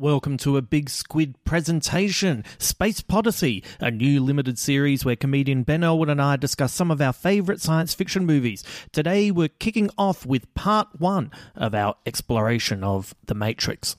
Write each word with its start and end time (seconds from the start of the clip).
Welcome 0.00 0.36
to 0.38 0.56
a 0.56 0.62
Big 0.62 0.90
Squid 0.90 1.42
presentation, 1.42 2.44
Space 2.58 3.00
Podyssey, 3.00 3.64
a 3.80 3.90
new 3.90 4.22
limited 4.22 4.56
series 4.56 5.04
where 5.04 5.16
comedian 5.16 5.64
Ben 5.64 5.82
Elwood 5.82 6.08
and 6.08 6.22
I 6.22 6.36
discuss 6.36 6.72
some 6.72 6.92
of 6.92 7.00
our 7.00 7.12
favourite 7.12 7.60
science 7.60 7.94
fiction 7.94 8.24
movies. 8.24 8.62
Today 8.92 9.32
we're 9.32 9.48
kicking 9.48 9.90
off 9.98 10.24
with 10.24 10.54
part 10.54 11.00
one 11.00 11.32
of 11.56 11.74
our 11.74 11.96
exploration 12.06 12.84
of 12.84 13.12
The 13.26 13.34
Matrix. 13.34 13.96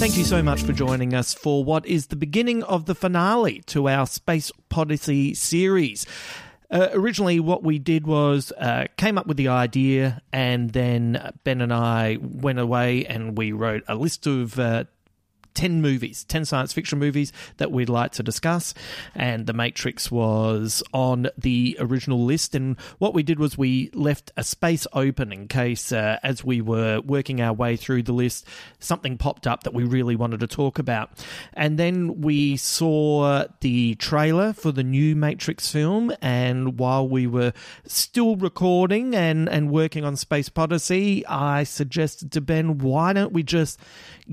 Thank 0.00 0.16
you 0.16 0.24
so 0.24 0.42
much 0.42 0.62
for 0.62 0.72
joining 0.72 1.12
us 1.12 1.34
for 1.34 1.62
what 1.62 1.84
is 1.84 2.06
the 2.06 2.16
beginning 2.16 2.62
of 2.62 2.86
the 2.86 2.94
finale 2.94 3.60
to 3.66 3.86
our 3.86 4.06
Space 4.06 4.50
Podyssey 4.70 5.34
series. 5.34 6.06
Uh, 6.70 6.88
originally, 6.94 7.38
what 7.38 7.62
we 7.62 7.78
did 7.78 8.06
was 8.06 8.50
uh, 8.52 8.86
came 8.96 9.18
up 9.18 9.26
with 9.26 9.36
the 9.36 9.48
idea, 9.48 10.22
and 10.32 10.70
then 10.70 11.34
Ben 11.44 11.60
and 11.60 11.70
I 11.70 12.16
went 12.18 12.58
away 12.58 13.04
and 13.04 13.36
we 13.36 13.52
wrote 13.52 13.84
a 13.88 13.94
list 13.94 14.26
of 14.26 14.58
uh, 14.58 14.84
10 15.54 15.82
movies, 15.82 16.24
10 16.24 16.44
science 16.44 16.72
fiction 16.72 16.98
movies 16.98 17.32
that 17.56 17.70
we'd 17.70 17.88
like 17.88 18.12
to 18.12 18.22
discuss. 18.22 18.74
And 19.14 19.46
The 19.46 19.52
Matrix 19.52 20.10
was 20.10 20.82
on 20.92 21.28
the 21.36 21.76
original 21.80 22.24
list. 22.24 22.54
And 22.54 22.78
what 22.98 23.14
we 23.14 23.22
did 23.22 23.38
was 23.38 23.58
we 23.58 23.90
left 23.94 24.32
a 24.36 24.44
space 24.44 24.86
open 24.92 25.32
in 25.32 25.48
case, 25.48 25.92
uh, 25.92 26.18
as 26.22 26.44
we 26.44 26.60
were 26.60 27.00
working 27.00 27.40
our 27.40 27.52
way 27.52 27.76
through 27.76 28.02
the 28.02 28.12
list, 28.12 28.46
something 28.78 29.18
popped 29.18 29.46
up 29.46 29.64
that 29.64 29.74
we 29.74 29.84
really 29.84 30.16
wanted 30.16 30.40
to 30.40 30.46
talk 30.46 30.78
about. 30.78 31.10
And 31.54 31.78
then 31.78 32.20
we 32.20 32.56
saw 32.56 33.44
the 33.60 33.94
trailer 33.96 34.52
for 34.52 34.72
the 34.72 34.84
new 34.84 35.16
Matrix 35.16 35.70
film. 35.70 36.12
And 36.20 36.78
while 36.78 37.08
we 37.08 37.26
were 37.26 37.52
still 37.86 38.36
recording 38.36 39.14
and, 39.14 39.48
and 39.48 39.70
working 39.70 40.04
on 40.04 40.16
Space 40.16 40.48
Podyssey, 40.48 41.26
I 41.26 41.64
suggested 41.64 42.32
to 42.32 42.40
Ben, 42.40 42.78
why 42.78 43.12
don't 43.12 43.32
we 43.32 43.42
just 43.42 43.80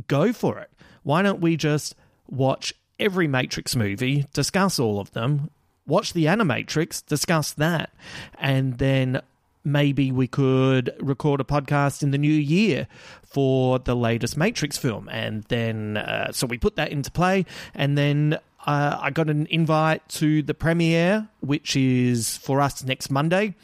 go 0.07 0.33
for 0.33 0.59
it? 0.59 0.71
Why 1.07 1.21
don't 1.21 1.39
we 1.39 1.55
just 1.55 1.95
watch 2.27 2.73
every 2.99 3.29
Matrix 3.29 3.77
movie, 3.77 4.25
discuss 4.33 4.77
all 4.77 4.99
of 4.99 5.11
them, 5.11 5.49
watch 5.85 6.11
the 6.11 6.25
Animatrix, 6.25 7.05
discuss 7.05 7.53
that, 7.53 7.91
and 8.37 8.77
then 8.77 9.21
maybe 9.63 10.11
we 10.11 10.27
could 10.27 10.93
record 10.99 11.39
a 11.39 11.45
podcast 11.45 12.03
in 12.03 12.11
the 12.11 12.17
new 12.17 12.29
year 12.29 12.89
for 13.23 13.79
the 13.79 13.95
latest 13.95 14.35
Matrix 14.35 14.77
film. 14.77 15.07
And 15.07 15.43
then, 15.43 15.95
uh, 15.95 16.33
so 16.33 16.45
we 16.45 16.57
put 16.57 16.75
that 16.75 16.91
into 16.91 17.09
play, 17.09 17.45
and 17.73 17.97
then 17.97 18.37
uh, 18.65 18.99
I 18.99 19.09
got 19.11 19.29
an 19.29 19.47
invite 19.49 20.05
to 20.09 20.41
the 20.41 20.53
premiere, 20.53 21.29
which 21.39 21.77
is 21.77 22.35
for 22.35 22.59
us 22.59 22.83
next 22.83 23.09
Monday. 23.09 23.55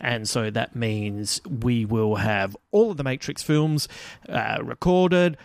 And 0.00 0.26
so 0.26 0.48
that 0.48 0.74
means 0.74 1.42
we 1.44 1.84
will 1.84 2.16
have 2.16 2.56
all 2.70 2.90
of 2.90 2.96
the 2.96 3.04
Matrix 3.04 3.42
films 3.42 3.86
uh, 4.30 4.60
recorded 4.62 5.36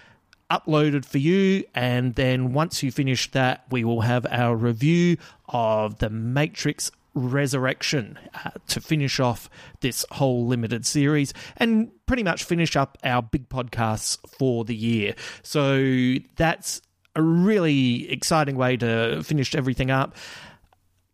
uploaded 0.51 1.05
for 1.05 1.17
you. 1.17 1.63
And 1.73 2.15
then 2.15 2.53
once 2.53 2.83
you 2.83 2.91
finish 2.91 3.31
that, 3.31 3.65
we 3.71 3.83
will 3.83 4.01
have 4.01 4.27
our 4.29 4.55
review 4.55 5.17
of 5.47 5.99
The 5.99 6.09
Matrix 6.09 6.91
Resurrection 7.13 8.19
uh, 8.33 8.51
to 8.67 8.79
finish 8.79 9.19
off 9.19 9.49
this 9.79 10.05
whole 10.11 10.45
limited 10.45 10.85
series 10.85 11.33
and 11.57 11.91
pretty 12.05 12.23
much 12.23 12.43
finish 12.43 12.75
up 12.75 12.97
our 13.03 13.21
big 13.21 13.49
podcasts 13.49 14.17
for 14.37 14.63
the 14.63 14.75
year. 14.75 15.15
So 15.43 16.15
that's 16.35 16.81
a 17.15 17.21
really 17.21 18.09
exciting 18.09 18.55
way 18.55 18.77
to 18.77 19.21
finish 19.23 19.55
everything 19.55 19.91
up 19.91 20.15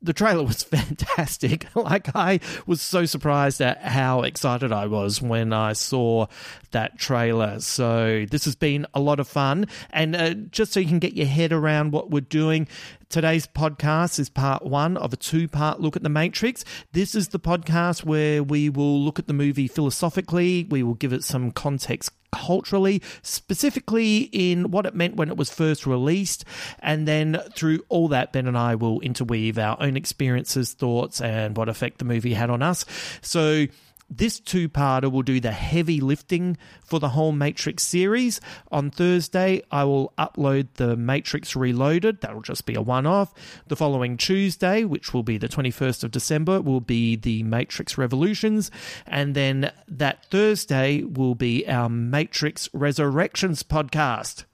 the 0.01 0.13
trailer 0.13 0.43
was 0.43 0.63
fantastic. 0.63 1.67
like 1.75 2.15
I 2.15 2.39
was 2.65 2.81
so 2.81 3.05
surprised 3.05 3.61
at 3.61 3.81
how 3.81 4.21
excited 4.21 4.71
I 4.71 4.87
was 4.87 5.21
when 5.21 5.53
I 5.53 5.73
saw 5.73 6.27
that 6.71 6.97
trailer. 6.97 7.59
So 7.59 8.25
this 8.29 8.45
has 8.45 8.55
been 8.55 8.85
a 8.93 8.99
lot 8.99 9.19
of 9.19 9.27
fun, 9.27 9.67
and 9.89 10.15
uh, 10.15 10.33
just 10.33 10.73
so 10.73 10.79
you 10.79 10.87
can 10.87 10.99
get 10.99 11.13
your 11.13 11.27
head 11.27 11.51
around 11.51 11.91
what 11.91 12.09
we're 12.09 12.21
doing, 12.21 12.67
Today's 13.09 13.47
podcast 13.47 14.19
is 14.19 14.29
part 14.29 14.65
one 14.65 14.97
of 14.97 15.13
a 15.13 15.15
two 15.15 15.47
part 15.47 15.79
look 15.79 15.95
at 15.95 16.03
The 16.03 16.09
Matrix. 16.09 16.65
This 16.91 17.15
is 17.15 17.29
the 17.29 17.39
podcast 17.39 18.03
where 18.03 18.43
we 18.43 18.69
will 18.69 18.99
look 19.01 19.17
at 19.17 19.27
the 19.27 19.33
movie 19.33 19.69
philosophically, 19.69 20.67
we 20.69 20.83
will 20.83 20.93
give 20.93 21.13
it 21.13 21.23
some 21.23 21.51
context 21.51 22.11
culturally, 22.33 23.01
specifically 23.21 24.29
in 24.33 24.71
what 24.71 24.85
it 24.85 24.93
meant 24.93 25.15
when 25.15 25.29
it 25.29 25.37
was 25.37 25.49
first 25.49 25.87
released. 25.87 26.43
And 26.79 27.07
then 27.07 27.41
through 27.55 27.79
all 27.87 28.09
that, 28.09 28.33
Ben 28.33 28.45
and 28.45 28.57
I 28.57 28.75
will 28.75 28.99
interweave 28.99 29.57
our 29.57 29.77
own 29.79 29.95
experiences, 29.95 30.73
thoughts, 30.73 31.21
and 31.21 31.55
what 31.55 31.69
effect 31.69 31.99
the 31.99 32.05
movie 32.05 32.33
had 32.33 32.49
on 32.49 32.61
us. 32.61 32.83
So, 33.21 33.67
this 34.09 34.39
two 34.39 34.69
parter 34.69 35.11
will 35.11 35.21
do 35.21 35.39
the 35.39 35.51
heavy 35.51 35.99
lifting 35.99 36.57
for 36.83 36.99
the 36.99 37.09
whole 37.09 37.31
Matrix 37.31 37.83
series. 37.83 38.39
On 38.71 38.89
Thursday, 38.89 39.61
I 39.71 39.83
will 39.83 40.13
upload 40.17 40.67
the 40.75 40.95
Matrix 40.95 41.55
Reloaded. 41.55 42.21
That'll 42.21 42.41
just 42.41 42.65
be 42.65 42.75
a 42.75 42.81
one 42.81 43.05
off. 43.05 43.33
The 43.67 43.75
following 43.75 44.17
Tuesday, 44.17 44.85
which 44.85 45.13
will 45.13 45.23
be 45.23 45.37
the 45.37 45.49
21st 45.49 46.05
of 46.05 46.11
December, 46.11 46.61
will 46.61 46.81
be 46.81 47.15
the 47.15 47.43
Matrix 47.43 47.97
Revolutions. 47.97 48.71
And 49.05 49.35
then 49.35 49.71
that 49.87 50.25
Thursday 50.31 51.03
will 51.03 51.35
be 51.35 51.67
our 51.67 51.89
Matrix 51.89 52.69
Resurrections 52.73 53.63
podcast. 53.63 54.45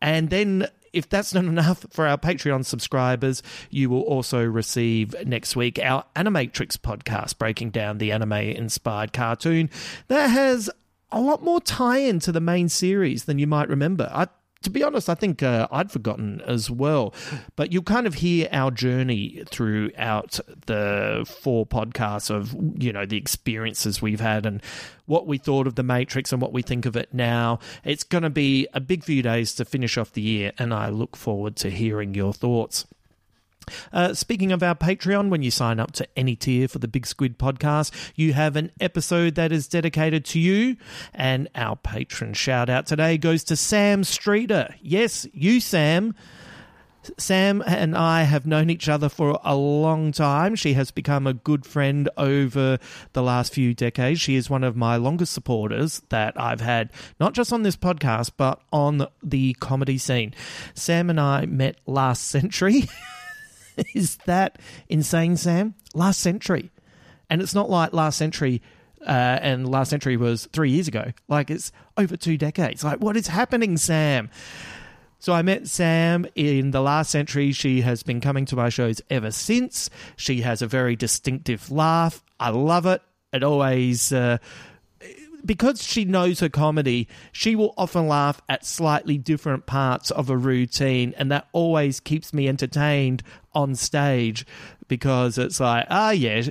And 0.00 0.30
then 0.30 0.68
if 0.92 1.08
that's 1.08 1.34
not 1.34 1.44
enough 1.44 1.86
for 1.90 2.06
our 2.06 2.18
Patreon 2.18 2.64
subscribers, 2.64 3.42
you 3.70 3.90
will 3.90 4.02
also 4.02 4.44
receive 4.44 5.14
next 5.26 5.56
week 5.56 5.78
our 5.82 6.04
Animatrix 6.16 6.76
podcast, 6.76 7.38
breaking 7.38 7.70
down 7.70 7.98
the 7.98 8.12
anime 8.12 8.32
inspired 8.32 9.12
cartoon 9.12 9.70
that 10.08 10.28
has 10.28 10.70
a 11.12 11.20
lot 11.20 11.42
more 11.42 11.60
tie 11.60 11.98
in 11.98 12.20
to 12.20 12.32
the 12.32 12.40
main 12.40 12.68
series 12.68 13.24
than 13.24 13.38
you 13.38 13.46
might 13.46 13.68
remember. 13.68 14.10
I 14.12 14.28
to 14.62 14.70
be 14.70 14.82
honest, 14.82 15.08
I 15.08 15.14
think 15.14 15.42
uh, 15.42 15.66
I'd 15.70 15.90
forgotten 15.90 16.42
as 16.46 16.70
well. 16.70 17.14
But 17.56 17.72
you'll 17.72 17.82
kind 17.82 18.06
of 18.06 18.14
hear 18.14 18.48
our 18.52 18.70
journey 18.70 19.42
throughout 19.46 20.38
the 20.66 21.26
four 21.40 21.66
podcasts 21.66 22.30
of, 22.30 22.54
you 22.80 22.92
know, 22.92 23.06
the 23.06 23.16
experiences 23.16 24.02
we've 24.02 24.20
had 24.20 24.44
and 24.44 24.62
what 25.06 25.26
we 25.26 25.38
thought 25.38 25.66
of 25.66 25.76
The 25.76 25.82
Matrix 25.82 26.32
and 26.32 26.42
what 26.42 26.52
we 26.52 26.60
think 26.60 26.84
of 26.84 26.94
it 26.94 27.14
now. 27.14 27.58
It's 27.84 28.04
going 28.04 28.22
to 28.22 28.30
be 28.30 28.68
a 28.74 28.80
big 28.80 29.02
few 29.02 29.22
days 29.22 29.54
to 29.54 29.64
finish 29.64 29.96
off 29.96 30.12
the 30.12 30.22
year, 30.22 30.52
and 30.58 30.74
I 30.74 30.90
look 30.90 31.16
forward 31.16 31.56
to 31.56 31.70
hearing 31.70 32.14
your 32.14 32.34
thoughts. 32.34 32.86
Uh, 33.92 34.14
speaking 34.14 34.52
of 34.52 34.62
our 34.62 34.74
Patreon, 34.74 35.28
when 35.28 35.42
you 35.42 35.50
sign 35.50 35.80
up 35.80 35.92
to 35.92 36.08
any 36.16 36.36
tier 36.36 36.68
for 36.68 36.78
the 36.78 36.88
Big 36.88 37.06
Squid 37.06 37.38
podcast, 37.38 37.92
you 38.14 38.32
have 38.32 38.56
an 38.56 38.72
episode 38.80 39.34
that 39.34 39.52
is 39.52 39.68
dedicated 39.68 40.24
to 40.26 40.38
you. 40.38 40.76
And 41.14 41.48
our 41.54 41.76
patron 41.76 42.34
shout 42.34 42.68
out 42.68 42.86
today 42.86 43.18
goes 43.18 43.44
to 43.44 43.56
Sam 43.56 44.04
Streeter. 44.04 44.74
Yes, 44.82 45.26
you, 45.32 45.60
Sam. 45.60 46.14
Sam 47.16 47.62
and 47.66 47.96
I 47.96 48.24
have 48.24 48.46
known 48.46 48.68
each 48.68 48.88
other 48.88 49.08
for 49.08 49.38
a 49.42 49.56
long 49.56 50.12
time. 50.12 50.54
She 50.54 50.74
has 50.74 50.90
become 50.90 51.26
a 51.26 51.32
good 51.32 51.64
friend 51.64 52.08
over 52.16 52.78
the 53.12 53.22
last 53.22 53.54
few 53.54 53.74
decades. 53.74 54.20
She 54.20 54.36
is 54.36 54.50
one 54.50 54.64
of 54.64 54.76
my 54.76 54.96
longest 54.96 55.32
supporters 55.32 56.02
that 56.10 56.38
I've 56.38 56.60
had, 56.60 56.90
not 57.18 57.32
just 57.32 57.52
on 57.52 57.62
this 57.62 57.76
podcast, 57.76 58.32
but 58.36 58.60
on 58.72 59.06
the 59.22 59.54
comedy 59.60 59.98
scene. 59.98 60.34
Sam 60.74 61.08
and 61.10 61.20
I 61.20 61.46
met 61.46 61.76
last 61.86 62.28
century. 62.28 62.88
is 63.94 64.16
that 64.26 64.58
insane, 64.88 65.36
Sam? 65.36 65.74
Last 65.94 66.20
century. 66.20 66.70
And 67.28 67.40
it's 67.40 67.54
not 67.54 67.70
like 67.70 67.92
last 67.92 68.18
century, 68.18 68.60
uh, 69.06 69.38
and 69.40 69.68
last 69.68 69.90
century 69.90 70.16
was 70.16 70.46
three 70.52 70.70
years 70.70 70.88
ago. 70.88 71.12
Like 71.28 71.50
it's 71.50 71.72
over 71.96 72.16
two 72.16 72.36
decades. 72.36 72.82
Like, 72.82 73.00
what 73.00 73.16
is 73.16 73.28
happening, 73.28 73.76
Sam? 73.76 74.30
So 75.20 75.34
I 75.34 75.42
met 75.42 75.68
Sam 75.68 76.26
in 76.34 76.70
the 76.70 76.80
last 76.80 77.10
century. 77.10 77.52
She 77.52 77.82
has 77.82 78.02
been 78.02 78.20
coming 78.20 78.46
to 78.46 78.56
my 78.56 78.70
shows 78.70 79.02
ever 79.10 79.30
since. 79.30 79.90
She 80.16 80.40
has 80.40 80.62
a 80.62 80.66
very 80.66 80.96
distinctive 80.96 81.70
laugh. 81.70 82.24
I 82.40 82.50
love 82.50 82.86
it. 82.86 83.02
It 83.32 83.44
always. 83.44 84.12
Uh, 84.12 84.38
because 85.44 85.82
she 85.82 86.04
knows 86.04 86.40
her 86.40 86.48
comedy, 86.48 87.08
she 87.32 87.56
will 87.56 87.74
often 87.76 88.08
laugh 88.08 88.40
at 88.48 88.64
slightly 88.64 89.18
different 89.18 89.66
parts 89.66 90.10
of 90.10 90.30
a 90.30 90.36
routine, 90.36 91.14
and 91.16 91.30
that 91.30 91.48
always 91.52 92.00
keeps 92.00 92.34
me 92.34 92.48
entertained 92.48 93.22
on 93.54 93.74
stage 93.74 94.46
because 94.88 95.38
it's 95.38 95.60
like, 95.60 95.86
ah, 95.90 96.10
yeah, 96.10 96.42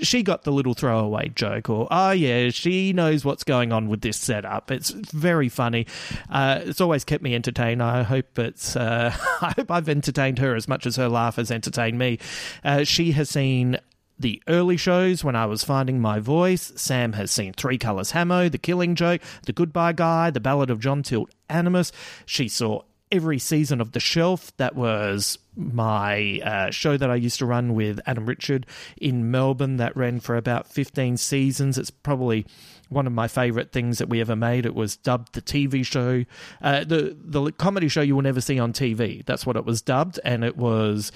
she 0.00 0.22
got 0.22 0.42
the 0.42 0.52
little 0.52 0.74
throwaway 0.74 1.28
joke, 1.28 1.70
or 1.70 1.86
oh 1.90 2.10
yeah, 2.10 2.50
she 2.50 2.92
knows 2.92 3.24
what's 3.24 3.44
going 3.44 3.72
on 3.72 3.88
with 3.88 4.00
this 4.00 4.16
setup. 4.16 4.70
It's 4.70 4.90
very 4.90 5.48
funny. 5.48 5.86
Uh, 6.28 6.60
it's 6.62 6.80
always 6.80 7.04
kept 7.04 7.22
me 7.22 7.34
entertained. 7.34 7.82
I 7.82 8.02
hope 8.02 8.38
it's. 8.38 8.76
Uh, 8.76 9.14
I 9.40 9.52
hope 9.56 9.70
I've 9.70 9.88
entertained 9.88 10.38
her 10.38 10.54
as 10.54 10.68
much 10.68 10.86
as 10.86 10.96
her 10.96 11.08
laugh 11.08 11.36
has 11.36 11.50
entertained 11.50 11.98
me. 11.98 12.18
Uh, 12.64 12.84
she 12.84 13.12
has 13.12 13.30
seen 13.30 13.78
the 14.18 14.42
early 14.48 14.76
shows 14.76 15.24
when 15.24 15.36
I 15.36 15.46
was 15.46 15.64
finding 15.64 16.00
my 16.00 16.20
voice. 16.20 16.72
Sam 16.76 17.14
has 17.14 17.30
seen 17.30 17.52
Three 17.52 17.78
Colors 17.78 18.12
Hamo, 18.12 18.48
The 18.48 18.58
Killing 18.58 18.94
Joke, 18.94 19.20
The 19.46 19.52
Goodbye 19.52 19.92
Guy, 19.92 20.30
The 20.30 20.40
Ballad 20.40 20.70
of 20.70 20.80
John 20.80 21.02
Tilt 21.02 21.30
Animus. 21.48 21.90
She 22.24 22.48
saw 22.48 22.82
every 23.10 23.38
season 23.38 23.80
of 23.80 23.92
The 23.92 24.00
Shelf. 24.00 24.56
That 24.56 24.76
was 24.76 25.38
my 25.56 26.40
uh, 26.44 26.70
show 26.70 26.96
that 26.96 27.10
I 27.10 27.16
used 27.16 27.38
to 27.38 27.46
run 27.46 27.74
with 27.74 28.00
Adam 28.06 28.26
Richard 28.26 28.66
in 28.96 29.30
Melbourne 29.30 29.76
that 29.76 29.96
ran 29.96 30.20
for 30.20 30.36
about 30.36 30.66
15 30.66 31.16
seasons. 31.16 31.78
It's 31.78 31.90
probably 31.90 32.46
one 32.88 33.06
of 33.06 33.12
my 33.12 33.28
favorite 33.28 33.72
things 33.72 33.98
that 33.98 34.08
we 34.08 34.20
ever 34.20 34.36
made. 34.36 34.66
It 34.66 34.74
was 34.74 34.96
dubbed 34.96 35.34
the 35.34 35.42
TV 35.42 35.84
show, 35.84 36.24
uh, 36.62 36.84
the 36.84 37.16
the 37.18 37.52
comedy 37.52 37.88
show 37.88 38.00
you 38.02 38.14
will 38.14 38.22
never 38.22 38.40
see 38.40 38.58
on 38.58 38.72
TV. 38.72 39.24
That's 39.24 39.46
what 39.46 39.56
it 39.56 39.64
was 39.64 39.82
dubbed, 39.82 40.20
and 40.24 40.44
it 40.44 40.56
was 40.56 41.12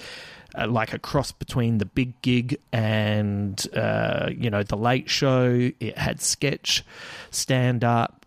uh, 0.55 0.67
like 0.67 0.93
a 0.93 0.99
cross 0.99 1.31
between 1.31 1.77
the 1.77 1.85
big 1.85 2.19
gig 2.21 2.57
and 2.71 3.65
uh, 3.75 4.29
you 4.35 4.49
know 4.49 4.63
the 4.63 4.77
late 4.77 5.09
show. 5.09 5.71
It 5.79 5.97
had 5.97 6.21
sketch, 6.21 6.83
stand 7.31 7.83
up, 7.83 8.25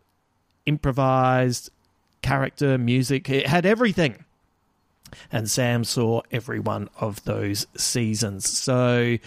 improvised, 0.67 1.71
character, 2.23 2.79
music. 2.79 3.29
It 3.29 3.47
had 3.47 3.67
everything. 3.67 4.25
And 5.31 5.51
Sam 5.51 5.85
saw 5.85 6.23
every 6.31 6.61
one 6.61 6.89
of 6.99 7.23
those 7.25 7.67
seasons. 7.77 8.49
So, 8.49 9.19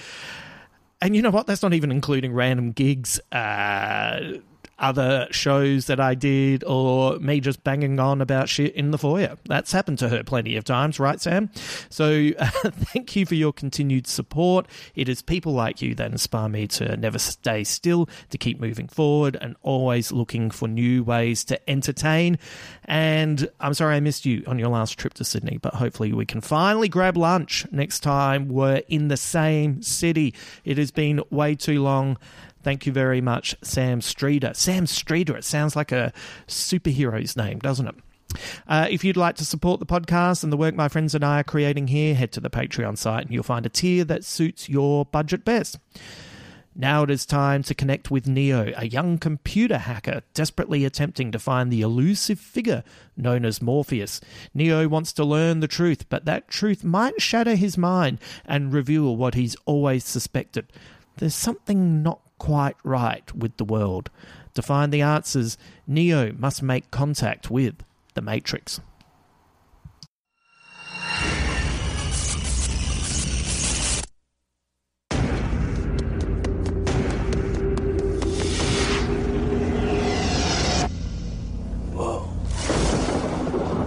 and 1.01 1.15
you 1.15 1.21
know 1.21 1.31
what? 1.31 1.47
That's 1.47 1.61
not 1.63 1.73
even 1.73 1.91
including 1.91 2.33
random 2.33 2.71
gigs. 2.71 3.19
Uh, 3.31 4.39
other 4.77 5.27
shows 5.31 5.85
that 5.87 5.99
I 5.99 6.15
did 6.15 6.63
or 6.63 7.17
me 7.19 7.39
just 7.39 7.63
banging 7.63 7.99
on 7.99 8.21
about 8.21 8.49
shit 8.49 8.75
in 8.75 8.91
the 8.91 8.97
foyer. 8.97 9.37
That's 9.45 9.71
happened 9.71 9.99
to 9.99 10.09
her 10.09 10.23
plenty 10.23 10.55
of 10.57 10.63
times, 10.63 10.99
right, 10.99 11.19
Sam? 11.19 11.49
So 11.89 12.31
uh, 12.37 12.45
thank 12.65 13.15
you 13.15 13.25
for 13.25 13.35
your 13.35 13.53
continued 13.53 14.07
support. 14.07 14.67
It 14.95 15.07
is 15.07 15.21
people 15.21 15.53
like 15.53 15.81
you 15.81 15.95
that 15.95 16.11
inspire 16.11 16.49
me 16.49 16.67
to 16.67 16.97
never 16.97 17.19
stay 17.19 17.63
still, 17.63 18.09
to 18.29 18.37
keep 18.37 18.59
moving 18.59 18.87
forward, 18.87 19.37
and 19.39 19.55
always 19.61 20.11
looking 20.11 20.51
for 20.51 20.67
new 20.67 21.03
ways 21.03 21.43
to 21.45 21.69
entertain. 21.69 22.37
And 22.85 23.49
I'm 23.59 23.73
sorry 23.73 23.95
I 23.95 23.99
missed 23.99 24.25
you 24.25 24.43
on 24.47 24.59
your 24.59 24.69
last 24.69 24.97
trip 24.97 25.13
to 25.15 25.23
Sydney, 25.23 25.57
but 25.61 25.75
hopefully 25.75 26.11
we 26.13 26.25
can 26.25 26.41
finally 26.41 26.89
grab 26.89 27.17
lunch 27.17 27.65
next 27.71 28.01
time 28.01 28.49
we're 28.49 28.81
in 28.87 29.07
the 29.07 29.17
same 29.17 29.81
city. 29.81 30.33
It 30.63 30.77
has 30.77 30.91
been 30.91 31.21
way 31.29 31.55
too 31.55 31.81
long. 31.81 32.17
Thank 32.65 32.87
you 32.87 32.91
very 32.91 33.21
much, 33.21 33.55
Sam 33.61 34.01
Streeter. 34.01 34.55
Sam 34.55 34.87
Streeter, 34.87 35.37
it 35.37 35.43
sounds 35.43 35.75
like 35.75 35.91
a 35.91 36.11
superhero's 36.47 37.37
name, 37.37 37.59
doesn't 37.59 37.87
it? 37.87 37.95
Uh, 38.67 38.87
if 38.89 39.03
you'd 39.03 39.15
like 39.15 39.35
to 39.35 39.45
support 39.45 39.79
the 39.79 39.85
podcast 39.85 40.43
and 40.43 40.51
the 40.51 40.57
work 40.57 40.73
my 40.73 40.87
friends 40.87 41.13
and 41.13 41.23
I 41.23 41.41
are 41.41 41.43
creating 41.43 41.89
here, 41.89 42.15
head 42.15 42.31
to 42.31 42.39
the 42.39 42.49
Patreon 42.49 42.97
site 42.97 43.25
and 43.25 43.31
you'll 43.31 43.43
find 43.43 43.67
a 43.67 43.69
tier 43.69 44.03
that 44.05 44.25
suits 44.25 44.67
your 44.67 45.05
budget 45.05 45.45
best. 45.45 45.77
Now 46.75 47.03
it 47.03 47.11
is 47.11 47.23
time 47.23 47.61
to 47.61 47.75
connect 47.75 48.09
with 48.09 48.25
Neo, 48.25 48.73
a 48.75 48.87
young 48.87 49.19
computer 49.19 49.77
hacker 49.77 50.23
desperately 50.33 50.85
attempting 50.85 51.31
to 51.33 51.37
find 51.37 51.71
the 51.71 51.81
elusive 51.81 52.39
figure 52.39 52.83
known 53.15 53.45
as 53.45 53.61
Morpheus. 53.61 54.21
Neo 54.55 54.87
wants 54.87 55.13
to 55.13 55.23
learn 55.23 55.59
the 55.59 55.67
truth, 55.67 56.09
but 56.09 56.25
that 56.25 56.47
truth 56.47 56.83
might 56.83 57.21
shatter 57.21 57.53
his 57.53 57.77
mind 57.77 58.17
and 58.43 58.73
reveal 58.73 59.15
what 59.15 59.35
he's 59.35 59.55
always 59.67 60.03
suspected. 60.03 60.73
There's 61.17 61.35
something 61.35 62.01
not 62.01 62.24
quite 62.37 62.75
right 62.83 63.33
with 63.35 63.57
the 63.57 63.65
world. 63.65 64.09
To 64.55 64.61
find 64.61 64.91
the 64.91 65.01
answers, 65.01 65.57
Neo 65.85 66.31
must 66.33 66.63
make 66.63 66.91
contact 66.91 67.49
with 67.51 67.75
the 68.13 68.21
Matrix. 68.21 68.79
Whoa. 81.93 82.29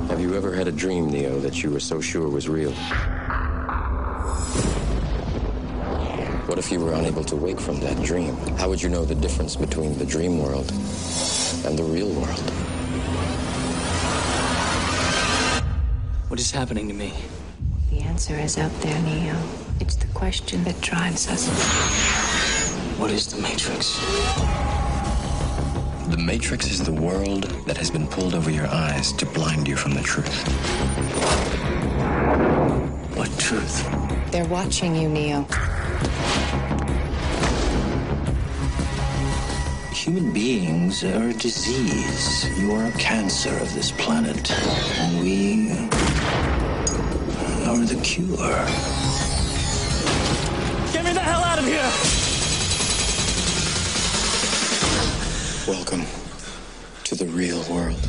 Have 0.09 0.21
you 0.21 0.35
ever 0.35 0.55
had 0.55 0.69
a 0.69 0.73
dream, 0.73 1.11
Neo, 1.11 1.41
that 1.41 1.63
you 1.63 1.71
were 1.71 1.81
so 1.81 2.01
sure 2.01 2.29
was 2.29 2.49
real? 2.49 2.75
What 6.49 6.59
if 6.59 6.73
you 6.73 6.81
were 6.81 6.95
unable 6.95 7.23
to 7.25 7.37
wake 7.37 7.61
from 7.61 7.79
that 7.81 8.03
dream? 8.03 8.35
How 8.57 8.71
would 8.71 8.81
you 8.81 8.89
know 8.89 9.05
the 9.05 9.15
difference 9.15 9.55
between 9.55 9.99
the 9.99 10.07
dream 10.07 10.43
world 10.43 10.71
and 11.67 11.79
the 11.79 11.85
real 11.85 12.09
world? 12.09 12.51
What 16.29 16.41
is 16.41 16.51
happening 16.51 16.89
to 16.89 16.95
me? 16.95 17.13
The 17.91 18.01
answer 18.01 18.35
is 18.35 18.57
out 18.57 18.73
there, 18.81 18.99
Neo. 19.03 19.37
It's 19.79 19.97
the 19.97 20.07
question 20.15 20.65
that 20.65 20.81
drives 20.81 21.29
us. 21.29 21.51
What 22.99 23.11
is 23.11 23.27
the 23.27 23.43
Matrix? 23.43 23.99
The 26.09 26.17
Matrix 26.17 26.71
is 26.71 26.83
the 26.83 26.93
world 26.93 27.43
that 27.67 27.77
has 27.77 27.91
been 27.91 28.07
pulled 28.07 28.33
over 28.33 28.51
your 28.51 28.69
eyes 28.69 29.13
to 29.13 29.27
blind 29.27 29.69
you 29.69 29.77
from 29.77 29.93
the 29.93 30.01
truth. 30.01 30.49
What 33.15 33.29
truth? 33.39 33.87
They're 34.33 34.49
watching 34.49 34.97
you, 34.97 35.11
Neo. 35.11 35.47
Human 39.93 40.33
beings 40.33 41.05
are 41.05 41.29
a 41.29 41.33
disease. 41.35 42.49
You 42.59 42.73
are 42.73 42.87
a 42.87 42.93
cancer 42.93 43.55
of 43.59 43.75
this 43.75 43.91
planet. 43.91 44.51
And 44.51 45.21
we 45.21 45.71
are 47.67 47.85
the 47.85 48.01
cure. 48.03 48.67
Get 50.93 51.05
me 51.05 51.13
the 51.13 51.21
hell 51.21 51.45
out 51.45 51.59
of 51.59 51.67
here! 51.67 51.91
Welcome 55.67 56.07
to 57.05 57.15
the 57.15 57.27
real 57.27 57.63
world. 57.71 58.09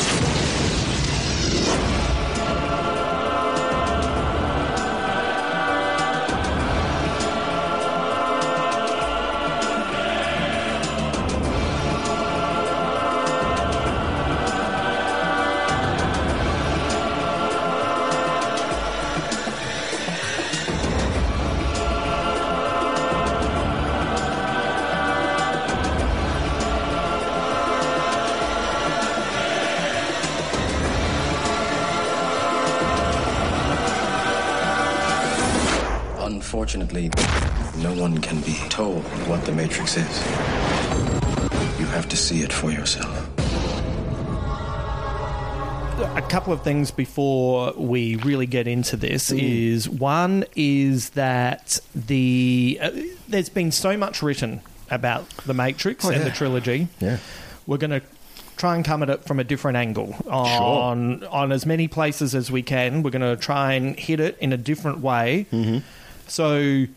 what 39.91 40.07
is. 40.07 41.79
You 41.79 41.85
have 41.87 42.07
to 42.09 42.15
see 42.15 42.41
it 42.41 42.53
for 42.53 42.71
yourself. 42.71 43.27
a 46.15 46.21
couple 46.21 46.51
of 46.51 46.63
things 46.63 46.89
before 46.89 47.73
we 47.73 48.15
really 48.17 48.47
get 48.47 48.67
into 48.67 48.97
this 48.97 49.31
is 49.31 49.87
one 49.87 50.43
is 50.55 51.11
that 51.11 51.79
the 51.93 52.79
uh, 52.81 52.91
there's 53.27 53.49
been 53.49 53.71
so 53.71 53.95
much 53.95 54.23
written 54.23 54.61
about 54.89 55.29
the 55.45 55.53
Matrix 55.53 56.05
and 56.05 56.23
the 56.23 56.31
trilogy. 56.31 56.87
Yeah. 56.99 57.17
We're 57.67 57.77
going 57.77 57.91
to 57.91 58.01
try 58.57 58.75
and 58.75 58.83
come 58.83 59.03
at 59.03 59.09
it 59.09 59.25
from 59.25 59.39
a 59.39 59.43
different 59.43 59.77
angle 59.77 60.15
on 60.27 61.23
on 61.25 61.51
as 61.51 61.65
many 61.65 61.87
places 61.87 62.33
as 62.33 62.51
we 62.51 62.63
can. 62.63 63.03
We're 63.03 63.11
going 63.11 63.21
to 63.21 63.41
try 63.41 63.73
and 63.73 63.97
hit 63.97 64.19
it 64.19 64.37
in 64.39 64.53
a 64.53 64.57
different 64.57 64.99
way. 64.99 65.47
Mm-hmm. 65.51 65.79
So. 66.27 66.87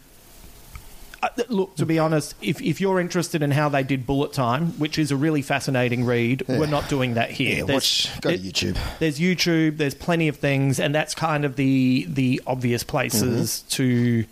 Look, 1.49 1.77
to 1.77 1.87
be 1.87 1.99
honest, 1.99 2.35
if, 2.43 2.61
if 2.61 2.81
you're 2.81 3.01
interested 3.01 3.43
in 3.43 3.51
how 3.51 3.69
they 3.69 3.83
did 3.83 4.07
Bullet 4.07 4.33
Time, 4.33 4.69
which 4.79 4.99
is 4.99 5.11
a 5.11 5.17
really 5.17 5.43
fascinating 5.43 6.05
read, 6.05 6.43
we're 6.49 6.67
not 6.67 6.89
doing 6.89 7.15
that 7.15 7.31
here. 7.31 7.59
Yeah, 7.59 7.65
There's- 7.65 8.09
watch, 8.09 8.21
go 8.21 8.31
to 8.33 8.39
YouTube. 8.39 8.79
there's 8.99 9.19
YouTube. 9.19 9.77
There's 9.77 9.95
plenty 9.95 10.29
of 10.29 10.37
things, 10.37 10.79
and 10.81 10.95
that's 10.95 11.15
kind 11.15 11.45
of 11.45 11.57
the 11.57 12.07
the 12.09 12.43
obvious 12.47 12.83
places 12.85 13.63
to 13.71 14.25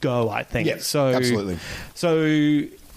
go. 0.00 0.28
I 0.30 0.42
think. 0.42 0.68
Mm-hmm. 0.68 0.76
Yeah, 0.78 0.82
so 0.82 1.08
absolutely. 1.08 1.58
So 1.94 2.22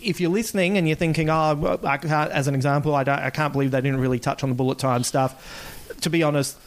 if 0.02 0.20
you're 0.22 0.30
listening 0.32 0.78
and 0.78 0.88
you're 0.88 0.96
thinking, 0.98 1.30
"Oh, 1.30 1.80
I 1.84 1.98
can't," 1.98 2.32
as 2.32 2.48
an 2.48 2.56
example, 2.56 2.94
I 2.96 3.04
don't, 3.04 3.20
I 3.20 3.30
can't 3.32 3.54
believe 3.54 3.72
they 3.72 3.82
didn't 3.82 4.00
really 4.00 4.20
touch 4.20 4.44
on 4.44 4.50
the 4.50 4.56
bullet 4.56 4.78
time 4.80 5.04
stuff. 5.04 5.92
To 6.02 6.10
be 6.10 6.24
honest, 6.24 6.58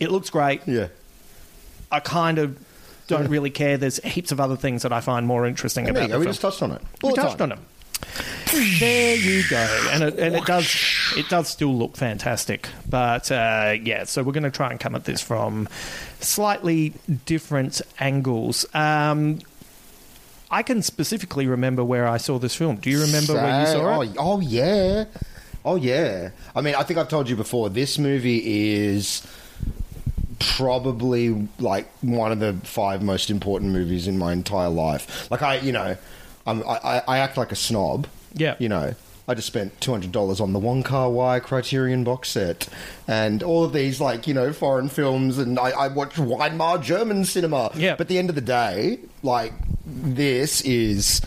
it 0.00 0.10
looks 0.10 0.30
great. 0.30 0.62
Yeah. 0.66 0.88
I 1.90 2.00
kind 2.00 2.38
of 2.38 2.58
don't 3.08 3.28
really 3.28 3.50
care. 3.50 3.76
There's 3.76 3.98
heaps 4.04 4.30
of 4.32 4.38
other 4.40 4.56
things 4.56 4.82
that 4.82 4.92
I 4.92 5.00
find 5.00 5.26
more 5.26 5.46
interesting 5.46 5.84
There 5.84 5.92
about 5.92 6.02
you 6.02 6.08
go. 6.08 6.12
the 6.14 6.18
We 6.20 6.24
film. 6.26 6.32
just 6.32 6.40
touched 6.40 6.62
on 6.62 6.72
it. 6.72 6.82
We 7.02 7.08
All 7.08 7.14
the 7.16 7.22
touched 7.22 7.38
time. 7.38 7.52
on 7.52 7.58
it. 7.58 7.64
There 8.80 9.16
you 9.16 9.42
go, 9.50 9.88
and 9.92 10.02
it, 10.04 10.18
and 10.18 10.34
it 10.36 10.44
does 10.46 10.74
it 11.16 11.28
does 11.28 11.48
still 11.48 11.74
look 11.76 11.96
fantastic. 11.96 12.68
But 12.88 13.30
uh, 13.32 13.74
yeah, 13.82 14.04
so 14.04 14.22
we're 14.22 14.32
going 14.32 14.44
to 14.44 14.50
try 14.50 14.70
and 14.70 14.78
come 14.80 14.94
at 14.94 15.04
this 15.04 15.20
from 15.20 15.68
slightly 16.20 16.94
different 17.26 17.82
angles. 17.98 18.64
Um, 18.74 19.40
I 20.50 20.62
can 20.62 20.80
specifically 20.82 21.46
remember 21.46 21.84
where 21.84 22.06
I 22.08 22.16
saw 22.16 22.38
this 22.38 22.54
film. 22.54 22.76
Do 22.76 22.88
you 22.88 23.00
remember 23.02 23.34
where 23.34 23.60
you 23.60 23.66
Say- 23.66 23.72
saw 23.74 24.00
it? 24.00 24.10
Oh, 24.16 24.36
oh 24.36 24.40
yeah, 24.40 25.04
oh 25.64 25.76
yeah. 25.76 26.30
I 26.54 26.60
mean, 26.62 26.74
I 26.76 26.84
think 26.84 26.98
I've 26.98 27.08
told 27.08 27.28
you 27.28 27.36
before. 27.36 27.68
This 27.68 27.98
movie 27.98 28.76
is 28.86 29.26
probably 30.38 31.48
like 31.58 31.88
one 32.00 32.32
of 32.32 32.40
the 32.40 32.52
five 32.64 33.02
most 33.02 33.30
important 33.30 33.72
movies 33.72 34.06
in 34.08 34.18
my 34.18 34.32
entire 34.32 34.68
life. 34.68 35.30
Like 35.30 35.42
I, 35.42 35.56
you 35.58 35.72
know, 35.72 35.96
I'm, 36.46 36.62
I, 36.68 37.02
I- 37.06 37.18
act 37.18 37.36
like 37.36 37.52
a 37.52 37.56
snob. 37.56 38.06
Yeah. 38.34 38.54
you 38.58 38.68
know. 38.68 38.94
I 39.30 39.34
just 39.34 39.46
spent 39.46 39.78
two 39.78 39.90
hundred 39.90 40.10
dollars 40.12 40.40
on 40.40 40.54
the 40.54 40.58
Wong 40.58 40.82
Kar 40.82 41.10
Wai 41.10 41.38
Criterion 41.38 42.02
box 42.02 42.30
set, 42.30 42.66
and 43.06 43.42
all 43.42 43.62
of 43.62 43.74
these 43.74 44.00
like 44.00 44.26
you 44.26 44.32
know 44.32 44.54
foreign 44.54 44.88
films, 44.88 45.36
and 45.36 45.58
I, 45.58 45.68
I 45.70 45.88
watch 45.88 46.16
Weimar 46.18 46.78
German 46.78 47.26
cinema. 47.26 47.70
Yeah. 47.74 47.92
but 47.92 48.02
at 48.02 48.08
the 48.08 48.16
end 48.16 48.30
of 48.30 48.36
the 48.36 48.40
day, 48.40 49.00
like 49.22 49.52
this 49.84 50.62
is 50.62 51.20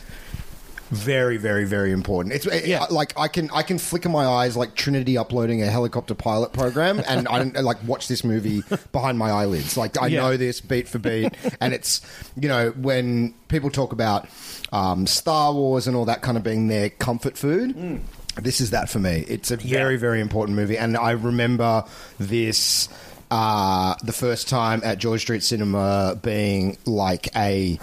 very 0.91 1.37
very 1.37 1.65
very 1.65 1.91
important. 1.91 2.35
It's 2.35 2.45
Yeah. 2.67 2.85
like 2.89 3.13
i 3.17 3.27
can 3.27 3.49
i 3.53 3.63
can 3.63 3.77
flicker 3.77 4.09
my 4.09 4.25
eyes 4.25 4.57
like 4.57 4.75
trinity 4.75 5.17
uploading 5.17 5.63
a 5.63 5.67
helicopter 5.67 6.13
pilot 6.13 6.51
program 6.53 7.01
and 7.07 7.27
i 7.29 7.37
don't 7.37 7.55
like 7.63 7.77
watch 7.85 8.07
this 8.09 8.23
movie 8.23 8.61
behind 8.91 9.17
my 9.17 9.31
eyelids. 9.31 9.77
Like 9.77 9.99
i 10.01 10.07
Yeah. 10.07 10.21
know 10.21 10.37
this 10.37 10.59
beat 10.61 10.87
for 10.87 10.99
beat. 10.99 11.33
And 11.61 11.73
it's 11.73 12.01
you 12.35 12.47
know 12.49 12.71
when 12.71 13.33
people 13.47 13.69
talk 13.69 13.93
about 13.93 14.27
um, 14.73 15.07
star 15.07 15.53
wars 15.53 15.87
and 15.87 15.95
all 15.95 16.05
that 16.05 16.21
kind 16.21 16.37
of 16.37 16.43
being 16.43 16.67
their 16.67 16.89
comfort 16.89 17.37
food 17.37 18.01
this 18.41 18.61
is 18.61 18.69
that 18.71 18.89
for 18.89 18.99
me. 18.99 19.25
It's 19.27 19.51
a 19.51 19.57
very 19.57 19.97
very 19.97 20.21
important 20.21 20.55
movie. 20.57 20.77
And 20.77 20.95
i 20.97 21.11
remember 21.11 21.83
this 22.19 22.87
uh, 23.29 23.95
the 24.03 24.11
first 24.13 24.49
time 24.49 24.81
at 24.83 24.97
george 24.97 25.21
street 25.21 25.41
cinema 25.43 26.17
being 26.21 26.77
like 26.85 27.33
a 27.35 27.79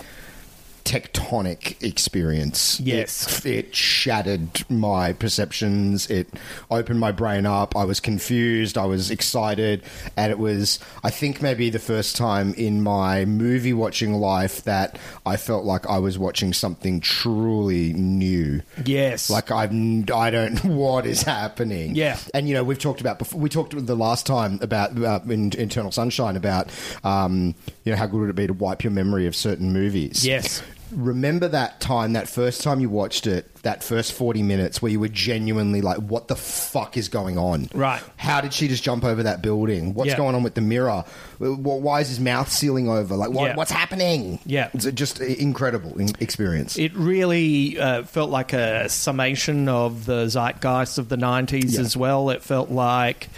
tectonic 0.88 1.83
experience. 1.83 2.80
Yes. 2.80 3.45
It, 3.45 3.66
it 3.66 3.76
shattered 3.76 4.64
my 4.71 5.12
perceptions. 5.12 6.09
It 6.09 6.28
opened 6.71 6.99
my 6.99 7.12
brain 7.12 7.45
up. 7.45 7.76
I 7.76 7.85
was 7.85 8.00
confused. 8.00 8.78
I 8.78 8.87
was 8.87 9.11
excited. 9.11 9.83
And 10.16 10.33
it 10.33 10.38
was, 10.38 10.78
I 11.04 11.11
think, 11.11 11.42
maybe 11.42 11.68
the 11.68 11.78
first 11.78 12.16
time 12.16 12.54
in 12.54 12.83
my 12.83 13.26
movie 13.26 13.75
watching 13.75 14.14
life 14.14 14.64
that 14.64 14.99
I 15.26 15.37
felt 15.37 15.66
like 15.66 15.87
I 15.87 15.99
was 15.99 16.18
watching 16.18 16.54
something 16.54 17.00
truly 17.00 17.92
new. 17.92 18.62
Yes. 18.87 19.28
Like 19.28 19.50
I'm, 19.50 20.07
I 20.12 20.30
don't. 20.30 20.59
What 20.78 21.07
is 21.07 21.23
happening? 21.23 21.97
Yeah. 21.97 22.18
And 22.33 22.49
you 22.49 22.54
know, 22.54 22.62
we've 22.62 22.78
talked 22.78 23.00
about 23.00 23.18
before. 23.18 23.40
We 23.40 23.49
talked 23.49 23.75
the 23.87 23.97
last 23.97 24.26
time 24.26 24.59
about 24.62 24.97
uh, 25.02 25.21
in 25.28 25.52
Eternal 25.59 25.90
Sunshine 25.90 26.37
about 26.37 26.71
um, 27.02 27.54
you 27.85 27.92
know 27.92 27.99
how 27.99 28.07
good 28.07 28.21
would 28.21 28.30
it 28.30 28.37
be 28.37 28.47
to 28.47 28.52
wipe 28.52 28.85
your 28.85 28.92
memory 28.92 29.26
of 29.26 29.35
certain 29.35 29.73
movies? 29.73 30.25
Yes. 30.25 30.62
Remember 30.90 31.49
that 31.49 31.80
time, 31.80 32.14
that 32.14 32.28
first 32.28 32.62
time 32.62 32.80
you 32.80 32.88
watched 32.88 33.26
it, 33.26 33.52
that 33.62 33.85
first 33.85 34.12
40 34.12 34.42
minutes 34.42 34.80
where 34.80 34.90
you 34.90 34.99
were 35.00 35.09
genuinely 35.09 35.80
like, 35.83 35.99
what 35.99 36.28
the 36.28 36.37
fuck 36.37 36.97
is 36.97 37.09
going 37.09 37.37
on? 37.37 37.68
Right. 37.75 38.02
How 38.16 38.40
did 38.40 38.54
she 38.54 38.68
just 38.68 38.83
jump 38.83 39.04
over 39.04 39.23
that 39.25 39.42
building? 39.42 39.92
What's 39.95 40.11
Yeah. 40.11 40.16
going 40.16 40.35
on 40.35 40.42
with 40.42 40.54
the 40.54 40.61
mirror? 40.61 41.04
Why 41.38 42.00
is 42.00 42.09
his 42.09 42.21
mouth 42.21 42.50
sealing 42.50 42.88
over? 42.88 43.16
Like, 43.16 43.30
what, 43.30 43.49
Yeah. 43.50 43.57
what's 43.57 43.71
happening? 43.71 44.38
Yeah. 44.47 44.71
It's 44.73 44.87
just 44.92 45.21
incredible 45.21 45.99
in- 45.99 46.14
experience. 46.21 46.78
It 46.78 46.95
really 46.97 47.78
uh, 47.78 48.04
felt 48.04 48.30
like 48.30 48.52
a 48.52 48.88
summation 48.88 49.68
of 49.68 50.07
the 50.07 50.26
zeitgeist 50.28 50.99
of 50.99 51.09
the 51.09 51.16
90s 51.16 51.75
Yeah. 51.75 51.80
as 51.80 51.97
well. 51.97 52.30
It 52.30 52.42
felt 52.42 52.71
like, 52.71 53.28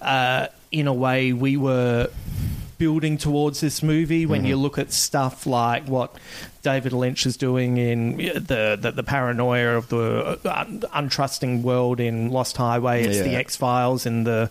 uh, 0.00 0.46
in 0.72 0.86
a 0.86 0.94
way, 0.94 1.32
we 1.32 1.56
were 1.56 2.08
building 2.78 3.16
towards 3.18 3.60
this 3.60 3.82
movie 3.82 4.26
when 4.26 4.40
Mm-hmm. 4.40 4.48
you 4.48 4.56
look 4.56 4.78
at 4.78 4.92
stuff 4.92 5.46
like 5.46 5.86
what 5.88 6.14
David 6.62 6.92
Lynch 6.92 7.24
is 7.26 7.36
doing 7.36 7.76
in 7.78 8.16
the 8.16 8.78
the, 8.80 8.92
the 8.92 9.02
paranoia 9.02 9.76
of 9.76 9.88
the 9.88 10.38
un- 10.44 10.80
untrusting 10.94 11.62
world 11.62 12.00
in 12.00 12.30
Lost 12.30 12.56
Highway. 12.56 13.04
It's 13.04 13.20
the 13.20 13.34
X 13.36 13.56
Files 13.56 14.06
and 14.06 14.26
the. 14.26 14.50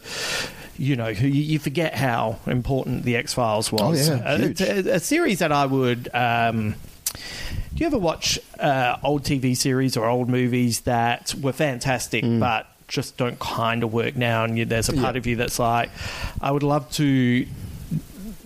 You 0.77 0.97
know, 0.97 1.07
you, 1.07 1.29
you 1.29 1.57
forget 1.59 1.95
how 1.95 2.37
important 2.47 3.03
the 3.03 3.15
X 3.15 3.33
Files 3.33 3.71
was. 3.71 4.09
Oh, 4.09 4.15
yeah, 4.15 4.21
Uh, 4.25 4.37
huge. 4.39 4.59
it's 4.59 4.87
a, 4.87 4.95
a 4.95 4.99
series 4.99 5.39
that 5.39 5.53
I 5.53 5.65
would. 5.65 6.09
Um, 6.13 6.75
do 7.13 7.79
you 7.81 7.85
ever 7.85 7.97
watch 7.97 8.37
uh, 8.59 8.97
old 9.01 9.23
TV 9.23 9.55
series 9.55 9.95
or 9.95 10.05
old 10.09 10.27
movies 10.27 10.81
that 10.81 11.33
were 11.41 11.53
fantastic 11.53 12.25
but 12.41 12.67
just 12.89 13.15
don't 13.15 13.39
kind 13.39 13.83
of 13.83 13.93
work 13.93 14.17
now? 14.17 14.43
And 14.43 14.57
you, 14.57 14.65
there's 14.65 14.89
a 14.89 14.93
part 14.93 15.15
Yeah. 15.15 15.19
of 15.19 15.27
you 15.27 15.35
that's 15.37 15.59
like, 15.59 15.91
I 16.41 16.51
would 16.51 16.63
love 16.63 16.91
to 16.93 17.45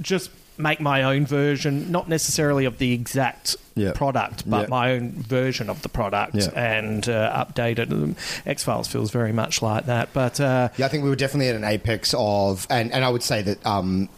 just 0.01 0.29
make 0.57 0.81
my 0.81 1.03
own 1.03 1.25
version, 1.25 1.89
not 1.89 2.09
necessarily 2.09 2.65
of 2.65 2.77
the 2.79 2.91
exact 2.91 3.55
Yeah. 3.75 3.93
product, 3.93 4.43
but 4.49 4.63
Yeah. 4.63 4.67
my 4.67 4.91
own 4.91 5.11
version 5.11 5.69
of 5.69 5.81
the 5.83 5.89
product 5.89 6.35
Yeah. 6.35 6.49
and 6.53 7.07
uh, 7.07 7.45
update 7.45 7.79
it. 7.79 8.17
X 8.45 8.63
Files 8.65 8.87
feels 8.89 9.09
very 9.09 9.31
much 9.31 9.61
like 9.61 9.85
that. 9.85 10.09
But 10.11 10.39
uh, 10.41 10.67
Yeah, 10.75 10.85
I 10.85 10.89
think 10.89 11.03
we 11.05 11.09
were 11.09 11.15
definitely 11.15 11.47
at 11.47 11.55
an 11.55 11.63
apex 11.63 12.13
of, 12.17 12.67
and, 12.69 12.91
and 12.91 13.05
I 13.05 13.09
would 13.09 13.23
say 13.23 13.41
that 13.41 13.65
um, 13.65 14.09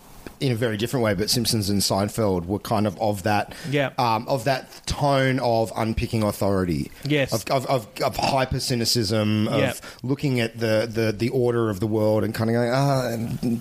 in 0.42 0.52
a 0.52 0.56
very 0.56 0.76
different 0.78 1.04
way, 1.04 1.14
but 1.14 1.30
Simpsons 1.30 1.70
and 1.70 1.82
Seinfeld 1.82 2.46
were 2.46 2.60
kind 2.60 2.88
of 2.88 3.00
of 3.00 3.24
that, 3.24 3.54
Yeah. 3.70 3.92
um, 3.98 4.28
of 4.28 4.44
that 4.46 4.86
tone 4.88 5.40
of 5.40 5.72
unpicking 5.78 6.24
authority, 6.24 6.92
Yes. 7.06 7.32
of 7.34 7.44
of, 7.52 7.66
of, 7.68 7.88
of 8.04 8.18
hyper 8.18 8.60
cynicism, 8.60 9.48
of 9.48 9.60
Yeah. 9.60 9.74
looking 10.04 10.40
at 10.40 10.60
the, 10.60 10.90
the 10.92 11.12
the 11.12 11.30
order 11.30 11.70
of 11.70 11.80
the 11.80 11.88
world 11.88 12.24
and 12.24 12.34
kind 12.34 12.50
of 12.50 12.56
going, 12.56 12.72
ah, 12.72 13.16
this 13.42 13.60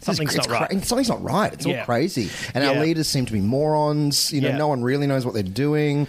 Something's 0.00 0.36
not 0.36 0.48
right. 0.48 0.68
cra- 0.70 0.82
something's 0.84 1.08
not 1.08 1.22
right. 1.22 1.52
It's 1.52 1.66
Yeah. 1.66 1.80
all 1.80 1.84
crazy, 1.84 2.30
and 2.54 2.64
our 2.64 2.76
leaders 2.80 3.06
seem 3.08 3.26
to 3.26 3.32
be 3.32 3.40
morons. 3.40 4.32
You 4.32 4.40
know, 4.40 4.56
no 4.56 4.68
one 4.68 4.82
really 4.82 5.06
knows 5.06 5.24
what 5.24 5.34
they're 5.34 5.42
doing. 5.42 6.06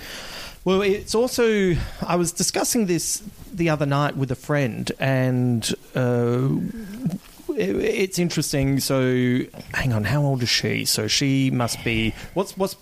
Well, 0.63 0.81
it's 0.81 1.13
also. 1.13 1.75
I 2.01 2.15
was 2.15 2.31
discussing 2.31 2.88
this 2.88 3.22
the 3.53 3.69
other 3.69 3.86
night 3.86 4.17
with 4.17 4.31
a 4.31 4.36
friend, 4.36 4.91
and 5.00 5.62
uh, 5.93 6.48
it's 7.57 8.19
interesting. 8.19 8.79
So, 8.79 9.39
hang 9.74 9.93
on, 9.93 10.03
how 10.03 10.21
old 10.21 10.43
is 10.43 10.50
she? 10.50 10.85
So 10.85 11.07
she 11.07 11.51
must 11.51 11.83
be. 11.83 12.13
What's 12.33 12.57
what's 12.57 12.75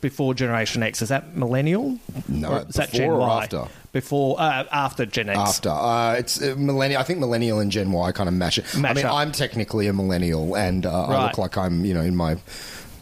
before 0.00 0.34
Generation 0.34 0.82
X? 0.82 1.02
Is 1.02 1.08
that 1.08 1.36
millennial? 1.36 1.98
No, 2.28 2.52
Or 2.52 2.58
is 2.68 2.74
that 2.76 2.92
Gen 2.92 3.10
or 3.10 3.18
Y? 3.18 3.42
after? 3.44 3.64
Before, 3.92 4.38
uh, 4.38 4.64
after 4.70 5.06
Gen 5.06 5.30
X. 5.30 5.38
After 5.38 5.70
uh, 5.70 6.12
it's 6.14 6.42
uh, 6.42 6.54
millennial, 6.58 7.00
I 7.00 7.04
think 7.04 7.18
millennial 7.18 7.60
and 7.60 7.72
Gen 7.72 7.90
Y 7.92 8.12
kind 8.12 8.28
of 8.28 8.34
mash 8.34 8.58
it. 8.58 8.64
Mash 8.76 8.90
I 8.90 8.94
mean, 8.94 9.06
up. 9.06 9.14
I'm 9.14 9.32
technically 9.32 9.86
a 9.86 9.92
millennial, 9.92 10.54
and 10.54 10.84
uh, 10.84 11.04
I 11.06 11.26
look 11.26 11.38
like 11.38 11.56
I'm 11.56 11.84
you 11.84 11.94
know 11.94 12.02
in 12.02 12.14
my 12.14 12.36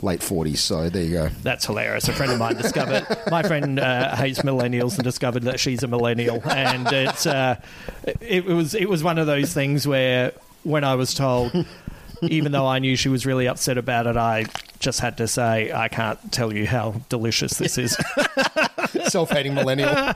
late 0.03 0.21
40s. 0.21 0.59
So 0.59 0.89
there 0.91 1.03
you 1.03 1.13
go. 1.13 1.29
That's 1.43 1.67
hilarious. 1.67 2.09
A 2.09 2.13
friend 2.13 2.31
of 2.31 2.39
mine 2.39 2.57
discovered. 2.57 3.07
My 3.31 3.43
friend 3.43 3.81
uh, 3.81 4.15
hates 4.15 4.41
millennials 4.43 4.95
and 4.97 5.03
discovered 5.05 5.45
that 5.45 5.59
she's 5.59 5.83
a 5.83 5.89
millennial, 5.89 6.43
and 6.49 6.87
it's 6.93 7.27
uh, 7.27 7.61
it, 8.05 8.19
it 8.21 8.47
was 8.47 8.75
it 8.75 8.89
was 8.89 9.03
one 9.03 9.19
of 9.19 9.27
those 9.27 9.53
things 9.53 9.87
where 9.89 10.33
when 10.65 10.83
I 10.85 10.95
was 10.97 11.15
told, 11.15 11.53
even 12.23 12.53
though 12.53 12.67
I 12.67 12.79
knew 12.81 12.97
she 12.97 13.09
was 13.09 13.25
really 13.25 13.47
upset 13.47 13.79
about 13.79 14.07
it, 14.07 14.17
I 14.17 14.47
just 14.81 15.01
had 15.01 15.17
to 15.19 15.29
say 15.29 15.73
I 15.73 15.89
can't 15.89 16.33
tell 16.33 16.53
you 16.53 16.67
how 16.67 17.01
delicious 17.09 17.57
this 17.59 17.79
is. 17.79 17.97
Self-hating 19.09 19.55
millennial. 19.55 19.89
um, 19.89 20.15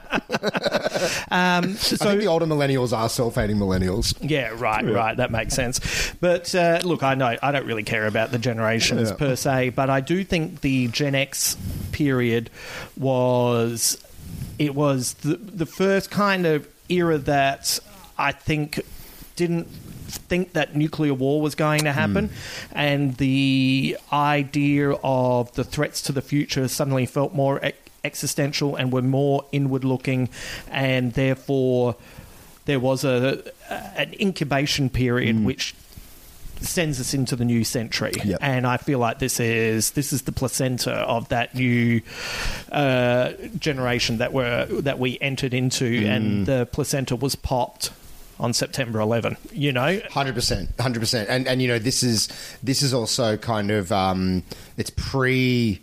I 1.30 1.72
so 1.74 1.96
think 1.96 2.20
the 2.20 2.26
older 2.28 2.46
millennials 2.46 2.96
are 2.96 3.08
self-hating 3.08 3.56
millennials. 3.56 4.14
Yeah, 4.20 4.50
right, 4.54 4.84
right. 4.84 5.16
That 5.16 5.30
makes 5.30 5.54
sense. 5.54 6.12
But 6.20 6.54
uh, 6.54 6.80
look, 6.84 7.02
I 7.02 7.14
know 7.14 7.36
I 7.42 7.52
don't 7.52 7.66
really 7.66 7.82
care 7.82 8.06
about 8.06 8.30
the 8.30 8.38
generations 8.38 9.10
Yeah. 9.10 9.16
per 9.16 9.36
se, 9.36 9.70
but 9.70 9.90
I 9.90 10.00
do 10.00 10.22
think 10.24 10.60
the 10.60 10.88
Gen 10.88 11.14
X 11.14 11.56
period 11.92 12.50
was 12.96 14.02
it 14.58 14.74
was 14.74 15.14
the 15.14 15.36
the 15.36 15.66
first 15.66 16.10
kind 16.10 16.46
of 16.46 16.68
era 16.88 17.18
that 17.18 17.78
I 18.16 18.32
think 18.32 18.80
didn't 19.36 19.68
think 20.08 20.52
that 20.54 20.74
nuclear 20.74 21.14
war 21.14 21.40
was 21.40 21.54
going 21.54 21.84
to 21.84 21.92
happen. 21.92 22.28
Hmm. 22.28 22.34
And 22.72 23.16
the 23.16 23.96
idea 24.12 24.92
of 25.02 25.52
the 25.54 25.64
threats 25.64 26.02
to 26.02 26.12
the 26.12 26.22
future 26.22 26.68
suddenly 26.68 27.06
felt 27.06 27.34
more 27.34 27.64
e- 27.64 27.72
existential 28.04 28.76
and 28.76 28.92
were 28.92 29.02
more 29.02 29.44
inward 29.52 29.84
looking. 29.84 30.28
And 30.70 31.12
therefore 31.12 31.96
there 32.64 32.80
was 32.80 33.04
a, 33.04 33.42
an 33.70 34.14
incubation 34.20 34.90
period 34.90 35.36
hmm. 35.36 35.44
which 35.44 35.74
sends 36.60 37.00
us 37.00 37.14
into 37.14 37.36
the 37.36 37.44
new 37.44 37.62
century. 37.64 38.12
Yep. 38.24 38.38
and 38.42 38.66
i 38.66 38.78
feel 38.78 38.98
like 38.98 39.20
this 39.20 39.38
is 39.38 39.92
this 39.92 40.12
is 40.12 40.22
the 40.22 40.32
placenta 40.32 40.92
of 40.92 41.28
that 41.28 41.54
new 41.54 42.02
uh, 42.72 43.30
generation 43.56 44.18
that 44.18 44.32
were 44.32 44.66
that 44.66 44.98
we 44.98 45.18
entered 45.20 45.54
into. 45.54 45.86
And 46.06 46.38
hmm. 46.38 46.44
the 46.44 46.66
placenta 46.66 47.16
was 47.16 47.36
popped 47.36 47.92
on 48.40 48.52
september 48.52 49.00
11 49.00 49.36
you 49.52 49.72
know 49.72 50.00
Hundred 50.10 50.34
percent, 50.34 50.70
hundred 50.80 51.00
percent, 51.00 51.28
and 51.28 51.46
and 51.48 51.60
you 51.62 51.68
know 51.68 51.78
this 51.78 52.02
is 52.02 52.28
this 52.62 52.82
is 52.82 52.92
also 52.94 53.36
kind 53.36 53.70
of 53.70 53.90
um, 53.92 54.42
it's 54.76 54.90
pre 54.90 55.80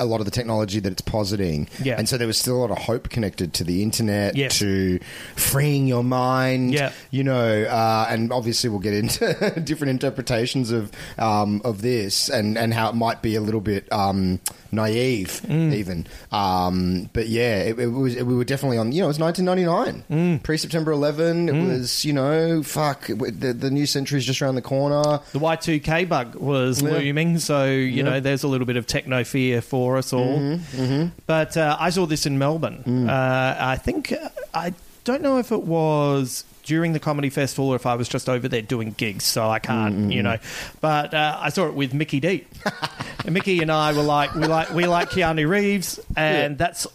a 0.00 0.04
lot 0.04 0.18
of 0.18 0.24
the 0.24 0.32
technology 0.32 0.80
that 0.80 0.90
it's 0.90 1.00
positing, 1.02 1.68
Yeah. 1.80 1.94
and 1.96 2.08
so 2.08 2.18
there 2.18 2.26
was 2.26 2.36
still 2.36 2.56
a 2.56 2.62
lot 2.66 2.72
of 2.72 2.78
hope 2.78 3.08
connected 3.08 3.54
to 3.54 3.64
the 3.64 3.84
internet, 3.84 4.34
Yes. 4.36 4.58
to 4.58 4.98
freeing 5.36 5.86
your 5.86 6.02
mind, 6.02 6.72
Yeah. 6.74 6.90
you 7.12 7.22
know, 7.22 7.62
uh, 7.62 8.06
and 8.10 8.32
obviously 8.32 8.68
we'll 8.68 8.80
get 8.80 8.94
into 8.94 9.60
different 9.64 9.92
interpretations 9.92 10.72
of 10.72 10.90
um, 11.18 11.62
of 11.64 11.82
this 11.82 12.28
and 12.28 12.58
and 12.58 12.74
how 12.74 12.88
it 12.88 12.96
might 12.96 13.22
be 13.22 13.36
a 13.36 13.40
little 13.40 13.60
bit 13.60 13.86
um, 13.92 14.40
naive, 14.72 15.40
Mm. 15.46 15.74
even, 15.74 16.06
um, 16.32 17.10
but 17.12 17.28
yeah, 17.28 17.56
it, 17.58 17.78
it 17.78 17.86
was 17.88 18.16
we 18.16 18.34
were 18.36 18.44
definitely 18.44 18.78
on, 18.78 18.92
you 18.92 19.00
know, 19.00 19.06
it 19.06 19.08
was 19.08 19.18
1999, 19.18 20.04
Mm. 20.10 20.42
pre 20.42 20.56
September 20.56 20.92
11, 20.92 21.48
it 21.48 21.52
was 21.66 22.04
you 22.04 22.12
know, 22.12 22.62
fuck, 22.62 23.06
the, 23.06 23.52
the 23.52 23.70
new 23.70 23.86
century's 23.86 24.24
just 24.24 24.40
around 24.42 24.54
the 24.54 24.62
corner. 24.62 25.20
the 25.32 25.38
Y2K 25.40 26.08
bug 26.08 26.34
was 26.36 26.82
Yeah. 26.82 26.90
looming, 26.90 27.38
so 27.38 27.64
you 27.66 27.80
Yeah. 27.86 28.02
know 28.04 28.20
there's 28.20 28.42
a 28.42 28.48
little 28.48 28.66
bit 28.66 28.76
of 28.76 28.86
techno 28.86 29.24
fear 29.24 29.60
for 29.60 29.96
us 29.98 30.12
all. 30.12 30.38
Mm-hmm, 30.38 31.06
But 31.26 31.56
uh, 31.56 31.76
I 31.78 31.90
saw 31.90 32.06
this 32.06 32.26
in 32.26 32.38
Melbourne. 32.38 32.82
Mm. 32.86 33.08
Uh, 33.08 33.56
I 33.64 33.76
think 33.76 34.14
I 34.54 34.72
don't 35.04 35.22
know 35.22 35.38
if 35.38 35.50
it 35.52 35.62
was 35.64 36.44
during 36.62 36.92
the 36.92 37.00
comedy 37.00 37.30
festival 37.30 37.68
or 37.70 37.76
if 37.76 37.86
I 37.86 37.94
was 37.94 38.08
just 38.08 38.28
over 38.28 38.48
there 38.48 38.62
doing 38.62 38.92
gigs, 38.96 39.24
so 39.24 39.48
I 39.48 39.58
can't, 39.58 39.94
Mm-hmm. 39.94 40.10
you 40.12 40.22
know. 40.22 40.38
But 40.80 41.14
uh, 41.14 41.36
I 41.40 41.48
saw 41.50 41.66
it 41.66 41.74
with 41.74 41.94
Mickey 41.94 42.20
D. 42.20 42.46
and 43.24 43.34
Mickey 43.34 43.60
and 43.62 43.70
I 43.72 43.92
were 43.92 44.02
like, 44.02 44.34
we 44.34 44.46
like 44.46 44.70
we 44.70 44.86
like 44.86 45.10
Keanu 45.10 45.48
Reeves, 45.48 45.98
and 46.16 46.56
that's 46.58 46.86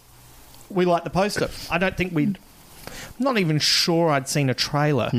we 0.70 0.86
like 0.86 1.04
the 1.04 1.10
poster. 1.10 1.50
I 1.72 1.78
don't 1.78 1.96
think 1.98 2.14
we'd. 2.14 2.38
I'm 3.18 3.24
not 3.24 3.38
even 3.38 3.60
sure 3.60 4.10
I'd 4.10 4.28
seen 4.28 4.50
a 4.50 4.54
trailer, 4.54 5.10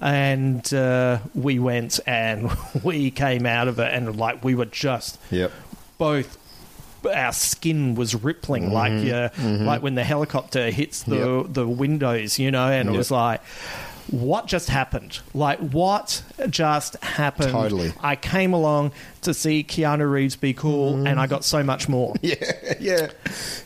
and 0.00 0.74
uh, 0.74 1.18
we 1.34 1.58
went 1.58 2.00
and 2.06 2.50
we 2.82 3.10
came 3.10 3.46
out 3.46 3.68
of 3.68 3.78
it, 3.78 3.92
and 3.92 4.16
like 4.16 4.42
we 4.44 4.54
were 4.54 4.64
just 4.66 5.18
Yep. 5.30 5.52
both. 5.98 6.38
Our 7.06 7.32
skin 7.32 7.94
was 7.94 8.14
rippling 8.14 8.72
like 8.72 8.92
uh, 9.12 9.28
like 9.42 9.82
when 9.82 9.94
the 9.94 10.04
helicopter 10.04 10.70
hits 10.70 11.02
the 11.02 11.16
Mm-hmm. 11.16 11.38
Yep. 11.46 11.52
the 11.54 11.68
windows, 11.68 12.38
you 12.38 12.50
know, 12.50 12.68
and 12.68 12.88
it 12.88 12.92
was 12.96 13.10
like. 13.10 13.40
What 14.10 14.46
just 14.46 14.68
happened? 14.68 15.18
Like, 15.32 15.58
what 15.60 16.22
just 16.50 17.02
happened? 17.02 17.52
Totally. 17.52 17.90
I 18.02 18.16
came 18.16 18.52
along 18.52 18.92
to 19.22 19.32
see 19.32 19.64
Keanu 19.64 20.08
Reeves 20.08 20.36
be 20.36 20.52
cool, 20.52 20.92
Mm-hmm. 20.92 21.06
and 21.06 21.18
I 21.18 21.26
got 21.26 21.42
so 21.42 21.62
much 21.62 21.88
more. 21.88 22.14
yeah, 22.22 22.34
yeah, 22.78 23.10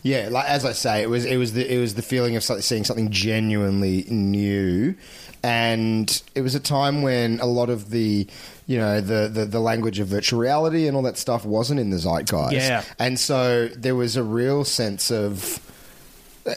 yeah. 0.05 0.29
Like 0.31 0.47
as 0.47 0.65
I 0.65 0.73
say, 0.75 1.03
it 1.03 1.11
was 1.11 1.25
it 1.25 1.39
was 1.39 1.55
the 1.55 1.67
it 1.75 1.79
was 1.81 1.97
the 1.97 2.03
feeling 2.03 2.37
of 2.37 2.45
seeing 2.45 2.85
something 2.85 3.11
genuinely 3.11 4.05
new, 4.09 4.95
and 5.43 6.23
it 6.37 6.43
was 6.43 6.55
a 6.55 6.61
time 6.61 7.03
when 7.03 7.41
a 7.41 7.47
lot 7.47 7.69
of 7.69 7.91
the 7.91 8.29
you 8.69 8.79
know 8.79 9.01
the, 9.01 9.29
the 9.29 9.45
the 9.47 9.59
language 9.61 9.99
of 9.99 10.07
virtual 10.07 10.39
reality 10.39 10.87
and 10.87 10.97
all 10.97 11.03
that 11.03 11.17
stuff 11.19 11.45
wasn't 11.45 11.81
in 11.81 11.91
the 11.91 11.97
zeitgeist. 11.99 12.53
Yeah. 12.53 12.85
and 13.01 13.19
so 13.19 13.67
there 13.69 13.97
was 13.97 14.15
a 14.17 14.23
real 14.23 14.63
sense 14.65 15.11
of. 15.11 15.59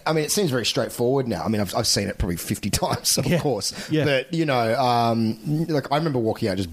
I 0.05 0.13
mean, 0.13 0.23
it 0.23 0.31
seems 0.31 0.51
very 0.51 0.65
straightforward 0.65 1.27
now. 1.27 1.43
I 1.43 1.49
mean, 1.49 1.59
I've, 1.59 1.75
I've 1.75 1.87
seen 1.87 2.07
it 2.07 2.17
probably 2.17 2.37
50 2.37 2.69
times, 2.85 3.17
of 3.17 3.25
Yeah. 3.25 3.39
course. 3.41 3.73
Yeah. 3.89 4.05
But, 4.05 4.33
you 4.33 4.45
know, 4.45 4.79
um, 4.79 5.65
like 5.67 5.91
I 5.91 5.97
remember 5.97 6.17
walking 6.19 6.47
out 6.47 6.55
just 6.55 6.69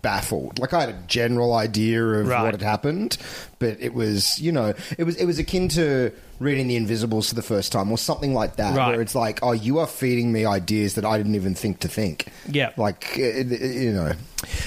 baffled. 0.00 0.58
Like 0.58 0.72
I 0.72 0.80
had 0.80 0.88
a 0.88 0.98
general 1.06 1.52
idea 1.54 2.02
of 2.02 2.28
Right. 2.28 2.42
what 2.42 2.52
had 2.54 2.62
happened, 2.62 3.18
but 3.62 3.80
it 3.80 3.94
was, 3.94 4.38
you 4.38 4.52
know, 4.52 4.74
it 4.98 5.04
was 5.04 5.16
it 5.16 5.24
was 5.24 5.38
akin 5.38 5.68
to 5.70 6.10
reading 6.40 6.66
The 6.66 6.74
Invisibles 6.76 7.28
for 7.28 7.36
the 7.36 7.42
first 7.54 7.70
time 7.70 7.92
or 7.92 7.96
something 7.98 8.34
like 8.34 8.56
that, 8.56 8.76
Right. 8.76 8.88
where 8.90 9.00
it's 9.00 9.14
like, 9.14 9.38
oh, 9.44 9.52
you 9.52 9.78
are 9.78 9.86
feeding 9.86 10.32
me 10.32 10.44
ideas 10.44 10.94
that 10.94 11.04
I 11.04 11.16
didn't 11.16 11.36
even 11.36 11.54
think 11.54 11.78
to 11.80 11.88
think. 11.88 12.26
Yeah. 12.50 12.70
Like, 12.76 13.16
it, 13.16 13.52
it- 13.52 13.82
you 13.82 13.92
know, 13.92 14.12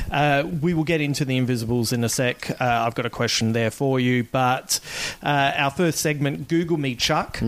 Uh, 0.10 0.43
we 0.62 0.73
will 0.73 0.86
get 0.86 1.01
into 1.01 1.25
the 1.25 1.36
Invisibles 1.36 1.91
in 1.91 2.01
a 2.05 2.08
sec. 2.08 2.49
Uh, 2.62 2.63
I've 2.63 2.95
got 2.95 3.05
a 3.05 3.10
question 3.10 3.51
there 3.51 3.69
for 3.71 3.99
you. 3.99 4.23
But 4.23 4.79
uh, 5.21 5.51
our 5.58 5.69
first 5.69 5.99
segment, 5.99 6.47
Google 6.47 6.77
Me 6.77 6.95
Chuck. 6.95 7.41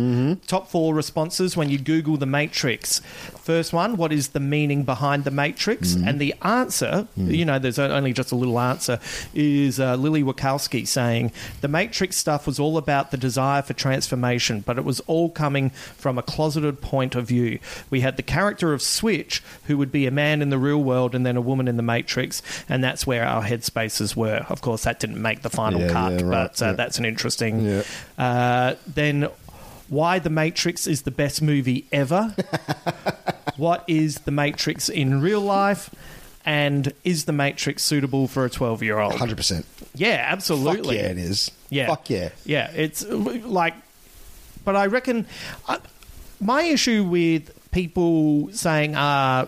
Top 0.46 0.68
four 0.70 0.94
responses 0.94 1.56
when 1.56 1.70
you 1.70 1.78
Google 1.78 2.18
The 2.18 2.26
Matrix. 2.26 3.00
First 3.44 3.72
one, 3.72 3.96
what 3.96 4.12
is 4.12 4.30
the 4.30 4.42
meaning 4.42 4.84
behind 4.84 5.24
The 5.24 5.32
Matrix? 5.32 5.94
And 5.96 6.20
the 6.20 6.36
answer, 6.42 7.08
you 7.16 7.46
know, 7.46 7.60
there's 7.60 7.80
only 7.80 8.12
just 8.12 8.34
a 8.34 8.36
little 8.36 8.60
answer, 8.60 9.00
is 9.34 9.80
uh, 9.80 9.96
Lily 9.96 10.22
Wachowski 10.22 10.86
saying, 10.86 11.32
The 11.62 11.68
Matrix 11.68 12.16
stuff 12.16 12.46
was 12.48 12.60
all 12.60 12.78
about 12.78 13.12
the 13.12 13.18
desire 13.18 13.62
for 13.62 13.74
transformation, 13.74 14.62
but 14.62 14.78
it 14.78 14.84
was 14.86 15.00
all 15.02 15.30
coming 15.30 15.70
from 15.72 16.18
a 16.18 16.24
closeted 16.24 16.82
point 16.82 17.16
of 17.16 17.28
view. 17.28 17.60
We 17.90 18.02
had 18.02 18.18
the 18.18 18.24
character 18.24 18.74
of 18.74 18.82
Switch, 18.82 19.42
who 19.66 19.78
would 19.78 19.92
be 19.92 20.06
a 20.06 20.12
man 20.12 20.42
in 20.42 20.50
the 20.50 20.58
real 20.58 20.84
world 20.84 21.14
and 21.16 21.26
then 21.26 21.38
a 21.38 21.42
woman 21.42 21.68
in 21.68 21.78
the 21.78 21.84
Matrix, 21.84 22.42
and 22.70 22.84
that's 22.84 23.06
where 23.08 23.24
our 23.26 23.44
headspaces 23.44 24.16
were. 24.16 24.46
Of 24.50 24.62
course, 24.62 24.84
that 24.84 25.00
didn't 25.00 25.22
make 25.22 25.42
the 25.42 25.50
final 25.50 25.82
Yeah, 25.82 25.92
cut, 25.92 26.12
yeah, 26.14 26.26
right, 26.26 26.30
but 26.30 26.62
uh, 26.62 26.66
yeah. 26.68 26.72
that's 26.74 26.98
an 27.00 27.06
interesting. 27.06 27.62
Yeah. 27.66 27.84
Uh, 28.18 28.76
then, 28.86 29.30
why 29.90 30.20
The 30.20 30.30
Matrix 30.30 30.86
is 30.88 31.04
the 31.04 31.12
best 31.12 31.42
movie 31.42 31.86
ever? 31.92 32.36
what 33.58 33.84
is 33.88 34.20
The 34.20 34.32
Matrix 34.32 34.90
in 34.90 35.22
real 35.22 35.42
life? 35.42 35.90
And 36.48 36.94
is 37.04 37.26
The 37.26 37.34
Matrix 37.34 37.84
suitable 37.84 38.30
for 38.30 38.46
a 38.46 38.50
12 38.50 38.82
year 38.82 39.00
old? 39.00 39.12
100%. 39.14 39.66
Yeah, 39.96 40.24
absolutely. 40.30 40.96
Fuck 40.96 41.04
yeah, 41.04 41.12
it 41.12 41.18
is. 41.18 41.52
Yeah. 41.70 41.88
Fuck 41.88 42.10
yeah. 42.10 42.30
Yeah, 42.46 42.72
it's 42.74 43.04
like, 43.06 43.74
but 44.64 44.78
I 44.78 44.86
reckon 44.86 45.26
uh, 45.68 45.80
my 46.40 46.64
issue 46.64 47.04
with 47.04 47.52
people 47.72 48.50
saying, 48.54 48.96
uh, 48.96 49.48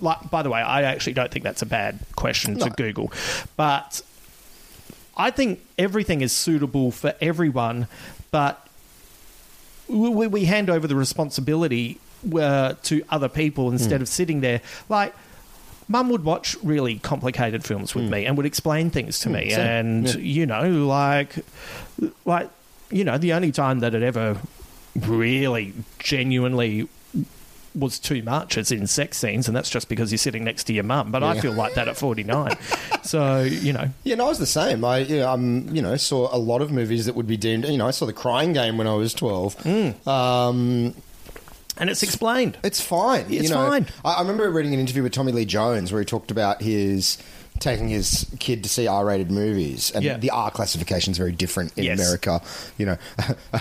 like, 0.00 0.30
by 0.30 0.42
the 0.44 0.50
way, 0.50 0.60
I 0.60 0.82
actually 0.82 1.14
don't 1.14 1.28
think 1.30 1.42
that's 1.42 1.62
a 1.62 1.66
bad 1.66 1.98
question 2.14 2.56
to 2.60 2.70
Google, 2.70 3.12
but 3.56 4.00
I 5.16 5.32
think 5.32 5.60
everything 5.76 6.20
is 6.20 6.30
suitable 6.32 6.92
for 6.92 7.14
everyone, 7.20 7.88
but 8.30 8.64
we, 9.88 10.28
we 10.28 10.44
hand 10.44 10.70
over 10.70 10.86
the 10.86 10.94
responsibility 10.94 11.98
uh, 12.32 12.74
to 12.84 13.02
other 13.10 13.28
people 13.28 13.72
instead 13.72 13.98
Mm. 13.98 14.02
of 14.02 14.08
sitting 14.08 14.40
there. 14.40 14.60
Like, 14.88 15.14
Mum 15.88 16.10
would 16.10 16.24
watch 16.24 16.54
really 16.62 16.98
complicated 16.98 17.64
films 17.64 17.94
with 17.94 18.10
me 18.10 18.26
and 18.26 18.36
would 18.36 18.44
explain 18.46 18.90
things 18.90 19.18
to 19.20 19.28
Mm, 19.30 19.32
me, 19.32 19.50
same. 19.50 19.60
and 19.66 20.06
Yeah. 20.06 20.16
you 20.20 20.46
know, 20.46 20.68
like, 20.86 21.36
like 22.24 22.50
you 22.90 23.04
know, 23.04 23.16
the 23.18 23.32
only 23.32 23.52
time 23.52 23.80
that 23.80 23.94
it 23.94 24.02
ever 24.02 24.36
really 24.94 25.72
genuinely 25.98 26.88
was 27.74 27.98
too 27.98 28.22
much 28.22 28.56
is 28.58 28.72
in 28.72 28.86
sex 28.86 29.18
scenes, 29.18 29.46
and 29.46 29.56
that's 29.56 29.70
just 29.70 29.88
because 29.88 30.10
you're 30.10 30.18
sitting 30.18 30.42
next 30.42 30.64
to 30.64 30.72
your 30.72 30.82
mum. 30.84 31.10
But 31.12 31.22
I 31.22 31.38
feel 31.40 31.52
like 31.52 31.74
that 31.74 31.86
at 31.86 31.96
49. 31.96 32.56
so 33.02 33.42
you 33.42 33.72
know, 33.72 33.88
Yeah, 34.04 34.16
no, 34.16 34.24
I 34.26 34.28
was 34.28 34.38
the 34.38 34.46
same. 34.46 34.84
I, 34.84 34.98
you 34.98 35.20
know, 35.20 35.30
um, 35.30 35.68
you 35.74 35.80
know, 35.82 35.96
saw 35.96 36.34
a 36.34 36.38
lot 36.38 36.60
of 36.60 36.72
movies 36.72 37.06
that 37.06 37.14
would 37.14 37.26
be 37.28 37.36
deemed. 37.36 37.66
You 37.66 37.76
know, 37.78 37.86
I 37.86 37.92
saw 37.92 38.04
The 38.06 38.12
Crying 38.12 38.52
Game 38.52 38.78
when 38.78 38.86
I 38.86 38.94
was 38.94 39.14
twelve. 39.14 39.54
Um, 40.08 40.94
and 41.78 41.88
it's 41.90 42.02
explained. 42.02 42.58
It's 42.62 42.80
fine. 42.80 43.26
It's 43.30 43.44
you 43.44 43.48
know. 43.50 43.68
fine. 43.68 43.86
I, 44.04 44.14
I 44.14 44.20
remember 44.20 44.50
reading 44.50 44.74
an 44.74 44.80
interview 44.80 45.02
with 45.02 45.12
Tommy 45.12 45.32
Lee 45.32 45.44
Jones 45.44 45.92
where 45.92 46.00
he 46.00 46.04
talked 46.04 46.30
about 46.30 46.62
his 46.62 47.18
taking 47.60 47.88
his 47.88 48.24
kid 48.38 48.62
to 48.62 48.68
see 48.68 48.86
R-rated 48.86 49.30
movies, 49.32 49.90
and 49.92 50.04
Yeah. 50.04 50.16
the 50.16 50.30
R 50.30 50.50
classification 50.50 51.10
is 51.10 51.18
very 51.18 51.32
different 51.32 51.76
in 51.76 51.84
Yes. 51.84 51.98
America. 51.98 52.40
You 52.78 52.86
know, 52.86 52.96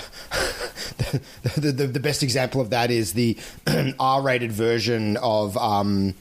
the, 1.55 1.71
the, 1.71 1.87
the 1.87 1.99
best 1.99 2.23
example 2.23 2.61
of 2.61 2.69
that 2.69 2.91
is 2.91 3.13
the 3.13 3.37
R-rated 3.99 4.51
version 4.51 5.17
of 5.17 5.57
um, 5.57 6.13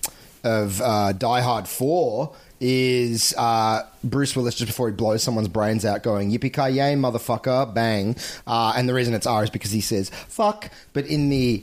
of 0.44 0.80
uh, 0.80 1.12
Die 1.12 1.40
Hard 1.40 1.68
Four. 1.68 2.34
Is 2.58 3.34
uh, 3.36 3.82
Bruce 4.02 4.34
Willis 4.34 4.54
just 4.54 4.68
before 4.68 4.88
he 4.88 4.94
blows 4.94 5.22
someone's 5.22 5.48
brains 5.48 5.84
out, 5.84 6.02
going 6.02 6.30
"Yippee 6.32 6.50
ki 6.54 6.74
yay, 6.76 6.94
motherfucker, 6.94 7.74
bang!" 7.74 8.16
Uh, 8.46 8.72
and 8.74 8.88
the 8.88 8.94
reason 8.94 9.12
it's 9.12 9.26
R 9.26 9.44
is 9.44 9.50
because 9.50 9.72
he 9.72 9.82
says 9.82 10.08
"fuck," 10.28 10.70
but 10.94 11.04
in 11.06 11.28
the 11.28 11.62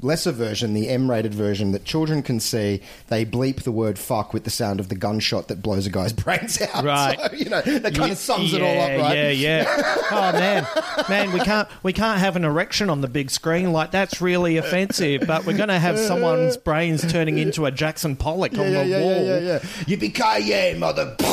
lesser 0.00 0.32
version, 0.32 0.74
the 0.74 0.88
M-rated 0.88 1.34
version 1.34 1.72
that 1.72 1.84
children 1.84 2.22
can 2.22 2.40
see, 2.40 2.80
they 3.08 3.24
bleep 3.24 3.62
the 3.62 3.72
word 3.72 3.98
"fuck" 3.98 4.32
with 4.32 4.44
the 4.44 4.50
sound 4.50 4.80
of 4.80 4.88
the 4.88 4.94
gunshot 4.94 5.48
that 5.48 5.62
blows 5.62 5.86
a 5.86 5.90
guy's 5.90 6.12
brains 6.24 6.60
out. 6.60 6.84
Right. 6.84 7.18
So, 7.20 7.32
you 7.36 7.48
know, 7.48 7.60
that 7.62 7.94
kind 7.94 8.06
Ye- 8.06 8.10
of 8.12 8.18
sums 8.18 8.52
yeah, 8.52 8.58
it 8.58 8.62
all 8.62 8.82
up, 8.82 9.02
right? 9.08 9.16
Yeah, 9.16 9.30
yeah. 9.30 9.94
Oh 10.10 10.32
man, 10.32 10.66
man, 11.08 11.32
we 11.32 11.40
can't 11.40 11.68
we 11.82 11.92
can't 11.92 12.18
have 12.18 12.34
an 12.36 12.44
erection 12.44 12.88
on 12.88 13.02
the 13.02 13.08
big 13.08 13.30
screen 13.30 13.72
like 13.72 13.90
that's 13.90 14.22
really 14.22 14.56
offensive. 14.56 15.24
But 15.26 15.44
we're 15.44 15.56
going 15.56 15.68
to 15.68 15.78
have 15.78 15.98
someone's 15.98 16.56
brains 16.56 17.10
turning 17.12 17.36
into 17.38 17.66
a 17.66 17.70
Jackson 17.70 18.16
Pollock 18.16 18.52
Yeah, 18.54 18.60
on 18.60 18.72
yeah, 18.72 18.82
the 18.82 18.88
yeah, 18.88 19.00
wall. 19.00 19.22
yeah, 19.24 19.38
yeah, 19.38 19.38
yeah. 19.40 19.58
Yippee 19.58 20.14
ki 20.14 20.48
yay, 20.48 20.74
mother! 20.78 21.14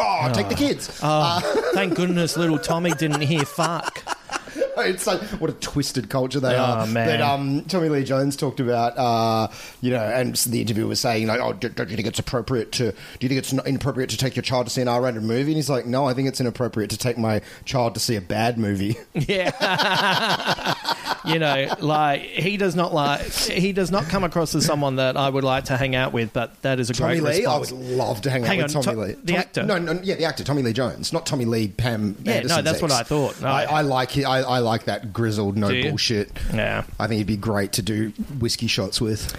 Oh, 0.00 0.30
take 0.32 0.48
the 0.48 0.54
oh. 0.54 0.58
kids. 0.58 1.00
Oh, 1.02 1.08
uh, 1.08 1.40
thank 1.74 1.94
goodness 1.94 2.36
little 2.36 2.58
Tommy 2.58 2.92
didn't 2.92 3.20
hear 3.20 3.44
fuck. 3.44 4.02
it's 4.86 5.06
like 5.06 5.20
what 5.40 5.50
a 5.50 5.54
twisted 5.54 6.08
culture 6.10 6.40
they 6.40 6.54
Oh, 6.54 6.62
are. 6.62 6.86
man. 6.86 7.08
But 7.08 7.20
um, 7.20 7.62
Tommy 7.64 7.88
Lee 7.88 8.04
Jones 8.04 8.36
talked 8.36 8.60
about, 8.60 8.96
uh, 8.98 9.48
you 9.80 9.90
know, 9.90 10.02
and 10.02 10.34
the 10.36 10.60
interviewer 10.60 10.88
was 10.88 11.00
saying, 11.00 11.26
like, 11.26 11.40
oh, 11.40 11.52
don't 11.52 11.74
don't 11.74 11.90
you 11.90 11.96
think 11.96 12.08
it's 12.08 12.18
appropriate 12.18 12.72
to? 12.72 12.92
Do 12.92 12.96
you 13.20 13.28
think 13.28 13.38
it's 13.38 13.52
inappropriate 13.52 14.10
to 14.10 14.16
take 14.16 14.36
your 14.36 14.42
child 14.42 14.66
to 14.66 14.72
see 14.72 14.80
an 14.82 14.88
R-rated 14.88 15.22
movie? 15.22 15.50
And 15.52 15.56
he's 15.56 15.70
like, 15.70 15.86
no, 15.86 16.06
I 16.06 16.14
think 16.14 16.28
it's 16.28 16.40
inappropriate 16.40 16.90
to 16.90 16.98
take 16.98 17.18
my 17.18 17.40
child 17.64 17.94
to 17.94 18.00
see 18.00 18.16
a 18.16 18.20
bad 18.20 18.58
movie. 18.58 18.96
Yeah. 19.14 20.74
you 21.28 21.38
know, 21.38 21.74
like 21.80 22.20
he 22.22 22.56
does 22.56 22.74
not 22.74 22.92
like 22.92 23.20
he 23.22 23.72
does 23.72 23.90
not 23.90 24.04
come 24.04 24.24
across 24.24 24.54
as 24.54 24.64
someone 24.64 24.96
that 24.96 25.16
I 25.16 25.28
would 25.28 25.44
like 25.44 25.64
to 25.66 25.76
hang 25.76 25.94
out 25.94 26.12
with, 26.12 26.32
but 26.32 26.60
that 26.62 26.80
is 26.80 26.90
a 26.90 26.92
great. 26.94 27.18
Tommy 27.18 27.20
great 27.20 27.40
Lee, 27.40 27.46
I 27.46 27.56
would 27.58 27.70
love 27.72 28.20
to 28.22 28.30
hang, 28.30 28.42
Hang 28.44 28.60
out 28.60 28.68
with 28.68 28.76
on, 28.76 28.82
Tommy 28.82 28.96
To- 28.96 29.02
Lee. 29.02 29.12
the 29.12 29.26
Tommy- 29.32 29.38
actor? 29.38 29.62
No, 29.64 29.78
no, 29.78 29.92
yeah, 30.02 30.14
the 30.16 30.24
actor, 30.24 30.44
Tommy 30.44 30.62
Lee 30.62 30.72
Jones, 30.72 31.12
not 31.12 31.26
Tommy 31.26 31.44
Lee 31.44 31.68
Pam. 31.68 32.16
Yeah, 32.22 32.32
no, 32.32 32.36
Anderson's 32.56 32.64
that's 32.64 32.82
what. 32.82 32.92
I 32.92 33.02
thought. 33.02 33.40
No. 33.40 33.48
I, 33.48 33.62
I 33.64 33.80
like. 33.82 34.16
I, 34.18 34.38
I 34.40 34.58
like 34.58 34.84
that 34.84 35.12
grizzled, 35.12 35.56
no 35.56 35.68
bullshit. 35.68 36.30
Yeah. 36.52 36.84
I 36.98 37.06
think 37.06 37.18
he'd 37.18 37.26
be 37.26 37.36
great 37.36 37.72
to 37.74 37.82
do 37.82 38.08
whiskey 38.40 38.66
shots 38.66 39.00
with. 39.00 39.34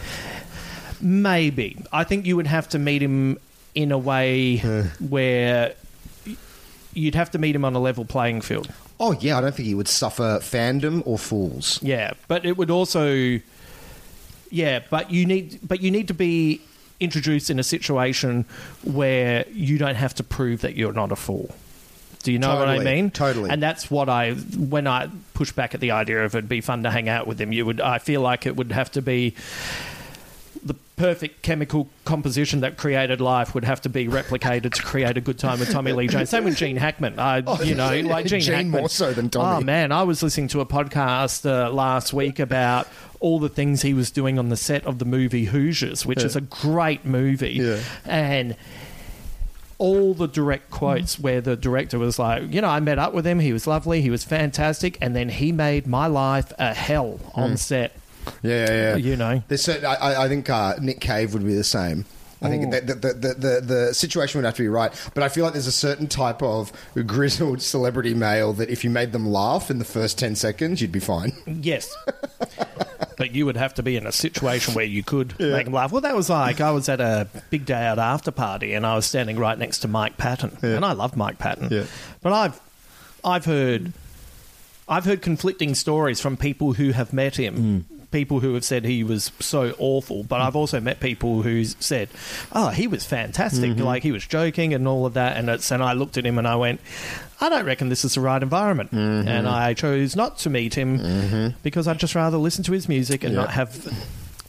Maybe. 1.01 1.77
I 1.91 2.03
think 2.03 2.25
you 2.25 2.35
would 2.35 2.47
have 2.47 2.69
to 2.69 2.79
meet 2.79 3.01
him 3.01 3.37
in 3.75 3.91
a 3.91 3.97
way 3.97 4.57
where 4.99 5.73
you'd 6.93 7.15
have 7.15 7.31
to 7.31 7.37
meet 7.37 7.55
him 7.55 7.65
on 7.65 7.75
a 7.75 7.79
level 7.79 8.05
playing 8.05 8.41
field. 8.41 8.71
Oh 8.99 9.13
yeah, 9.13 9.37
I 9.37 9.41
don't 9.41 9.55
think 9.55 9.67
he 9.67 9.75
would 9.75 9.87
suffer 9.87 10.39
fandom 10.41 11.03
or 11.05 11.17
fools. 11.17 11.79
Yeah, 11.81 12.13
but 12.27 12.45
it 12.45 12.57
would 12.57 12.69
also 12.71 13.39
Yeah, 14.49 14.81
but 14.89 15.11
you 15.11 15.25
need 15.25 15.59
but 15.63 15.81
you 15.81 15.91
need 15.91 16.07
to 16.09 16.13
be 16.13 16.61
introduced 16.99 17.49
in 17.49 17.59
a 17.59 17.63
situation 17.63 18.45
where 18.83 19.45
you 19.51 19.77
don't 19.77 19.95
have 19.95 20.13
to 20.15 20.23
prove 20.23 20.61
that 20.61 20.75
you're 20.75 20.93
not 20.93 21.11
a 21.11 21.15
fool. 21.15 21.55
Do 22.23 22.33
you 22.33 22.39
know 22.39 22.53
what 22.57 22.67
I 22.67 22.79
mean? 22.79 23.11
totally. 23.11 23.49
And 23.49 23.63
that's 23.63 23.89
what 23.89 24.09
I 24.09 24.33
when 24.33 24.87
I 24.87 25.09
push 25.33 25.53
back 25.53 25.73
at 25.73 25.79
the 25.79 25.91
idea 25.91 26.25
of 26.25 26.35
it'd 26.35 26.49
be 26.49 26.59
fun 26.59 26.83
to 26.83 26.91
hang 26.91 27.07
out 27.07 27.27
with 27.27 27.39
him, 27.39 27.53
you 27.53 27.65
would 27.65 27.79
I 27.79 27.99
feel 27.99 28.19
like 28.19 28.45
it 28.45 28.57
would 28.57 28.73
have 28.73 28.91
to 28.91 29.01
be 29.01 29.35
the 30.63 30.75
perfect 30.95 31.41
chemical 31.41 31.87
composition 32.05 32.59
that 32.59 32.77
created 32.77 33.21
life 33.21 33.55
would 33.55 33.63
have 33.63 33.79
to 33.81 33.89
be 33.89 34.07
replicated 34.07 34.73
to 34.73 34.83
create 34.83 35.15
a 35.15 35.21
good 35.21 35.39
time 35.39 35.59
with 35.59 35.71
Tommy 35.71 35.93
Lee 35.93 36.07
Jones. 36.07 36.29
Same 36.29 36.43
with 36.43 36.57
Gene 36.57 36.75
Hackman. 36.75 37.19
I, 37.19 37.37
you 37.63 37.75
know, 37.75 37.99
like 38.01 38.25
Gene, 38.25 38.37
Oh, 38.37 38.41
Gene 38.41 38.53
Hackman. 38.53 38.81
more 38.81 38.89
so 38.89 39.13
than 39.13 39.27
oh, 39.27 39.29
Tommy. 39.29 39.63
Oh 39.63 39.65
man, 39.65 39.91
I 39.91 40.03
was 40.03 40.21
listening 40.21 40.49
to 40.49 40.61
a 40.61 40.65
podcast 40.65 41.49
uh, 41.49 41.71
last 41.71 42.13
week 42.13 42.39
about 42.39 42.87
all 43.19 43.39
the 43.39 43.49
things 43.49 43.81
he 43.81 43.93
was 43.93 44.11
doing 44.11 44.37
on 44.39 44.49
the 44.49 44.57
set 44.57 44.85
of 44.85 44.99
the 44.99 45.05
movie 45.05 45.45
Hoosiers, 45.45 46.05
which 46.05 46.23
is 46.23 46.35
a 46.35 46.41
great 46.41 47.05
movie, 47.05 47.53
Yeah. 47.53 47.79
and 48.05 48.55
all 49.77 50.13
the 50.13 50.27
direct 50.27 50.69
quotes 50.69 51.15
mm. 51.15 51.21
where 51.21 51.41
the 51.41 51.55
director 51.55 51.97
was 51.97 52.19
like, 52.19 52.53
you 52.53 52.61
know, 52.61 52.67
I 52.67 52.79
met 52.81 52.99
up 52.99 53.13
with 53.13 53.25
him, 53.25 53.39
he 53.39 53.53
was 53.53 53.65
lovely, 53.65 54.01
he 54.01 54.09
was 54.09 54.23
fantastic, 54.23 54.97
and 55.01 55.15
then 55.15 55.29
he 55.29 55.51
made 55.51 55.87
my 55.87 56.07
life 56.07 56.51
a 56.59 56.73
hell 56.73 57.19
on 57.33 57.53
mm. 57.53 57.57
set. 57.57 57.95
Yeah, 58.41 58.65
yeah, 58.65 58.71
yeah. 58.71 58.95
You 58.95 59.15
know. 59.15 59.43
There's 59.47 59.61
certain, 59.61 59.85
I- 59.85 60.23
I, 60.23 60.27
think 60.27 60.49
uh, 60.49 60.75
Nick 60.81 60.99
Cave 60.99 61.33
would 61.33 61.45
be 61.45 61.55
the 61.55 61.63
same. 61.63 62.05
I 62.41 62.47
think 62.47 62.71
the, 62.71 62.79
the, 62.79 62.93
the, 62.95 63.33
the, 63.33 63.61
the 63.61 63.93
situation 63.93 64.39
would 64.39 64.45
have 64.45 64.55
to 64.55 64.61
be 64.61 64.69
right, 64.69 64.93
but 65.13 65.23
I 65.23 65.27
feel 65.29 65.43
like 65.43 65.51
there's 65.51 65.67
a 65.67 65.73
certain 65.73 66.07
type 66.07 66.41
of 66.41 66.71
grizzled 67.05 67.61
celebrity 67.61 68.13
male 68.13 68.53
that 68.53 68.69
if 68.69 68.85
you 68.85 68.89
made 68.89 69.11
them 69.11 69.27
laugh 69.27 69.69
in 69.69 69.77
the 69.77 69.83
first 69.83 70.17
ten 70.17 70.35
seconds, 70.37 70.81
you'd 70.81 70.91
be 70.93 71.01
fine. 71.01 71.33
Yes. 71.45 71.93
but 73.17 73.35
you 73.35 73.45
would 73.45 73.57
have 73.57 73.73
to 73.73 73.83
be 73.83 73.97
in 73.97 74.07
a 74.07 74.11
situation 74.13 74.73
where 74.73 74.85
you 74.85 75.03
could 75.03 75.37
make 75.37 75.65
them 75.65 75.73
laugh. 75.73 75.91
Well, 75.91 75.99
that 76.01 76.15
was 76.15 76.29
like 76.29 76.61
I 76.61 76.71
was 76.71 76.87
at 76.87 77.01
a 77.01 77.27
big 77.49 77.65
day 77.65 77.85
out 77.85 77.99
after 77.99 78.31
party 78.31 78.73
and 78.73 78.85
I 78.85 78.95
was 78.95 79.05
standing 79.05 79.37
right 79.37 79.57
next 79.59 79.79
to 79.79 79.89
Mike 79.89 80.15
Patton. 80.15 80.57
And 80.61 80.85
I 80.85 80.93
love 80.93 81.17
Mike 81.17 81.39
Patton. 81.39 81.67
Yeah. 81.69 81.83
But 82.21 82.31
I've 82.31 82.61
I've 83.21 83.43
heard 83.43 83.91
I've 84.87 85.03
heard 85.03 85.21
conflicting 85.21 85.75
stories 85.75 86.21
from 86.21 86.37
people 86.37 86.71
who 86.71 86.91
have 86.91 87.11
met 87.11 87.35
him. 87.35 87.85
People 88.11 88.39
who 88.39 88.55
have 88.55 88.65
said 88.65 88.85
he 88.85 89.03
was 89.03 89.31
so 89.39 89.75
awful, 89.77 90.23
but 90.23 90.41
I've 90.41 90.55
also 90.55 90.79
met 90.79 90.99
people 90.99 91.43
who 91.43 91.63
said, 91.63 92.09
"Oh, 92.51 92.69
he 92.69 92.87
was 92.87 93.05
fantastic. 93.05 93.71
Mm-hmm. 93.71 93.83
Like 93.83 94.01
he 94.01 94.11
was 94.11 94.25
joking 94.25 94.73
and 94.73 94.87
all 94.87 95.05
of 95.05 95.13
that." 95.13 95.37
And 95.37 95.47
it's 95.49 95.69
and 95.71 95.83
I 95.83 95.93
looked 95.93 96.17
at 96.17 96.25
him 96.25 96.39
and 96.39 96.47
I 96.47 96.55
went, 96.55 96.81
"I 97.39 97.49
don't 97.49 97.65
reckon 97.65 97.89
this 97.89 98.03
is 98.03 98.15
the 98.15 98.21
right 98.21 98.41
environment." 98.41 98.91
Mm-hmm. 98.91 99.27
And 99.27 99.47
I 99.47 99.75
chose 99.75 100.15
not 100.15 100.39
to 100.39 100.49
meet 100.49 100.73
him 100.73 100.97
mm-hmm. 100.99 101.47
because 101.61 101.87
I'd 101.87 101.99
just 101.99 102.15
rather 102.15 102.37
listen 102.37 102.63
to 102.63 102.71
his 102.71 102.89
music 102.89 103.23
and 103.23 103.33
Yeah. 103.35 103.41
not 103.41 103.51
have 103.51 103.93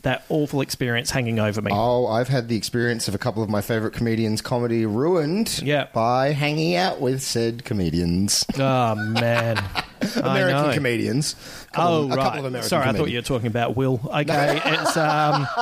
that 0.03 0.25
awful 0.29 0.61
experience 0.63 1.11
hanging 1.11 1.39
over 1.39 1.61
me. 1.61 1.71
Oh, 1.75 2.07
I've 2.07 2.29
had 2.29 2.49
the 2.49 2.57
experience 2.57 3.07
of 3.09 3.15
a 3.15 3.19
couple 3.19 3.43
of 3.43 3.51
my 3.51 3.61
favorite 3.61 3.93
comedians' 3.93 4.41
comedy 4.41 4.87
ruined 4.87 5.61
Yeah. 5.63 5.89
by 5.93 6.33
hanging 6.33 6.75
out 6.77 7.01
with 7.01 7.23
said 7.23 7.65
comedians. 7.65 8.45
Oh 8.59 8.95
man, 8.95 9.63
American 10.23 10.73
comedians. 10.75 11.37
Oh 11.77 12.05
of- 12.05 12.11
right. 12.11 12.19
couple 12.19 12.39
of 12.41 12.45
American 12.47 12.69
Sorry, 12.69 12.87
I 12.89 12.93
thought 12.93 13.11
you 13.11 13.19
were 13.19 13.23
talking 13.23 13.49
about 13.49 13.77
Will. 13.77 14.01
Okay, 14.13 14.61
it's 14.65 14.97
um. 14.97 15.47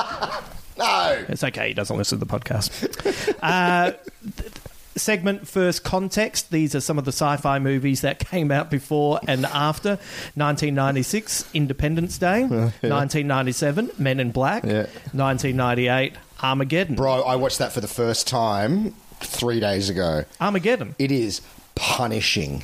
No. 0.77 1.25
It's 1.27 1.43
okay. 1.43 1.67
He 1.67 1.73
doesn't 1.73 1.97
listen 1.97 2.19
to 2.19 2.25
the 2.25 2.39
podcast. 2.39 3.35
uh, 3.43 3.91
th- 4.37 4.51
segment 4.99 5.47
first 5.47 5.83
context. 5.83 6.51
These 6.51 6.75
are 6.75 6.81
some 6.81 6.97
of 6.99 7.05
the 7.05 7.11
sci-fi 7.11 7.59
movies 7.59 8.01
that 8.01 8.19
came 8.19 8.51
out 8.51 8.69
before 8.69 9.19
and 9.27 9.45
after 9.45 9.91
1996, 10.35 11.49
Independence 11.53 12.17
Day. 12.17 12.41
1997, 12.47 13.91
Men 13.97 14.19
in 14.19 14.31
Black. 14.31 14.63
Yeah. 14.63 14.87
1998, 15.13 16.13
Armageddon. 16.41 16.95
Bro, 16.95 17.23
I 17.23 17.35
watched 17.35 17.59
that 17.59 17.71
for 17.71 17.81
the 17.81 17.87
first 17.87 18.27
time 18.27 18.93
three 19.19 19.59
days 19.59 19.89
ago. 19.89 20.23
Armageddon. 20.39 20.95
It 20.99 21.11
is 21.11 21.41
punishing. 21.75 22.63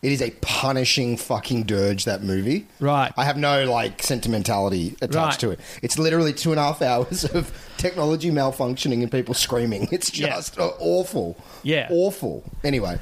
It 0.00 0.12
is 0.12 0.22
a 0.22 0.30
punishing 0.40 1.16
fucking 1.16 1.64
dirge, 1.64 2.04
that 2.04 2.22
movie. 2.22 2.66
Right. 2.78 3.12
I 3.16 3.24
have 3.24 3.36
no, 3.36 3.64
like, 3.64 4.00
sentimentality 4.02 4.94
attached 5.02 5.16
Right. 5.16 5.38
to 5.40 5.50
it. 5.50 5.60
It's 5.82 5.98
literally 5.98 6.32
two 6.32 6.52
and 6.52 6.60
a 6.60 6.62
half 6.62 6.82
hours 6.82 7.24
of 7.24 7.50
technology 7.78 8.30
malfunctioning 8.30 9.02
and 9.02 9.10
people 9.10 9.34
screaming. 9.34 9.88
It's 9.90 10.16
Yeah. 10.16 10.28
just 10.36 10.58
uh, 10.58 10.70
awful. 10.78 11.36
Yeah. 11.64 11.88
Awful. 11.90 12.44
Anyway. 12.62 12.98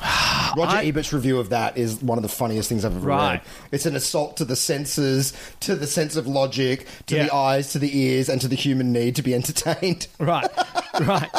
Roger 0.56 0.76
I- 0.76 0.84
Ebert's 0.86 1.12
review 1.12 1.38
of 1.38 1.50
that 1.50 1.76
is 1.78 2.02
one 2.02 2.18
of 2.18 2.22
the 2.22 2.28
funniest 2.28 2.68
things 2.68 2.84
I've 2.84 2.94
ever 2.96 3.06
Right. 3.06 3.30
read. 3.32 3.40
It's 3.72 3.86
an 3.86 3.96
assault 3.96 4.36
to 4.38 4.44
the 4.44 4.56
senses, 4.56 5.32
to 5.60 5.74
the 5.74 5.86
sense 5.86 6.16
of 6.16 6.26
logic, 6.26 6.86
to 7.06 7.16
Yeah. 7.16 7.24
the 7.24 7.34
eyes, 7.34 7.72
to 7.72 7.78
the 7.78 7.98
ears, 7.98 8.28
and 8.28 8.40
to 8.40 8.48
the 8.48 8.56
human 8.56 8.92
need 8.92 9.16
to 9.16 9.22
be 9.22 9.34
entertained. 9.34 10.06
Right, 10.18 10.48
right. 11.00 11.30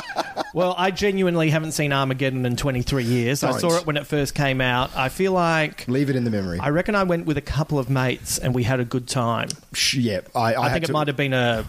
Well, 0.53 0.75
I 0.77 0.91
genuinely 0.91 1.49
haven't 1.49 1.71
seen 1.73 1.91
Armageddon 1.91 2.45
in 2.45 2.55
23 2.55 3.03
years. 3.03 3.43
I 3.43 3.51
Don't. 3.51 3.59
saw 3.59 3.77
it 3.77 3.85
when 3.85 3.97
it 3.97 4.07
first 4.07 4.33
came 4.35 4.61
out. 4.61 4.91
I 4.95 5.09
feel 5.09 5.31
like 5.33 5.87
Leave 5.87 6.09
it 6.09 6.15
in 6.15 6.23
the 6.23 6.29
memory. 6.31 6.59
I 6.59 6.69
reckon 6.69 6.95
I 6.95 7.03
went 7.03 7.25
with 7.25 7.37
a 7.37 7.41
couple 7.41 7.77
of 7.79 7.89
mates 7.89 8.37
and 8.37 8.53
we 8.55 8.63
had 8.63 8.79
a 8.79 8.85
good 8.85 9.07
time. 9.07 9.49
Yeah, 9.93 10.21
I, 10.35 10.53
I, 10.53 10.63
I, 10.67 10.71
think 10.73 10.83
it 10.85 10.87
to- 10.87 10.93
might 10.93 11.07
have 11.07 11.17
been 11.17 11.33
a 11.33 11.65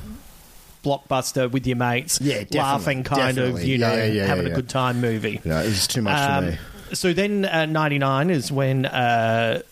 blockbuster 0.84 1.50
with 1.50 1.66
your 1.66 1.76
mates, 1.76 2.20
Yeah, 2.20 2.44
laughing, 2.52 3.02
kind 3.04 3.36
definitely. 3.36 3.62
of, 3.62 3.68
you 3.68 3.78
know, 3.78 3.92
Yeah, 3.94 4.04
yeah, 4.04 4.26
having 4.26 4.46
a 4.46 4.54
good 4.54 4.68
time 4.68 5.00
movie. 5.00 5.40
Yeah, 5.44 5.62
it 5.62 5.66
was 5.66 5.86
too 5.86 6.02
much 6.02 6.16
Um, 6.18 6.44
for 6.44 6.50
me. 6.52 6.58
So 6.94 7.12
then, 7.12 7.44
uh, 7.44 7.66
ninety 7.66 7.98
nine 7.98 8.30
is 8.30 8.50
when 8.52 8.86
uh, 8.86 9.62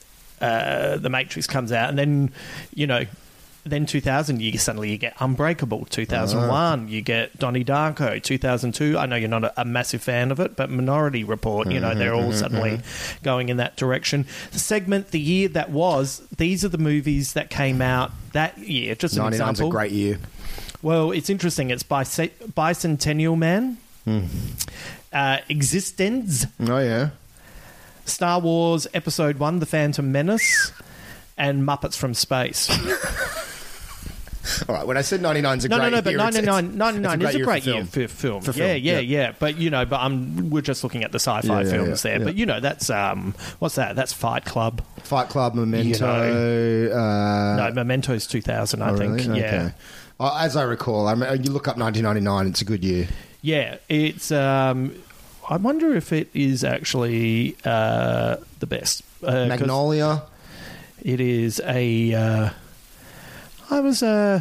uh, 0.41 0.97
the 0.97 1.09
Matrix 1.11 1.47
comes 1.47 1.73
out, 1.73 1.89
and 1.89 1.99
then 1.99 2.33
you 2.75 2.87
know, 2.87 3.05
then 3.65 3.85
two 3.87 4.01
thousand, 4.01 4.41
you 4.43 4.57
suddenly 4.59 4.91
you 4.91 4.99
get 4.99 5.15
Unbreakable. 5.19 5.87
Two 5.87 6.07
thousand 6.07 6.47
one, 6.49 6.89
you 6.89 7.03
get 7.03 7.37
Donnie 7.39 7.65
Darko. 7.65 8.23
Two 8.23 8.39
thousand 8.39 8.73
two, 8.75 8.97
I 8.97 9.07
know 9.07 9.17
you're 9.17 9.29
not 9.29 9.45
a, 9.45 9.61
a 9.63 9.65
massive 9.65 10.03
fan 10.03 10.31
of 10.31 10.39
it, 10.41 10.55
but 10.57 10.71
Minority 10.71 11.25
Report, 11.25 11.69
you 11.71 11.81
know, 11.81 11.95
they're 11.95 12.15
all 12.15 12.33
suddenly 12.33 12.81
going 13.23 13.49
in 13.49 13.57
that 13.57 13.77
direction. 13.77 14.25
The 14.53 14.59
segment, 14.61 15.11
the 15.11 15.19
year 15.21 15.49
that 15.49 15.71
was, 15.71 16.21
these 16.37 16.65
are 16.65 16.69
the 16.69 16.79
movies 16.79 17.33
that 17.33 17.51
came 17.51 17.83
out 17.83 18.13
that 18.33 18.57
year. 18.59 18.95
Just 18.95 19.17
an 19.17 19.25
99's 19.25 19.41
a 19.41 19.51
example. 19.51 19.71
great 19.71 19.93
year. 19.93 20.19
Well, 20.83 21.11
it's 21.11 21.29
interesting. 21.31 21.71
It's 21.71 21.83
Bice- 21.83 22.31
Bicentennial 22.55 23.37
Man, 23.37 23.79
uh, 25.17 25.39
eXistenZ, 25.49 26.47
Oh, 26.69 26.79
yeah. 26.79 27.11
Star 28.05 28.39
Wars 28.41 28.87
Episode 28.95 29.39
1, 29.39 29.59
The 29.61 29.67
Phantom 29.67 30.13
Menace, 30.13 30.73
and 31.37 31.63
Muppets 31.67 31.97
from 31.97 32.15
Space. 32.15 32.69
All 34.69 34.77
right, 34.77 34.87
when 34.87 34.97
I 34.97 35.01
said 35.03 35.21
99's 35.21 35.65
a 35.65 35.69
no, 35.69 35.79
great 35.79 35.91
no, 35.91 35.97
no, 35.97 36.03
but 36.03 36.11
year, 36.11 36.19
99, 36.19 36.65
it's- 36.67 36.79
99 36.79 37.21
it's 37.23 37.31
is 37.31 37.37
a 37.41 37.45
great 37.45 37.63
for 37.65 37.71
year 37.71 37.85
for 37.85 38.07
film. 38.09 38.43
For 38.43 38.53
yeah, 38.53 38.57
film, 38.57 38.69
yeah, 38.69 38.77
yeah. 38.77 38.99
yeah, 39.01 39.33
But, 39.37 39.59
you 39.59 39.71
know, 39.71 39.85
but 39.85 39.97
I'm, 40.01 40.51
we're 40.51 40.61
just 40.63 40.85
looking 40.85 41.03
at 41.03 41.11
the 41.11 41.19
sci 41.19 41.41
fi 41.41 41.47
Yeah, 41.49 41.65
yeah, 41.65 41.71
films 41.73 42.05
yeah, 42.05 42.11
there. 42.11 42.19
yeah. 42.21 42.25
But, 42.25 42.35
you 42.37 42.47
know, 42.47 42.61
that's, 42.61 42.89
um, 42.89 43.35
what's 43.59 43.75
that? 43.75 43.97
That's 43.97 44.13
Fight 44.13 44.45
Club. 44.45 44.83
Fight 45.03 45.29
Club, 45.31 45.55
Memento. 45.57 46.07
uh, 46.93 47.57
no, 47.57 47.73
Memento's 47.73 48.29
2000, 48.29 48.83
I 48.83 48.91
oh, 48.91 48.97
think. 48.97 49.17
really? 49.17 49.41
Yeah. 49.41 49.47
Okay. 49.47 49.75
Uh, 50.21 50.39
as 50.41 50.57
I 50.57 50.63
recall, 50.63 51.09
I 51.09 51.15
mean, 51.17 51.43
you 51.43 51.51
look 51.51 51.67
up 51.67 51.77
1999, 51.77 52.47
it's 52.47 52.61
a 52.61 52.65
good 52.65 52.85
year. 52.85 53.09
Yeah, 53.43 53.77
it's. 53.89 54.31
Um, 54.33 54.95
I 55.49 55.57
wonder 55.57 55.95
if 55.95 56.13
it 56.13 56.29
is 56.35 56.65
actually 56.65 57.57
uh, 57.65 58.37
the 58.61 58.67
best. 58.67 59.03
Uh, 59.23 59.31
'cause 59.31 59.49
Magnolia. 59.49 60.23
It 61.03 61.21
is 61.21 61.61
a. 61.65 62.15
Uh, 62.15 62.51
I 63.71 63.81
was. 63.81 64.03
Uh, 64.03 64.41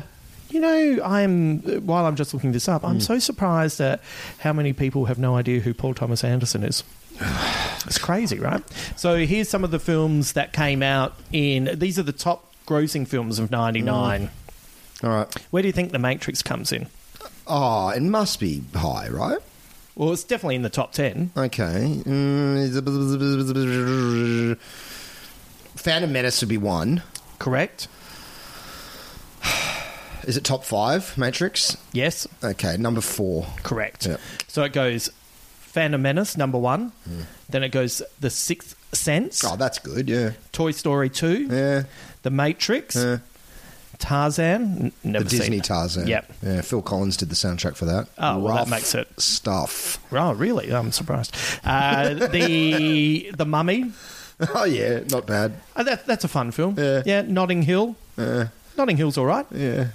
you 0.49 0.59
know, 0.59 0.99
I'm. 1.03 1.59
While 1.85 2.05
I'm 2.05 2.15
just 2.15 2.33
looking 2.33 2.51
this 2.53 2.67
up, 2.67 2.81
Hmm. 2.81 2.87
I'm 2.87 2.99
so 3.01 3.19
surprised 3.19 3.79
at 3.81 4.01
how 4.39 4.53
many 4.53 4.73
people 4.73 5.05
have 5.05 5.17
no 5.19 5.35
idea 5.35 5.59
who 5.59 5.73
Paul 5.73 5.93
Thomas 5.93 6.23
Anderson 6.23 6.63
is. 6.63 6.83
It's 7.87 7.99
crazy, 7.99 8.39
right? 8.39 8.63
So 8.95 9.27
here's 9.27 9.47
some 9.47 9.63
of 9.63 9.69
the 9.69 9.77
films 9.77 10.33
that 10.33 10.53
came 10.53 10.81
out 10.81 11.13
in. 11.31 11.69
These 11.75 11.99
are 11.99 12.03
the 12.03 12.11
top 12.11 12.51
grossing 12.65 13.07
films 13.07 13.37
of 13.37 13.51
'99. 13.51 14.29
All 15.03 15.09
right. 15.11 15.35
Where 15.51 15.61
do 15.61 15.67
you 15.67 15.71
think 15.71 15.91
The 15.91 15.99
Matrix 15.99 16.41
comes 16.41 16.71
in? 16.71 16.87
Oh, 17.45 17.89
it 17.89 18.01
must 18.01 18.39
be 18.39 18.63
high, 18.73 19.07
right? 19.09 19.37
Well, 19.95 20.11
it's 20.11 20.25
definitely 20.25 20.55
in 20.55 20.61
the 20.61 20.69
top 20.69 20.91
ten. 20.91 21.31
Okay. 21.37 22.01
Mm, 22.05 22.57
Phantom 25.75 26.11
Menace 26.11 26.41
would 26.41 26.49
be 26.49 26.57
one. 26.57 27.01
Correct. 27.39 27.87
Is 30.25 30.37
it 30.37 30.43
top 30.43 30.63
five, 30.63 31.15
Matrix? 31.17 31.77
Yes, 31.93 32.27
Okay, 32.43 32.77
number 32.77 33.01
four. 33.01 33.45
correct. 33.63 34.07
Yep. 34.07 34.19
So 34.47 34.63
it 34.63 34.73
goes 34.73 35.09
Phantom 35.59 36.01
Menace, 36.01 36.35
number 36.35 36.57
one. 36.57 36.91
Then 37.49 37.61
it 37.63 37.69
goes 37.69 38.01
The 38.19 38.29
Sixth 38.31 38.75
Sense, 38.93 39.43
Oh, 39.43 39.55
that's 39.55 39.77
good, 39.79 40.09
yeah. 40.09 40.31
Toy 40.51 40.71
Story 40.71 41.09
2, 41.11 41.47
Yeah. 41.51 41.83
The 42.23 42.31
Matrix, 42.31 42.95
yeah. 42.95 43.19
Tarzan. 43.99 44.91
Never 45.03 45.27
seen 45.29 45.37
the 45.37 45.43
Disney 45.43 45.57
it. 45.57 45.63
Tarzan. 45.63 46.07
Yep. 46.07 46.33
Yeah, 46.43 46.61
Phil 46.61 46.81
Collins 46.81 47.17
did 47.17 47.29
the 47.29 47.35
soundtrack 47.35 47.75
for 47.75 47.85
that. 47.85 48.07
Oh, 48.17 48.39
well, 48.39 48.55
that 48.55 48.69
makes 48.69 48.93
it- 48.95 49.07
Stuff. 49.19 49.99
Oh, 50.11 50.33
really? 50.33 50.71
I'm 50.73 50.91
surprised. 50.91 51.35
Uh, 51.63 52.13
the 52.31 53.31
The 53.35 53.45
Mummy. 53.45 53.91
Oh, 54.53 54.65
yeah, 54.65 54.99
not 55.09 55.25
bad. 55.25 55.53
Uh, 55.75 55.83
that, 55.83 56.05
that's 56.05 56.23
a 56.23 56.27
fun 56.27 56.51
film. 56.51 56.75
Yeah. 56.77 57.03
yeah 57.05 57.21
Notting 57.21 57.61
Hill. 57.61 57.95
Yeah. 58.17 58.47
Notting 58.77 58.97
Hill's 58.97 59.17
all 59.17 59.25
right. 59.25 59.45
Yeah. 59.51 59.87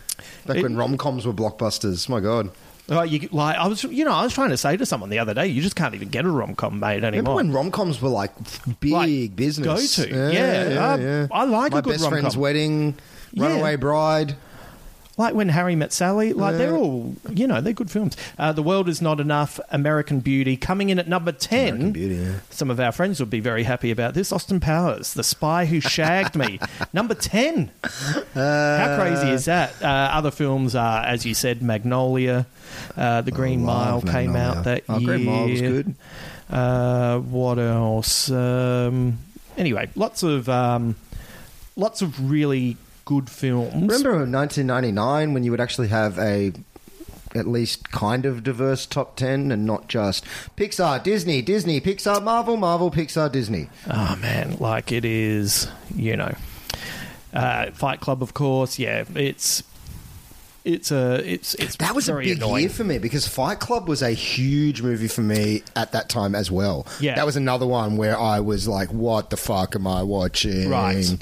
Back 0.46 0.56
It- 0.58 0.62
when 0.62 0.76
rom 0.76 0.96
coms 0.96 1.26
were 1.26 1.32
blockbusters. 1.32 2.08
My 2.08 2.20
God. 2.20 2.50
Uh, 2.90 3.02
you, 3.02 3.28
like 3.30 3.56
I 3.56 3.68
was, 3.68 3.84
you 3.84 4.04
know, 4.04 4.10
I 4.12 4.24
was 4.24 4.34
trying 4.34 4.50
to 4.50 4.56
say 4.56 4.76
to 4.76 4.84
someone 4.84 5.10
the 5.10 5.20
other 5.20 5.32
day, 5.32 5.46
you 5.46 5.62
just 5.62 5.76
can't 5.76 5.94
even 5.94 6.08
get 6.08 6.24
a 6.24 6.28
rom 6.28 6.56
com 6.56 6.80
made 6.80 6.96
Remember 6.96 7.06
anymore. 7.18 7.34
when 7.36 7.52
rom 7.52 7.70
coms 7.70 8.02
were 8.02 8.08
like 8.08 8.32
big 8.80 8.90
Like, 8.92 9.36
business? 9.36 9.96
go-to. 9.96 10.32
Yeah, 10.34 11.28
I- 11.30 11.42
I 11.42 11.44
like 11.44 11.72
a 11.72 11.82
good 11.82 11.90
best 11.92 12.02
rom-com. 12.02 12.18
friend's 12.20 12.36
wedding, 12.36 12.96
Yeah. 13.32 13.46
Runaway 13.46 13.76
Bride. 13.76 14.36
like 15.16 15.34
when 15.34 15.50
Harry 15.50 15.76
met 15.76 15.92
Sally, 15.92 16.32
like 16.32 16.52
Yeah. 16.52 16.58
they're 16.58 16.76
all, 16.76 17.14
you 17.30 17.46
know, 17.46 17.60
they're 17.60 17.74
good 17.74 17.90
films. 17.90 18.16
Uh, 18.38 18.52
the 18.52 18.62
World 18.62 18.88
Is 18.88 19.02
Not 19.02 19.20
Enough, 19.20 19.60
American 19.70 20.20
Beauty, 20.20 20.56
coming 20.56 20.88
in 20.88 20.98
at 20.98 21.06
number 21.08 21.30
10. 21.30 21.68
American 21.68 21.92
Beauty, 21.92 22.14
yeah. 22.14 22.32
Some 22.48 22.70
of 22.70 22.80
our 22.80 22.90
friends 22.90 23.20
would 23.20 23.28
be 23.28 23.40
very 23.40 23.64
happy 23.64 23.90
about 23.90 24.14
this. 24.14 24.32
Austin 24.32 24.60
Powers, 24.60 25.12
The 25.12 25.22
Spy 25.22 25.66
Who 25.66 25.78
Shagged 25.80 26.36
Me, 26.36 26.58
number 26.94 27.14
10. 27.14 27.70
How 28.34 28.96
crazy 28.98 29.28
is 29.30 29.44
that? 29.44 29.74
Uh, 29.82 29.86
other 29.86 30.30
films 30.30 30.74
are, 30.74 31.04
as 31.04 31.26
you 31.26 31.34
said, 31.34 31.60
Magnolia, 31.62 32.46
uh, 32.96 33.20
The 33.20 33.30
Green 33.30 33.62
Mile 33.62 34.00
came 34.00 34.32
Magnolia. 34.32 34.58
out 34.58 34.64
that 34.64 34.84
Oh, 34.88 34.98
year. 34.98 35.06
Green 35.06 35.24
Mile 35.26 35.48
was 35.50 35.60
good. 35.60 35.94
Uh, 36.50 37.18
what 37.18 37.58
else? 37.58 38.30
Um, 38.30 39.18
anyway, 39.58 39.90
lots 39.94 40.22
of 40.22 40.48
um, 40.48 40.96
lots 41.76 42.00
of 42.00 42.30
really 42.30 42.76
good 43.10 43.28
films. 43.28 43.72
Remember 43.74 44.22
in 44.22 44.30
1999 44.30 45.34
when 45.34 45.42
you 45.42 45.50
would 45.50 45.60
actually 45.60 45.88
have 45.88 46.16
a 46.20 46.52
at 47.34 47.46
least 47.48 47.90
kind 47.90 48.24
of 48.24 48.42
diverse 48.44 48.86
top 48.86 49.16
10 49.16 49.50
and 49.50 49.66
not 49.66 49.88
just 49.88 50.24
Pixar, 50.56 51.02
Disney, 51.02 51.42
Disney, 51.42 51.80
Pixar, 51.80 52.22
Marvel, 52.22 52.56
Marvel, 52.56 52.90
Pixar, 52.92 53.30
Disney. 53.32 53.68
Oh 53.88 54.16
man, 54.20 54.56
like 54.58 54.92
it 54.92 55.04
is, 55.04 55.68
you 55.94 56.16
know, 56.16 56.32
uh, 57.34 57.70
Fight 57.72 57.98
Club, 58.00 58.22
of 58.22 58.32
course. 58.32 58.78
Yeah, 58.78 59.04
it's 59.16 59.62
it's 60.64 60.92
a 60.92 61.14
it's 61.24 61.54
it's 61.54 61.76
That 61.76 61.94
was 61.96 62.08
a 62.08 62.14
big 62.14 62.36
annoying. 62.36 62.60
year 62.62 62.70
for 62.70 62.84
me 62.84 62.98
because 62.98 63.26
Fight 63.26 63.58
Club 63.60 63.88
was 63.88 64.02
a 64.02 64.10
huge 64.10 64.82
movie 64.82 65.08
for 65.08 65.22
me 65.22 65.62
at 65.74 65.90
that 65.92 66.08
time 66.08 66.34
as 66.36 66.50
well. 66.50 66.86
Yeah. 67.00 67.14
That 67.16 67.26
was 67.26 67.34
another 67.36 67.66
one 67.66 67.96
where 67.96 68.16
I 68.18 68.38
was 68.40 68.68
like, 68.68 68.92
what 68.92 69.30
the 69.30 69.36
fuck 69.36 69.74
am 69.74 69.86
I 69.86 70.02
watching? 70.04 70.68
Right. 70.68 71.16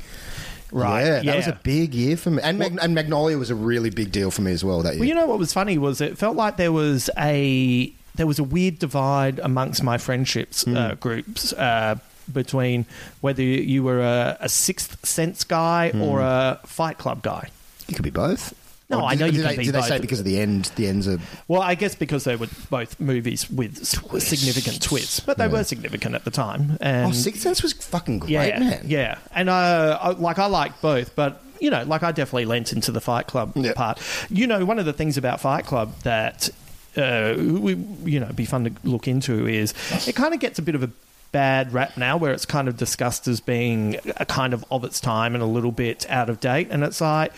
Right, 0.71 1.03
Yeah, 1.05 1.11
that 1.11 1.25
yeah. 1.25 1.37
was 1.37 1.47
a 1.47 1.59
big 1.63 1.95
year 1.95 2.17
for 2.17 2.31
me. 2.31 2.43
And, 2.43 2.59
Mag- 2.59 2.79
and 2.83 2.95
Magnolia 2.95 3.39
was 3.39 3.51
a 3.51 3.55
really 3.55 3.91
big 3.91 4.13
deal 4.13 4.31
for 4.31 4.43
me 4.43 4.53
as 4.53 4.63
well 4.65 4.83
that 4.83 4.95
year. 4.95 5.01
Well, 5.01 5.09
you 5.09 5.15
know 5.15 5.27
what 5.27 5.39
was 5.39 5.53
funny 5.53 5.79
was 5.79 6.01
it 6.01 6.19
felt 6.19 6.37
like 6.37 6.57
there 6.57 6.73
was 6.73 7.09
a 7.19 7.93
there 8.17 8.27
was 8.27 8.39
a 8.39 8.45
weird 8.45 8.79
divide 8.81 9.39
amongst 9.39 9.83
my 9.83 9.97
friendships 9.97 10.65
Hmm. 10.65 10.77
uh, 10.77 10.95
groups 10.97 11.53
uh, 11.53 11.97
between 12.33 12.85
whether 13.21 13.43
you 13.43 13.83
were 13.85 14.01
a, 14.01 14.37
a 14.41 14.49
Sixth 14.49 15.07
Sense 15.07 15.45
guy 15.45 15.91
Hmm. 15.91 16.03
or 16.03 16.21
a 16.21 16.59
Fight 16.67 16.99
Club 16.99 17.23
guy. 17.23 17.49
you 17.87 17.95
could 17.95 18.05
be 18.05 18.11
both. 18.11 18.53
No, 18.90 19.05
I 19.05 19.16
know 19.16 19.27
you 19.27 19.33
did 19.33 19.38
can 19.42 19.51
they, 19.51 19.57
be 19.59 19.64
Did 19.64 19.74
they 19.74 19.83
say 19.83 19.98
because 19.98 20.18
of 20.18 20.24
the 20.24 20.40
end? 20.40 20.66
The 20.77 20.87
ends 20.88 21.07
are 21.07 21.18
Well, 21.46 21.61
I 21.61 21.74
guess 21.74 21.94
because 21.94 22.24
they 22.24 22.37
were 22.37 22.46
both 22.70 22.98
movies 22.98 23.51
with 23.51 23.81
s- 23.83 24.24
significant 24.24 24.81
twists, 24.83 25.20
but 25.20 25.37
they 25.37 25.46
were 25.46 25.62
significant 25.64 26.14
at 26.14 26.24
the 26.24 26.31
time. 26.31 26.79
And 26.81 27.09
Oh, 27.09 27.12
Sixth 27.12 27.42
Sense 27.42 27.62
was 27.62 27.74
fucking 27.74 28.20
great, 28.20 28.31
yeah, 28.33 28.59
man. 28.59 28.83
yeah, 28.87 29.18
and 29.35 29.51
uh, 29.51 29.98
I, 30.01 30.11
like 30.12 30.38
I 30.38 30.46
like 30.46 30.81
both, 30.81 31.14
but 31.14 31.42
you 31.61 31.70
know, 31.70 31.83
like 31.85 32.03
I 32.03 32.12
definitely 32.12 32.46
lent 32.46 32.72
into 32.72 32.90
the 32.90 33.01
Fight 33.01 33.27
Club 33.27 33.53
Yeah. 33.57 33.72
part. 33.74 34.01
You 34.31 34.46
know, 34.46 34.64
one 34.64 34.79
of 34.79 34.87
the 34.87 34.92
things 34.94 35.18
about 35.18 35.40
Fight 35.40 35.66
Club 35.66 35.92
that 36.05 36.48
uh, 36.96 37.35
we, 37.37 37.74
you 38.05 38.20
know, 38.20 38.31
be 38.33 38.44
fun 38.46 38.64
to 38.64 38.72
look 38.85 39.07
into 39.07 39.46
is 39.46 39.74
it 40.09 40.14
kind 40.14 40.33
of 40.33 40.40
gets 40.40 40.59
a 40.59 40.62
bit 40.62 40.74
of 40.74 40.83
a 40.83 40.90
bad 41.31 41.74
rap 41.74 41.96
now 41.98 42.16
where 42.16 42.33
it's 42.33 42.46
kind 42.46 42.68
of 42.68 42.77
discussed 42.79 43.29
as 43.29 43.38
being 43.40 43.96
a 44.16 44.24
kind 44.24 44.55
of 44.55 44.64
of 44.70 44.83
its 44.83 44.98
time 44.98 45.35
and 45.35 45.42
a 45.42 45.46
little 45.46 45.72
bit 45.72 46.09
out 46.09 46.31
of 46.31 46.40
date 46.40 46.68
and 46.70 46.83
it's 46.83 47.03
like 47.03 47.33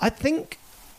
I 0.00 0.10
think 0.10 0.58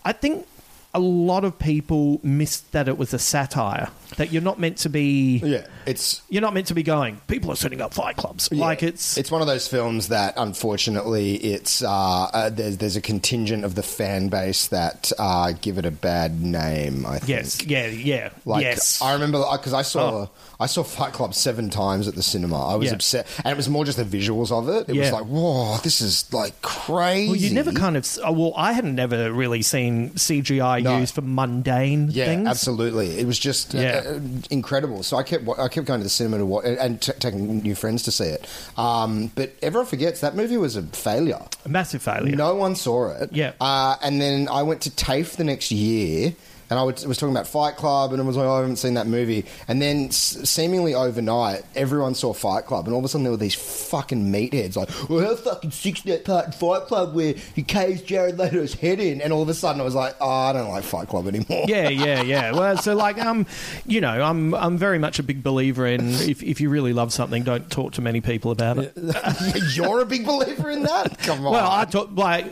I 0.10 0.14
think 0.14 0.48
a 0.96 1.00
lot 1.00 1.44
of 1.46 1.60
people 1.60 2.20
missed 2.24 2.72
that 2.72 2.88
it 2.88 2.98
was 2.98 3.14
a 3.14 3.20
satire. 3.20 3.90
That 4.18 4.32
you're 4.32 4.42
not 4.42 4.60
meant 4.60 4.78
to 4.80 4.90
be. 4.90 5.38
Yeah, 5.38 5.68
it's 5.86 6.24
You're 6.30 6.42
not 6.42 6.56
meant 6.56 6.66
to 6.68 6.74
be 6.74 6.82
going. 6.82 7.22
People 7.28 7.52
are 7.52 7.56
setting 7.56 7.80
up 7.80 7.94
fight 7.94 8.18
clubs. 8.18 8.50
Yeah. 8.52 8.66
Like 8.66 8.82
it's. 8.82 9.16
it's 9.20 9.30
one 9.30 9.42
of 9.42 9.48
those 9.48 9.68
films 9.68 10.08
that 10.08 10.34
unfortunately 10.36 11.36
it's 11.36 11.84
uh, 11.84 11.92
uh, 11.92 12.50
there's 12.50 12.78
there's 12.78 12.96
a 12.96 13.02
contingent 13.02 13.64
of 13.66 13.76
the 13.76 13.84
fan 13.84 14.30
base 14.30 14.70
that 14.70 15.12
uh, 15.20 15.54
give 15.62 15.78
it 15.78 15.86
a 15.86 15.92
bad 15.92 16.42
name. 16.42 17.06
I 17.06 17.20
think. 17.20 17.30
yes. 17.30 17.64
Yeah. 17.64 17.86
Yeah. 17.86 18.30
Like 18.46 18.64
yes. 18.64 19.00
I 19.00 19.14
remember 19.14 19.44
because 19.52 19.74
I 19.74 19.84
saw 19.84 20.10
Oh. 20.24 20.30
I 20.62 20.66
saw 20.66 20.84
Fight 20.84 21.14
Club 21.14 21.34
seven 21.34 21.70
times 21.70 22.08
at 22.10 22.16
the 22.16 22.22
cinema. 22.24 22.68
I 22.68 22.76
was 22.76 22.88
Yeah. 22.90 22.96
upset, 22.96 23.28
and 23.46 23.48
it 23.52 23.56
was 23.56 23.70
more 23.70 23.86
just 23.86 23.98
the 23.98 24.04
visuals 24.04 24.52
of 24.52 24.68
it. 24.68 24.90
It 24.90 24.96
Yeah. 24.96 25.04
was 25.04 25.12
like, 25.14 25.24
whoa, 25.26 25.78
this 25.84 26.02
is 26.02 26.26
like 26.34 26.62
crazy. 26.62 27.28
Well, 27.30 27.38
you 27.38 27.52
never 27.52 27.72
kind 27.72 27.96
of. 27.96 28.06
oh, 28.26 28.32
Well, 28.34 28.54
I 28.58 28.74
hadn't 28.74 28.96
never 28.96 29.32
really 29.32 29.62
seen 29.62 30.12
CGI 30.18 30.82
No. 30.82 30.98
used 30.98 31.16
for 31.16 31.22
mundane 31.22 32.10
Yeah, 32.12 32.26
things. 32.26 32.48
absolutely. 32.48 33.20
It 33.20 33.26
was 33.26 33.40
just 33.40 33.74
uh, 33.74 33.80
Yeah. 33.80 34.02
uh, 34.06 34.20
incredible. 34.50 35.02
So 35.04 35.16
I 35.16 35.24
kept 35.24 35.48
I 35.58 35.68
kept 35.70 35.88
going 35.88 36.02
to 36.02 36.04
the 36.04 36.10
cinema 36.10 36.40
to 36.40 36.46
watch 36.46 36.66
and 36.66 37.00
t- 37.02 37.14
taking 37.20 37.62
new 37.62 37.76
friends 37.76 38.04
to 38.04 38.12
see 38.12 38.26
it. 38.26 38.46
Um, 38.78 39.32
but 39.36 39.54
everyone 39.62 39.86
forgets 39.88 40.20
that 40.22 40.36
movie 40.36 40.58
was 40.58 40.76
a 40.76 40.82
failure. 40.84 41.40
A 41.66 41.70
massive 41.70 42.02
failure. 42.02 42.36
No 42.36 42.56
one 42.56 42.76
saw 42.76 43.12
it. 43.12 43.30
Yeah. 43.32 43.52
Uh, 43.62 43.96
and 44.04 44.20
then 44.22 44.50
I 44.52 44.64
went 44.64 44.82
to 44.82 44.90
TAFE 44.90 45.38
the 45.38 45.44
next 45.46 45.72
year. 45.72 46.34
And 46.70 46.78
I 46.78 46.84
was 46.84 47.06
was 47.08 47.18
talking 47.18 47.34
about 47.34 47.48
Fight 47.48 47.76
Club, 47.78 48.14
and 48.14 48.22
I 48.22 48.26
was 48.26 48.38
like, 48.38 48.46
oh, 48.46 48.54
I 48.54 48.60
haven't 48.60 48.76
seen 48.76 48.94
that 48.94 49.08
movie. 49.08 49.46
And 49.68 49.82
then, 49.82 50.08
s- 50.10 50.38
seemingly 50.50 50.94
overnight, 50.94 51.64
everyone 51.76 52.14
saw 52.14 52.32
Fight 52.34 52.66
Club, 52.66 52.86
and 52.86 52.94
all 52.94 53.00
of 53.00 53.06
a 53.06 53.08
sudden 53.08 53.24
there 53.24 53.32
were 53.32 53.38
these 53.38 53.56
fucking 53.56 54.32
meatheads 54.32 54.76
like, 54.76 54.90
well, 55.10 55.26
how 55.26 55.36
fucking 55.36 55.72
six 55.72 56.02
that 56.04 56.26
part 56.26 56.46
in 56.46 56.52
Fight 56.52 56.84
Club 56.84 57.16
where 57.16 57.34
he 57.56 57.64
caves 57.64 58.02
Jared 58.04 58.38
Leto's 58.38 58.74
head 58.76 59.00
in? 59.00 59.20
And 59.22 59.34
all 59.34 59.42
of 59.42 59.50
a 59.50 59.54
sudden 59.56 59.82
I 59.82 59.84
was 59.84 59.96
like, 59.96 60.16
oh, 60.22 60.30
I 60.30 60.54
don't 60.54 60.70
like 60.70 60.84
Fight 60.84 61.08
Club 61.08 61.28
anymore. 61.28 61.66
yeah, 61.68 61.90
yeah, 61.90 62.22
yeah. 62.22 62.52
Well, 62.52 62.78
so 62.78 62.96
like, 62.96 63.18
um, 63.20 63.48
you 63.88 64.00
know, 64.02 64.22
I'm 64.22 64.54
I'm 64.54 64.78
very 64.78 65.00
much 65.00 65.18
a 65.20 65.24
big 65.24 65.42
believer 65.42 65.88
in 65.88 66.10
if 66.10 66.44
if 66.44 66.62
you 66.62 66.70
really 66.70 66.94
love 66.94 67.12
something, 67.12 67.42
don't 67.44 67.70
talk 67.72 67.94
to 67.94 68.02
many 68.02 68.22
people 68.22 68.52
about 68.52 68.78
it. 68.78 68.94
You're 69.76 70.02
a 70.02 70.06
big 70.06 70.26
believer 70.26 70.70
in 70.70 70.84
that? 70.84 71.18
Come 71.24 71.46
on. 71.48 71.54
Well, 71.54 71.72
I 71.72 71.86
talk 71.86 72.10
like. 72.14 72.46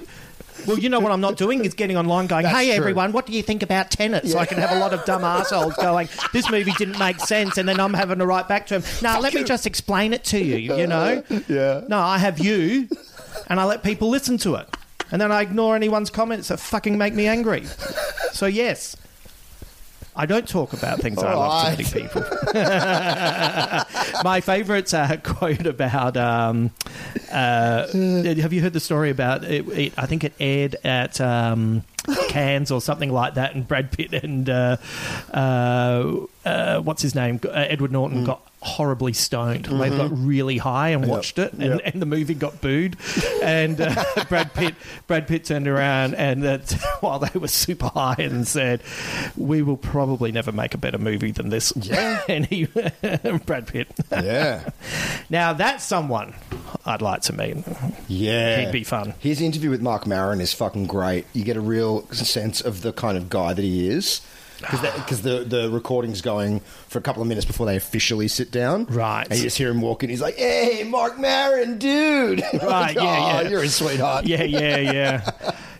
Well, 0.65 0.79
you 0.79 0.89
know 0.89 0.99
what 0.99 1.11
I'm 1.11 1.21
not 1.21 1.37
doing 1.37 1.63
is 1.65 1.73
getting 1.73 1.97
online 1.97 2.27
going, 2.27 2.43
That's 2.43 2.57
hey 2.57 2.67
true. 2.67 2.75
everyone, 2.75 3.11
what 3.11 3.25
do 3.25 3.33
you 3.33 3.43
think 3.43 3.63
about 3.63 3.91
Tenet? 3.91 4.25
So 4.27 4.37
I 4.39 4.45
can 4.45 4.57
have 4.57 4.71
a 4.71 4.79
lot 4.79 4.93
of 4.93 5.05
dumb 5.05 5.23
assholes 5.23 5.73
going, 5.75 6.09
this 6.33 6.49
movie 6.49 6.71
didn't 6.77 6.99
make 6.99 7.19
sense, 7.19 7.57
and 7.57 7.67
then 7.67 7.79
I'm 7.79 7.93
having 7.93 8.19
to 8.19 8.25
write 8.25 8.47
back 8.47 8.67
to 8.67 8.79
him, 8.79 8.83
no, 9.01 9.19
let 9.19 9.33
me 9.33 9.43
just 9.43 9.65
explain 9.67 10.13
it 10.13 10.23
to 10.25 10.39
you, 10.39 10.75
you 10.75 10.87
know? 10.87 11.23
Yeah. 11.47 11.81
No, 11.87 11.99
I 11.99 12.17
have 12.17 12.39
you, 12.39 12.87
and 13.47 13.59
I 13.59 13.65
let 13.65 13.83
people 13.83 14.09
listen 14.09 14.37
to 14.39 14.55
it. 14.55 14.67
And 15.11 15.21
then 15.21 15.31
I 15.31 15.41
ignore 15.41 15.75
anyone's 15.75 16.09
comments 16.09 16.49
that 16.49 16.59
fucking 16.59 16.97
make 16.97 17.13
me 17.13 17.27
angry. 17.27 17.63
So, 18.33 18.45
yes. 18.45 18.97
I 20.17 20.25
don't 20.25 20.49
talk 20.49 20.73
about 20.73 20.99
things 20.99 21.21
I 21.21 21.33
love 21.35 21.77
to 21.77 21.77
many 21.77 21.83
people. 21.87 22.21
My 24.23 24.41
favourite 24.41 24.91
uh, 24.91 25.17
quote 25.23 25.67
about. 25.67 26.17
Um, 26.17 26.71
uh, 27.31 27.87
have 27.87 28.51
you 28.51 28.61
heard 28.61 28.73
the 28.73 28.79
story 28.79 29.11
about 29.11 29.43
it, 29.43 29.67
it? 29.69 29.93
I 29.95 30.07
think 30.07 30.23
it 30.23 30.33
aired 30.39 30.75
at 30.83 31.21
um, 31.21 31.83
Cannes 32.29 32.71
or 32.71 32.81
something 32.81 33.11
like 33.11 33.35
that, 33.35 33.53
and 33.53 33.67
Brad 33.67 33.91
Pitt 33.91 34.13
and 34.13 34.49
uh, 34.49 34.77
uh, 35.31 36.25
uh, 36.45 36.79
what's 36.79 37.03
his 37.03 37.13
name, 37.13 37.39
uh, 37.45 37.49
Edward 37.49 37.91
Norton, 37.91 38.23
got 38.23 38.41
horribly 38.67 39.13
stoned. 39.13 39.65
They 39.65 39.89
got 39.89 40.09
really 40.11 40.57
high 40.57 40.89
and 40.89 41.07
watched 41.07 41.39
it, 41.39 41.53
and, 41.53 41.61
Yep. 41.61 41.81
and 41.85 42.01
the 42.01 42.05
movie 42.05 42.33
got 42.35 42.61
booed. 42.61 42.97
And 43.41 43.79
uh, 43.81 44.03
Brad 44.29 44.53
Pitt, 44.53 44.75
Brad 45.07 45.27
Pitt 45.27 45.45
turned 45.45 45.67
around 45.67 46.13
and 46.15 46.43
that 46.43 46.71
while 46.99 47.19
they 47.19 47.39
were 47.39 47.47
super 47.47 47.87
high 47.87 48.15
and 48.19 48.47
said, 48.47 48.81
"We 49.35 49.61
will 49.61 49.77
probably 49.77 50.31
never 50.31 50.51
make 50.51 50.73
a 50.73 50.77
better 50.77 50.97
movie 50.97 51.31
than 51.31 51.49
this." 51.49 51.73
Yeah. 51.75 52.21
and 52.29 52.45
he, 52.45 52.65
Brad 53.45 53.67
Pitt. 53.67 53.87
yeah. 54.11 54.69
Now 55.29 55.53
that's 55.53 55.83
someone 55.83 56.35
I'd 56.85 57.01
like 57.01 57.21
to 57.23 57.33
meet. 57.33 57.57
Yeah. 58.07 58.61
He'd 58.61 58.71
be 58.71 58.83
fun. 58.83 59.13
His 59.19 59.41
interview 59.41 59.69
with 59.69 59.81
Marc 59.81 60.05
Maron 60.05 60.41
is 60.41 60.53
fucking 60.53 60.87
great. 60.87 61.25
You 61.33 61.43
get 61.43 61.57
a 61.57 61.61
real 61.61 62.07
sense 62.11 62.61
of 62.61 62.81
the 62.81 62.91
kind 62.93 63.17
of 63.17 63.29
guy 63.29 63.53
that 63.53 63.61
he 63.61 63.87
is. 63.87 64.21
Because 64.59 65.21
the, 65.21 65.43
the 65.43 65.69
recording's 65.69 66.21
going 66.21 66.59
for 66.87 66.97
a 66.99 67.01
couple 67.01 67.21
of 67.21 67.27
minutes 67.27 67.45
before 67.45 67.65
they 67.65 67.75
officially 67.75 68.27
sit 68.27 68.51
down. 68.51 68.85
Right. 68.85 69.25
And 69.29 69.37
you 69.37 69.43
just 69.43 69.57
hear 69.57 69.69
him 69.69 69.81
walking. 69.81 70.09
He's 70.09 70.21
like, 70.21 70.35
hey, 70.35 70.83
Marc 70.87 71.19
Maron, 71.19 71.77
dude. 71.77 72.41
Right, 72.53 72.63
Like, 72.63 72.95
yeah, 72.95 73.01
"Aw, 73.03 73.41
yeah. 73.41 73.49
You're 73.49 73.63
a 73.63 73.67
sweetheart. 73.69 74.25
Yeah, 74.25 74.43
yeah, 74.43 74.77
yeah. 74.77 75.31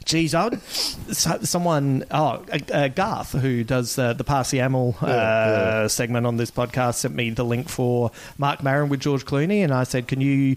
Geez, 0.06 0.34
I 0.34 0.46
would. 0.46 0.62
so- 0.64 1.40
Someone, 1.42 2.06
oh, 2.12 2.46
uh, 2.52 2.60
uh, 2.74 2.88
Garth, 2.90 3.34
who 3.34 3.64
does 3.64 3.98
uh, 4.00 4.14
the 4.14 4.24
Pass 4.24 4.52
the 4.52 4.60
Amel 4.60 4.96
uh, 5.02 5.08
yeah. 5.08 5.88
segment 5.88 6.26
on 6.26 6.38
this 6.38 6.50
podcast, 6.52 6.96
sent 6.96 7.14
me 7.16 7.30
the 7.32 7.44
link 7.44 7.68
for 7.68 8.12
Marc 8.38 8.64
Maron 8.64 8.88
with 8.90 9.02
George 9.02 9.26
Clooney, 9.26 9.64
and 9.64 9.74
I 9.74 9.84
said, 9.84 10.08
"Can 10.08 10.22
you 10.22 10.56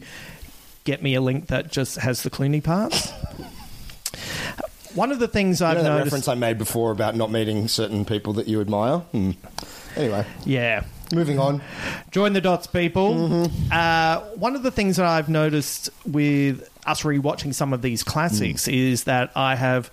get 0.84 1.02
me 1.02 1.14
a 1.16 1.20
link 1.20 1.48
that 1.48 1.72
just 1.72 1.96
has 1.96 2.22
the 2.22 2.30
Clooney 2.30 2.62
parts?" 2.62 3.12
One 4.94 5.12
of 5.12 5.18
the 5.18 5.28
things 5.28 5.60
You 5.60 5.66
I've 5.66 5.76
know 5.78 5.82
that 5.84 5.88
noticed, 5.90 6.04
reference 6.06 6.28
I 6.28 6.34
made 6.34 6.58
before 6.58 6.90
about 6.90 7.14
not 7.16 7.30
meeting 7.30 7.68
certain 7.68 8.04
people 8.04 8.32
that 8.34 8.48
you 8.48 8.60
admire? 8.60 8.98
Hmm. 8.98 9.32
Anyway, 9.96 10.24
yeah, 10.44 10.84
moving 11.12 11.38
on. 11.38 11.60
Join 12.10 12.32
the 12.32 12.40
dots, 12.40 12.66
people. 12.66 13.14
Mm-hmm. 13.14 13.72
Uh, 13.72 14.20
one 14.36 14.54
of 14.56 14.62
the 14.62 14.70
things 14.70 14.96
that 14.96 15.06
I've 15.06 15.28
noticed 15.28 15.90
with 16.06 16.68
us 16.86 17.02
rewatching 17.02 17.52
some 17.54 17.72
of 17.72 17.82
these 17.82 18.02
classics 18.02 18.66
Mm. 18.66 18.72
is 18.92 19.04
that 19.04 19.30
I 19.36 19.54
have 19.56 19.90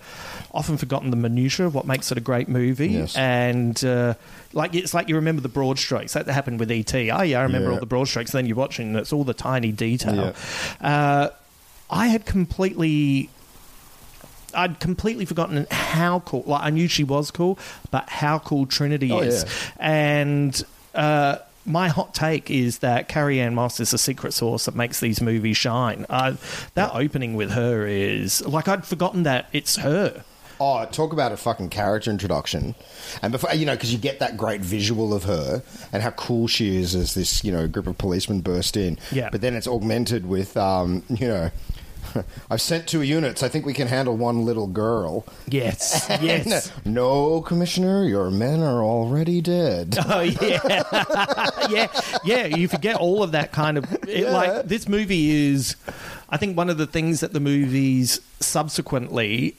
often 0.54 0.76
forgotten 0.78 1.10
the 1.10 1.16
minutiae 1.16 1.66
of 1.66 1.74
what 1.74 1.84
makes 1.86 2.10
it 2.10 2.16
a 2.18 2.20
great 2.20 2.48
movie. 2.48 2.88
Yes. 2.88 3.14
And 3.16 3.84
uh, 3.84 4.14
like 4.52 4.74
it's 4.74 4.94
like 4.94 5.08
you 5.08 5.16
remember 5.16 5.42
the 5.42 5.48
broad 5.48 5.78
strokes. 5.78 6.14
That 6.14 6.26
happened 6.28 6.58
with 6.60 6.70
ET. 6.70 6.92
Oh 6.94 7.22
yeah, 7.22 7.40
I 7.40 7.42
remember 7.42 7.68
Yeah. 7.68 7.74
all 7.74 7.80
the 7.80 7.86
broad 7.86 8.08
strokes. 8.08 8.30
Then 8.32 8.46
you're 8.46 8.56
watching, 8.56 8.88
and 8.88 8.96
it's 8.96 9.12
all 9.12 9.24
the 9.24 9.34
tiny 9.34 9.70
detail. 9.72 10.34
Uh, 10.80 11.28
I 11.90 12.06
had 12.08 12.24
completely. 12.24 13.28
I'd 14.54 14.80
completely 14.80 15.24
forgotten 15.24 15.66
how 15.70 16.20
cool. 16.20 16.42
Like 16.46 16.62
I 16.62 16.70
knew 16.70 16.88
she 16.88 17.04
was 17.04 17.30
cool, 17.30 17.58
but 17.90 18.08
how 18.08 18.38
cool 18.38 18.66
Trinity 18.66 19.10
Oh, 19.12 19.20
is, 19.20 19.44
yeah. 19.44 19.72
and 19.78 20.62
uh, 20.94 21.36
my 21.66 21.88
hot 21.88 22.14
take 22.14 22.50
is 22.50 22.78
that 22.78 23.08
Carrie 23.08 23.40
Ann 23.40 23.54
Moss 23.54 23.78
is 23.80 23.90
the 23.90 23.98
secret 23.98 24.32
sauce 24.32 24.64
that 24.64 24.74
makes 24.74 25.00
these 25.00 25.20
movies 25.20 25.56
shine. 25.56 26.06
Uh, 26.08 26.36
that 26.74 26.92
opening 26.94 27.34
with 27.34 27.50
her 27.52 27.86
is 27.86 28.44
like 28.46 28.68
I'd 28.68 28.86
forgotten 28.86 29.24
that 29.24 29.48
it's 29.52 29.76
her. 29.76 30.24
Oh, 30.60 30.84
talk 30.86 31.12
about 31.12 31.30
a 31.30 31.36
fucking 31.36 31.68
character 31.68 32.10
introduction. 32.10 32.74
And 33.22 33.30
before, 33.30 33.54
you 33.54 33.64
know, 33.64 33.74
because 33.74 33.92
you 33.92 33.98
get 33.98 34.18
that 34.18 34.36
great 34.36 34.60
visual 34.60 35.14
of 35.14 35.22
her 35.22 35.62
and 35.92 36.02
how 36.02 36.10
cool 36.10 36.48
she 36.48 36.78
is 36.78 36.96
as 36.96 37.14
this, 37.14 37.44
you 37.44 37.52
know, 37.52 37.68
group 37.68 37.86
of 37.86 37.96
policemen 37.96 38.40
burst 38.40 38.76
in. 38.76 38.98
Yeah. 39.12 39.28
But 39.30 39.40
then 39.40 39.54
it's 39.54 39.68
augmented 39.68 40.26
with, 40.26 40.56
um, 40.56 41.04
you 41.08 41.28
know, 41.28 41.50
I've 42.50 42.60
sent 42.60 42.86
two 42.88 43.02
units. 43.02 43.42
I 43.42 43.48
think 43.48 43.66
we 43.66 43.74
can 43.74 43.88
handle 43.88 44.16
one 44.16 44.44
little 44.44 44.66
girl. 44.66 45.24
Yes, 45.48 46.06
yes. 46.20 46.72
no, 46.84 47.40
Commissioner, 47.42 48.04
your 48.04 48.30
men 48.30 48.60
are 48.62 48.82
already 48.82 49.40
dead. 49.40 49.96
Oh 50.10 50.20
yeah, 50.20 50.82
yeah, 51.68 51.86
yeah. 52.24 52.46
You 52.46 52.66
forget 52.68 52.96
all 52.96 53.22
of 53.22 53.32
that 53.32 53.52
kind 53.52 53.76
of 53.78 53.92
it, 54.08 54.24
Yeah. 54.24 54.30
like 54.30 54.64
this 54.66 54.88
movie 54.88 55.30
is. 55.52 55.76
I 56.30 56.36
think 56.36 56.56
one 56.56 56.70
of 56.70 56.78
the 56.78 56.86
things 56.86 57.20
that 57.20 57.32
the 57.32 57.40
movies 57.40 58.20
subsequently 58.40 59.54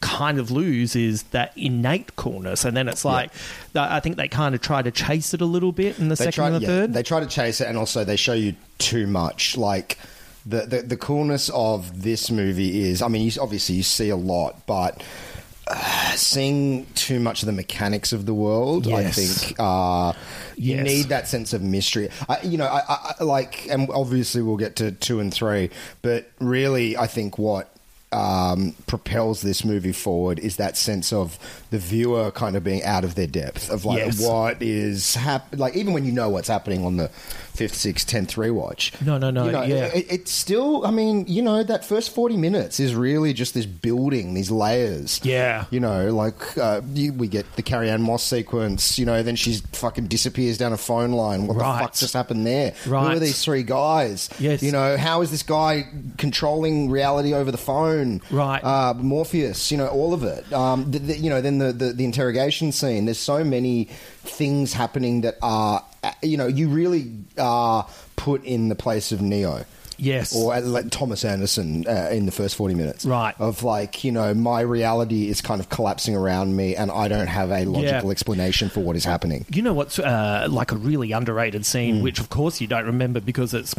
kind 0.00 0.38
of 0.38 0.50
lose 0.50 0.96
is 0.96 1.24
that 1.24 1.52
innate 1.56 2.16
coolness, 2.16 2.64
and 2.64 2.76
then 2.76 2.88
it's 2.88 3.04
like 3.04 3.30
I 3.74 4.00
think 4.00 4.16
they 4.16 4.28
kind 4.28 4.54
of 4.54 4.60
try 4.60 4.80
to 4.82 4.90
chase 4.90 5.34
it 5.34 5.40
a 5.40 5.44
little 5.46 5.72
bit 5.72 5.98
in 5.98 6.08
the 6.08 6.16
second 6.16 6.32
try, 6.32 6.46
and 6.48 6.56
the 6.56 6.60
yeah, 6.60 6.66
third. 6.66 6.92
They 6.94 7.02
try 7.02 7.20
to 7.20 7.26
chase 7.26 7.60
it, 7.60 7.68
and 7.68 7.76
also 7.76 8.04
they 8.04 8.16
show 8.16 8.32
you 8.32 8.54
too 8.78 9.06
much. 9.06 9.56
Like 9.56 9.98
the 10.46 10.66
the, 10.66 10.82
the 10.82 10.96
coolness 10.96 11.48
of 11.50 12.02
this 12.02 12.30
movie 12.30 12.82
is. 12.88 13.02
I 13.02 13.08
mean, 13.08 13.22
you, 13.28 13.32
obviously 13.40 13.76
you 13.76 13.82
see 13.82 14.08
a 14.10 14.16
lot, 14.16 14.66
but. 14.66 15.02
Uh, 15.72 16.16
seeing 16.16 16.84
too 16.96 17.20
much 17.20 17.42
of 17.42 17.46
the 17.46 17.52
mechanics 17.52 18.12
of 18.12 18.26
the 18.26 18.34
world, 18.34 18.86
Yes. 18.86 19.16
I 19.16 19.20
think 19.44 19.56
uh, 19.60 20.12
you 20.56 20.74
Yes. 20.76 20.84
need 20.84 21.02
that 21.10 21.28
sense 21.28 21.52
of 21.52 21.62
mystery. 21.62 22.08
I, 22.28 22.40
you 22.42 22.58
know, 22.58 22.66
I, 22.66 22.80
I, 22.88 23.14
I 23.20 23.24
like, 23.24 23.68
and 23.68 23.88
obviously 23.94 24.42
we'll 24.42 24.56
get 24.56 24.74
to 24.76 24.90
two 24.90 25.20
and 25.20 25.32
three, 25.32 25.70
but 26.02 26.28
really, 26.40 26.96
I 26.96 27.06
think 27.06 27.38
what 27.38 27.72
um, 28.10 28.74
propels 28.88 29.42
this 29.42 29.64
movie 29.64 29.92
forward 29.92 30.40
is 30.40 30.56
that 30.56 30.76
sense 30.76 31.12
of 31.12 31.38
the 31.70 31.78
viewer 31.78 32.30
kind 32.32 32.56
of 32.56 32.64
being 32.64 32.82
out 32.84 33.04
of 33.04 33.14
their 33.14 33.26
depth 33.26 33.70
of 33.70 33.84
like 33.84 33.98
Yes. 33.98 34.20
what 34.26 34.60
is 34.62 35.14
hap- 35.14 35.54
like 35.56 35.76
even 35.76 35.92
when 35.92 36.04
you 36.04 36.12
know 36.12 36.28
what's 36.28 36.48
happening 36.48 36.84
on 36.84 36.96
the 36.96 37.08
fifth, 37.54 37.74
sixth, 37.74 38.06
tenth 38.08 38.34
rewatch. 38.36 38.90
No, 39.04 39.18
no, 39.18 39.30
no, 39.30 39.44
You 39.46 39.52
know, 39.52 39.62
yeah. 39.64 39.84
it, 39.86 40.06
it's 40.10 40.30
still. 40.32 40.86
I 40.86 40.90
mean, 40.90 41.26
you 41.28 41.42
know, 41.42 41.62
that 41.62 41.84
first 41.84 42.14
forty 42.14 42.36
minutes 42.36 42.80
is 42.80 42.94
really 42.94 43.32
just 43.34 43.52
this 43.54 43.66
building, 43.66 44.34
these 44.34 44.50
layers. 44.50 45.20
Yeah. 45.24 45.64
You 45.70 45.80
know, 45.80 46.14
like 46.14 46.56
uh, 46.58 46.80
you, 46.94 47.12
we 47.12 47.28
get 47.28 47.44
the 47.56 47.62
Carrie 47.62 47.90
Ann 47.90 48.00
Moss 48.02 48.22
sequence. 48.22 48.98
You 48.98 49.04
know, 49.06 49.22
then 49.22 49.36
she 49.36 49.56
fucking 49.72 50.06
disappears 50.06 50.56
down 50.58 50.72
a 50.72 50.76
phone 50.78 51.12
line. 51.12 51.46
What 51.46 51.56
Right. 51.58 51.78
the 51.80 51.84
fuck 51.84 51.94
just 51.94 52.14
happened 52.14 52.46
there? 52.46 52.74
Right. 52.86 53.10
Who 53.10 53.16
are 53.16 53.18
these 53.20 53.44
three 53.44 53.62
guys? 53.62 54.30
Yes. 54.38 54.62
You 54.62 54.72
know, 54.72 54.96
how 54.96 55.20
is 55.22 55.30
this 55.30 55.42
guy 55.42 55.84
controlling 56.18 56.90
reality 56.90 57.32
over 57.34 57.50
the 57.50 57.58
phone? 57.58 57.70
phone, 57.70 58.20
Right. 58.32 58.60
Uh, 58.64 58.94
Morpheus, 58.94 59.70
you 59.70 59.78
know, 59.78 59.86
all 59.86 60.12
of 60.12 60.24
it. 60.24 60.50
Um, 60.52 60.90
the, 60.90 60.98
the, 60.98 61.16
you 61.16 61.30
know, 61.30 61.40
then 61.40 61.58
the, 61.60 61.72
the 61.72 61.92
the 61.92 62.04
interrogation 62.04 62.72
scene. 62.72 63.04
There's 63.04 63.18
so 63.18 63.44
many 63.44 63.84
things 64.24 64.72
happening 64.72 65.20
that 65.20 65.36
are, 65.42 65.84
you 66.22 66.36
know, 66.36 66.46
you 66.48 66.68
really 66.68 67.12
are 67.38 67.86
put 68.16 68.42
in 68.44 68.68
the 68.68 68.74
place 68.74 69.12
of 69.12 69.22
Neo. 69.22 69.64
Yes. 70.02 70.34
Or 70.34 70.54
uh, 70.54 70.62
like 70.62 70.90
Thomas 70.90 71.26
Anderson 71.26 71.84
uh, 71.86 72.08
in 72.10 72.24
the 72.24 72.32
first 72.32 72.56
40 72.56 72.74
minutes. 72.74 73.04
Right. 73.04 73.34
Of 73.38 73.62
like, 73.62 74.02
you 74.02 74.10
know, 74.10 74.32
my 74.32 74.62
reality 74.62 75.28
is 75.28 75.42
kind 75.42 75.60
of 75.60 75.68
collapsing 75.68 76.16
around 76.16 76.56
me 76.56 76.74
and 76.74 76.90
I 76.90 77.06
don't 77.08 77.26
have 77.26 77.50
a 77.50 77.66
logical 77.66 78.04
Yeah. 78.06 78.10
explanation 78.10 78.70
for 78.70 78.80
what 78.80 78.96
is 78.96 79.04
happening. 79.04 79.44
You 79.52 79.60
know 79.60 79.74
what's 79.74 79.98
uh, 79.98 80.46
like 80.50 80.72
a 80.72 80.76
really 80.76 81.12
underrated 81.12 81.66
scene, 81.66 81.98
Hmm. 81.98 82.02
which 82.02 82.18
of 82.18 82.30
course 82.30 82.62
you 82.62 82.66
don't 82.66 82.86
remember 82.86 83.20
because 83.20 83.52
it's 83.52 83.74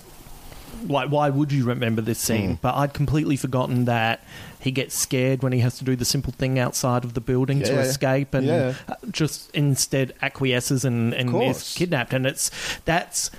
like 0.87 1.09
why 1.09 1.29
would 1.29 1.51
you 1.51 1.65
remember 1.65 2.01
this 2.01 2.19
scene? 2.19 2.51
Hmm. 2.51 2.55
But 2.61 2.75
I'd 2.75 2.93
completely 2.93 3.35
forgotten 3.37 3.85
that 3.85 4.23
he 4.59 4.71
gets 4.71 4.95
scared 4.95 5.41
when 5.43 5.53
he 5.53 5.59
has 5.59 5.77
to 5.79 5.83
do 5.83 5.95
the 5.95 6.05
simple 6.05 6.33
thing 6.33 6.59
outside 6.59 7.03
of 7.03 7.13
the 7.15 7.21
building 7.21 7.61
to 7.63 7.79
escape, 7.79 8.33
and 8.33 8.45
Yeah. 8.47 8.73
uh, 8.87 8.95
just 9.09 9.49
instead 9.55 10.13
acquiesces 10.21 10.85
and, 10.85 11.13
and 11.13 11.33
is 11.43 11.73
kidnapped. 11.75 12.13
And 12.13 12.25
it's 12.25 12.51
that's. 12.85 13.31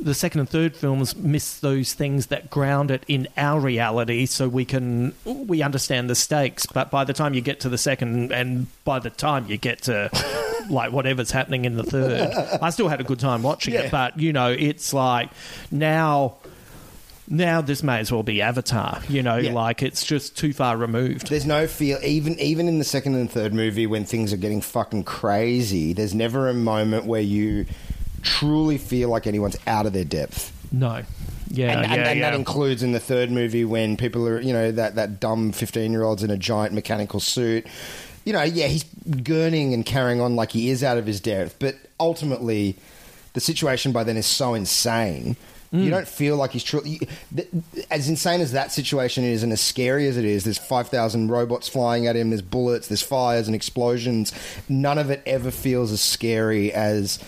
The 0.00 0.14
second 0.14 0.40
and 0.40 0.48
third 0.48 0.76
films 0.76 1.16
miss 1.16 1.58
those 1.58 1.94
things 1.94 2.26
that 2.26 2.48
ground 2.48 2.92
it 2.92 3.04
in 3.08 3.26
our 3.36 3.58
reality, 3.60 4.24
so 4.24 4.48
we 4.48 4.64
can 4.64 5.12
we 5.24 5.62
understand 5.62 6.08
the 6.08 6.14
stakes. 6.14 6.64
But 6.64 6.92
by 6.92 7.02
the 7.04 7.12
time 7.12 7.34
you 7.34 7.40
get 7.40 7.58
to 7.60 7.68
the 7.68 7.76
second, 7.76 8.30
and 8.32 8.68
by 8.84 9.00
the 9.00 9.10
time 9.10 9.46
you 9.48 9.56
get 9.58 9.82
to 9.82 10.08
like 10.70 10.92
whatever's 10.92 11.32
happening 11.32 11.64
in 11.64 11.76
the 11.76 11.82
third, 11.82 12.30
I 12.62 12.70
still 12.70 12.88
had 12.88 13.00
a 13.00 13.04
good 13.04 13.18
time 13.18 13.42
watching 13.42 13.74
Yeah. 13.74 13.80
it. 13.80 13.90
But 13.90 14.18
you 14.18 14.32
know, 14.32 14.50
it's 14.52 14.94
like 14.94 15.30
now, 15.72 16.36
now 17.30 17.60
this 17.62 17.82
may 17.82 18.00
as 18.00 18.12
well 18.12 18.22
be 18.22 18.42
Avatar. 18.42 19.00
You 19.08 19.22
know, 19.22 19.36
Yeah. 19.38 19.52
like 19.52 19.82
it's 19.82 20.04
just 20.04 20.36
too 20.36 20.52
far 20.52 20.76
removed. 20.76 21.28
There's 21.30 21.46
no 21.46 21.66
feel 21.66 21.98
even 22.04 22.38
even 22.38 22.68
in 22.68 22.78
the 22.78 22.84
second 22.84 23.14
and 23.14 23.30
third 23.30 23.54
movie 23.54 23.86
when 23.86 24.04
things 24.04 24.32
are 24.32 24.36
getting 24.36 24.60
fucking 24.60 25.04
crazy. 25.04 25.92
There's 25.92 26.14
never 26.14 26.48
a 26.48 26.54
moment 26.54 27.06
where 27.06 27.22
you 27.22 27.66
truly 28.22 28.76
feel 28.76 29.08
like 29.08 29.26
anyone's 29.26 29.56
out 29.66 29.86
of 29.86 29.92
their 29.92 30.04
depth. 30.04 30.52
No, 30.72 31.02
yeah, 31.50 31.72
and, 31.72 31.84
and, 31.90 32.02
and 32.02 32.18
yeah. 32.20 32.30
that 32.30 32.36
includes 32.36 32.82
in 32.82 32.92
the 32.92 33.00
third 33.00 33.30
movie 33.30 33.64
when 33.64 33.96
people 33.96 34.26
are, 34.28 34.40
you 34.40 34.52
know, 34.52 34.70
that, 34.70 34.94
that 34.94 35.18
dumb 35.18 35.50
15 35.52 35.90
year 35.90 36.02
old's 36.02 36.22
in 36.22 36.30
a 36.30 36.36
giant 36.36 36.74
mechanical 36.74 37.18
suit. 37.18 37.66
You 38.24 38.32
know, 38.34 38.42
yeah, 38.42 38.66
he's 38.66 38.84
gurning 38.84 39.72
and 39.74 39.84
carrying 39.84 40.20
on 40.20 40.36
like 40.36 40.52
he 40.52 40.68
is 40.70 40.84
out 40.84 40.98
of 40.98 41.06
his 41.06 41.20
depth, 41.20 41.56
but 41.58 41.76
ultimately, 41.98 42.76
the 43.32 43.40
situation 43.40 43.90
by 43.92 44.04
then 44.04 44.16
is 44.16 44.26
so 44.26 44.54
insane. 44.54 45.36
Mm. 45.72 45.84
You 45.84 45.90
don't 45.90 46.08
feel 46.08 46.36
like 46.36 46.50
he's 46.50 46.64
truly. 46.64 47.00
As 47.90 48.08
insane 48.08 48.40
as 48.40 48.52
that 48.52 48.72
situation 48.72 49.22
is, 49.24 49.42
and 49.44 49.52
as 49.52 49.60
scary 49.60 50.08
as 50.08 50.16
it 50.16 50.24
is, 50.24 50.42
there's 50.44 50.58
5,000 50.58 51.28
robots 51.28 51.68
flying 51.68 52.06
at 52.08 52.16
him, 52.16 52.30
there's 52.30 52.42
bullets, 52.42 52.88
there's 52.88 53.02
fires 53.02 53.46
and 53.46 53.54
explosions. 53.54 54.32
None 54.68 54.98
of 54.98 55.10
it 55.10 55.22
ever 55.26 55.50
feels 55.52 55.92
as 55.92 56.00
scary 56.00 56.72
as 56.72 57.20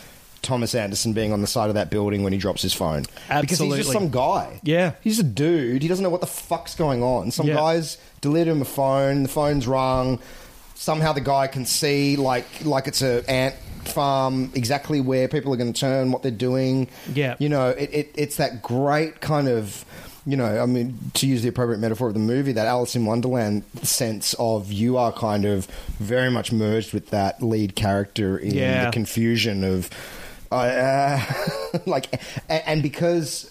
Thomas 0.43 0.75
Anderson 0.75 1.13
being 1.13 1.33
on 1.33 1.41
the 1.41 1.47
side 1.47 1.69
of 1.69 1.75
that 1.77 1.89
building 1.89 2.25
when 2.25 2.33
he 2.33 2.39
drops 2.41 2.63
his 2.63 2.75
phone. 2.75 3.05
Absolutely. 3.31 3.43
Because 3.43 3.59
he's 3.61 3.77
just 3.77 3.93
some 3.93 4.11
guy. 4.11 4.61
Yeah. 4.65 4.95
He's 5.03 5.21
a 5.21 5.23
dude. 5.23 5.83
He 5.83 5.87
doesn't 5.89 6.03
know 6.03 6.11
what 6.11 6.21
the 6.21 6.27
fuck's 6.27 6.75
going 6.75 7.01
on. 7.01 7.31
Some 7.31 7.47
Yeah. 7.47 7.55
guys 7.55 7.97
delivered 8.21 8.51
him 8.51 8.61
a 8.61 8.65
phone. 8.65 9.23
The 9.23 9.29
phone's 9.29 9.69
rung. 9.69 10.19
Somehow 10.75 11.13
the 11.13 11.21
guy 11.21 11.47
can 11.47 11.65
see 11.65 12.17
like 12.17 12.45
like 12.65 12.89
it's 12.89 13.03
a 13.03 13.23
ant 13.31 13.55
farm 13.85 14.51
exactly 14.55 15.01
where 15.01 15.29
people 15.29 15.53
are 15.53 15.57
going 15.57 15.73
to 15.73 15.81
turn, 15.81 16.13
what 16.13 16.23
they're 16.23 16.31
doing. 16.31 16.89
Yeah. 17.13 17.37
You 17.39 17.49
know, 17.49 17.69
it, 17.71 17.91
it, 17.93 18.11
it's 18.15 18.37
that 18.37 18.63
great 18.63 19.21
kind 19.21 19.49
of. 19.49 19.85
You 20.25 20.37
know, 20.37 20.63
I 20.63 20.67
mean, 20.67 20.97
to 21.15 21.27
use 21.27 21.43
the 21.43 21.49
appropriate 21.49 21.79
metaphor 21.81 22.07
of 22.07 22.15
the 22.15 22.21
movie, 22.21 22.53
that 22.53 22.69
Alice 22.69 22.95
in 22.95 23.07
Wonderland 23.07 23.65
sense 23.83 24.35
of 24.39 24.71
you 24.71 24.97
are 24.97 25.11
kind 25.11 25.45
of 25.45 25.67
very 25.99 26.31
much 26.31 26.53
merged 26.53 26.93
with 26.95 27.11
that 27.11 27.43
lead 27.43 27.75
character 27.75 28.39
in 28.39 28.55
Yeah. 28.55 28.85
the 28.85 28.93
confusion 28.93 29.65
of, 29.65 29.91
uh, 30.53 31.21
like, 31.87 32.07
and, 32.49 32.63
and 32.67 32.83
because 32.85 33.51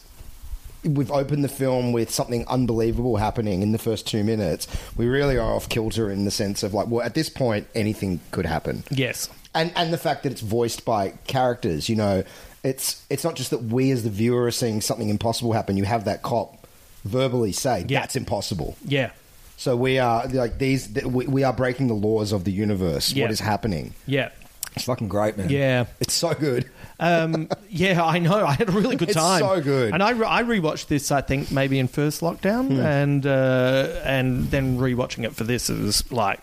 we've 0.85 1.11
opened 1.11 1.43
the 1.43 1.49
film 1.49 1.91
with 1.91 2.09
something 2.09 2.45
unbelievable 2.47 3.17
happening 3.17 3.61
in 3.63 3.73
the 3.73 3.77
first 3.77 4.07
two 4.07 4.23
minutes, 4.23 4.65
we 4.95 5.07
really 5.07 5.37
are 5.37 5.53
off 5.55 5.67
kilter 5.67 6.09
in 6.09 6.23
the 6.23 6.31
sense 6.31 6.63
of 6.63 6.73
like, 6.73 6.87
well, 6.87 7.05
at 7.05 7.15
this 7.15 7.27
point, 7.29 7.67
anything 7.75 8.21
could 8.31 8.45
happen. 8.45 8.83
yes, 8.89 9.27
And 9.53 9.71
and 9.75 9.91
the 9.91 9.97
fact 9.97 10.23
that 10.23 10.31
it's 10.31 10.41
voiced 10.41 10.85
by 10.85 11.09
characters, 11.27 11.89
you 11.89 11.95
know, 11.95 12.23
it's 12.63 13.03
it's 13.09 13.23
not 13.23 13.35
just 13.35 13.49
that 13.51 13.63
we 13.63 13.91
as 13.91 14.03
the 14.03 14.09
viewer 14.09 14.43
are 14.45 14.51
seeing 14.51 14.79
something 14.81 15.09
impossible 15.09 15.53
happen. 15.53 15.75
You 15.77 15.83
have 15.85 16.05
that 16.05 16.21
cop 16.21 16.67
verbally 17.03 17.51
say 17.51 17.85
Yeah. 17.87 18.01
that's 18.01 18.15
impossible. 18.15 18.77
yeah, 18.85 19.09
So 19.57 19.75
we 19.75 19.97
are 19.99 20.27
like 20.27 20.57
these. 20.59 20.87
We, 21.03 21.25
we 21.27 21.43
are 21.43 21.51
breaking 21.53 21.87
the 21.87 21.95
laws 21.95 22.31
of 22.31 22.43
the 22.45 22.51
universe. 22.51 23.11
Yeah. 23.11 23.25
What 23.25 23.31
is 23.31 23.39
happening? 23.39 23.93
yeah. 24.05 24.29
It's 24.73 24.85
fucking 24.85 25.09
great, 25.09 25.35
man. 25.37 25.49
Yeah. 25.49 25.83
it's 25.99 26.13
so 26.13 26.33
good. 26.33 26.69
Um, 26.97 27.49
yeah, 27.69 28.01
I 28.05 28.19
know. 28.19 28.45
I 28.45 28.53
had 28.53 28.69
a 28.69 28.71
really 28.71 28.95
good 28.95 29.09
It's 29.09 29.17
time. 29.17 29.41
so 29.41 29.59
good. 29.59 29.93
And 29.93 30.01
I, 30.01 30.11
re- 30.11 30.25
I 30.25 30.43
rewatched 30.43 30.87
this. 30.87 31.11
I 31.11 31.19
think 31.19 31.51
maybe 31.51 31.77
in 31.77 31.89
first 31.89 32.21
lockdown, 32.21 32.67
Hmm. 32.67 32.79
and 32.79 33.25
uh, 33.25 33.99
and 34.05 34.49
then 34.49 34.77
rewatching 34.77 35.25
it 35.25 35.35
for 35.35 35.43
this 35.43 35.69
it 35.69 35.77
was 35.77 36.09
like, 36.09 36.39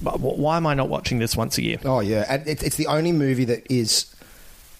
why 0.00 0.56
am 0.56 0.66
I 0.66 0.74
not 0.74 0.88
watching 0.88 1.18
this 1.18 1.36
once 1.36 1.58
a 1.58 1.62
year? 1.62 1.78
Oh 1.84 2.00
yeah, 2.00 2.24
and 2.28 2.46
it's, 2.46 2.62
it's 2.62 2.76
the 2.76 2.86
only 2.86 3.12
movie 3.12 3.44
that 3.46 3.70
is 3.70 4.14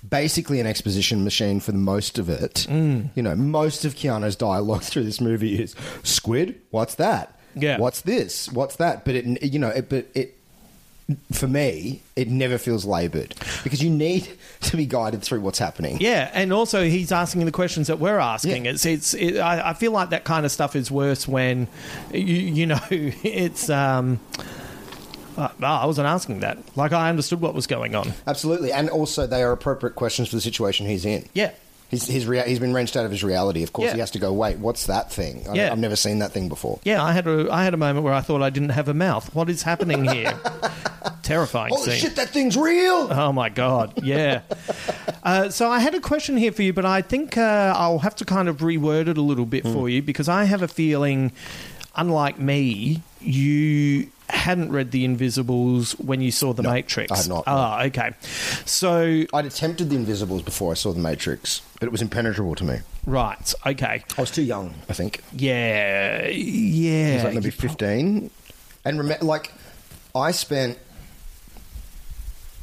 basically 0.09 0.61
an 0.61 0.66
exposition 0.66 1.25
machine 1.25 1.61
for 1.61 1.73
most 1.73 2.19
of 2.19 2.29
it. 2.29 2.66
Mm. 2.69 3.11
You 3.14 3.23
know, 3.23 3.35
most 3.35 3.85
of 3.85 3.95
Keanu's 3.95 4.37
dialogue 4.37 4.83
through 4.83 5.05
this 5.05 5.21
movie 5.21 5.61
is 5.61 5.75
"Squid, 6.03 6.61
what's 6.71 6.95
that? 6.97 7.39
Yeah. 7.55 7.79
what's 7.79 8.03
this? 8.03 8.51
What's 8.53 8.77
that?" 8.77 9.05
But 9.05 9.16
it, 9.16 9.43
you 9.43 9.59
know, 9.59 9.69
it, 9.69 9.89
but 9.89 10.07
it. 10.14 10.35
For 11.33 11.49
me, 11.49 12.03
it 12.16 12.29
never 12.29 12.59
feels 12.59 12.85
laboured 12.85 13.35
because 13.64 13.83
you 13.83 13.89
need 13.89 14.29
to 14.61 14.77
be 14.77 14.85
guided 14.85 15.23
through 15.23 15.41
what's 15.41 15.59
happening. 15.59 15.97
Yeah, 16.01 16.31
and 16.35 16.53
also 16.53 16.85
he's 16.85 17.12
asking 17.12 17.47
the 17.47 17.51
questions 17.51 17.87
that 17.87 17.99
we're 17.99 18.19
asking. 18.19 18.66
Yeah. 18.66 18.73
It's 18.73 18.85
it's. 18.85 19.14
It, 19.14 19.39
I, 19.39 19.71
I 19.71 19.73
feel 19.73 19.91
like 19.91 20.11
that 20.11 20.25
kind 20.25 20.45
of 20.45 20.53
stuff 20.53 20.77
is 20.77 20.91
worse 20.91 21.27
when 21.27 21.66
you 22.12 22.23
you 22.25 22.66
know 22.66 22.81
it's. 22.91 23.71
Um, 23.71 24.21
uh, 25.39 25.49
no, 25.59 25.66
I 25.66 25.86
wasn't 25.86 26.07
asking 26.09 26.41
that. 26.41 26.59
Like 26.76 26.93
I 26.93 27.09
understood 27.09 27.41
what 27.41 27.55
was 27.55 27.66
going 27.66 27.95
on. 27.95 28.12
Absolutely, 28.26 28.72
and 28.72 28.91
also 28.91 29.26
they 29.26 29.43
are 29.43 29.53
appropriate 29.53 29.95
questions 29.95 30.28
for 30.28 30.36
the 30.36 30.43
situation 30.43 30.86
he's 30.86 31.05
in. 31.05 31.28
Yeah. 31.34 31.53
He's, 31.91 32.07
his 32.07 32.26
rea- 32.26 32.47
he's 32.47 32.59
been 32.59 32.74
wrenched 32.74 32.99
out 32.99 33.07
of 33.07 33.11
his 33.11 33.24
reality. 33.24 33.62
Of 33.62 33.72
course, 33.72 33.86
Yeah. 33.86 33.95
he 33.95 34.01
has 34.01 34.11
to 34.11 34.18
go. 34.18 34.30
Wait, 34.30 34.59
what's 34.59 34.84
that 34.89 35.11
thing? 35.11 35.47
I, 35.49 35.55
Yeah. 35.55 35.72
I've 35.72 35.78
never 35.78 35.97
seen 35.97 36.18
that 36.18 36.32
thing 36.32 36.51
before. 36.51 36.80
Yeah, 36.84 37.03
I 37.03 37.12
had 37.12 37.26
a 37.26 37.49
I 37.51 37.64
had 37.64 37.72
a 37.72 37.78
moment 37.78 38.05
where 38.05 38.12
I 38.12 38.20
thought 38.20 38.43
I 38.43 38.51
didn't 38.51 38.70
have 38.70 38.89
a 38.89 38.95
mouth. 38.95 39.34
What 39.34 39.49
is 39.49 39.62
happening 39.62 40.05
here? 40.05 40.39
Terrifying 41.22 41.72
Holy 41.74 41.91
scene. 41.93 41.99
shit, 42.01 42.16
that 42.16 42.28
thing's 42.30 42.57
real! 42.57 43.09
Oh 43.11 43.32
my 43.32 43.49
god, 43.49 44.03
yeah. 44.03 44.41
uh, 45.22 45.49
so 45.51 45.70
I 45.70 45.78
had 45.78 45.95
a 45.95 46.01
question 46.01 46.36
here 46.36 46.53
for 46.53 46.62
you, 46.62 46.72
but 46.74 46.84
I 46.84 47.01
think 47.03 47.36
uh, 47.39 47.72
I'll 47.76 47.99
have 48.01 48.16
to 48.16 48.24
kind 48.26 48.49
of 48.49 48.59
reword 48.59 49.09
it 54.29 54.35
a 54.35 54.47
little 54.47 54.68
bit 54.68 54.68
for 54.68 54.68
you 54.68 54.68
because 54.68 54.68
I 54.68 54.68
have 54.68 54.68
a 54.68 54.68
feeling, 54.68 54.68
unlike 54.68 54.68
me, 54.68 54.68
you 54.68 54.68
hadn't 54.68 54.72
read 54.72 54.91
The 54.91 55.05
Invisibles 55.05 55.93
when 55.99 56.20
you 56.20 56.31
saw 56.31 56.53
The 56.53 56.62
Matrix. 56.62 57.12
I 57.12 57.16
had 57.16 57.29
not, 57.29 57.47
no. 57.47 57.53
Ah, 57.53 57.83
okay. 57.85 58.11
So 58.66 59.24
I'd 59.33 59.47
attempted 59.47 59.91
The 59.91 59.97
Invisibles 59.97 60.43
before 60.43 60.70
I 60.70 60.74
saw 60.74 60.93
The 60.93 61.01
Matrix, 61.01 61.62
but 61.81 61.87
it 61.87 61.93
was 61.93 62.03
impenetrable 62.03 62.55
to 62.57 62.64
me. 62.64 62.79
right, 63.07 63.55
okay, 63.66 64.05
I 64.16 64.20
was 64.20 64.31
too 64.31 64.43
young, 64.43 64.74
I 64.89 64.93
think. 64.93 65.22
yeah, 65.33 66.22
I 66.24 66.29
yeah. 66.29 67.14
was 67.16 67.24
like 67.24 67.35
maybe 67.35 67.51
15. 67.51 68.31
And 68.85 68.99
remember, 68.99 69.24
like, 69.24 69.53
I 70.14 70.31
spent 70.31 70.79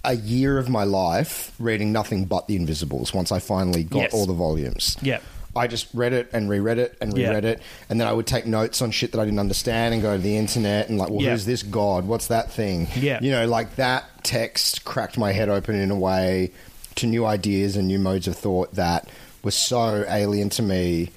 a 0.04 0.16
year 0.16 0.58
of 0.60 0.70
my 0.70 0.84
life 0.84 1.52
reading 1.60 1.92
nothing 1.92 2.26
but 2.26 2.48
The 2.48 2.56
Invisibles 2.56 3.14
once 3.14 3.32
I 3.32 3.40
finally 3.40 3.84
got 3.84 4.00
Yes. 4.02 4.14
all 4.14 4.26
the 4.28 4.34
volumes. 4.34 4.98
Yeah. 5.02 5.20
I 5.56 5.68
just 5.68 5.88
read 5.94 6.12
it 6.14 6.30
and 6.34 6.50
reread 6.50 6.78
it 6.78 6.98
and 7.00 7.18
Yeah. 7.18 7.30
reread 7.30 7.46
it, 7.46 7.62
and 7.90 8.00
then 8.00 8.08
I 8.08 8.14
would 8.14 8.28
take 8.28 8.46
notes 8.46 8.82
on 8.82 8.92
shit 8.92 9.12
that 9.14 9.20
I 9.20 9.26
didn't 9.26 9.40
understand 9.40 9.94
and 9.94 10.04
go 10.04 10.16
to 10.18 10.22
the 10.22 10.36
internet 10.38 10.90
and 10.90 10.98
like, 10.98 11.10
well, 11.10 11.22
Yeah. 11.22 11.32
who's 11.32 11.46
this 11.46 11.64
god? 11.64 12.06
What's 12.08 12.28
that 12.28 12.52
thing? 12.52 12.88
Yeah. 12.96 13.20
you 13.22 13.32
know, 13.32 13.48
like 13.48 13.76
that 13.78 14.04
text 14.24 14.84
cracked 14.86 15.18
my 15.18 15.32
head 15.32 15.48
open 15.50 15.76
in 15.76 15.92
a 15.92 15.96
way 15.96 16.52
to 16.96 17.08
new 17.08 17.26
ideas 17.26 17.76
and 17.76 17.88
new 17.88 18.00
modes 18.00 18.28
of 18.28 18.36
thought 18.38 18.74
that 18.76 19.08
was 19.44 19.56
so 19.56 20.06
alien 20.10 20.50
to 20.50 20.62
me 20.62 21.12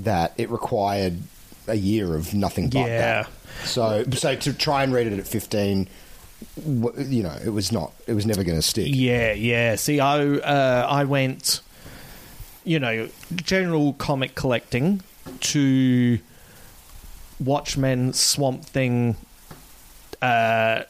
that 0.00 0.32
it 0.36 0.50
required 0.50 1.18
a 1.68 1.74
year 1.74 2.14
of 2.14 2.32
nothing 2.34 2.68
but 2.70 2.78
Yeah. 2.80 2.98
that. 3.22 3.28
So, 3.64 4.04
so 4.12 4.34
to 4.36 4.52
try 4.52 4.82
and 4.82 4.92
read 4.92 5.06
it 5.06 5.18
at 5.18 5.26
fifteen, 5.26 5.88
w- 6.62 7.04
you 7.08 7.22
know, 7.22 7.34
it 7.44 7.48
was 7.48 7.72
not. 7.72 7.92
It 8.06 8.12
was 8.14 8.26
never 8.26 8.44
going 8.44 8.58
to 8.58 8.62
stick. 8.62 8.86
Yeah, 8.90 9.32
yeah. 9.32 9.74
See, 9.76 9.98
I 10.00 10.20
uh, 10.22 10.86
I 10.88 11.04
went, 11.04 11.60
you 12.66 12.78
know, 12.78 13.08
general 13.36 13.94
comic 13.94 14.34
collecting 14.34 15.00
to 15.40 16.18
Watchmen, 17.42 18.12
Swamp 18.12 18.64
Thing, 18.64 19.16
uh, 20.22 20.82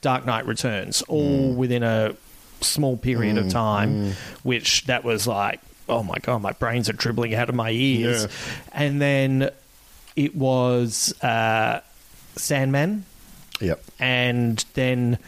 Dark 0.00 0.26
Knight 0.26 0.46
Returns, 0.46 1.02
all 1.02 1.52
within 1.54 1.82
a 1.82 2.14
small 2.60 2.96
period 2.96 3.38
of 3.38 3.48
time, 3.48 4.12
which 4.42 4.84
that 4.86 5.04
was 5.04 5.26
like, 5.26 5.60
oh 5.88 6.02
my 6.02 6.16
god, 6.22 6.42
my 6.42 6.52
brains 6.52 6.88
are 6.88 6.92
dribbling 6.94 7.34
out 7.34 7.48
of 7.48 7.54
my 7.54 7.70
ears, 7.70 8.22
Yeah. 8.24 8.30
and 8.72 9.00
then. 9.00 9.50
it 10.16 10.34
was 10.34 11.14
uh, 11.22 11.80
Sandman, 12.34 13.04
Yep. 13.60 13.80
and 14.00 14.62
then 14.74 15.18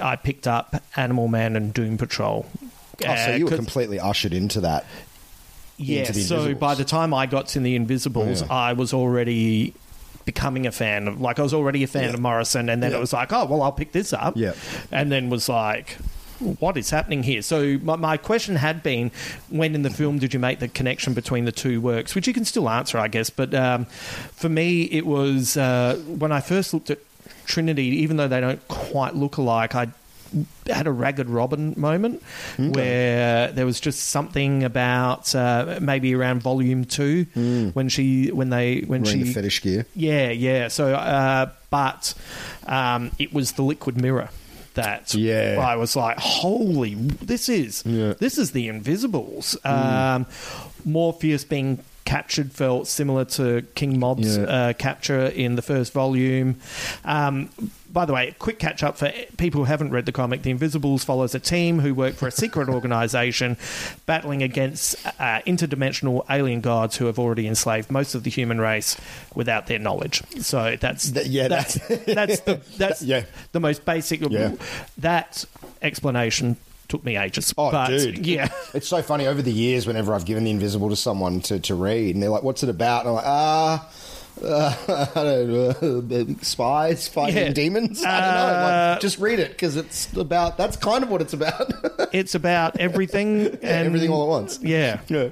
I 0.00 0.16
picked 0.16 0.48
up 0.48 0.82
Animal 0.96 1.28
Man 1.28 1.54
and 1.54 1.72
Doom 1.72 1.96
Patrol. 1.96 2.44
Oh, 3.06 3.16
so 3.24 3.36
you 3.36 3.44
were 3.46 3.52
Uh, 3.52 3.56
completely 3.56 4.00
ushered 4.00 4.34
into 4.34 4.60
that. 4.62 4.84
Yeah. 5.78 6.10
So 6.12 6.54
by 6.54 6.74
the 6.74 6.84
time 6.84 7.12
I 7.14 7.26
got 7.26 7.48
to 7.48 7.60
the 7.60 7.74
Invisibles, 7.76 8.42
Yeah. 8.42 8.48
I 8.50 8.72
was 8.72 8.92
already 8.94 9.74
becoming 10.24 10.66
a 10.66 10.72
fan 10.72 11.06
of 11.08 11.20
like 11.20 11.38
I 11.38 11.42
was 11.42 11.54
already 11.54 11.84
a 11.84 11.86
fan 11.86 12.12
of 12.14 12.20
Morrison, 12.20 12.68
and 12.68 12.82
then 12.82 12.90
Yeah. 12.90 12.96
it 12.98 13.00
was 13.00 13.12
like, 13.12 13.32
oh 13.32 13.44
well, 13.46 13.62
I'll 13.62 13.72
pick 13.72 13.92
this 13.92 14.12
up. 14.12 14.36
Yeah. 14.36 14.52
and 14.90 15.10
then 15.12 15.30
was 15.30 15.48
like. 15.48 15.96
What 16.60 16.76
is 16.76 16.90
happening 16.90 17.22
here? 17.22 17.40
So 17.40 17.78
my, 17.82 17.96
my 17.96 18.18
question 18.18 18.56
had 18.56 18.82
been, 18.82 19.10
when 19.48 19.74
in 19.74 19.80
the 19.80 19.88
film 19.88 20.18
did 20.18 20.34
you 20.34 20.38
make 20.38 20.58
the 20.58 20.68
connection 20.68 21.14
between 21.14 21.46
the 21.46 21.50
two 21.52 21.80
works? 21.80 22.14
Which 22.14 22.26
you 22.26 22.34
can 22.34 22.44
still 22.44 22.68
answer, 22.68 22.98
I 22.98 23.08
guess. 23.08 23.30
But 23.30 23.54
um, 23.54 23.86
for 23.86 24.50
me, 24.50 24.82
it 24.82 25.06
was 25.06 25.56
uh, 25.56 25.96
when 26.06 26.32
I 26.32 26.42
first 26.42 26.74
looked 26.74 26.90
at 26.90 26.98
Trinity. 27.46 27.84
Even 27.84 28.18
though 28.18 28.28
they 28.28 28.42
don't 28.42 28.60
quite 28.68 29.14
look 29.14 29.38
alike, 29.38 29.74
I 29.74 29.88
had 30.66 30.86
a 30.86 30.92
ragged 30.92 31.28
robin 31.28 31.74
moment 31.76 32.22
where 32.56 33.52
there 33.52 33.66
was 33.66 33.80
just 33.80 34.00
something 34.10 34.64
about 34.64 35.34
uh, 35.34 35.78
maybe 35.80 36.14
around 36.14 36.42
volume 36.42 36.84
two 36.84 37.24
when 37.74 37.88
she 37.88 38.30
when 38.32 38.50
they 38.50 38.80
when 38.80 39.02
Wearing 39.02 39.18
she 39.20 39.24
the 39.24 39.32
fetish 39.32 39.62
gear. 39.62 39.86
yeah 39.94 40.30
yeah 40.30 40.68
so 40.68 40.94
uh, 40.94 41.50
but 41.70 42.14
um, 42.66 43.10
it 43.18 43.32
was 43.32 43.52
the 43.52 43.62
liquid 43.62 44.00
mirror 44.00 44.28
that 44.74 45.14
Yeah. 45.14 45.56
I 45.60 45.76
was 45.76 45.96
like 45.96 46.18
holy 46.18 46.94
this 46.94 47.48
is 47.48 47.82
Yeah. 47.86 48.14
this 48.18 48.36
is 48.38 48.50
the 48.52 48.68
Invisibles 48.68 49.56
um, 49.64 50.26
Morpheus 50.84 51.44
being 51.44 51.78
captured 52.04 52.52
felt 52.52 52.86
similar 52.86 53.24
to 53.24 53.62
King 53.74 53.98
Mob's 53.98 54.36
Yeah. 54.36 54.44
uh, 54.44 54.72
capture 54.74 55.26
in 55.26 55.56
the 55.56 55.62
first 55.62 55.92
volume. 55.92 56.54
Um, 57.04 57.48
by 57.96 58.04
the 58.04 58.12
way, 58.12 58.34
quick 58.38 58.58
catch 58.58 58.82
up 58.82 58.98
for 58.98 59.10
people 59.38 59.60
who 59.60 59.64
haven't 59.64 59.90
read 59.90 60.04
the 60.04 60.12
comic. 60.12 60.42
The 60.42 60.50
Invisibles 60.50 61.02
follows 61.02 61.34
a 61.34 61.40
team 61.40 61.78
who 61.80 61.94
work 61.94 62.12
for 62.12 62.28
a 62.28 62.30
secret 62.30 62.68
organization 62.68 63.56
battling 64.04 64.42
against 64.42 64.96
uh, 65.18 65.40
interdimensional 65.46 66.22
alien 66.28 66.60
gods 66.60 66.98
who 66.98 67.06
have 67.06 67.18
already 67.18 67.46
enslaved 67.46 67.90
most 67.90 68.14
of 68.14 68.22
the 68.22 68.28
human 68.28 68.60
race 68.60 68.98
without 69.34 69.66
their 69.66 69.78
knowledge. 69.78 70.22
So 70.42 70.76
that's 70.78 71.10
Th- 71.10 71.26
yeah, 71.26 71.48
that's 71.48 71.74
that's 72.04 72.40
the 72.40 72.60
that's 72.76 73.00
Yeah. 73.00 73.24
the 73.52 73.60
most 73.60 73.86
basic. 73.86 74.20
Yeah. 74.28 74.56
That 74.98 75.46
explanation 75.80 76.58
took 76.88 77.02
me 77.02 77.16
ages. 77.16 77.54
Oh, 77.56 77.70
but, 77.70 77.88
dude. 77.88 78.26
yeah. 78.26 78.48
It's 78.74 78.88
so 78.88 79.00
funny 79.00 79.26
over 79.26 79.40
the 79.40 79.50
years 79.52 79.86
whenever 79.86 80.12
I've 80.14 80.26
given 80.26 80.44
The 80.44 80.50
Invisible 80.50 80.90
to 80.90 80.96
someone 80.96 81.40
to, 81.48 81.58
to 81.60 81.74
read, 81.74 82.14
and 82.14 82.22
they're 82.22 82.28
like, 82.28 82.42
what's 82.42 82.62
it 82.62 82.68
about? 82.68 83.00
And 83.00 83.08
I'm 83.08 83.14
like, 83.14 83.24
ah. 83.26 83.88
Uh, 83.88 83.92
I 84.44 85.08
don't 85.14 86.08
know, 86.08 86.34
spies 86.42 87.08
fighting 87.08 87.36
Yeah. 87.36 87.52
demons. 87.52 88.04
I 88.04 88.20
don't 88.20 88.34
know. 88.34 88.46
Uh, 88.46 88.90
Like, 88.92 89.00
just 89.00 89.18
read 89.18 89.38
it 89.38 89.50
because 89.50 89.76
it's 89.76 90.12
about. 90.14 90.56
That's 90.58 90.76
kind 90.76 91.02
of 91.02 91.10
what 91.10 91.20
it's 91.22 91.32
about. 91.32 91.72
It's 92.12 92.34
about 92.34 92.78
everything 92.78 93.46
and 93.46 93.64
everything 93.64 94.10
all 94.10 94.22
at 94.22 94.28
once. 94.28 94.58
Yeah. 94.62 95.00
yeah. 95.08 95.30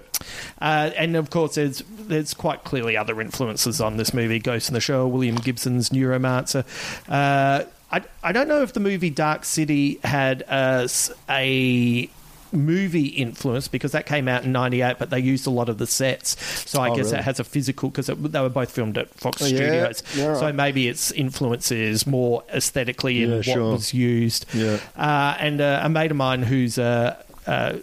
Uh, 0.60 0.90
and 0.96 1.16
of 1.16 1.30
course, 1.30 1.54
there's 1.54 1.82
there's 1.88 2.34
quite 2.34 2.64
clearly 2.64 2.96
other 2.96 3.20
influences 3.20 3.80
on 3.80 3.96
this 3.96 4.12
movie. 4.12 4.38
Ghost 4.38 4.68
in 4.68 4.74
the 4.74 4.80
Shell, 4.80 5.10
William 5.10 5.36
Gibson's 5.36 5.90
Neuromancer. 5.90 6.64
Uh, 7.08 7.64
I 7.92 8.02
I 8.22 8.32
don't 8.32 8.48
know 8.48 8.62
if 8.62 8.72
the 8.74 8.80
movie 8.80 9.08
Dark 9.08 9.44
City 9.46 9.98
had 10.04 10.42
a, 10.42 10.82
s- 10.84 11.10
a 11.30 12.10
movie 12.54 13.06
influence 13.08 13.68
because 13.68 13.92
that 13.92 14.06
came 14.06 14.28
out 14.28 14.44
in 14.44 14.52
98 14.52 14.98
but 14.98 15.10
they 15.10 15.18
used 15.18 15.46
a 15.46 15.50
lot 15.50 15.68
of 15.68 15.78
the 15.78 15.86
sets 15.86 16.36
so 16.70 16.80
i 16.80 16.88
Oh, 16.88 16.94
guess 16.94 17.06
really? 17.06 17.18
it 17.18 17.24
has 17.24 17.40
a 17.40 17.44
physical 17.44 17.90
because 17.90 18.06
they 18.06 18.40
were 18.40 18.48
both 18.48 18.70
filmed 18.70 18.96
at 18.96 19.12
fox 19.14 19.42
Oh, 19.42 19.46
studios 19.46 20.02
Yeah, 20.16 20.26
right. 20.28 20.38
so 20.38 20.52
maybe 20.52 20.88
its 20.88 21.10
influence 21.12 21.70
is 21.72 22.06
more 22.06 22.44
aesthetically 22.54 23.22
in 23.22 23.30
Yeah, 23.30 23.36
what 23.36 23.44
sure. 23.44 23.72
was 23.72 23.92
used 23.92 24.46
Yeah. 24.54 24.78
uh, 24.96 25.36
and 25.40 25.60
uh, 25.60 25.80
a 25.82 25.88
mate 25.88 26.10
of 26.12 26.16
mine 26.16 26.42
who's 26.44 26.78
a, 26.78 27.22
a 27.46 27.80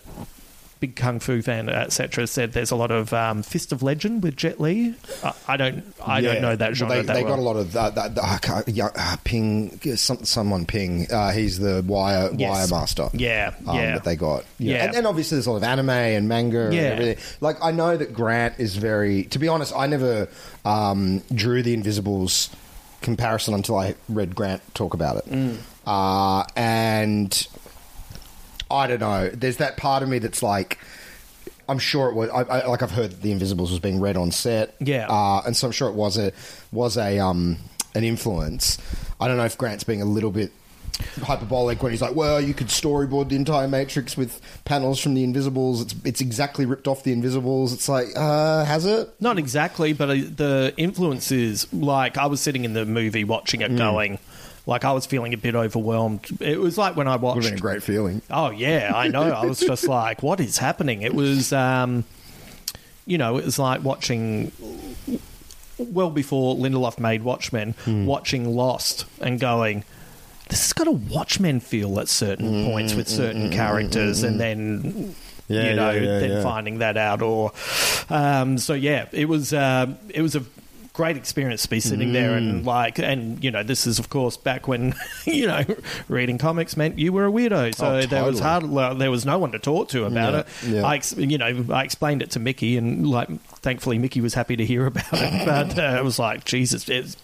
big 0.81 0.95
kung 0.97 1.19
fu 1.19 1.41
fan, 1.41 1.69
etc., 1.69 2.27
said 2.27 2.51
there's 2.51 2.71
a 2.71 2.75
lot 2.75 2.91
of 2.91 3.13
um, 3.13 3.43
Fist 3.43 3.71
of 3.71 3.81
Legend 3.83 4.23
with 4.23 4.35
Jet 4.35 4.59
Li. 4.59 4.93
I, 5.23 5.33
I 5.47 5.55
don't, 5.55 5.83
I 6.05 6.19
Yeah. 6.19 6.33
don't 6.33 6.41
know 6.41 6.55
that 6.57 6.69
Well, 6.69 6.73
genre 6.75 6.95
they 6.97 7.01
that 7.03 7.13
they 7.13 7.23
well. 7.23 7.35
got 7.35 7.39
a 7.39 7.43
lot 7.43 7.55
of 7.55 7.71
that. 7.73 7.95
that, 7.95 8.15
that 8.15 8.23
I 8.23 8.81
uh, 9.13 9.15
Ping, 9.23 9.79
some, 9.95 10.25
someone 10.25 10.65
Ping. 10.65 11.07
Uh, 11.09 11.31
he's 11.31 11.59
the 11.59 11.83
wire 11.87 12.29
Yes. 12.35 12.49
wire 12.49 12.67
master. 12.79 13.07
Yeah, 13.13 13.53
um, 13.67 13.75
yeah. 13.77 13.93
that 13.93 14.03
they 14.03 14.15
got. 14.15 14.43
Yeah. 14.57 14.83
and, 14.85 14.95
and 14.95 15.07
obviously 15.07 15.35
there's 15.37 15.45
a 15.47 15.51
lot 15.51 15.57
of 15.57 15.63
anime 15.63 15.89
and 15.91 16.27
manga 16.27 16.65
and 16.65 16.73
everything. 16.75 17.23
Like 17.39 17.57
I 17.61 17.71
know 17.71 17.95
that 17.95 18.11
Grant 18.13 18.55
is 18.57 18.75
very. 18.75 19.23
To 19.25 19.37
be 19.39 19.47
honest, 19.47 19.73
I 19.75 19.85
never 19.87 20.27
um, 20.65 21.21
drew 21.33 21.61
the 21.63 21.73
Invisibles 21.73 22.49
comparison 23.01 23.53
until 23.53 23.77
I 23.77 23.95
read 24.09 24.35
Grant 24.35 24.61
talk 24.73 24.93
about 24.93 25.17
it. 25.17 25.25
Mm. 25.29 25.57
Uh, 25.85 26.43
and 26.55 27.47
I 28.71 28.87
don't 28.87 28.99
know. 28.99 29.29
There's 29.29 29.57
that 29.57 29.77
part 29.77 30.03
of 30.03 30.09
me 30.09 30.19
that's 30.19 30.43
like. 30.43 30.79
I'm 31.69 31.79
sure 31.79 32.09
it 32.09 32.15
was. 32.15 32.29
I, 32.31 32.41
I, 32.41 32.67
like 32.67 32.81
I've 32.81 32.91
heard 32.91 33.21
the 33.21 33.31
Invisibles 33.31 33.71
was 33.71 33.79
being 33.79 34.01
read 34.01 34.17
on 34.17 34.31
set. 34.31 34.75
Yeah. 34.79 35.07
uh, 35.09 35.41
and 35.45 35.55
so 35.55 35.67
I'm 35.67 35.71
sure 35.71 35.87
it 35.89 35.95
was 35.95 36.17
a 36.17 36.33
was 36.71 36.97
a 36.97 37.19
um 37.19 37.57
an 37.95 38.03
influence. 38.03 38.77
I 39.19 39.27
don't 39.27 39.37
know 39.37 39.45
if 39.45 39.57
Grant's 39.57 39.83
being 39.83 40.01
a 40.01 40.05
little 40.05 40.31
bit 40.31 40.51
hyperbolic 41.23 41.81
when 41.81 41.91
he's 41.91 42.01
like, 42.01 42.15
"Well, 42.15 42.41
you 42.41 42.53
could 42.53 42.67
storyboard 42.67 43.29
the 43.29 43.35
entire 43.35 43.67
Matrix 43.67 44.17
with 44.17 44.41
panels 44.65 44.99
from 44.99 45.13
the 45.13 45.23
Invisibles. 45.23 45.81
It's 45.81 45.95
it's 46.03 46.21
exactly 46.21 46.65
ripped 46.65 46.87
off 46.87 47.03
the 47.03 47.11
Invisibles." 47.11 47.73
It's 47.73 47.89
like, 47.89 48.07
uh, 48.15 48.65
has 48.65 48.85
it? 48.85 49.09
Not 49.19 49.37
exactly, 49.37 49.93
but 49.93 50.09
uh, 50.09 50.13
the 50.13 50.73
influence 50.77 51.31
is 51.31 51.71
like 51.73 52.17
I 52.17 52.25
was 52.27 52.41
sitting 52.41 52.65
in 52.65 52.73
the 52.73 52.85
movie 52.85 53.23
watching 53.23 53.61
it, 53.61 53.75
going. 53.75 54.19
Like 54.67 54.85
I 54.85 54.91
was 54.91 55.05
feeling 55.05 55.33
a 55.33 55.37
bit 55.37 55.55
overwhelmed. 55.55 56.25
It 56.39 56.59
was 56.59 56.77
like 56.77 56.95
when 56.95 57.07
I 57.07 57.11
Would 57.11 57.17
have 57.17 57.23
watched 57.23 57.43
been 57.49 57.53
a 57.55 57.57
great 57.61 57.81
feeling. 57.83 58.21
Oh 58.29 58.51
yeah, 58.51 58.91
I 58.95 59.07
know. 59.07 59.23
I 59.31 59.45
was 59.45 59.59
just 59.59 59.87
like, 59.87 60.21
what 60.21 60.39
is 60.39 60.57
happening? 60.59 61.01
It 61.01 61.13
was, 61.15 61.51
um, 61.51 62.03
you 63.05 63.17
know, 63.17 63.37
it 63.37 63.45
was 63.45 63.57
like 63.59 63.83
watching. 63.83 64.51
Well 65.77 66.11
before 66.11 66.55
Lindelof 66.55 66.99
made 66.99 67.23
Watchmen, 67.23 67.73
Hmm. 67.85 68.05
watching 68.05 68.55
Lost 68.55 69.05
and 69.19 69.39
going, 69.39 69.83
this 70.49 70.61
has 70.61 70.73
got 70.73 70.85
a 70.87 70.91
Watchmen 70.91 71.59
feel 71.59 71.99
at 71.99 72.07
certain 72.07 72.65
points 72.65 72.93
with 72.93 73.07
certain 73.09 73.49
characters, 73.49 74.21
and 74.21 74.39
then 74.39 74.81
Hmm, 74.81 75.09
Yeah, 75.47 75.69
you 75.69 75.73
know, 75.75 75.89
yeah, 75.91 76.01
yeah, 76.01 76.19
then 76.19 76.43
finding 76.43 76.77
that 76.79 76.97
out, 76.97 77.23
or 77.23 77.51
um, 78.11 78.59
so 78.59 78.73
yeah, 78.75 79.07
it 79.11 79.27
was 79.27 79.53
um 79.53 79.97
it 80.09 80.21
was 80.21 80.35
a 80.35 80.43
great 80.93 81.15
experience 81.15 81.61
to 81.63 81.69
be 81.69 81.79
sitting 81.79 82.11
there 82.11 82.31
Mm. 82.31 82.37
and 82.37 82.65
like 82.65 82.99
and 82.99 83.41
you 83.43 83.49
know 83.49 83.63
this 83.63 83.87
is 83.87 83.97
of 83.97 84.09
course 84.09 84.35
back 84.35 84.67
when 84.67 84.93
you 85.25 85.47
know 85.47 85.63
reading 86.09 86.37
comics 86.37 86.75
meant 86.75 86.99
you 86.99 87.13
were 87.13 87.25
a 87.27 87.31
weirdo 87.31 87.73
so 87.73 87.87
Oh, 87.99 88.01
there 88.05 88.25
was 88.25 88.39
hard 88.41 88.63
well, 88.69 88.93
there 88.95 89.09
was 89.09 89.25
no 89.25 89.39
one 89.39 89.51
to 89.53 89.59
talk 89.59 89.87
to 89.89 90.03
about 90.03 90.33
Yeah, 90.33 90.39
it 90.39 90.73
yeah. 90.73 90.85
I 90.85 91.01
you 91.17 91.37
know 91.37 91.65
I 91.73 91.83
explained 91.85 92.21
it 92.21 92.31
to 92.31 92.39
Mickey 92.39 92.75
and 92.77 93.07
like 93.09 93.29
thankfully 93.59 93.99
Mickey 93.99 94.19
was 94.19 94.33
happy 94.33 94.57
to 94.57 94.65
hear 94.65 94.85
about 94.91 95.13
it 95.13 95.45
but 95.45 95.79
uh, 95.79 95.97
it 95.97 96.03
was 96.03 96.19
like 96.19 96.43
Jesus 96.43 96.89
it's, 96.89 97.15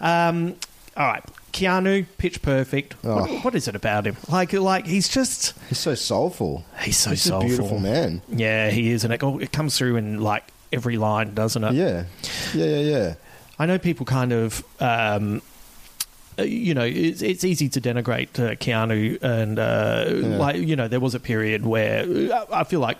um 0.00 0.54
all 0.96 1.06
right 1.06 1.24
Keanu 1.52 2.06
pitch 2.18 2.42
perfect 2.42 2.94
what, 3.02 3.28
Oh. 3.28 3.38
what 3.40 3.54
is 3.56 3.66
it 3.66 3.74
about 3.74 4.06
him 4.06 4.16
like 4.28 4.52
like 4.52 4.86
he's 4.86 5.08
just 5.08 5.54
He's 5.68 5.78
so 5.78 5.96
soulful. 5.96 6.64
he's 6.80 6.96
so 6.96 7.10
He's 7.10 7.22
soulful 7.22 7.48
beautiful 7.48 7.78
man. 7.80 8.22
yeah 8.28 8.70
he 8.70 8.90
is 8.90 9.02
and 9.02 9.12
it, 9.12 9.20
it 9.22 9.50
comes 9.50 9.76
through 9.76 9.96
in 9.96 10.20
like 10.20 10.44
every 10.72 10.96
line 10.96 11.34
doesn't 11.34 11.64
it 11.64 11.74
Yeah, 11.74 12.04
yeah, 12.54 12.64
yeah, 12.66 12.78
yeah. 12.80 13.14
I 13.58 13.66
know 13.66 13.78
people 13.78 14.06
kind 14.06 14.32
of, 14.32 14.64
um, 14.80 15.42
uh, 16.38 16.42
you 16.44 16.72
know, 16.72 16.84
it's, 16.84 17.20
it's 17.20 17.44
easy 17.44 17.68
to 17.68 17.80
denigrate 17.80 18.38
uh, 18.38 18.54
Keanu, 18.54 19.22
and 19.22 19.58
uh, 19.58 20.06
like 20.38 20.56
you 20.56 20.76
know, 20.76 20.88
there 20.88 21.00
was 21.00 21.14
a 21.14 21.20
period 21.20 21.66
where 21.66 22.04
uh, 22.32 22.46
I 22.52 22.64
feel 22.64 22.80
like 22.80 22.96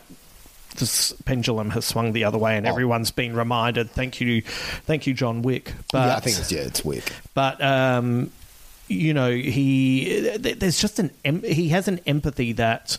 this 0.77 1.13
pendulum 1.25 1.71
has 1.71 1.85
swung 1.87 2.13
the 2.13 2.25
other 2.25 2.37
way, 2.39 2.57
and 2.57 2.67
Oh. 2.67 2.71
everyone's 2.71 3.11
been 3.11 3.35
reminded. 3.35 3.91
Thank 3.91 4.21
you, 4.21 4.43
thank 4.85 5.07
you, 5.07 5.15
John 5.15 5.41
Wick. 5.43 5.73
But 5.93 6.09
yeah, 6.09 6.17
I 6.17 6.21
think 6.21 6.39
it's 6.39 6.53
yeah, 6.53 6.61
it's 6.61 6.85
Wick. 6.85 7.11
but 7.33 7.63
um, 7.63 8.31
you 8.87 9.15
know, 9.15 9.31
he 9.31 10.37
there's 10.37 10.79
just 10.81 10.99
an 10.99 11.11
he 11.43 11.71
has 11.71 11.89
an 11.89 12.01
empathy 12.07 12.53
that 12.53 12.99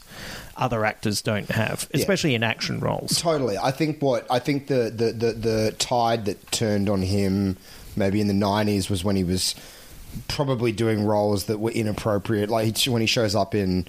other 0.58 0.86
actors 0.86 1.22
don't 1.22 1.50
have, 1.50 1.90
especially 1.94 2.36
in 2.36 2.44
action 2.44 2.80
roles. 2.80 3.22
Totally. 3.22 3.58
I 3.58 3.72
think 3.72 4.02
what 4.02 4.26
I 4.30 4.40
think 4.40 4.68
the, 4.68 4.92
the, 4.96 5.12
the, 5.12 5.32
the 5.34 5.76
tide 5.80 6.26
that 6.26 6.52
turned 6.52 6.90
on 6.90 7.02
him 7.02 7.58
maybe 7.96 8.22
in 8.22 8.28
the 8.28 8.34
nineties 8.34 8.90
was 8.90 9.04
when 9.04 9.16
he 9.16 9.24
was 9.24 9.56
probably 10.28 10.72
doing 10.72 11.06
roles 11.06 11.46
that 11.46 11.60
were 11.60 11.72
inappropriate. 11.72 12.50
Like 12.50 12.78
when 12.86 13.02
he 13.02 13.08
shows 13.08 13.36
up 13.36 13.56
in 13.56 13.88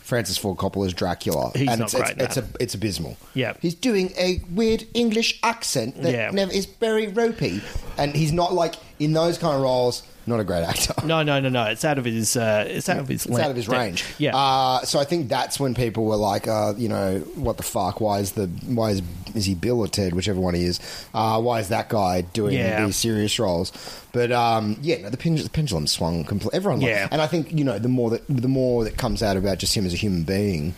Francis 0.00 0.38
Ford 0.38 0.56
Coppola's 0.56 0.94
Dracula, 0.94 1.50
He's 1.54 1.68
and 1.68 1.80
not 1.80 1.92
it's, 1.92 1.94
great 1.94 2.16
it's, 2.18 2.36
it's, 2.36 2.36
a, 2.36 2.48
it's 2.60 2.74
abysmal. 2.74 3.16
Yeah. 3.34 3.54
he's 3.60 3.74
doing 3.74 4.12
a 4.18 4.40
weird 4.50 4.86
English 4.94 5.38
accent 5.42 6.00
that 6.02 6.12
Yeah. 6.12 6.30
never 6.30 6.52
is 6.52 6.64
very 6.66 7.08
ropey, 7.08 7.60
and 7.98 8.14
he's 8.14 8.32
not 8.32 8.54
like 8.54 8.74
in 8.98 9.12
those 9.12 9.38
kind 9.38 9.54
of 9.54 9.62
roles, 9.62 10.02
not 10.26 10.40
a 10.40 10.44
great 10.44 10.62
actor. 10.64 10.92
No, 11.06 11.22
no, 11.22 11.40
no, 11.40 11.48
no. 11.48 11.64
It's 11.64 11.84
out 11.84 11.98
of 11.98 12.04
his. 12.04 12.36
Uh, 12.36 12.64
it's 12.68 12.88
out 12.88 12.98
of 12.98 13.08
his. 13.08 13.24
It's 13.26 13.38
out 13.38 13.50
of 13.50 13.56
his 13.56 13.68
range. 13.68 14.04
Yeah. 14.18 14.36
Uh, 14.36 14.82
so 14.82 14.98
I 14.98 15.04
think 15.04 15.28
that's 15.28 15.58
when 15.58 15.74
people 15.74 16.04
were 16.04 16.16
like, 16.16 16.46
uh, 16.48 16.74
you 16.76 16.88
know, 16.88 17.20
what 17.34 17.56
the 17.56 17.62
fuck? 17.62 18.00
Why 18.00 18.18
is 18.20 18.32
the 18.32 18.46
why 18.66 18.90
is 18.90 19.02
is 19.34 19.44
he 19.44 19.54
Bill 19.54 19.80
or 19.80 19.88
Ted, 19.88 20.12
whichever 20.14 20.40
one 20.40 20.54
he 20.54 20.64
is? 20.64 20.80
Uh, 21.14 21.40
why 21.40 21.60
is 21.60 21.68
that 21.68 21.88
guy 21.88 22.22
doing 22.22 22.54
Yeah. 22.54 22.84
these 22.84 22.96
serious 22.96 23.38
roles? 23.38 23.72
But 24.12 24.32
um, 24.32 24.76
yeah, 24.82 25.02
no, 25.02 25.10
the, 25.10 25.16
pendulum, 25.16 25.44
the 25.44 25.50
pendulum 25.50 25.86
swung 25.86 26.24
completely. 26.24 26.56
Everyone, 26.56 26.80
Yeah. 26.80 27.08
and 27.10 27.20
I 27.22 27.26
think 27.26 27.52
you 27.52 27.64
know 27.64 27.78
the 27.78 27.88
more 27.88 28.10
that 28.10 28.22
the 28.28 28.48
more 28.48 28.84
that 28.84 28.96
comes 28.96 29.22
out 29.22 29.36
about 29.36 29.58
just 29.58 29.74
him 29.76 29.86
as 29.86 29.94
a 29.94 29.96
human 29.96 30.24
being. 30.24 30.74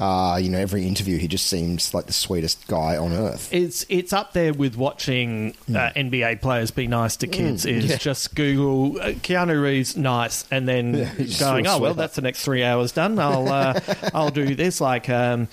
Uh, 0.00 0.38
you 0.42 0.48
know, 0.50 0.58
every 0.58 0.86
interview 0.86 1.18
he 1.18 1.28
just 1.28 1.46
seems 1.46 1.94
like 1.94 2.06
the 2.06 2.12
sweetest 2.12 2.66
guy 2.66 2.96
on 2.96 3.12
earth. 3.12 3.48
It's 3.52 3.86
it's 3.88 4.12
up 4.12 4.32
there 4.32 4.52
with 4.52 4.76
watching 4.76 5.54
uh, 5.68 5.90
NBA 5.94 6.40
players 6.40 6.70
be 6.70 6.86
nice 6.86 7.16
to 7.18 7.26
kids. 7.26 7.64
Is 7.64 7.84
Mm. 7.84 7.88
yeah. 7.90 7.96
just 7.98 8.34
Google 8.34 9.00
uh, 9.00 9.06
Keanu 9.12 9.62
Reeves 9.62 9.96
nice, 9.96 10.44
and 10.50 10.66
then 10.66 11.06
he's 11.16 11.38
going, 11.38 11.66
oh 11.66 11.78
well, 11.78 11.94
that's 11.94 12.16
the 12.16 12.22
next 12.22 12.44
three 12.44 12.64
hours 12.64 12.92
done. 12.92 13.18
I'll 13.18 13.48
uh, 13.48 13.80
I'll 14.14 14.30
do 14.30 14.54
this. 14.54 14.80
Like 14.80 15.08
um, 15.08 15.48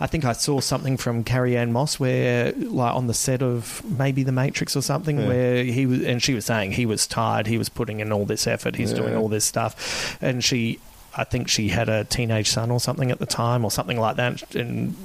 I 0.00 0.06
think 0.06 0.24
I 0.24 0.32
saw 0.32 0.60
something 0.60 0.96
from 0.96 1.22
Carrie 1.22 1.56
Ann 1.56 1.72
Moss 1.72 2.00
where 2.00 2.52
like 2.52 2.94
on 2.94 3.06
the 3.08 3.14
set 3.14 3.42
of 3.42 3.82
maybe 3.84 4.22
The 4.22 4.32
Matrix 4.32 4.74
or 4.74 4.82
something 4.82 5.28
where 5.28 5.62
he 5.64 5.86
was, 5.86 6.02
and 6.02 6.22
she 6.22 6.34
was 6.34 6.44
saying 6.46 6.72
he 6.72 6.86
was 6.86 7.06
tired. 7.06 7.46
He 7.46 7.58
was 7.58 7.68
putting 7.68 8.00
in 8.00 8.10
all 8.12 8.24
this 8.24 8.46
effort. 8.46 8.74
He's 8.76 8.92
doing 8.92 9.14
all 9.14 9.28
this 9.28 9.44
stuff, 9.44 10.16
and 10.22 10.42
she. 10.42 10.80
I 11.16 11.24
think 11.24 11.48
she 11.48 11.68
had 11.68 11.88
a 11.88 12.04
teenage 12.04 12.50
son 12.50 12.70
or 12.70 12.80
something 12.80 13.10
at 13.10 13.18
the 13.18 13.26
time, 13.26 13.64
or 13.64 13.70
something 13.70 13.98
like 14.00 14.16
that, 14.16 14.54
and 14.54 14.96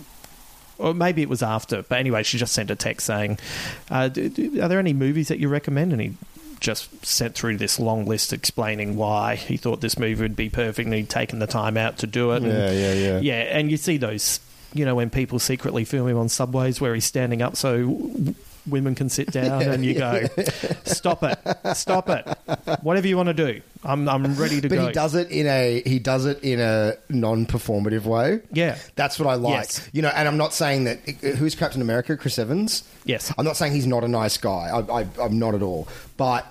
or 0.77 0.93
maybe 0.93 1.21
it 1.21 1.29
was 1.29 1.41
after. 1.43 1.81
But 1.83 1.97
anyway, 1.99 2.23
she 2.23 2.37
just 2.37 2.53
sent 2.53 2.69
a 2.71 2.75
text 2.75 3.05
saying, 3.07 3.39
uh, 3.89 4.07
d- 4.09 4.29
d- 4.29 4.61
"Are 4.61 4.67
there 4.69 4.79
any 4.79 4.93
movies 4.93 5.27
that 5.29 5.39
you 5.39 5.49
recommend?" 5.49 5.91
And 5.91 6.01
he 6.01 6.13
just 6.59 7.05
sent 7.05 7.35
through 7.35 7.57
this 7.57 7.79
long 7.79 8.05
list 8.05 8.33
explaining 8.33 8.95
why 8.95 9.35
he 9.35 9.57
thought 9.57 9.81
this 9.81 9.99
movie 9.99 10.21
would 10.21 10.35
be 10.35 10.49
perfect, 10.49 10.85
and 10.85 10.93
he'd 10.95 11.09
taken 11.09 11.39
the 11.39 11.47
time 11.47 11.77
out 11.77 11.97
to 11.99 12.07
do 12.07 12.31
it. 12.31 12.37
And, 12.43 12.47
Yeah, 12.51 12.71
yeah, 12.71 12.93
yeah. 12.93 13.19
yeah. 13.19 13.57
And 13.57 13.69
you 13.69 13.77
see 13.77 13.97
those, 13.97 14.39
you 14.73 14.85
know, 14.85 14.95
when 14.95 15.09
people 15.09 15.39
secretly 15.39 15.83
film 15.85 16.07
him 16.07 16.17
on 16.17 16.29
subways 16.29 16.79
where 16.81 16.93
he's 16.95 17.05
standing 17.05 17.41
up 17.41 17.55
so 17.55 18.11
women 18.67 18.95
can 18.95 19.09
sit 19.09 19.31
down, 19.31 19.61
and 19.61 19.85
you 19.85 19.93
go, 19.95 20.25
"Stop 20.85 21.23
it, 21.23 21.39
stop 21.75 22.09
it, 22.09 22.25
whatever 22.81 23.07
you 23.07 23.17
want 23.17 23.27
to 23.27 23.33
do, 23.33 23.61
I'm 23.83 24.07
I'm 24.07 24.35
ready 24.35 24.61
to 24.61 24.69
But 24.69 24.75
go." 24.75 24.87
he 24.87 24.93
does 24.93 25.15
it 25.15 25.29
in 25.31 25.47
a 25.47 25.81
he 25.85 25.99
does 25.99 26.25
it 26.25 26.43
in 26.43 26.59
a 26.59 26.93
non-performative 27.09 28.03
way. 28.03 28.41
Yeah. 28.51 28.77
that's 28.95 29.19
what 29.19 29.27
I 29.27 29.35
like. 29.35 29.53
Yes. 29.53 29.89
You 29.93 30.01
know, 30.01 30.09
and 30.09 30.27
I'm 30.27 30.37
not 30.37 30.53
saying 30.53 30.85
that 30.85 30.99
uh, 31.07 31.27
who's 31.37 31.55
Captain 31.55 31.81
America, 31.81 32.17
Chris 32.17 32.37
Evans. 32.39 32.83
Yes. 33.05 33.33
I'm 33.37 33.45
not 33.45 33.57
saying 33.57 33.73
he's 33.73 33.87
not 33.87 34.03
a 34.03 34.07
nice 34.07 34.37
guy. 34.37 34.69
I, 34.69 35.01
I, 35.01 35.07
I'm 35.21 35.39
not 35.39 35.55
at 35.55 35.61
all. 35.61 35.87
But 36.17 36.45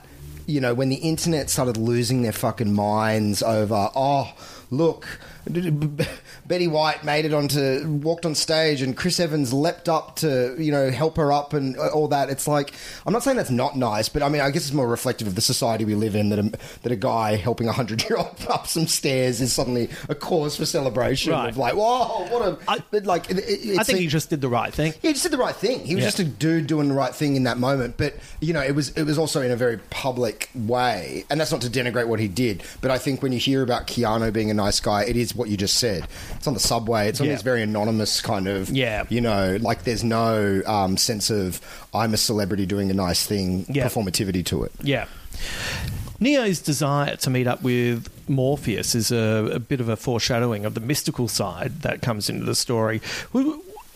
you 0.46 0.60
know, 0.60 0.74
when 0.74 0.88
the 0.88 0.96
internet 0.96 1.50
started 1.50 1.76
losing 1.76 2.22
their 2.22 2.32
fucking 2.32 2.72
minds 2.72 3.42
over, 3.42 3.90
oh, 3.94 4.32
look. 4.70 5.06
Betty 6.46 6.68
White 6.68 7.04
made 7.04 7.24
it 7.24 7.32
onto 7.32 7.86
walked 8.02 8.26
on 8.26 8.34
stage, 8.34 8.82
and 8.82 8.96
Chris 8.96 9.20
Evans 9.20 9.52
leapt 9.52 9.88
up 9.88 10.16
to 10.16 10.54
you 10.58 10.72
know 10.72 10.90
help 10.90 11.16
her 11.16 11.32
up 11.32 11.52
and 11.52 11.76
all 11.76 12.08
that. 12.08 12.30
It's 12.30 12.46
like 12.48 12.72
I'm 13.06 13.12
not 13.12 13.22
saying 13.22 13.36
that's 13.36 13.50
not 13.50 13.76
nice, 13.76 14.08
but 14.08 14.22
I 14.22 14.28
mean 14.28 14.40
I 14.40 14.50
guess 14.50 14.62
it's 14.62 14.72
more 14.72 14.88
reflective 14.88 15.26
of 15.26 15.34
the 15.34 15.40
society 15.40 15.84
we 15.84 15.94
live 15.94 16.14
in 16.16 16.28
that 16.30 16.38
a, 16.38 16.52
that 16.82 16.92
a 16.92 16.96
guy 16.96 17.36
helping 17.36 17.68
a 17.68 17.72
hundred 17.72 18.02
year 18.08 18.16
old 18.18 18.36
up 18.48 18.66
some 18.66 18.86
stairs 18.86 19.40
is 19.40 19.52
suddenly 19.52 19.88
a 20.08 20.14
cause 20.14 20.56
for 20.56 20.66
celebration. 20.66 21.32
Right. 21.32 21.48
Of 21.48 21.56
like, 21.56 21.74
whoa, 21.74 22.26
what 22.28 22.42
a 22.42 22.58
I- 22.68 22.82
but 22.90 23.04
like. 23.06 23.30
It, 23.30 23.38
it, 23.38 23.78
I 23.78 23.82
think 23.84 23.98
it's- 23.98 23.98
he 23.98 24.06
just 24.06 24.30
did 24.30 24.40
the 24.40 24.48
right 24.48 24.72
thing. 24.72 24.94
he 25.02 25.12
just 25.12 25.22
did 25.24 25.32
the 25.32 25.38
right 25.38 25.54
thing. 25.56 25.80
He 25.84 25.94
was 25.94 26.02
Yeah. 26.02 26.08
just 26.08 26.18
a 26.20 26.24
dude 26.24 26.66
doing 26.66 26.88
the 26.88 26.94
right 26.94 27.14
thing 27.14 27.36
in 27.36 27.44
that 27.44 27.58
moment. 27.58 27.96
But 27.96 28.14
you 28.40 28.52
know, 28.52 28.62
it 28.62 28.74
was 28.74 28.90
it 28.90 29.04
was 29.04 29.18
also 29.18 29.42
in 29.42 29.50
a 29.50 29.56
very 29.56 29.78
public 29.90 30.50
way, 30.54 31.24
and 31.30 31.40
that's 31.40 31.52
not 31.52 31.60
to 31.62 31.70
denigrate 31.70 32.08
what 32.08 32.20
he 32.20 32.28
did. 32.28 32.62
But 32.80 32.90
I 32.90 32.98
think 32.98 33.22
when 33.22 33.32
you 33.32 33.38
hear 33.38 33.62
about 33.62 33.86
Keanu 33.86 34.32
being 34.32 34.50
a 34.50 34.54
nice 34.54 34.80
guy, 34.80 35.04
it 35.04 35.16
is 35.16 35.34
what 35.36 35.48
you 35.48 35.56
just 35.56 35.76
said. 35.76 36.06
It's 36.36 36.46
on 36.46 36.54
the 36.54 36.60
subway. 36.60 37.08
It's 37.08 37.20
on 37.20 37.26
Yeah. 37.26 37.34
this 37.34 37.42
very 37.42 37.62
anonymous 37.62 38.20
kind 38.20 38.48
of 38.48 38.70
Yeah. 38.70 39.04
You 39.08 39.20
know, 39.20 39.58
like 39.60 39.84
there's 39.84 40.04
no 40.04 40.62
um, 40.66 40.96
sense 40.96 41.30
of 41.30 41.60
I'm 41.94 42.14
a 42.14 42.16
celebrity 42.16 42.66
doing 42.66 42.90
a 42.90 42.94
nice 42.94 43.24
thing 43.26 43.66
Yeah. 43.68 43.86
performativity 43.88 44.44
to 44.46 44.64
it. 44.64 44.72
Yeah. 44.82 45.06
Neo's 46.18 46.60
desire 46.60 47.16
to 47.16 47.30
meet 47.30 47.46
up 47.46 47.62
with 47.62 48.08
Morpheus 48.28 48.94
is 48.94 49.12
a, 49.12 49.50
a 49.52 49.58
bit 49.58 49.80
of 49.80 49.88
a 49.90 49.96
foreshadowing 49.96 50.64
of 50.64 50.72
the 50.74 50.80
mystical 50.80 51.28
side 51.28 51.82
that 51.82 52.00
comes 52.00 52.30
into 52.30 52.44
the 52.46 52.54
story. 52.54 53.02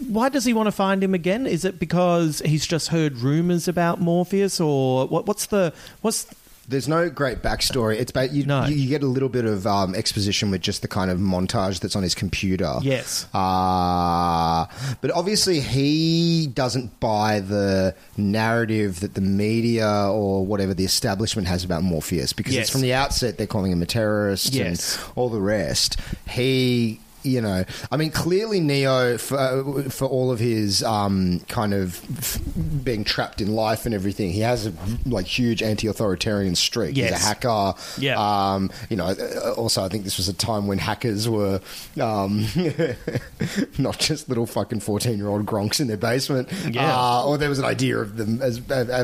Why 0.08 0.28
does 0.30 0.44
he 0.44 0.52
want 0.52 0.66
to 0.66 0.72
find 0.72 1.02
him 1.04 1.14
again? 1.14 1.46
Is 1.46 1.64
it 1.64 1.78
because 1.78 2.40
he's 2.44 2.66
just 2.66 2.88
heard 2.88 3.18
rumors 3.18 3.68
about 3.68 4.00
Morpheus, 4.00 4.58
or 4.60 5.06
what, 5.06 5.26
what's 5.26 5.46
the 5.46 5.72
what's 6.00 6.24
There's 6.70 6.86
no 6.88 7.10
great 7.10 7.42
backstory. 7.42 7.96
It's 7.96 8.10
about 8.12 8.32
you, 8.32 8.46
No. 8.46 8.64
you. 8.64 8.76
You 8.76 8.88
get 8.88 9.02
a 9.02 9.06
little 9.06 9.28
bit 9.28 9.44
of 9.44 9.66
um, 9.66 9.94
exposition 9.94 10.50
with 10.52 10.60
just 10.60 10.82
the 10.82 10.88
kind 10.88 11.10
of 11.10 11.18
montage 11.18 11.80
that's 11.80 11.96
on 11.96 12.02
his 12.04 12.14
computer. 12.14 12.76
Yes. 12.80 13.26
Uh, 13.34 14.66
but 15.00 15.10
obviously, 15.10 15.60
he 15.60 16.46
doesn't 16.46 17.00
buy 17.00 17.40
the 17.40 17.94
narrative 18.16 19.00
that 19.00 19.14
the 19.14 19.20
media 19.20 20.08
or 20.10 20.46
whatever 20.46 20.72
the 20.72 20.84
establishment 20.84 21.48
has 21.48 21.64
about 21.64 21.82
Morpheus 21.82 22.32
because 22.32 22.54
Yes. 22.54 22.62
it's 22.66 22.70
from 22.70 22.82
the 22.82 22.94
outset 22.94 23.36
they're 23.36 23.46
calling 23.48 23.72
him 23.72 23.82
a 23.82 23.86
terrorist 23.86 24.54
Yes. 24.54 24.96
and 24.96 25.04
all 25.16 25.28
the 25.28 25.40
rest. 25.40 25.96
He. 26.28 27.00
You 27.22 27.40
know, 27.42 27.64
I 27.90 27.96
mean, 27.96 28.10
clearly 28.10 28.60
Neo, 28.60 29.18
for, 29.18 29.82
for 29.90 30.06
all 30.06 30.30
of 30.32 30.38
his 30.38 30.82
um, 30.82 31.40
kind 31.48 31.74
of 31.74 32.02
f- 32.18 32.38
being 32.82 33.04
trapped 33.04 33.40
in 33.40 33.54
life 33.54 33.84
and 33.84 33.94
everything, 33.94 34.30
he 34.30 34.40
has 34.40 34.66
a 34.66 34.72
like 35.04 35.26
huge 35.26 35.62
anti-authoritarian 35.62 36.54
streak. 36.54 36.96
He's 36.96 37.10
a 37.10 37.18
hacker. 37.18 37.74
Yeah. 37.98 38.16
Um, 38.18 38.70
you 38.88 38.96
know, 38.96 39.06
uh, 39.08 39.52
also 39.56 39.84
I 39.84 39.88
think 39.88 40.04
this 40.04 40.16
was 40.16 40.28
a 40.28 40.32
time 40.32 40.66
when 40.66 40.78
hackers 40.78 41.28
were 41.28 41.60
um, 42.00 42.46
not 43.78 43.98
just 43.98 44.28
little 44.28 44.46
fucking 44.46 44.80
fourteen-year-old 44.80 45.46
gronks 45.46 45.80
in 45.80 45.86
their 45.88 45.96
basement. 45.96 46.48
Yeah. 46.70 46.90
Uh, 46.96 47.24
or 47.26 47.38
there 47.38 47.48
was 47.48 47.58
an 47.58 47.64
idea 47.64 47.98
of 47.98 48.16
them 48.16 48.40
as 48.40 48.60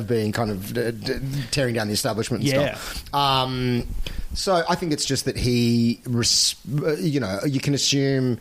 being 0.06 0.32
kind 0.32 0.50
of 0.50 0.76
uh, 0.76 0.90
d- 0.90 1.14
tearing 1.50 1.74
down 1.74 1.86
the 1.88 1.92
establishment 1.94 2.42
and 2.44 2.52
Yeah. 2.52 2.74
stuff. 2.76 3.14
Um, 3.14 3.86
so 4.34 4.64
I 4.68 4.74
think 4.74 4.92
it's 4.92 5.04
just 5.04 5.24
that 5.24 5.36
he, 5.36 6.00
uh, 6.06 6.92
you 6.96 7.20
know, 7.20 7.40
you 7.46 7.60
can 7.60 7.74
assume 7.74 8.38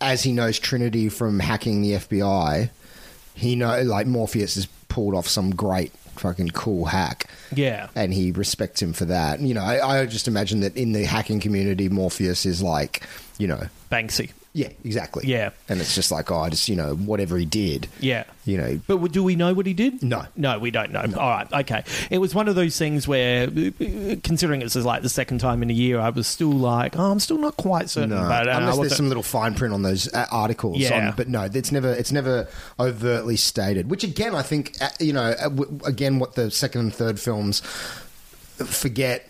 as 0.00 0.22
he 0.22 0.32
knows 0.32 0.58
Trinity 0.58 1.08
from 1.08 1.40
hacking 1.40 1.82
the 1.82 1.92
FBI, 1.92 2.70
he 3.34 3.56
know 3.56 3.82
like 3.82 4.06
Morpheus 4.06 4.54
has 4.56 4.66
pulled 4.88 5.14
off 5.14 5.28
some 5.28 5.50
great 5.54 5.92
fucking 6.18 6.48
cool 6.48 6.86
hack 6.86 7.30
yeah 7.54 7.86
and 7.94 8.12
he 8.12 8.32
respects 8.32 8.82
him 8.82 8.92
for 8.92 9.04
that. 9.04 9.40
You 9.40 9.54
know, 9.54 9.62
I, 9.62 10.00
I 10.00 10.06
just 10.06 10.26
imagine 10.26 10.60
that 10.60 10.76
in 10.76 10.92
the 10.92 11.04
hacking 11.04 11.40
community, 11.40 11.88
Morpheus 11.88 12.44
is 12.44 12.62
like, 12.62 13.06
you 13.38 13.46
know, 13.46 13.68
Banksy? 13.90 14.32
Yeah, 14.58 14.68
exactly, 14.84 15.26
Yeah. 15.26 15.50
and 15.68 15.80
it's 15.80 15.94
just 15.94 16.10
like, 16.10 16.30
oh, 16.30 16.40
I 16.40 16.50
just 16.50 16.68
you 16.68 16.74
know, 16.76 16.94
whatever 16.94 17.36
he 17.38 17.44
did, 17.44 17.86
Yeah. 18.00 18.24
you 18.44 18.56
know, 18.58 18.80
But 18.86 19.12
do 19.12 19.22
we 19.22 19.36
know 19.36 19.54
what 19.54 19.66
he 19.66 19.72
did? 19.74 20.02
No. 20.02 20.24
No, 20.36 20.58
we 20.58 20.70
don't 20.72 20.90
know. 20.92 21.04
All 21.16 21.30
right, 21.30 21.46
okay. 21.60 21.84
It 22.10 22.18
was 22.18 22.34
one 22.34 22.48
of 22.48 22.56
those 22.56 22.76
things 22.76 23.06
where, 23.06 23.44
uh, 23.48 24.16
considering 24.24 24.60
this 24.60 24.74
is 24.74 24.84
like 24.84 25.02
the 25.02 25.08
second 25.08 25.38
time 25.38 25.62
in 25.62 25.70
a 25.70 25.74
year, 25.74 26.00
I 26.00 26.10
was 26.10 26.26
still 26.26 26.50
like, 26.50 26.98
oh, 26.98 27.10
I'm 27.12 27.20
still 27.20 27.38
not 27.38 27.56
quite 27.56 27.88
certain. 27.88 28.10
no, 28.10 28.16
But, 28.28 28.48
uh, 28.48 28.50
I 28.52 28.58
unless 28.58 28.78
there's 28.78 28.96
some 28.96 29.08
little 29.08 29.22
fine 29.22 29.54
print 29.54 29.72
on 29.72 29.82
those 29.82 30.12
uh, 30.12 30.26
articles. 30.30 30.78
Yeah. 30.78 31.08
on, 31.08 31.14
but 31.16 31.28
no, 31.28 31.42
it's 31.52 31.70
never 31.70 31.92
it's 31.92 32.10
never 32.12 32.48
overtly 32.80 33.36
stated. 33.36 33.88
Which 33.90 34.02
again, 34.04 34.34
I 34.34 34.42
think 34.42 34.76
uh, 34.80 34.88
you 34.98 35.12
know, 35.12 35.22
uh, 35.40 35.50
again, 35.86 36.18
what 36.18 36.34
the 36.34 36.50
second 36.50 36.80
and 36.80 36.94
third 36.94 37.20
films 37.20 37.60
forget 38.56 39.24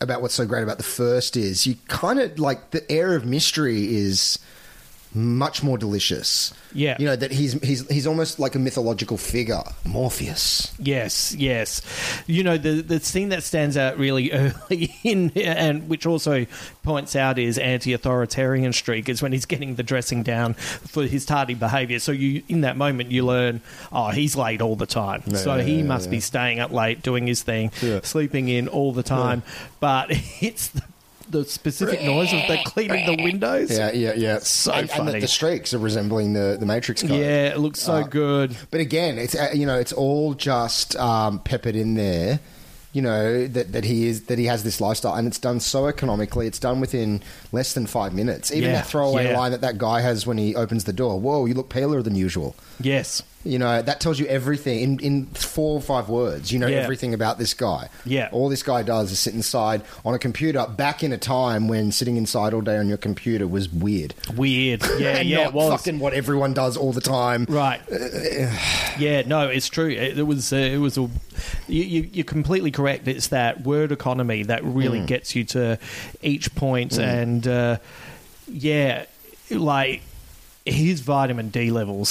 about 0.00 0.22
what's 0.22 0.34
so 0.34 0.46
great 0.46 0.62
about 0.62 0.76
the 0.78 0.84
first 0.84 1.36
is 1.36 1.66
you 1.66 1.74
kind 1.88 2.20
of 2.20 2.38
like 2.38 2.70
the 2.70 2.88
air 2.90 3.14
of 3.16 3.24
mystery 3.26 3.96
is 3.96 4.38
much 5.14 5.62
more 5.62 5.78
delicious. 5.78 6.52
Yeah. 6.74 6.96
you 6.98 7.06
know 7.06 7.16
that 7.16 7.30
he's 7.32 7.54
he's 7.62 7.88
he's 7.88 8.06
almost 8.06 8.38
like 8.38 8.54
a 8.54 8.58
mythological 8.58 9.16
figure, 9.16 9.62
Morpheus. 9.84 10.74
Yes, 10.78 11.34
yes. 11.34 11.80
You 12.26 12.42
know 12.44 12.58
the 12.58 12.82
the 12.82 13.00
scene 13.00 13.30
that 13.30 13.42
stands 13.42 13.76
out 13.76 13.98
really 13.98 14.30
early 14.70 14.94
in 15.02 15.30
and 15.36 15.88
which 15.88 16.06
also 16.06 16.46
points 16.82 17.16
out 17.16 17.38
his 17.38 17.58
anti-authoritarian 17.58 18.72
streak 18.72 19.08
is 19.08 19.22
when 19.22 19.32
he's 19.32 19.46
getting 19.46 19.76
the 19.76 19.82
dressing 19.82 20.22
down 20.22 20.54
for 20.54 21.04
his 21.04 21.24
tardy 21.24 21.54
behaviour. 21.54 21.98
So 21.98 22.12
you 22.12 22.42
in 22.48 22.60
that 22.62 22.76
moment 22.76 23.10
you 23.10 23.24
learn, 23.24 23.60
oh, 23.90 24.10
he's 24.10 24.36
late 24.36 24.60
all 24.60 24.76
the 24.76 24.86
time. 24.86 25.22
so 25.34 25.56
yeah, 25.56 25.62
he 25.62 25.76
yeah, 25.78 25.84
must 25.84 26.10
be 26.10 26.20
staying 26.20 26.60
up 26.60 26.70
late 26.70 27.02
doing 27.02 27.26
his 27.26 27.42
thing, 27.42 27.70
sleeping 28.02 28.48
in 28.48 28.68
all 28.68 28.92
the 28.92 29.02
time. 29.02 29.42
But 29.80 30.08
it's 30.40 30.68
the, 30.68 30.82
the 31.30 31.44
specific 31.44 32.02
noise 32.02 32.32
of 32.32 32.40
the 32.48 32.58
cleaning 32.64 33.06
the 33.16 33.22
windows. 33.22 33.70
Yeah, 33.76 33.90
yeah, 33.92 34.12
yeah. 34.14 34.38
So 34.38 34.72
and, 34.72 34.80
and 34.82 34.90
funny. 34.90 35.12
the, 35.12 35.20
the 35.20 35.28
streaks 35.28 35.74
are 35.74 35.78
resembling 35.78 36.32
the 36.32 36.56
the 36.58 36.66
Matrix 36.66 37.02
code. 37.02 37.10
Yeah, 37.12 37.48
it 37.48 37.58
looks 37.58 37.80
so 37.80 37.94
Uh, 37.94 38.02
good. 38.06 38.56
But 38.70 38.80
again, 38.80 39.18
it's 39.18 39.34
uh, 39.34 39.50
you 39.54 39.66
know 39.66 39.78
it's 39.78 39.92
all 39.92 40.34
just 40.34 40.96
um, 40.96 41.38
peppered 41.40 41.76
in 41.76 41.94
there. 41.94 42.40
You 42.92 43.02
know 43.02 43.46
that, 43.46 43.72
that 43.72 43.84
he 43.84 44.06
is 44.08 44.24
that 44.24 44.38
he 44.38 44.46
has 44.46 44.62
this 44.64 44.80
lifestyle, 44.80 45.14
and 45.14 45.28
it's 45.28 45.38
done 45.38 45.60
so 45.60 45.86
economically. 45.86 46.46
It's 46.46 46.58
done 46.58 46.80
within 46.80 47.22
less 47.52 47.74
than 47.74 47.86
five 47.86 48.14
minutes. 48.14 48.50
Even 48.50 48.70
Yeah, 48.70 48.76
that 48.76 48.86
throwaway 48.86 49.26
yeah. 49.30 49.38
line 49.38 49.52
that 49.52 49.60
that 49.60 49.76
guy 49.76 50.00
has 50.00 50.26
when 50.26 50.38
he 50.38 50.56
opens 50.56 50.84
the 50.84 50.94
door. 50.94 51.20
Whoa, 51.20 51.44
you 51.44 51.52
look 51.54 51.68
paler 51.68 52.00
than 52.02 52.14
usual. 52.14 52.56
Yes. 52.80 53.22
You 53.48 53.58
know, 53.58 53.82
that 53.82 54.00
tells 54.00 54.18
you 54.18 54.26
everything 54.26 54.80
in, 54.80 54.98
in 55.00 55.26
four 55.26 55.74
or 55.74 55.80
five 55.80 56.08
words. 56.08 56.52
You 56.52 56.58
know 56.58 56.66
Yeah. 56.66 56.78
everything 56.78 57.14
about 57.14 57.38
this 57.38 57.54
guy. 57.54 57.88
Yeah. 58.04 58.28
All 58.32 58.48
this 58.48 58.62
guy 58.62 58.82
does 58.82 59.10
is 59.10 59.18
sit 59.18 59.34
inside 59.34 59.82
on 60.04 60.14
a 60.14 60.18
computer 60.18 60.66
back 60.66 61.02
in 61.02 61.12
a 61.12 61.18
time 61.18 61.66
when 61.68 61.90
sitting 61.92 62.16
inside 62.16 62.52
all 62.54 62.60
day 62.60 62.76
on 62.76 62.88
your 62.88 62.98
computer 62.98 63.46
was 63.48 63.68
weird. 63.68 64.14
Weird. 64.36 64.82
Yeah, 64.98 65.20
yeah, 65.20 65.36
not 65.44 65.46
it 65.48 65.52
was. 65.54 65.70
fucking 65.80 65.98
what 66.00 66.12
everyone 66.12 66.52
does 66.54 66.76
all 66.76 66.92
the 66.92 67.00
time. 67.00 67.46
Right. 67.48 67.80
yeah, 68.98 69.22
no, 69.26 69.48
it's 69.48 69.68
true. 69.68 69.88
It, 69.88 70.18
it 70.18 70.22
was. 70.24 70.52
Uh, 70.52 70.56
it 70.56 70.78
was 70.78 70.98
a. 70.98 71.02
You, 71.68 71.82
you, 71.84 72.10
you're 72.12 72.24
completely 72.24 72.70
correct. 72.70 73.06
It's 73.06 73.28
that 73.28 73.62
word 73.62 73.92
economy 73.92 74.42
that 74.44 74.64
really 74.64 74.98
Mm. 75.00 75.06
gets 75.06 75.36
you 75.36 75.44
to 75.44 75.78
each 76.22 76.54
point. 76.54 76.90
point, 76.92 76.98
and 76.98 77.46
uh, 77.46 77.78
yeah, 78.50 79.04
like 79.50 80.02
his 80.66 81.00
vitamin 81.00 81.48
D 81.50 81.70
levels. 81.70 82.10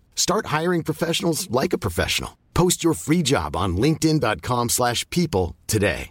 Start 0.15 0.45
hiring 0.45 0.83
professionals 0.83 1.51
like 1.51 1.73
a 1.73 1.77
professional. 1.77 2.37
Post 2.53 2.83
your 2.83 2.93
free 2.93 3.21
job 3.23 3.55
on 3.55 3.75
linkedin.com/people 3.75 4.69
slash 4.69 5.09
people 5.09 5.55
today. 5.67 6.09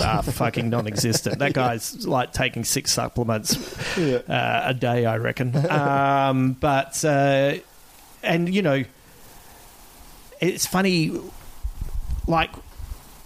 Ah, 0.00 0.22
fucking 0.22 0.70
non-existent. 0.70 1.38
That 1.38 1.52
guy's 1.62 2.06
like 2.06 2.32
taking 2.32 2.64
six 2.64 2.90
supplements 2.90 3.56
uh, 3.96 4.62
a 4.66 4.74
day, 4.74 5.06
I 5.06 5.18
reckon. 5.18 5.54
Um, 5.70 6.52
but 6.54 7.04
uh, 7.04 7.54
and 8.22 8.52
you 8.52 8.62
know, 8.62 8.84
it's 10.40 10.66
funny. 10.66 11.12
Like 12.26 12.50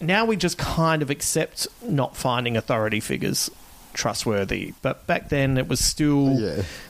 now, 0.01 0.25
we 0.25 0.37
just 0.37 0.59
kind 0.59 1.03
of 1.03 1.11
accept 1.11 1.67
not 1.83 2.17
finding 2.17 2.57
authority 2.57 3.01
figures 3.01 3.51
trustworthy, 3.99 4.73
but 4.81 5.07
back 5.07 5.29
then 5.29 5.59
it 5.59 5.69
was 5.69 5.81
still 5.85 6.39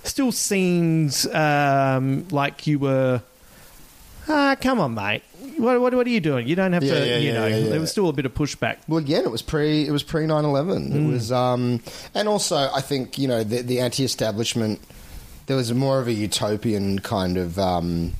still 0.04 0.30
seemed 0.30 1.26
um, 1.34 2.28
like 2.30 2.66
you 2.66 2.78
were. 2.78 3.22
Ah, 4.28 4.56
come 4.60 4.78
on, 4.78 4.92
mate. 4.94 5.22
What, 5.56 5.80
what, 5.80 5.94
what 5.94 6.06
are 6.06 6.10
you 6.10 6.20
doing? 6.20 6.46
You 6.46 6.54
don't 6.54 6.74
have 6.74 6.84
Yeah, 6.84 6.94
to. 7.00 7.06
yeah, 7.08 7.16
you 7.16 7.28
yeah, 7.28 7.34
know, 7.34 7.46
yeah, 7.46 7.56
yeah. 7.56 7.68
there 7.70 7.80
was 7.80 7.90
still 7.90 8.10
a 8.10 8.12
bit 8.12 8.26
of 8.26 8.34
pushback. 8.34 8.76
Well, 8.86 8.98
again, 8.98 9.24
it 9.24 9.30
was 9.30 9.40
pre. 9.40 9.86
It 9.88 9.90
was 9.90 10.02
pre 10.02 10.26
9-11. 10.26 10.90
It 10.90 10.92
Mm. 10.92 11.12
was, 11.12 11.32
um, 11.32 11.80
and 12.14 12.28
also 12.28 12.56
I 12.74 12.82
think 12.82 13.16
you 13.18 13.26
know 13.26 13.42
the, 13.42 13.62
the 13.62 13.80
anti-establishment. 13.80 14.80
There 15.46 15.56
was 15.56 15.72
more 15.72 15.98
of 15.98 16.08
a 16.08 16.12
utopian 16.12 16.98
kind 16.98 17.38
of 17.38 17.58
um, 17.58 18.12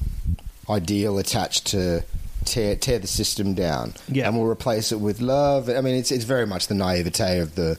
ideal 0.70 1.18
attached 1.18 1.66
to 1.68 2.02
tear 2.46 2.74
tear 2.74 2.98
the 2.98 3.06
system 3.06 3.52
down, 3.52 3.92
Yeah. 4.08 4.26
and 4.28 4.38
we'll 4.38 4.48
replace 4.48 4.92
it 4.92 5.00
with 5.00 5.20
love. 5.20 5.68
I 5.68 5.82
mean, 5.82 5.94
it's 5.96 6.10
it's 6.10 6.24
very 6.24 6.46
much 6.46 6.68
the 6.68 6.74
naivete 6.74 7.38
of 7.40 7.54
the. 7.54 7.76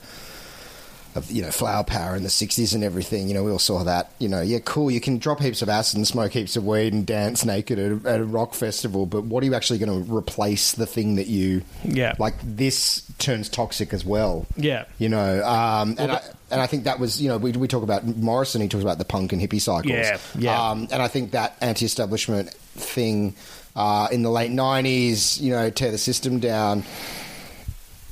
Of, 1.16 1.32
you 1.32 1.42
know, 1.42 1.50
flower 1.50 1.84
power 1.84 2.16
in 2.16 2.24
the 2.24 2.30
60s 2.30 2.76
and 2.76 2.84
everything. 2.84 3.28
You 3.28 3.34
know, 3.34 3.44
we 3.44 3.52
all 3.52 3.60
saw 3.60 3.84
that. 3.84 4.12
You 4.20 4.30
know, 4.30 4.42
yeah, 4.42 4.60
cool. 4.60 4.92
You 4.92 5.02
can 5.02 5.18
drop 5.18 5.40
heaps 5.40 5.62
of 5.62 5.70
acid 5.70 5.98
and 5.98 6.08
smoke 6.08 6.32
heaps 6.34 6.56
of 6.56 6.66
weed 6.66 6.94
and 6.94 7.06
dance 7.06 7.44
naked 7.44 7.80
at 7.80 7.92
a, 7.92 8.10
at 8.10 8.22
a 8.22 8.26
rock 8.26 8.54
festival, 8.54 9.06
but 9.06 9.24
what 9.24 9.42
are 9.44 9.46
you 9.46 9.56
actually 9.56 9.80
going 9.80 10.06
to 10.06 10.14
replace 10.14 10.74
the 10.74 10.86
thing 10.86 11.16
that 11.16 11.28
you. 11.28 11.64
Yeah. 11.84 12.16
Like, 12.20 12.36
this 12.44 13.10
turns 13.18 13.50
toxic 13.50 13.94
as 13.94 14.06
well. 14.06 14.46
Yeah. 14.56 14.86
You 14.98 15.10
know, 15.10 15.44
um, 15.44 15.96
and, 15.98 16.12
I, 16.12 16.22
and 16.52 16.62
I 16.62 16.68
think 16.68 16.84
that 16.86 17.00
was, 17.00 17.22
you 17.22 17.30
know, 17.30 17.38
we, 17.38 17.52
we 17.52 17.68
talk 17.68 17.84
about 17.84 18.06
Morrison, 18.06 18.62
he 18.62 18.68
talks 18.68 18.84
about 18.84 18.98
the 18.98 19.06
punk 19.06 19.34
and 19.34 19.42
hippie 19.42 19.62
cycles. 19.62 19.92
Yeah, 19.92 20.18
yeah. 20.38 20.70
Um, 20.70 20.88
and 20.92 21.02
I 21.02 21.08
think 21.08 21.32
that 21.32 21.58
anti 21.62 21.86
establishment 21.86 22.52
thing 22.52 23.36
uh, 23.76 24.08
in 24.12 24.24
the 24.24 24.30
late 24.30 24.52
90s, 24.52 25.40
you 25.42 25.52
know, 25.52 25.70
tear 25.70 25.92
the 25.92 25.98
system 25.98 26.40
down. 26.40 26.84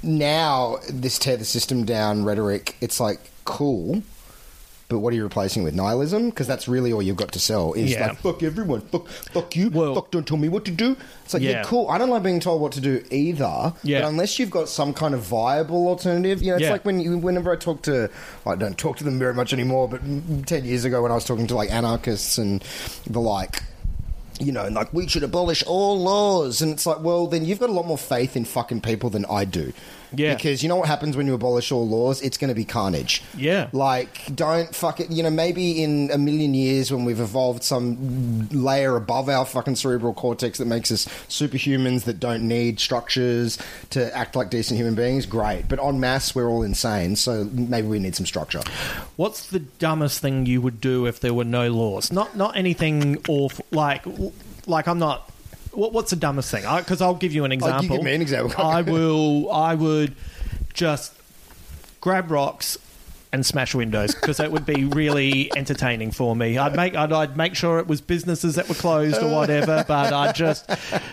Now, 0.08 0.78
this 0.90 1.20
tear 1.20 1.38
the 1.38 1.46
system 1.46 1.86
down 1.86 2.24
rhetoric, 2.24 2.76
it's 2.82 3.00
like 3.00 3.20
cool. 3.46 4.02
But 4.90 5.00
what 5.00 5.12
are 5.12 5.18
you 5.18 5.24
replacing 5.24 5.64
with 5.66 5.76
nihilism? 5.76 6.30
Because 6.30 6.48
that's 6.48 6.70
really 6.70 6.94
all 6.94 7.02
you've 7.02 7.18
got 7.18 7.34
to 7.34 7.40
sell. 7.40 7.74
Is 7.74 7.92
Yeah. 7.92 8.08
like 8.08 8.20
fuck 8.20 8.42
everyone, 8.42 8.80
fuck, 8.80 9.10
fuck 9.10 9.54
you, 9.54 9.70
fuck 9.70 10.12
don't 10.12 10.26
tell 10.26 10.38
me 10.38 10.48
what 10.48 10.64
to 10.64 10.72
do. 10.72 10.96
It's 11.26 11.34
like 11.34 11.44
yeah. 11.44 11.50
Yeah. 11.50 11.64
cool. 11.66 11.90
I 11.90 11.98
don't 11.98 12.10
like 12.10 12.24
being 12.24 12.40
told 12.40 12.62
what 12.62 12.72
to 12.72 12.80
do 12.80 13.04
either. 13.12 13.74
Yeah. 13.84 14.00
But 14.02 14.08
unless 14.08 14.40
you've 14.40 14.50
got 14.50 14.70
some 14.70 14.94
kind 14.94 15.14
of 15.14 15.24
viable 15.24 15.90
alternative, 15.90 16.42
you 16.42 16.52
know, 16.52 16.56
it's 16.56 16.64
Yeah. 16.64 16.72
like 16.72 16.86
when 16.86 17.02
you, 17.02 17.18
whenever 17.18 17.52
I 17.52 17.58
talk 17.58 17.82
to, 17.82 18.10
I 18.46 18.56
don't 18.56 18.78
talk 18.78 18.96
to 19.00 19.04
them 19.04 19.20
very 19.20 19.34
much 19.34 19.52
anymore. 19.52 19.90
But 19.90 20.00
ten 20.48 20.64
years 20.64 20.86
ago, 20.86 21.02
when 21.04 21.12
I 21.12 21.16
was 21.16 21.26
talking 21.26 21.48
to 21.48 21.56
like 21.56 21.70
anarchists 21.70 22.38
and 22.38 22.64
the 23.06 23.20
like, 23.20 23.64
you 24.40 24.54
know, 24.54 24.70
like 24.70 24.94
we 24.94 25.06
should 25.10 25.24
abolish 25.24 25.64
all 25.68 26.00
laws, 26.00 26.62
and 26.62 26.72
it's 26.72 26.86
like, 26.86 27.02
well, 27.02 27.28
then 27.28 27.44
you've 27.44 27.60
got 27.60 27.70
a 27.70 27.74
lot 27.74 27.86
more 27.88 27.98
faith 27.98 28.38
in 28.38 28.46
fucking 28.46 28.80
people 28.80 29.10
than 29.10 29.26
I 29.26 29.44
do. 29.44 29.74
Yeah. 30.14 30.36
Because 30.36 30.64
you 30.64 30.70
know 30.70 30.76
what 30.78 30.88
happens 30.88 31.18
when 31.18 31.28
you 31.28 31.34
abolish 31.34 31.72
all 31.72 31.88
laws? 31.88 32.22
It's 32.22 32.38
going 32.38 32.50
to 32.50 32.56
be 32.56 32.66
carnage. 32.66 33.24
Yeah. 33.36 33.70
Like, 33.72 34.34
don't 34.34 34.74
fuck 34.74 35.00
it. 35.00 35.12
You 35.12 35.24
know, 35.24 35.30
maybe 35.30 35.84
in 35.84 36.10
a 36.12 36.18
million 36.18 36.54
years 36.54 36.92
when 36.92 37.06
we've 37.06 37.20
evolved 37.20 37.64
some 37.64 38.48
layer 38.50 38.96
above 38.96 39.30
our 39.30 39.46
fucking 39.46 39.76
cerebral 39.76 40.14
cortex 40.14 40.58
that 40.58 40.66
makes 40.66 40.92
us 40.92 41.08
superhumans 41.28 42.04
that 42.04 42.20
don't 42.20 42.48
need 42.48 42.80
structures 42.80 43.58
to 43.90 44.16
act 44.16 44.36
like 44.36 44.50
decent 44.50 44.78
human 44.78 44.96
beings, 44.96 45.26
great. 45.26 45.68
But 45.68 45.80
en 45.84 46.00
masse, 46.00 46.34
we're 46.36 46.50
all 46.50 46.64
insane, 46.64 47.16
so 47.16 47.46
maybe 47.46 47.88
we 47.88 48.00
need 48.00 48.16
some 48.16 48.26
structure. 48.26 48.62
What's 49.16 49.48
the 49.48 49.60
dumbest 49.60 50.20
thing 50.20 50.46
you 50.46 50.62
would 50.62 50.82
do 50.82 51.06
if 51.06 51.20
there 51.20 51.34
were 51.34 51.44
no 51.44 51.70
laws? 51.70 52.12
Not 52.12 52.36
not 52.36 52.56
anything 52.56 53.18
awful. 53.28 53.66
Like 53.72 54.06
like 54.66 54.88
I'm 54.88 55.00
not. 55.00 55.32
What, 55.78 55.94
what's 55.94 56.10
the 56.10 56.16
dumbest 56.16 56.50
thing? 56.50 56.64
Because 56.78 57.02
I'll 57.04 57.14
give 57.14 57.34
you 57.34 57.46
an 57.46 57.52
Oh, 57.52 57.54
example. 57.54 57.98
give 57.98 58.04
me 58.06 58.16
an 58.16 58.22
example. 58.24 58.60
I 58.66 58.82
will. 58.82 59.52
I 59.52 59.76
would 59.76 60.16
just 60.74 61.14
grab 62.02 62.32
rocks 62.32 62.80
and 63.38 63.46
smash 63.46 63.76
windows 63.76 64.16
because 64.16 64.38
that 64.38 64.52
would 64.52 64.66
be 64.66 64.86
really 64.86 65.56
entertaining 65.56 66.12
for 66.12 66.36
me. 66.36 66.58
I'd 66.58 66.76
make 66.76 66.96
I'd, 66.96 67.14
I'd 67.14 67.38
make 67.38 67.56
sure 67.56 67.78
it 67.78 67.88
was 67.88 68.02
businesses 68.02 68.56
that 68.56 68.68
were 68.68 68.76
closed 68.76 69.22
or 69.22 69.32
whatever, 69.32 69.86
but 69.88 70.12
I'd 70.12 70.36
just 70.36 70.68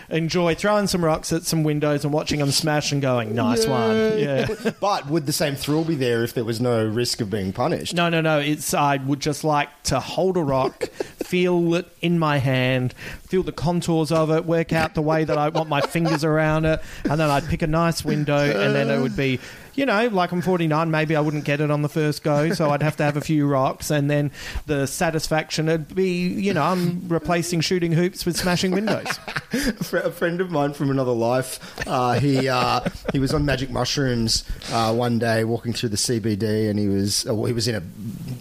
enjoy 0.09 0.55
throwing 0.55 0.87
some 0.87 1.05
rocks 1.05 1.31
at 1.31 1.43
some 1.43 1.63
windows 1.63 2.03
and 2.03 2.11
watching 2.11 2.39
them 2.39 2.49
smash 2.49 2.91
and 2.91 3.01
going, 3.01 3.35
"Nice 3.35 3.67
one." 3.67 4.17
Yeah. 4.19 4.47
but 4.81 5.07
would 5.07 5.27
the 5.27 5.33
same 5.33 5.55
thrill 5.55 5.83
be 5.83 5.95
there 5.95 6.23
if 6.23 6.33
there 6.33 6.43
was 6.43 6.59
no 6.59 6.83
risk 6.83 7.21
of 7.21 7.29
being 7.29 7.53
punished? 7.53 7.93
No, 7.93 8.09
no, 8.09 8.21
no. 8.21 8.39
It's 8.39 8.73
I 8.73 8.97
would 8.97 9.19
just 9.19 9.43
like 9.43 9.69
to 9.83 9.99
hold 9.99 10.35
a 10.35 10.43
rock, 10.43 10.83
feel 11.23 11.75
it 11.75 11.87
in 12.01 12.17
my 12.17 12.39
hand, 12.39 12.93
feel 13.27 13.43
the 13.43 13.51
contours 13.51 14.11
of 14.11 14.31
it, 14.31 14.45
work 14.45 14.73
out 14.73 14.95
the 14.95 15.01
way 15.03 15.23
that 15.23 15.37
I 15.37 15.49
want 15.49 15.69
my 15.69 15.81
fingers 15.81 16.23
around 16.23 16.65
it, 16.65 16.81
and 17.03 17.19
then 17.19 17.29
I'd 17.29 17.45
pick 17.45 17.61
a 17.61 17.67
nice 17.67 18.03
window, 18.03 18.37
and 18.37 18.73
then 18.73 18.89
it 18.89 18.99
would 18.99 19.15
be, 19.15 19.39
you 19.75 19.85
know, 19.85 20.07
like 20.07 20.31
I'm 20.31 20.41
49, 20.41 20.89
maybe 20.89 21.15
I 21.15 21.21
wouldn't 21.21 21.45
get 21.45 21.61
it 21.61 21.69
on 21.69 21.81
the 21.81 21.89
first 21.89 22.23
go, 22.23 22.51
so 22.53 22.69
I'd 22.69 22.81
have 22.81 22.97
to 22.97 23.03
have 23.03 23.17
a 23.17 23.21
few 23.21 23.47
rocks, 23.47 23.91
and 23.91 24.09
then 24.09 24.31
the 24.65 24.87
satisfaction 24.87 25.67
would 25.67 25.93
be, 25.93 26.27
you 26.27 26.53
know, 26.53 26.63
I'm 26.63 27.07
replacing 27.07 27.61
shooting 27.61 27.91
hoops 27.91 28.25
with 28.25 28.37
smashing 28.37 28.71
windows. 28.71 29.07
a 29.93 30.11
friend 30.11 30.41
of 30.41 30.51
mine 30.51 30.73
from 30.73 30.91
another 30.91 31.11
life. 31.11 31.87
Uh, 31.87 32.19
he 32.19 32.47
uh, 32.47 32.81
he 33.11 33.19
was 33.19 33.33
on 33.33 33.45
magic 33.45 33.69
mushrooms 33.69 34.43
uh, 34.71 34.93
one 34.93 35.19
day, 35.19 35.43
walking 35.43 35.73
through 35.73 35.89
the 35.89 35.97
CBD, 35.97 36.69
and 36.69 36.79
he 36.79 36.87
was 36.87 37.25
uh, 37.27 37.35
he 37.43 37.53
was 37.53 37.67
in 37.67 37.75
a 37.75 37.83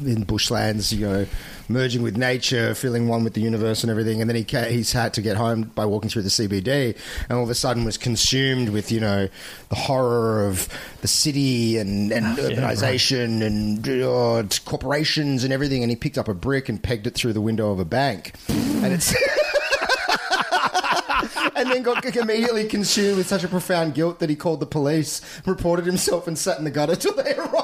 in 0.08 0.24
bushlands, 0.24 0.92
you 0.92 1.06
know, 1.06 1.26
merging 1.68 2.02
with 2.02 2.16
nature, 2.16 2.74
feeling 2.74 3.08
one 3.08 3.24
with 3.24 3.34
the 3.34 3.40
universe 3.40 3.82
and 3.82 3.90
everything. 3.90 4.20
And 4.20 4.28
then 4.28 4.36
he 4.36 4.44
ca- 4.44 4.64
he's 4.64 4.92
had 4.92 5.14
to 5.14 5.22
get 5.22 5.36
home 5.36 5.64
by 5.74 5.86
walking 5.86 6.10
through 6.10 6.22
the 6.22 6.28
CBD, 6.28 6.96
and 7.28 7.38
all 7.38 7.44
of 7.44 7.50
a 7.50 7.54
sudden 7.54 7.84
was 7.84 7.96
consumed 7.96 8.70
with 8.70 8.90
you 8.92 9.00
know 9.00 9.28
the 9.68 9.74
horror 9.74 10.46
of 10.46 10.68
the 11.00 11.08
city 11.08 11.78
and, 11.78 12.12
and 12.12 12.38
urbanization 12.38 13.42
and 13.42 13.88
uh, 13.88 14.42
corporations 14.64 15.44
and 15.44 15.52
everything. 15.52 15.82
And 15.82 15.90
he 15.90 15.96
picked 15.96 16.18
up 16.18 16.28
a 16.28 16.34
brick 16.34 16.68
and 16.68 16.82
pegged 16.82 17.06
it 17.06 17.14
through 17.14 17.32
the 17.32 17.40
window 17.40 17.70
of 17.70 17.78
a 17.78 17.84
bank, 17.84 18.32
and 18.48 18.92
it's. 18.92 19.14
and 21.56 21.70
then 21.70 21.82
got 21.82 22.04
immediately 22.16 22.66
consumed 22.66 23.16
with 23.16 23.26
such 23.26 23.44
a 23.44 23.48
profound 23.48 23.94
guilt 23.94 24.18
that 24.18 24.28
he 24.28 24.36
called 24.36 24.60
the 24.60 24.66
police, 24.66 25.20
reported 25.46 25.86
himself, 25.86 26.26
and 26.26 26.38
sat 26.38 26.58
in 26.58 26.64
the 26.64 26.70
gutter 26.70 26.96
till 26.96 27.14
they 27.14 27.34
arrived. 27.36 27.63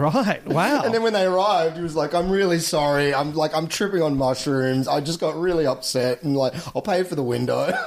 Right. 0.00 0.40
Wow. 0.46 0.82
And 0.82 0.94
then 0.94 1.02
when 1.02 1.12
they 1.12 1.24
arrived, 1.24 1.76
he 1.76 1.82
was 1.82 1.94
like, 1.94 2.14
"I'm 2.14 2.30
really 2.30 2.58
sorry. 2.58 3.14
I'm 3.14 3.34
like, 3.34 3.54
I'm 3.54 3.66
tripping 3.68 4.02
on 4.02 4.16
mushrooms. 4.16 4.88
I 4.88 5.00
just 5.00 5.20
got 5.20 5.38
really 5.38 5.66
upset, 5.66 6.22
and 6.22 6.36
like, 6.36 6.54
I'll 6.74 6.82
pay 6.82 7.02
for 7.02 7.14
the 7.14 7.22
window." 7.22 7.72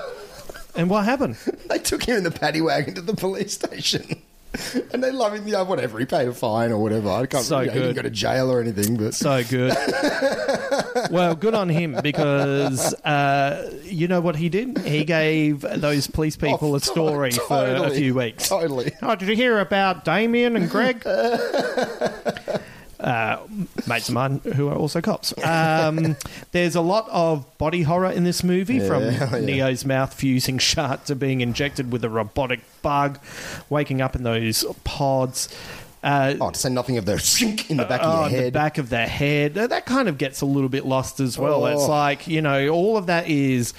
And 0.76 0.90
what 0.90 1.06
happened? 1.06 1.36
they 1.70 1.78
took 1.78 2.02
him 2.02 2.18
in 2.18 2.24
the 2.24 2.32
paddy 2.32 2.60
wagon 2.60 2.96
to 2.96 3.02
the 3.02 3.14
police 3.14 3.54
station. 3.54 4.20
And 4.94 5.04
they 5.04 5.12
love 5.12 5.34
him, 5.34 5.46
you 5.48 5.54
know, 5.54 5.64
whatever. 5.64 5.98
He 6.00 6.06
paid 6.06 6.28
a 6.28 6.34
fine 6.34 6.72
or 6.72 6.78
whatever. 6.78 7.10
I 7.10 7.26
can't 7.26 7.44
So 7.44 7.62
you 7.62 7.68
know, 7.68 7.74
He 7.74 7.80
didn't 7.80 7.96
good. 7.96 8.04
go 8.04 8.10
to 8.10 8.10
jail 8.12 8.52
or 8.52 8.62
anything, 8.62 8.98
but. 8.98 9.14
So 9.16 9.44
good. 9.44 9.76
well, 11.12 11.34
good 11.36 11.56
on 11.56 11.70
him 11.70 11.98
because 12.04 12.94
uh, 13.04 13.72
you 13.84 14.08
know 14.08 14.22
what 14.22 14.36
he 14.36 14.50
did? 14.50 14.78
He 14.80 15.04
gave 15.06 15.62
those 15.62 16.06
police 16.08 16.36
people 16.36 16.76
a 16.76 16.80
story 16.80 17.32
for 17.32 17.64
a 17.66 17.76
totally. 17.76 17.98
few 17.98 18.14
weeks. 18.16 18.48
Totally. 18.48 18.92
Oh, 19.02 19.16
did 19.16 19.28
you 19.28 19.36
hear 19.36 19.60
about 19.60 20.06
Damien 20.06 20.56
and 20.56 20.70
Greg? 20.70 21.04
Uh, 23.04 23.38
mates 23.86 24.08
of 24.08 24.14
mine 24.16 24.40
who 24.56 24.70
are 24.70 24.76
also 24.76 25.02
cops. 25.02 25.34
Um, 25.44 26.16
there's 26.54 26.76
a 26.76 26.82
lot 26.82 27.10
of 27.12 27.46
body 27.58 27.82
horror 27.82 28.10
in 28.12 28.24
this 28.24 28.44
movie, 28.46 28.80
from 28.80 29.04
Yeah, 29.04 29.36
yeah. 29.36 29.40
Neo's 29.46 29.84
mouth 29.84 30.14
fusing 30.14 30.58
shut 30.58 31.06
to 31.08 31.16
being 31.16 31.42
injected 31.42 31.92
with 31.92 32.04
a 32.06 32.10
robotic 32.10 32.62
bug, 32.82 33.20
waking 33.70 34.02
up 34.02 34.16
in 34.16 34.24
those 34.24 34.64
pods. 34.86 35.54
Uh, 36.02 36.36
oh, 36.42 36.50
to 36.52 36.60
say 36.60 36.70
nothing 36.70 36.98
of 36.98 37.06
the 37.06 37.14
shink 37.16 37.70
in 37.70 37.78
the 37.78 37.86
back 37.86 38.02
oh, 38.04 38.26
of 38.26 38.32
your 38.32 38.38
the 38.38 38.44
head. 38.46 38.54
back 38.54 38.78
of 38.78 38.90
their 38.90 39.08
head. 39.08 39.58
Uh, 39.58 39.68
That 39.68 39.86
kind 39.86 40.08
of 40.08 40.18
gets 40.18 40.40
a 40.42 40.46
little 40.46 40.70
bit 40.70 40.86
lost 40.86 41.20
as 41.20 41.38
well. 41.38 41.66
It's 41.66 41.82
Oh. 41.82 41.90
like 41.90 42.28
you 42.28 42.42
know, 42.42 42.70
all 42.70 42.96
of 42.98 43.08
that 43.08 43.28
is 43.30 43.74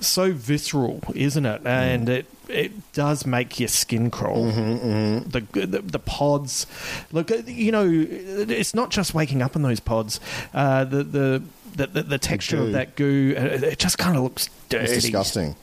so 0.00 0.32
visceral, 0.32 1.02
isn't 1.14 1.46
it? 1.46 1.62
And 1.66 2.08
it 2.08 2.26
it 2.48 2.92
does 2.92 3.26
make 3.26 3.60
your 3.60 3.68
skin 3.68 4.10
crawl. 4.10 4.50
Mm-hmm, 4.50 5.28
The, 5.28 5.66
the 5.66 5.82
the 5.82 5.98
pods, 5.98 6.66
look, 7.12 7.30
uh, 7.30 7.36
you 7.46 7.70
know, 7.72 7.86
it's 7.88 8.74
not 8.74 8.90
just 8.90 9.14
waking 9.14 9.42
up 9.42 9.54
in 9.56 9.62
those 9.62 9.80
pods. 9.80 10.18
Uh, 10.54 10.84
the, 10.84 11.02
the 11.04 11.42
the 11.76 11.86
the 11.86 12.02
the 12.02 12.18
texture 12.18 12.60
of 12.62 12.72
that 12.72 12.96
goo, 12.96 13.34
uh, 13.36 13.40
it 13.66 13.78
just 13.78 13.98
kind 13.98 14.16
of 14.16 14.22
looks 14.22 14.48
dirty. 14.68 14.84
It's 14.92 15.02
disgusting. 15.02 15.56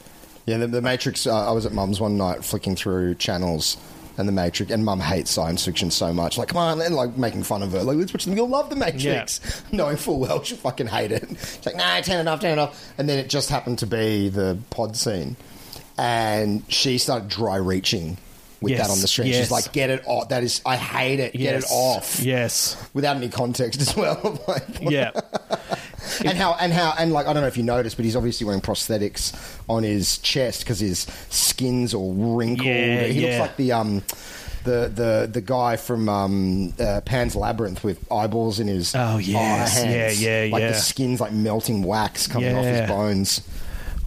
Yeah, 0.46 0.58
the, 0.58 0.68
the 0.68 0.82
Matrix. 0.82 1.26
Uh, 1.26 1.50
I 1.50 1.52
was 1.52 1.66
at 1.66 1.72
Mum's 1.72 2.00
one 2.00 2.18
night 2.18 2.46
flicking 2.46 2.76
through 2.76 3.16
channels, 3.16 3.78
and 4.18 4.28
the 4.28 4.32
Matrix. 4.32 4.72
And 4.72 4.84
Mum 4.86 5.00
hates 5.00 5.32
science 5.32 5.66
fiction 5.66 5.92
so 5.92 6.14
much. 6.14 6.38
Like, 6.38 6.50
come 6.50 6.58
on, 6.58 6.82
and 6.82 6.96
like 6.96 7.18
making 7.18 7.44
fun 7.44 7.64
of 7.64 7.72
her. 7.74 7.84
Like, 7.84 7.98
let's 7.98 8.14
watch 8.14 8.26
them. 8.26 8.36
You'll 8.36 8.50
love 8.50 8.70
the 8.70 8.76
Matrix, 8.76 9.40
knowing 9.72 9.98
full 9.98 10.20
well 10.20 10.44
she'll 10.44 10.58
fucking 10.58 10.88
hate 10.88 11.12
it. 11.12 11.28
She's 11.30 11.66
like, 11.66 11.76
nah, 11.76 12.00
turn 12.02 12.26
it 12.26 12.30
off, 12.30 12.40
turn 12.42 12.58
it 12.58 12.62
off. 12.62 12.84
And 12.98 13.08
then 13.10 13.20
it 13.20 13.30
just 13.30 13.50
happened 13.50 13.80
to 13.80 13.88
be 13.88 14.30
the 14.30 14.58
pod 14.70 14.96
scene, 14.96 15.36
and 15.98 16.64
she 16.70 16.98
started 16.98 17.30
dry 17.30 17.58
reaching. 17.58 18.18
With 18.62 18.72
Yes, 18.72 18.88
that 18.88 18.94
on 18.94 19.02
the 19.02 19.08
screen, 19.08 19.28
yes. 19.28 19.38
she's 19.38 19.52
like, 19.52 19.74
"Get 19.74 19.90
it 19.90 20.02
off! 20.08 20.30
That 20.30 20.42
is, 20.42 20.62
I 20.66 20.78
hate 20.78 21.20
it. 21.20 21.34
Get 21.34 21.56
it 21.56 21.66
off." 21.70 22.22
Yes. 22.22 22.78
without 22.94 23.18
any 23.18 23.28
context 23.28 23.82
as 23.82 23.96
well. 23.96 24.42
like, 24.48 24.64
Yeah. 24.82 25.12
and 26.26 26.38
how 26.38 26.56
and 26.60 26.72
how 26.74 26.94
and 26.98 27.12
like 27.12 27.28
I 27.28 27.34
don't 27.34 27.42
know 27.42 27.48
if 27.48 27.58
you 27.58 27.64
noticed, 27.64 27.96
but 27.98 28.06
he's 28.06 28.16
obviously 28.16 28.46
wearing 28.46 28.62
prosthetics 28.62 29.34
on 29.70 29.84
his 29.84 30.18
chest 30.20 30.62
because 30.62 30.80
his 30.80 31.02
skin's 31.30 31.94
all 31.94 32.14
wrinkled. 32.14 32.68
Yeah, 32.68 33.04
he 33.04 33.22
yeah. 33.22 33.28
looks 33.28 33.40
like 33.42 33.58
the 33.58 33.72
um 33.72 34.04
the 34.64 34.92
the 34.94 35.30
the 35.32 35.42
guy 35.42 35.76
from 35.76 36.10
um, 36.10 36.74
uh, 36.80 37.02
Pan's 37.02 37.36
Labyrinth 37.36 37.84
with 37.84 38.12
eyeballs 38.12 38.60
in 38.60 38.68
his 38.68 38.96
Oh, 38.96 39.18
yes. 39.18 39.76
hands. 39.84 40.22
Yeah, 40.22 40.44
yeah, 40.46 40.52
like 40.52 40.62
yeah. 40.62 40.68
the 40.70 40.74
skin's 40.78 41.22
like 41.22 41.32
melting 41.34 41.84
wax 41.84 42.26
coming 42.28 42.56
off 42.56 42.66
his 42.66 42.88
bones. 42.90 43.42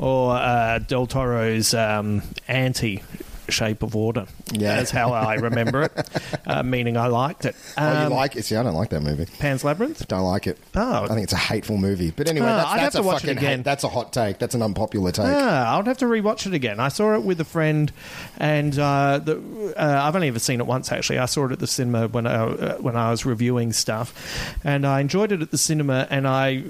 or 0.01 0.35
uh, 0.37 0.79
Del 0.81 1.07
Toro's 1.07 1.75
um, 1.75 2.23
anti 2.49 3.03
shape 3.49 3.83
of 3.83 3.95
water. 3.95 4.27
Yeah. 4.53 4.77
That's 4.77 4.91
how 4.91 5.13
I 5.13 5.35
remember 5.49 5.83
it, 5.85 5.93
uh, 6.47 6.63
meaning 6.63 6.97
I 6.97 7.07
liked 7.09 7.45
it. 7.45 7.57
oh, 7.77 7.93
you 8.01 8.07
Um, 8.07 8.13
like 8.13 8.37
it? 8.37 8.45
See, 8.45 8.57
I 8.57 8.63
don't 8.63 8.75
like 8.75 8.91
that 8.91 9.01
movie. 9.03 9.27
Pan's 9.39 9.65
Labyrinth? 9.65 10.07
Don't 10.09 10.25
like 10.25 10.47
it. 10.47 10.59
Oh. 10.75 11.05
I 11.05 11.09
think 11.09 11.23
it's 11.23 11.33
a 11.33 11.37
hateful 11.37 11.77
movie. 11.79 12.11
But 12.11 12.29
anyway, 12.29 12.47
Oh, 12.47 12.57
that's, 12.57 12.69
I'd 12.69 12.79
that's 12.81 12.95
have 12.95 13.05
a 13.05 13.09
to 13.09 13.13
watch 13.15 13.25
it 13.25 13.31
again. 13.31 13.59
hate- 13.59 13.65
that's 13.65 13.85
a 13.85 13.89
hot 13.89 14.13
take. 14.13 14.39
That's 14.39 14.55
an 14.55 14.63
unpopular 14.63 15.13
take. 15.13 15.27
Ah, 15.27 15.75
I'll 15.75 15.85
have 15.85 15.99
to 15.99 16.05
rewatch 16.07 16.47
it 16.47 16.55
again. 16.55 16.81
I 16.81 16.89
saw 16.89 17.15
it 17.15 17.23
with 17.23 17.41
a 17.41 17.45
friend, 17.45 17.93
and 18.39 18.79
uh, 18.79 19.19
the, 19.19 19.75
uh, 19.77 20.01
I've 20.05 20.15
only 20.15 20.29
ever 20.29 20.39
seen 20.39 20.61
it 20.61 20.67
once. 20.67 20.93
Actually, 20.93 21.19
I 21.19 21.27
saw 21.27 21.47
it 21.47 21.53
at 21.53 21.59
the 21.59 21.67
cinema 21.67 22.09
when 22.09 22.27
I, 22.27 22.35
uh, 22.35 22.77
when 22.79 22.97
I 22.97 23.11
was 23.11 23.25
reviewing 23.27 23.73
stuff, 23.73 24.13
and 24.65 24.87
I 24.87 25.01
enjoyed 25.01 25.33
it 25.33 25.43
at 25.43 25.51
the 25.51 25.59
cinema. 25.59 26.07
And 26.11 26.27
I 26.29 26.65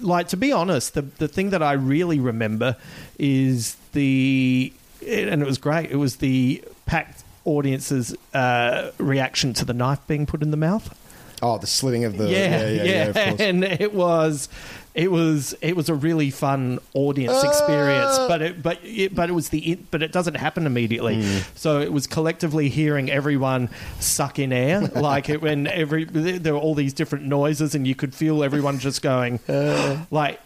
like 0.00 0.28
to 0.28 0.36
be 0.36 0.52
honest, 0.52 0.94
the 0.94 1.02
the 1.02 1.26
thing 1.28 1.50
that 1.50 1.62
I 1.62 1.72
really 1.72 2.20
remember 2.20 2.76
is 3.18 3.76
the, 3.92 4.72
and 5.06 5.42
it 5.42 5.46
was 5.46 5.58
great. 5.58 5.90
It 5.90 5.96
was 5.96 6.16
the 6.16 6.62
packed 6.86 7.22
audience's 7.44 8.14
uh, 8.34 8.90
reaction 8.98 9.52
to 9.54 9.64
the 9.64 9.74
knife 9.74 10.00
being 10.06 10.26
put 10.26 10.42
in 10.42 10.50
the 10.50 10.56
mouth. 10.56 10.94
Oh, 11.40 11.56
the 11.56 11.66
slitting 11.68 12.04
of 12.04 12.18
the 12.18 12.28
yeah, 12.28 12.38
yeah, 12.38 12.68
yeah, 12.68 12.82
yeah, 12.84 13.04
of 13.04 13.14
course. 13.14 13.40
and 13.40 13.62
it 13.64 13.94
was 13.94 14.48
it 14.92 15.12
was 15.12 15.54
it 15.62 15.76
was 15.76 15.88
a 15.88 15.94
really 15.94 16.30
fun 16.30 16.80
audience 16.94 17.44
experience 17.44 18.18
Uh. 18.18 18.26
but 18.26 18.42
it 18.42 18.60
but 18.60 18.78
it, 18.82 19.14
but 19.14 19.30
it 19.30 19.32
was 19.32 19.50
the 19.50 19.70
it, 19.72 19.90
but 19.92 20.02
it 20.02 20.10
doesn't 20.10 20.34
happen 20.34 20.66
immediately 20.66 21.22
Hmm. 21.22 21.38
so 21.54 21.80
it 21.80 21.92
was 21.92 22.08
collectively 22.08 22.68
hearing 22.68 23.08
everyone 23.08 23.68
suck 24.00 24.40
in 24.40 24.52
air 24.52 24.80
like 24.96 25.28
it 25.28 25.40
when 25.40 25.68
every 25.68 26.02
there 26.06 26.54
were 26.54 26.58
all 26.58 26.74
these 26.74 26.92
different 26.92 27.26
noises 27.26 27.72
and 27.76 27.86
you 27.86 27.94
could 27.94 28.16
feel 28.16 28.42
everyone 28.42 28.80
just 28.80 29.00
going 29.00 29.38
Uh. 29.48 30.04
like 30.10 30.40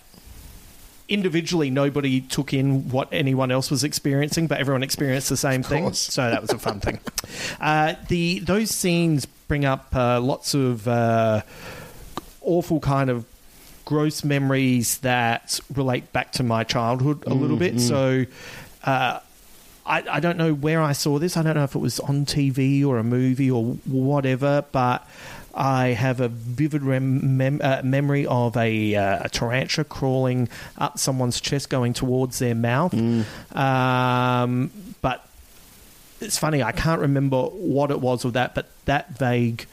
individually 1.12 1.70
nobody 1.70 2.20
took 2.20 2.52
in 2.54 2.88
what 2.88 3.08
anyone 3.12 3.50
else 3.50 3.70
was 3.70 3.84
experiencing 3.84 4.46
but 4.46 4.58
everyone 4.58 4.82
experienced 4.82 5.28
the 5.28 5.36
same 5.36 5.62
thing. 5.62 5.92
so 5.92 6.30
that 6.30 6.40
was 6.40 6.50
a 6.50 6.58
fun 6.58 6.80
thing. 6.80 6.98
Uh, 7.60 7.94
the 8.08 8.40
those 8.40 8.70
scenes 8.70 9.24
bring 9.24 9.64
up 9.64 9.94
uh, 9.94 10.20
lots 10.20 10.54
of 10.54 10.86
uh, 10.88 11.40
awful 12.42 12.80
kind 12.80 13.08
of 13.08 13.24
gross 13.84 14.24
memories 14.24 14.98
that 14.98 15.60
relate 15.74 16.12
back 16.12 16.32
to 16.32 16.42
my 16.42 16.64
childhood 16.64 17.22
a 17.26 17.34
little 17.34 17.56
bit. 17.56 17.80
So 17.80 18.24
uh, 18.84 19.20
I, 19.86 20.04
I 20.08 20.20
don't 20.20 20.36
know 20.36 20.54
where 20.54 20.80
I 20.80 20.92
saw 20.92 21.18
this. 21.18 21.36
I 21.36 21.42
don't 21.42 21.54
know 21.54 21.64
if 21.64 21.74
it 21.74 21.78
was 21.80 22.00
on 22.00 22.24
TV 22.24 22.84
or 22.84 22.98
a 22.98 23.04
movie 23.04 23.50
or 23.50 23.64
whatever, 23.84 24.64
but 24.72 25.06
I 25.54 25.88
have 25.88 26.20
a 26.20 26.28
vivid 26.28 26.82
rem- 26.82 27.36
mem- 27.36 27.60
uh, 27.62 27.82
memory 27.84 28.26
of 28.26 28.56
a, 28.56 28.94
uh, 28.94 29.18
a 29.24 29.28
tarantula 29.28 29.84
crawling 29.84 30.48
up 30.78 30.98
someone's 30.98 31.40
chest, 31.40 31.68
going 31.68 31.92
towards 31.92 32.38
their 32.38 32.54
mouth. 32.54 32.94
Um, 33.56 34.70
but 35.02 35.26
it's 36.20 36.38
funny, 36.38 36.62
I 36.62 36.72
can't 36.72 37.00
remember 37.00 37.42
what 37.42 37.90
it 37.90 38.00
was 38.00 38.24
of 38.24 38.32
that, 38.34 38.54
but 38.54 38.68
that 38.86 39.18
vague 39.18 39.66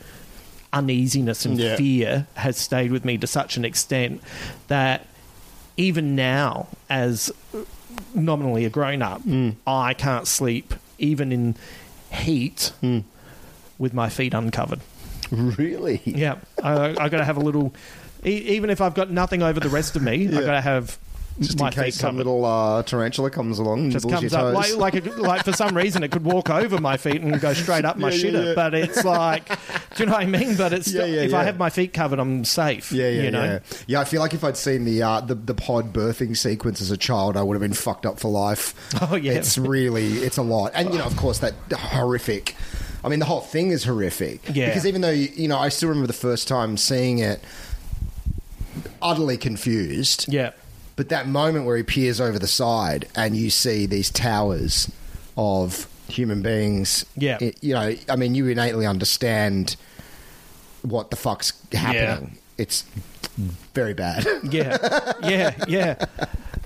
uneasiness 0.73 1.45
and 1.45 1.57
Yeah. 1.57 1.75
fear 1.77 2.27
has 2.35 2.57
stayed 2.57 2.91
with 2.91 3.05
me 3.05 3.17
to 3.17 3.27
such 3.27 3.57
an 3.57 3.65
extent 3.65 4.21
that 4.67 5.05
even 5.77 6.15
now, 6.15 6.67
as 6.89 7.31
nominally 8.13 8.65
a 8.65 8.69
grown 8.69 9.01
up, 9.01 9.21
I 9.65 9.93
can't 9.93 10.27
sleep 10.27 10.73
even 10.97 11.31
in 11.31 11.55
heat 12.11 12.71
with 13.77 13.93
my 13.93 14.09
feet 14.09 14.33
uncovered. 14.33 14.81
Really? 15.57 16.01
Yeah, 16.05 16.37
I, 16.63 16.89
I 16.99 17.09
got 17.09 17.17
to 17.17 17.25
have 17.25 17.37
a 17.37 17.41
little. 17.41 17.73
E- 18.25 18.29
even 18.55 18.69
if 18.69 18.81
I've 18.81 18.95
got 18.95 19.09
nothing 19.11 19.41
over 19.43 19.59
the 19.59 19.69
rest 19.69 19.95
of 19.95 20.01
me, 20.01 20.27
I 20.27 20.31
got 20.41 20.51
to 20.51 20.61
have 20.61 20.97
Just 21.39 21.57
my 21.57 21.67
in 21.67 21.73
case 21.73 21.83
feet 21.85 21.93
some 21.93 22.09
covered. 22.15 22.17
little 22.17 22.43
uh, 22.43 22.83
tarantula 22.83 23.29
comes 23.29 23.59
along 23.59 23.79
and 23.79 23.91
just 23.93 24.09
comes 24.09 24.23
your 24.23 24.35
up 24.41 24.53
toes. 24.53 24.75
like 24.75 24.93
like, 24.93 25.05
it, 25.05 25.17
like 25.17 25.45
for 25.45 25.53
some 25.53 25.77
reason 25.77 26.03
it 26.03 26.11
could 26.11 26.25
walk 26.25 26.49
over 26.49 26.81
my 26.81 26.97
feet 26.97 27.21
and 27.21 27.39
go 27.39 27.53
straight 27.53 27.85
up 27.85 27.95
my 28.05 28.09
Yeah, 28.09 28.15
yeah, 28.15 28.23
shitter. 28.39 28.45
yeah. 28.47 28.53
But 28.55 28.73
it's 28.73 29.05
like, 29.05 29.47
do 29.95 30.03
you 30.03 30.05
know 30.07 30.11
what 30.13 30.21
I 30.23 30.25
mean? 30.25 30.57
But 30.57 30.73
it's 30.73 30.91
Yeah, 30.91 31.05
yeah, 31.05 31.21
if 31.21 31.33
I 31.33 31.43
have 31.45 31.57
my 31.57 31.69
feet 31.69 31.93
covered, 31.93 32.19
I'm 32.19 32.43
safe. 32.43 32.91
Yeah, 32.91 33.07
yeah, 33.07 33.21
you 33.21 33.31
know? 33.31 33.43
yeah. 33.45 33.59
Yeah, 33.87 34.01
I 34.01 34.03
feel 34.03 34.19
like 34.19 34.33
if 34.33 34.43
I'd 34.43 34.57
seen 34.57 34.83
the, 34.83 35.01
uh, 35.01 35.21
the 35.21 35.35
the 35.35 35.53
pod 35.53 35.93
birthing 35.93 36.35
sequence 36.35 36.81
as 36.81 36.91
a 36.91 36.97
child, 36.97 37.37
I 37.37 37.43
would 37.43 37.53
have 37.53 37.61
been 37.61 37.71
fucked 37.73 38.05
up 38.05 38.19
for 38.19 38.29
life. 38.29 38.73
Oh, 39.09 39.15
yeah. 39.15 39.33
it's 39.33 39.57
really 39.57 40.17
it's 40.17 40.35
a 40.37 40.41
lot, 40.43 40.73
and 40.75 40.91
you 40.91 40.97
know, 40.97 41.05
of 41.05 41.15
course, 41.15 41.39
that 41.39 41.53
horrific. 41.71 42.55
I 43.03 43.09
mean, 43.09 43.19
the 43.19 43.25
whole 43.25 43.41
thing 43.41 43.71
is 43.71 43.83
horrific. 43.85 44.41
Yeah. 44.53 44.67
Because 44.67 44.85
even 44.85 45.01
though 45.01 45.09
you, 45.11 45.47
know, 45.47 45.57
I 45.57 45.69
still 45.69 45.89
remember 45.89 46.07
the 46.07 46.13
first 46.13 46.47
time 46.47 46.75
seeing 46.77 47.19
it, 47.19 47.41
utterly 49.01 49.37
confused. 49.37 50.25
Yeah. 50.31 50.51
But 50.95 51.09
that 51.09 51.27
moment 51.27 51.65
where 51.65 51.77
he 51.77 51.83
peers 51.83 52.19
over 52.19 52.37
the 52.37 52.47
side 52.47 53.07
and 53.15 53.35
you 53.37 53.49
see 53.49 53.85
these 53.85 54.09
towers 54.09 54.91
of 55.37 55.87
human 56.09 56.41
beings. 56.41 57.05
Yeah. 57.15 57.37
it- 57.39 57.57
you 57.63 57.73
know, 57.73 57.95
I 58.09 58.15
mean, 58.17 58.35
you 58.35 58.47
innately 58.47 58.85
understand 58.85 59.75
what 60.81 61.09
the 61.09 61.15
fuck's 61.15 61.53
happening. 61.71 62.37
It's 62.57 62.83
very 63.73 63.93
bad. 63.93 64.27
Yeah, 64.43 65.13
yeah, 65.23 65.55
yeah. 65.67 66.05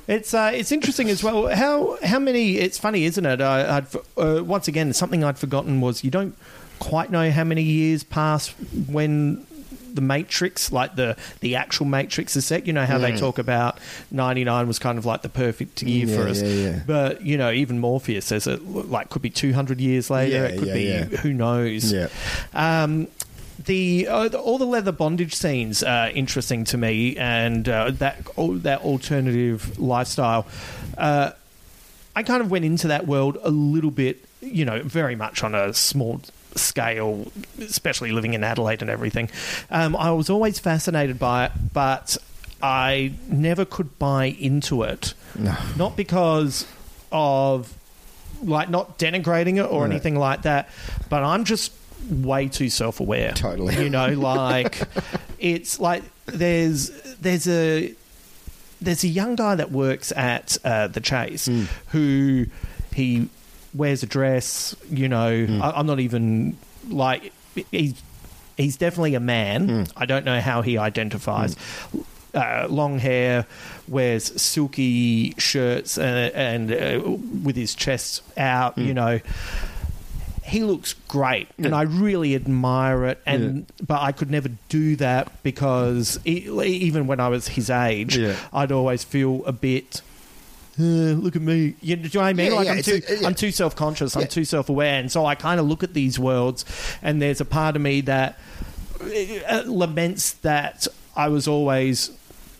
It's 0.08 0.34
uh, 0.34 0.52
it's 0.54 0.72
interesting 0.72 1.10
as 1.10 1.24
well. 1.24 1.48
How 1.48 1.98
how 2.04 2.20
many? 2.20 2.58
It's 2.58 2.78
funny, 2.78 3.06
isn't 3.06 3.26
it? 3.26 3.42
I, 3.42 3.78
I'd 3.78 3.96
uh, 4.18 4.44
once 4.44 4.68
again 4.68 4.92
something 4.94 5.24
I'd 5.24 5.38
forgotten 5.38 5.80
was 5.82 6.04
you 6.04 6.12
don't 6.12 6.36
quite 6.80 7.10
know 7.12 7.32
how 7.32 7.46
many 7.46 7.64
years 7.64 8.04
pass 8.04 8.50
when 8.88 9.46
the 9.94 10.02
Matrix, 10.02 10.72
like 10.72 10.96
the 10.96 11.16
the 11.40 11.56
actual 11.56 11.86
Matrix 11.86 12.36
is 12.36 12.46
set. 12.46 12.68
You 12.68 12.74
know 12.74 12.86
how 12.86 12.98
they 12.98 13.16
talk 13.16 13.38
about 13.38 13.80
ninety 14.12 14.44
nine 14.44 14.68
was 14.68 14.80
kind 14.80 14.98
of 14.98 15.06
like 15.06 15.22
the 15.22 15.30
perfect 15.30 15.82
year 15.84 16.08
Yeah, 16.08 16.16
for 16.16 16.28
us, 16.28 16.42
yeah, 16.42 16.82
but 16.86 17.22
you 17.22 17.38
know 17.38 17.52
even 17.52 17.80
Morpheus 17.80 18.26
says 18.26 18.48
it 18.48 18.66
like 18.66 19.10
could 19.10 19.22
be 19.22 19.30
two 19.30 19.54
hundred 19.54 19.80
years 19.80 20.10
later. 20.10 20.46
It 20.46 20.60
could 20.60 20.74
be 20.74 20.84
yeah. 20.84 21.04
who 21.06 21.32
knows. 21.34 21.92
Yeah. 21.92 22.10
Um, 22.54 23.08
the, 23.66 24.08
uh, 24.08 24.28
the 24.28 24.40
all 24.40 24.58
the 24.58 24.66
leather 24.66 24.92
bondage 24.92 25.36
scenes 25.36 25.84
are 25.84 26.10
interesting 26.10 26.64
to 26.66 26.78
me, 26.78 27.18
and 27.18 27.68
uh, 27.68 27.92
that 27.92 28.28
all, 28.36 28.54
that 28.54 28.82
alternative 28.82 29.80
lifestyle. 29.80 30.46
Uh, 30.98 31.32
I 32.16 32.24
kind 32.24 32.42
of 32.42 32.52
went 32.52 32.64
into 32.64 32.90
that 32.90 33.08
world 33.08 33.38
a 33.42 33.50
little 33.50 33.90
bit, 33.90 34.24
you 34.42 34.66
know, 34.66 34.84
very 34.84 35.16
much 35.16 35.44
on 35.44 35.56
a 35.56 35.74
small 35.74 36.22
scale, 36.56 37.32
especially 37.60 38.12
living 38.12 38.36
in 38.36 38.44
Adelaide 38.44 38.82
and 38.82 38.92
everything. 38.92 39.30
Um, 39.72 39.96
I 39.96 40.12
was 40.12 40.30
always 40.30 40.60
fascinated 40.60 41.18
by 41.18 41.46
it, 41.46 41.52
but 41.74 42.18
I 42.62 43.14
never 43.28 43.66
could 43.66 43.98
buy 43.98 44.26
into 44.26 44.84
it. 44.84 45.16
No. 45.36 45.56
Not 45.76 45.98
because 45.98 46.68
of 47.12 47.74
like 48.44 48.70
not 48.70 49.00
denigrating 49.00 49.58
it 49.58 49.70
or 49.70 49.86
anything 49.86 50.16
like 50.16 50.44
that, 50.44 50.70
but 51.10 51.24
I'm 51.24 51.46
just 51.46 51.72
way 52.10 52.48
too 52.48 52.70
self-aware. 52.70 53.32
Totally. 53.34 53.82
You 53.84 53.90
know, 53.90 54.08
like 54.18 54.82
it's 55.40 55.80
like 55.80 56.04
there's 56.26 56.90
there's 57.22 57.48
a 57.48 57.94
there's 58.82 59.04
a 59.04 59.08
young 59.08 59.36
guy 59.36 59.56
that 59.56 59.72
works 59.72 60.12
at 60.16 60.58
uh, 60.66 60.88
the 60.88 61.00
Chase 61.00 61.46
Hmm. 61.46 61.64
who 61.90 62.46
he 62.94 63.30
wears 63.74 64.04
a 64.04 64.06
dress. 64.08 64.76
You 64.90 65.08
know, 65.10 65.46
Hmm. 65.46 65.62
I, 65.62 65.72
I'm 65.72 65.86
not 65.88 66.00
even 66.00 66.58
like 66.90 67.32
he's 67.72 67.94
he's 68.58 68.78
definitely 68.78 69.16
a 69.16 69.20
man. 69.20 69.70
Hmm. 69.70 69.84
I 69.96 70.06
don't 70.06 70.26
know 70.26 70.40
how 70.42 70.62
he 70.62 70.78
identifies. 70.78 71.56
Uh, 72.36 72.66
long 72.68 72.98
hair, 72.98 73.46
wears 73.88 74.42
silky 74.42 75.36
shirts, 75.38 76.00
uh, 76.00 76.32
and 76.34 76.72
uh, 76.72 77.00
with 77.44 77.56
his 77.56 77.76
chest 77.76 78.24
out. 78.38 78.74
Hmm. 78.74 78.82
You 78.86 78.94
know, 78.96 79.20
he 80.44 80.64
looks 80.64 80.94
great, 81.08 81.48
and 81.58 81.74
I 81.74 81.84
really 81.84 82.36
admire 82.36 83.06
it. 83.06 83.20
And 83.26 83.66
but 83.86 84.02
I 84.02 84.12
could 84.12 84.30
never 84.30 84.50
do 84.70 84.96
that 84.98 85.32
because 85.44 86.20
e- 86.26 86.48
even 86.62 87.08
when 87.08 87.20
I 87.20 87.30
was 87.30 87.48
his 87.50 87.70
age, 87.70 88.18
Yeah. 88.18 88.36
I'd 88.52 88.72
always 88.72 89.04
feel 89.04 89.44
a 89.46 89.52
bit. 89.54 90.02
"Uh, 90.80 90.84
look 91.16 91.36
at 91.36 91.42
me. 91.42 91.76
You, 91.82 91.96
do 91.96 92.04
you 92.04 92.10
know 92.16 92.20
what 92.22 92.26
I 92.28 92.34
mean? 92.34 92.48
Yeah, 92.52 92.58
like 92.58 92.66
yeah, 92.66 92.74
I'm 92.74 92.82
too, 92.82 93.02
a- 93.08 93.16
yeah. 93.22 93.28
I'm 93.28 93.36
too 93.36 93.52
self 93.52 93.76
conscious. 93.76 94.16
I'm 94.18 94.28
too 94.28 94.44
self 94.46 94.70
aware, 94.70 95.00
and 95.00 95.12
so 95.12 95.26
I 95.26 95.36
kind 95.36 95.60
of 95.60 95.66
look 95.68 95.84
at 95.84 95.94
these 95.94 96.18
worlds, 96.20 96.66
and 97.02 97.22
there's 97.22 97.40
a 97.42 97.46
part 97.46 97.76
of 97.76 97.82
me 97.82 98.02
that 98.02 98.38
uh, 99.50 99.64
laments 99.66 100.34
that 100.42 100.88
I 101.16 101.28
was 101.28 101.48
always 101.48 102.10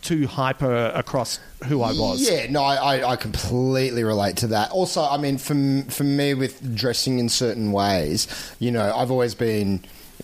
too 0.04 0.26
hyper 0.26 0.92
across 0.94 1.40
who 1.64 1.82
I 1.82 1.92
was. 1.92 2.28
Yeah, 2.30 2.46
no, 2.50 2.62
I, 2.62 3.12
I, 3.12 3.16
completely 3.16 4.04
relate 4.04 4.36
to 4.38 4.48
that. 4.48 4.70
Also, 4.70 5.02
I 5.02 5.16
mean, 5.16 5.38
for 5.38 5.54
for 5.90 6.04
me 6.04 6.34
with 6.34 6.76
dressing 6.76 7.18
in 7.18 7.28
certain 7.28 7.72
ways, 7.72 8.28
you 8.60 8.70
know, 8.70 8.94
I've 8.94 9.10
always 9.10 9.34
been. 9.34 9.80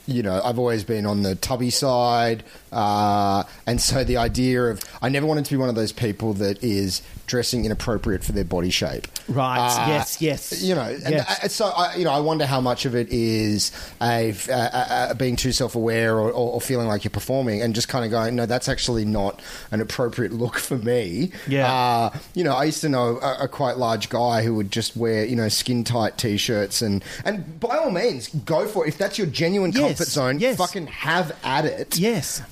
You 0.07 0.23
know, 0.23 0.41
I've 0.43 0.59
always 0.59 0.83
been 0.83 1.05
on 1.07 1.23
the 1.23 1.37
tubby 1.37 1.71
side, 1.71 2.43
uh, 2.73 3.45
and 3.67 3.81
so 3.81 4.03
the 4.03 4.17
idea 4.17 4.65
of 4.65 4.83
I 5.03 5.09
never 5.09 5.27
wanted 5.27 5.45
to 5.45 5.51
be 5.53 5.57
one 5.57 5.69
of 5.69 5.75
those 5.75 5.93
people 5.93 6.33
that 6.35 6.63
is 6.65 7.03
dressing 7.31 7.65
inappropriate 7.65 8.23
for 8.25 8.33
their 8.33 8.45
body 8.45 8.71
shape. 8.71 9.07
Right. 9.29 9.59
Uh, 9.59 9.89
yes. 9.89 10.21
Yes. 10.21 10.63
You 10.63 10.75
know, 10.75 10.83
and 10.83 11.15
Yes. 11.15 11.41
I, 11.45 11.47
so 11.47 11.67
I, 11.67 11.95
you 11.95 12.05
know, 12.05 12.11
I 12.11 12.21
wonder 12.21 12.45
how 12.45 12.61
much 12.61 12.85
of 12.85 12.95
it 12.95 13.09
is 13.11 13.71
a, 14.03 14.35
uh, 14.51 14.53
uh, 14.53 15.15
being 15.15 15.37
too 15.37 15.53
self-aware 15.53 16.17
or, 16.19 16.31
or, 16.31 16.53
or 16.55 16.61
feeling 16.61 16.89
like 16.89 17.05
you're 17.05 17.11
performing, 17.11 17.63
and 17.63 17.75
just 17.75 17.89
kind 17.89 18.05
of 18.05 18.11
going, 18.11 18.35
no, 18.37 18.45
that's 18.47 18.69
actually 18.69 19.05
not 19.05 19.41
an 19.71 19.81
appropriate 19.81 20.33
look 20.33 20.59
for 20.59 20.77
me. 20.77 21.31
Yeah. 21.47 21.73
Uh, 21.73 22.19
you 22.35 22.43
know, 22.45 22.55
I 22.55 22.65
used 22.65 22.81
to 22.83 22.89
know 22.89 23.19
a, 23.21 23.45
a 23.45 23.49
quite 23.49 23.77
large 23.79 24.09
guy 24.09 24.43
who 24.43 24.55
would 24.57 24.71
just 24.73 24.97
wear, 24.97 25.25
you 25.25 25.37
know, 25.37 25.49
skin 25.49 25.85
tight 25.85 26.19
t-shirts, 26.19 26.83
and 26.83 27.03
and 27.25 27.61
by 27.61 27.77
all 27.79 27.91
means, 27.91 28.29
go 28.45 28.67
for 28.67 28.85
it. 28.85 28.89
If 28.89 28.99
that's 28.99 29.17
your 29.19 29.29
genuine 29.29 29.71
Yes, 29.73 29.81
comfort 29.83 30.09
zone, 30.09 30.39
yes. 30.41 30.57
fucking 30.57 30.89
have 30.89 31.37
at 31.45 31.65
it. 31.65 31.97
Yes. 31.99 32.43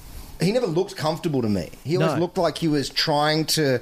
He 0.40 0.52
never 0.52 0.68
looked 0.68 0.94
comfortable 0.94 1.42
to 1.42 1.48
me. 1.48 1.68
He 1.82 1.96
always 1.96 2.12
No. 2.14 2.20
looked 2.20 2.38
like 2.38 2.58
he 2.58 2.68
was 2.68 2.88
trying 2.88 3.44
to 3.46 3.76
uh, 3.76 3.80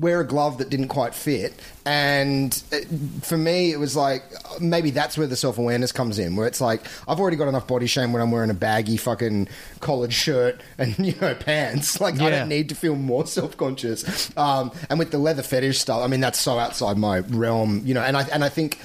wear 0.00 0.20
a 0.20 0.26
glove 0.26 0.58
that 0.58 0.70
didn't 0.70 0.88
quite 0.88 1.14
fit. 1.14 1.54
And 1.84 2.62
uh, 2.72 2.78
for 3.22 3.36
me, 3.36 3.72
it 3.72 3.78
was 3.78 3.96
like 3.96 4.22
maybe 4.60 4.90
that's 4.90 5.16
where 5.18 5.26
the 5.26 5.36
self 5.36 5.58
awareness 5.58 5.92
comes 5.92 6.18
in, 6.18 6.36
where 6.36 6.46
it's 6.46 6.60
like 6.60 6.82
I've 7.06 7.20
already 7.20 7.36
got 7.36 7.48
enough 7.48 7.66
body 7.66 7.86
shame 7.86 8.12
when 8.12 8.22
I'm 8.22 8.30
wearing 8.30 8.50
a 8.50 8.54
baggy 8.54 8.96
fucking 8.96 9.48
collared 9.80 10.12
shirt 10.12 10.60
and 10.78 10.98
you 11.06 11.14
know 11.20 11.34
pants. 11.34 12.00
Like 12.00 12.20
I 12.20 12.30
don't 12.30 12.48
need 12.48 12.68
to 12.70 12.74
feel 12.74 12.94
more 12.94 13.26
self 13.26 13.56
conscious. 13.56 14.36
Um, 14.36 14.72
and 14.90 14.98
with 14.98 15.10
the 15.10 15.18
leather 15.18 15.42
fetish 15.42 15.78
stuff, 15.78 16.02
I 16.02 16.06
mean 16.06 16.20
that's 16.20 16.38
so 16.38 16.58
outside 16.58 16.98
my 16.98 17.18
realm, 17.18 17.82
you 17.84 17.94
know. 17.94 18.02
And 18.02 18.16
I 18.16 18.22
and 18.24 18.44
I 18.44 18.48
think 18.48 18.78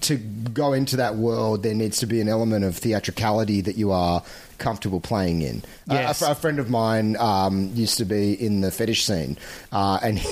to 0.00 0.16
go 0.16 0.72
into 0.72 0.96
that 0.96 1.16
world, 1.16 1.62
there 1.62 1.74
needs 1.74 1.98
to 1.98 2.06
be 2.06 2.20
an 2.20 2.28
element 2.28 2.64
of 2.64 2.76
theatricality 2.76 3.60
that 3.60 3.76
you 3.76 3.92
are 3.92 4.22
comfortable 4.58 5.00
playing 5.00 5.42
in. 5.42 5.62
Uh, 5.88 6.14
a- 6.20 6.30
a, 6.30 6.34
friend 6.34 6.58
of 6.58 6.70
mine 6.70 7.16
um, 7.18 7.70
used 7.74 7.98
to 7.98 8.04
be 8.04 8.32
in 8.32 8.60
the 8.62 8.70
fetish 8.70 9.04
scene, 9.04 9.38
uh, 9.72 9.98
and 10.02 10.18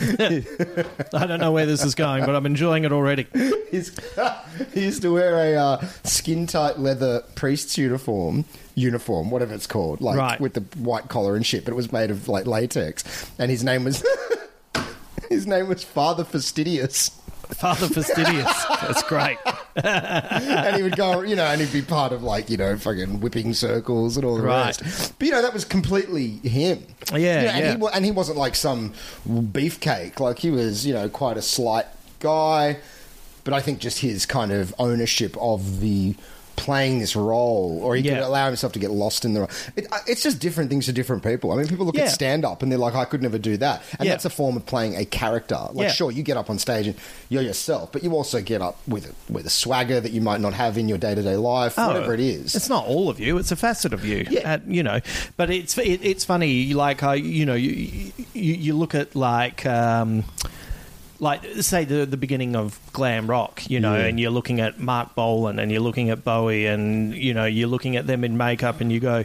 I 0.00 1.26
don't 1.26 1.40
know 1.40 1.52
where 1.52 1.66
this 1.66 1.84
is 1.84 1.94
going, 1.94 2.24
but 2.26 2.34
I'm 2.34 2.46
enjoying 2.46 2.84
it 2.84 2.92
already. 2.92 3.26
he's, 3.70 3.96
he 4.74 4.84
used 4.84 5.02
to 5.02 5.12
wear 5.12 5.54
a 5.54 5.56
uh, 5.56 5.86
skin 6.04 6.46
tight 6.46 6.78
leather 6.78 7.22
priest's 7.34 7.78
uniform. 7.78 8.44
Uniform, 8.76 9.30
whatever 9.30 9.54
it's 9.54 9.68
called, 9.68 10.00
like 10.00 10.16
Right. 10.16 10.40
with 10.40 10.54
the 10.54 10.60
white 10.78 11.08
collar 11.08 11.36
and 11.36 11.46
shit, 11.46 11.64
but 11.64 11.72
it 11.72 11.76
was 11.76 11.92
made 11.92 12.10
of 12.10 12.28
like 12.28 12.44
latex, 12.46 13.04
and 13.38 13.50
his 13.50 13.62
name 13.62 13.84
was 13.84 14.04
his 15.28 15.46
name 15.46 15.68
was 15.68 15.84
Father 15.84 16.24
Fastidious. 16.24 17.10
Father 17.48 17.88
Fastidious. 17.88 18.64
That's 18.80 19.02
great. 19.04 19.38
and 19.76 20.76
he 20.76 20.82
would 20.82 20.96
go, 20.96 21.22
you 21.22 21.36
know, 21.36 21.44
and 21.44 21.60
he'd 21.60 21.72
be 21.72 21.82
part 21.82 22.12
of 22.12 22.22
like, 22.22 22.48
you 22.50 22.56
know, 22.56 22.76
fucking 22.76 23.20
whipping 23.20 23.52
circles 23.54 24.16
and 24.16 24.24
all 24.24 24.36
the 24.36 24.42
Right. 24.42 24.66
rest. 24.80 25.18
But 25.18 25.26
you 25.26 25.32
know, 25.32 25.42
that 25.42 25.52
was 25.54 25.64
completely 25.64 26.28
him. 26.48 26.84
Yeah, 27.12 27.16
You 27.18 27.22
know, 27.22 27.28
and, 27.52 27.82
yeah. 27.82 27.88
He, 27.90 27.96
and 27.96 28.04
he 28.04 28.10
wasn't 28.10 28.38
like 28.38 28.54
some 28.54 28.92
beefcake. 29.28 30.20
Like 30.20 30.38
he 30.38 30.50
was, 30.50 30.86
you 30.86 30.94
know, 30.94 31.08
quite 31.08 31.36
a 31.36 31.42
slight 31.42 31.86
guy. 32.20 32.78
But 33.44 33.52
I 33.52 33.60
think 33.60 33.78
just 33.78 33.98
his 34.00 34.24
kind 34.24 34.52
of 34.52 34.74
ownership 34.78 35.36
of 35.38 35.80
the 35.80 36.14
playing 36.56 36.98
this 36.98 37.14
role, 37.16 37.78
or 37.82 37.96
he 37.96 38.02
could 38.02 38.18
allow 38.18 38.46
himself 38.46 38.72
to 38.74 38.78
get 38.78 38.90
lost 38.90 39.24
in 39.24 39.34
the. 39.34 39.42
It, 39.76 39.86
uh, 39.92 39.98
it's 40.06 40.22
just 40.22 40.38
different 40.40 40.70
things 40.70 40.86
to 40.86 40.92
different 40.92 41.22
people. 41.22 41.52
I 41.52 41.56
mean, 41.56 41.66
people 41.68 41.86
look 41.86 41.96
Yeah. 41.96 42.04
at 42.04 42.10
stand 42.10 42.44
up 42.44 42.62
and 42.62 42.70
they're 42.70 42.78
like, 42.78 42.94
I 42.94 43.04
could 43.04 43.22
never 43.22 43.38
do 43.38 43.56
that, 43.58 43.82
and 43.98 44.06
Yeah. 44.06 44.12
that's 44.12 44.24
a 44.24 44.30
form 44.30 44.56
of 44.56 44.64
playing 44.66 44.96
a 44.96 45.04
character. 45.04 45.58
Like, 45.72 45.86
Yeah. 45.88 45.92
sure, 45.92 46.10
you 46.10 46.22
get 46.22 46.36
up 46.36 46.50
on 46.50 46.58
stage 46.58 46.86
and 46.86 46.96
you're 47.28 47.42
yourself, 47.42 47.90
but 47.92 48.02
you 48.04 48.12
also 48.12 48.40
get 48.40 48.62
up 48.62 48.78
with 48.86 49.06
a, 49.06 49.32
with 49.32 49.46
a 49.46 49.50
swagger 49.50 50.00
that 50.00 50.12
you 50.12 50.20
might 50.20 50.40
not 50.40 50.54
have 50.54 50.78
in 50.78 50.88
your 50.88 50.98
day 50.98 51.14
to 51.14 51.22
day 51.22 51.36
life, 51.36 51.76
whatever 51.76 52.14
it 52.14 52.20
is. 52.20 52.54
Oh, 52.54 52.58
It's 52.58 52.68
not 52.68 52.86
all 52.86 53.08
of 53.08 53.18
you; 53.20 53.38
it's 53.38 53.52
a 53.52 53.56
facet 53.56 53.92
of 53.92 54.04
you. 54.04 54.26
Yeah. 54.30 54.54
Uh, 54.54 54.58
you 54.66 54.82
know. 54.82 55.00
But 55.36 55.50
it's 55.50 55.76
it, 55.78 56.00
it's 56.04 56.24
funny. 56.24 56.72
Like 56.74 57.02
I, 57.02 57.14
you 57.14 57.44
know, 57.46 57.54
you 57.54 58.12
you, 58.32 58.54
you 58.54 58.74
look 58.74 58.94
at 58.94 59.14
like. 59.16 59.66
Um, 59.66 60.24
like 61.24 61.40
say 61.62 61.84
the 61.84 62.04
the 62.06 62.16
beginning 62.16 62.54
of 62.54 62.78
glam 62.92 63.26
rock, 63.28 63.62
you 63.68 63.80
know, 63.80 63.96
Yeah. 63.96 64.04
and 64.06 64.20
you're 64.20 64.30
looking 64.38 64.60
at 64.60 64.78
Marc 64.78 65.14
Bolan 65.14 65.58
and 65.58 65.72
you're 65.72 65.80
looking 65.88 66.10
at 66.10 66.22
Bowie 66.22 66.66
and 66.66 67.14
you 67.14 67.32
know 67.34 67.46
you're 67.46 67.68
looking 67.74 67.96
at 67.96 68.06
them 68.06 68.22
in 68.24 68.36
makeup 68.36 68.80
and 68.80 68.92
you 68.92 69.00
go, 69.00 69.24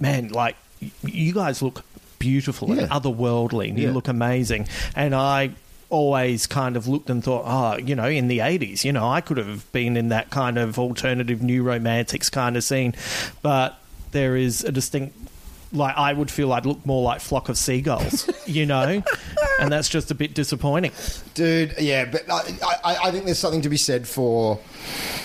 man, 0.00 0.28
like 0.28 0.56
you 1.04 1.32
guys 1.34 1.60
look 1.62 1.84
beautiful 2.18 2.68
Yeah. 2.74 2.82
and 2.82 2.90
otherworldly. 2.90 3.68
And 3.70 3.78
You 3.78 3.90
look 3.92 4.08
amazing, 4.08 4.68
and 4.94 5.14
I 5.14 5.50
always 5.90 6.46
kind 6.46 6.76
of 6.76 6.88
looked 6.88 7.10
and 7.10 7.22
thought, 7.22 7.42
oh, 7.46 7.76
you 7.76 7.94
know, 7.94 8.06
in 8.06 8.28
the 8.28 8.38
80s, 8.38 8.82
you 8.84 8.92
know, 8.92 9.06
I 9.06 9.20
could 9.20 9.36
have 9.36 9.70
been 9.72 9.96
in 9.96 10.08
that 10.08 10.30
kind 10.30 10.56
of 10.56 10.78
alternative 10.78 11.42
new 11.42 11.62
romantics 11.62 12.30
kind 12.30 12.56
of 12.56 12.64
scene. 12.64 12.94
But 13.42 13.78
there 14.12 14.34
is 14.34 14.64
a 14.64 14.72
distinct, 14.72 15.14
like, 15.70 15.94
I 15.98 16.14
would 16.14 16.30
feel 16.30 16.50
I'd 16.54 16.64
look 16.64 16.86
more 16.86 17.02
like 17.02 17.20
Flock 17.20 17.50
of 17.50 17.58
Seagulls, 17.58 18.26
you 18.46 18.64
know? 18.64 19.02
and 19.60 19.72
that's 19.72 19.88
just 19.88 20.10
a 20.10 20.14
bit 20.14 20.34
disappointing. 20.34 20.92
Dude, 21.34 21.74
yeah, 21.78 22.04
but 22.04 22.30
I, 22.30 22.78
I, 22.84 22.96
I 23.04 23.10
think 23.10 23.24
there's 23.24 23.38
something 23.38 23.62
to 23.62 23.68
be 23.68 23.76
said 23.76 24.06
for 24.06 24.56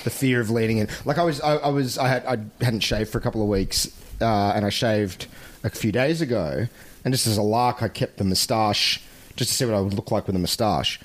the 0.04 0.10
fear 0.10 0.40
of 0.42 0.50
leaning 0.50 0.80
in. 0.80 0.88
Like 1.06 1.18
I 1.18 1.24
was, 1.24 1.42
I, 1.42 1.56
I 1.56 1.70
was, 1.70 1.98
I 1.98 2.08
had, 2.08 2.26
I 2.26 2.64
hadn't 2.64 2.82
shaved 2.82 3.12
for 3.12 3.18
a 3.18 3.22
couple 3.22 3.42
of 3.42 3.48
weeks, 3.48 3.88
uh, 4.22 4.54
and 4.56 4.66
I 4.66 4.70
shaved 4.70 5.28
a 5.64 5.70
few 5.70 5.92
days 5.92 6.22
ago, 6.22 6.68
and 7.04 7.14
just 7.14 7.28
as 7.28 7.38
a 7.38 7.44
lark, 7.44 7.82
I 7.82 7.88
kept 7.88 8.18
the 8.18 8.24
moustache 8.24 9.02
just 9.36 9.52
to 9.52 9.56
see 9.56 9.66
what 9.66 9.76
I 9.76 9.80
would 9.80 9.94
look 9.94 10.12
like 10.12 10.28
with 10.28 10.36
a 10.36 10.40
moustache. 10.40 11.00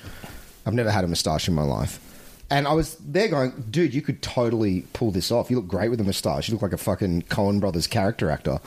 I've 0.65 0.73
never 0.73 0.91
had 0.91 1.03
a 1.03 1.07
moustache 1.07 1.47
in 1.47 1.53
my 1.53 1.63
life. 1.63 1.99
And 2.49 2.67
I 2.67 2.73
was 2.73 2.95
there 2.97 3.29
going, 3.29 3.63
dude, 3.71 3.93
you 3.93 4.01
could 4.01 4.21
totally 4.21 4.85
pull 4.93 5.11
this 5.11 5.31
off. 5.31 5.49
You 5.49 5.55
look 5.55 5.67
great 5.67 5.89
with 5.89 5.99
a 6.01 6.03
moustache. 6.03 6.47
You 6.47 6.53
look 6.53 6.61
like 6.61 6.73
a 6.73 6.77
fucking 6.77 7.23
Coen 7.23 7.59
Brothers 7.59 7.87
character 7.87 8.29
actor. 8.29 8.59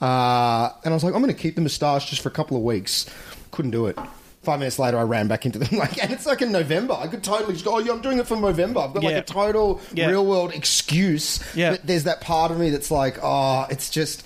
Uh, 0.00 0.70
and 0.84 0.92
I 0.92 0.94
was 0.94 1.02
like, 1.02 1.14
I'm 1.14 1.22
going 1.22 1.34
to 1.34 1.40
keep 1.40 1.56
the 1.56 1.60
moustache 1.60 2.08
just 2.08 2.22
for 2.22 2.28
a 2.28 2.32
couple 2.32 2.56
of 2.56 2.62
weeks. 2.62 3.06
Couldn't 3.52 3.70
do 3.70 3.86
it. 3.86 3.96
Five 4.42 4.58
minutes 4.58 4.80
later, 4.80 4.98
I 4.98 5.02
ran 5.02 5.28
back 5.28 5.46
into 5.46 5.60
them. 5.60 5.68
Like, 5.78 6.02
and 6.02 6.12
it's 6.12 6.26
like 6.26 6.42
in 6.42 6.50
November. 6.50 6.94
I 6.94 7.06
could 7.06 7.22
totally 7.22 7.52
just 7.52 7.64
go, 7.64 7.76
"Oh, 7.76 7.78
yeah, 7.78 7.92
I'm 7.92 8.00
doing 8.02 8.18
it 8.18 8.26
for 8.26 8.36
November." 8.36 8.80
I've 8.80 8.92
got 8.92 9.04
like 9.04 9.12
Yeah. 9.12 9.18
a 9.18 9.22
total 9.22 9.80
Yeah. 9.94 10.08
real 10.08 10.26
world 10.26 10.52
excuse. 10.52 11.38
Yeah. 11.54 11.70
But 11.70 11.86
there's 11.86 12.02
that 12.04 12.20
part 12.22 12.50
of 12.50 12.58
me 12.58 12.70
that's 12.70 12.90
like, 12.90 13.18
oh, 13.22 13.66
it's 13.70 13.88
just. 13.88 14.24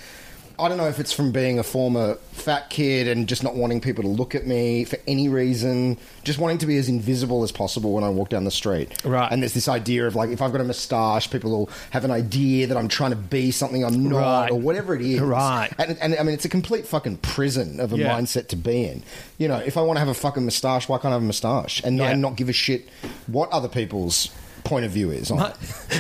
I 0.58 0.68
don't 0.68 0.78
know 0.78 0.88
if 0.88 0.98
it's 0.98 1.12
from 1.12 1.32
being 1.32 1.58
a 1.58 1.62
former 1.62 2.14
fat 2.32 2.70
kid 2.70 3.08
and 3.08 3.28
just 3.28 3.42
not 3.42 3.54
wanting 3.56 3.80
people 3.80 4.02
to 4.04 4.08
look 4.08 4.34
at 4.34 4.46
me 4.46 4.84
for 4.84 4.98
any 5.06 5.28
reason, 5.28 5.98
just 6.24 6.38
wanting 6.38 6.58
to 6.58 6.66
be 6.66 6.76
as 6.78 6.88
invisible 6.88 7.42
as 7.42 7.52
possible 7.52 7.92
when 7.92 8.04
I 8.04 8.08
walk 8.08 8.30
down 8.30 8.44
the 8.44 8.50
street. 8.50 9.04
Right. 9.04 9.30
And 9.30 9.42
there's 9.42 9.52
this 9.54 9.68
idea 9.68 10.06
of 10.06 10.14
like, 10.14 10.30
if 10.30 10.40
I've 10.40 10.52
got 10.52 10.60
a 10.60 10.64
moustache, 10.64 11.30
people 11.30 11.50
will 11.50 11.70
have 11.90 12.04
an 12.04 12.10
idea 12.10 12.66
that 12.68 12.76
I'm 12.76 12.88
trying 12.88 13.10
to 13.10 13.16
be 13.16 13.50
something 13.50 13.84
I'm 13.84 14.08
not, 14.08 14.18
Right. 14.42 14.50
or 14.50 14.58
whatever 14.58 14.94
it 14.94 15.02
is. 15.02 15.20
Right. 15.20 15.70
And, 15.78 15.98
and 16.00 16.16
I 16.18 16.22
mean, 16.22 16.34
it's 16.34 16.44
a 16.44 16.48
complete 16.50 16.86
fucking 16.86 17.18
prison 17.18 17.78
of 17.80 17.92
a 17.92 17.98
Yeah. 17.98 18.18
mindset 18.18 18.48
to 18.48 18.56
be 18.56 18.84
in. 18.86 19.02
You 19.38 19.48
know, 19.48 19.56
if 19.58 19.76
I 19.76 19.82
want 19.82 19.96
to 19.96 20.00
have 20.00 20.08
a 20.08 20.14
fucking 20.14 20.44
moustache, 20.44 20.88
why 20.88 20.96
can't 20.96 21.12
I 21.12 21.16
have 21.16 21.22
a 21.22 21.26
moustache? 21.26 21.82
And, 21.84 21.98
Yeah. 21.98 22.10
and 22.10 22.22
not 22.22 22.36
give 22.36 22.48
a 22.48 22.52
shit 22.54 22.88
what 23.26 23.50
other 23.50 23.68
people's 23.68 24.30
point 24.66 24.84
of 24.84 24.90
view 24.90 25.10
is 25.10 25.30
on 25.30 25.38
My, 25.38 25.52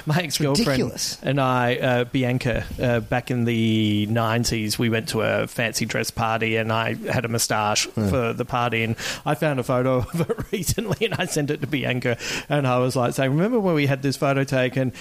my 0.06 0.22
ex 0.22 0.38
girlfriend 0.38 1.18
and 1.22 1.40
I, 1.40 1.76
uh, 1.76 2.04
Bianca, 2.04 2.64
uh, 2.80 3.00
back 3.00 3.30
in 3.30 3.44
the 3.44 4.06
90s, 4.10 4.78
we 4.78 4.88
went 4.90 5.08
to 5.10 5.22
a 5.22 5.46
fancy 5.46 5.84
dress 5.84 6.10
party 6.10 6.56
and 6.56 6.72
I 6.72 6.94
had 6.94 7.24
a 7.24 7.28
moustache 7.28 7.86
for 7.86 8.32
the 8.32 8.44
party. 8.44 8.82
And 8.82 8.96
I 9.24 9.34
found 9.34 9.60
a 9.60 9.62
photo 9.62 9.98
of 10.12 10.20
it 10.28 10.52
recently 10.52 11.06
and 11.06 11.14
I 11.14 11.26
sent 11.26 11.50
it 11.50 11.60
to 11.60 11.66
Bianca. 11.66 12.18
And 12.48 12.66
I 12.66 12.78
was 12.78 12.96
like, 12.96 13.14
saying, 13.14 13.30
Remember 13.30 13.60
when 13.60 13.74
we 13.74 13.86
had 13.86 14.02
this 14.02 14.16
photo 14.16 14.44
taken? 14.44 14.92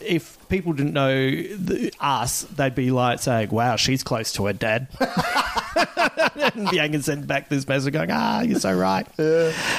If 0.00 0.38
people 0.48 0.72
didn't 0.72 0.92
know 0.92 1.10
the, 1.10 1.92
us, 2.00 2.42
they'd 2.42 2.74
be 2.74 2.90
like 2.90 3.18
saying, 3.20 3.50
Wow, 3.50 3.76
she's 3.76 4.02
close 4.02 4.32
to 4.34 4.46
her 4.46 4.52
dad. 4.52 4.88
and 6.54 6.70
Bianca 6.70 7.02
sent 7.02 7.26
back 7.26 7.48
this 7.48 7.66
message 7.66 7.92
going, 7.92 8.10
Ah, 8.12 8.42
you're 8.42 8.60
so 8.60 8.76
right. 8.76 9.06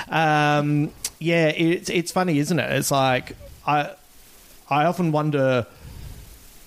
Um, 0.09 0.91
yeah, 1.20 1.47
it's 1.49 1.89
it's 1.89 2.11
funny, 2.11 2.39
isn't 2.39 2.59
it? 2.59 2.72
It's 2.72 2.91
like 2.91 3.36
I 3.67 3.91
I 4.70 4.86
often 4.86 5.11
wonder 5.11 5.67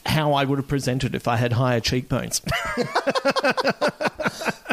how 0.05 0.33
I 0.35 0.45
would 0.45 0.59
have 0.59 0.69
presented 0.69 1.15
if 1.15 1.29
I 1.29 1.37
had 1.37 1.55
higher 1.55 1.81
cheekbones. 1.81 2.43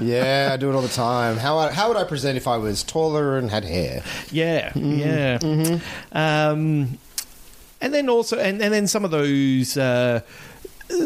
yeah, 0.02 0.50
I 0.52 0.58
do 0.58 0.70
it 0.70 0.76
all 0.76 0.82
the 0.82 0.88
time. 0.88 1.38
How, 1.38 1.58
I, 1.60 1.72
how 1.72 1.88
would 1.88 1.98
I 1.98 2.04
present 2.04 2.36
if 2.36 2.48
I 2.48 2.58
was 2.58 2.84
taller 2.84 3.38
and 3.38 3.52
had 3.52 3.64
hair? 3.64 4.04
yeah, 4.32 4.72
yeah. 4.76 5.38
Um, 6.12 6.98
and 7.80 7.94
then 7.94 8.10
also, 8.10 8.38
and, 8.40 8.62
and 8.62 8.74
then 8.74 8.88
some 8.88 9.06
of 9.06 9.12
those. 9.12 9.78
Uh, 9.78 10.22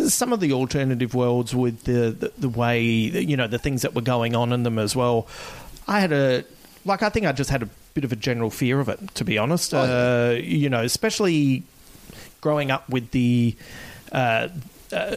some 0.07 0.31
of 0.31 0.39
the 0.39 0.53
alternative 0.53 1.13
worlds 1.13 1.53
with 1.53 1.83
the, 1.83 2.11
the 2.11 2.31
the 2.37 2.47
way 2.47 2.81
you 2.81 3.35
know 3.35 3.47
the 3.47 3.59
things 3.59 3.81
that 3.81 3.93
were 3.93 4.01
going 4.01 4.33
on 4.33 4.53
in 4.53 4.63
them 4.63 4.79
as 4.79 4.95
well. 4.95 5.27
I 5.89 5.99
had 5.99 6.13
a 6.13 6.45
like 6.85 7.03
I 7.03 7.09
think 7.09 7.25
I 7.25 7.33
just 7.33 7.49
had 7.49 7.63
a 7.63 7.69
bit 7.93 8.03
of 8.03 8.11
a 8.11 8.15
general 8.15 8.49
fear 8.49 8.79
of 8.79 8.89
it 8.89 8.99
to 9.15 9.23
be 9.23 9.37
honest. 9.37 9.73
uh, 9.73 10.35
you 10.41 10.69
know, 10.69 10.81
especially 10.83 11.63
growing 12.41 12.71
up 12.71 12.87
with 12.89 13.11
the 13.11 13.55
uh, 14.11 14.47
uh, 14.91 15.15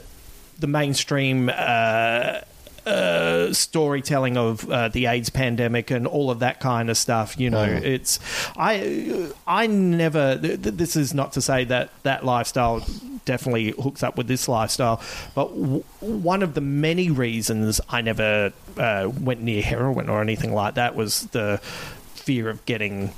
the 0.59 0.66
mainstream 0.66 1.51
uh, 1.55 2.41
uh, 2.87 3.53
storytelling 3.53 4.37
of 4.37 4.70
uh, 4.70 4.89
the 4.89 5.07
AIDS 5.07 5.29
pandemic 5.29 5.91
and 5.91 6.07
all 6.07 6.31
of 6.31 6.39
that 6.39 6.61
kind 6.61 6.89
of 6.89 6.97
stuff. 6.97 7.39
You 7.39 7.51
know, 7.51 7.66
Mm. 7.66 7.83
it's 7.83 8.18
I 8.57 9.31
I 9.47 9.66
never. 9.66 10.39
Th- 10.39 10.62
th- 10.62 10.74
this 10.77 10.95
is 10.97 11.12
not 11.12 11.33
to 11.33 11.41
say 11.43 11.64
that 11.64 11.91
that 12.05 12.24
lifestyle 12.24 12.87
definitely 13.24 13.72
hooks 13.72 14.05
up 14.05 14.16
with 14.16 14.29
this 14.29 14.49
lifestyle, 14.49 15.01
but 15.35 15.49
w- 15.49 15.83
one 16.01 16.45
of 16.45 16.55
the 16.55 16.61
many 16.61 17.11
reasons 17.11 17.81
I 17.91 18.01
never 18.03 18.53
uh, 18.79 19.11
went 19.20 19.43
near 19.43 19.62
heroin 19.62 20.09
or 20.09 20.22
anything 20.22 20.55
like 20.55 20.74
that 20.74 20.95
was 20.95 21.22
the 21.33 21.61
fear 22.27 22.49
of 22.51 22.64
getting 22.66 23.12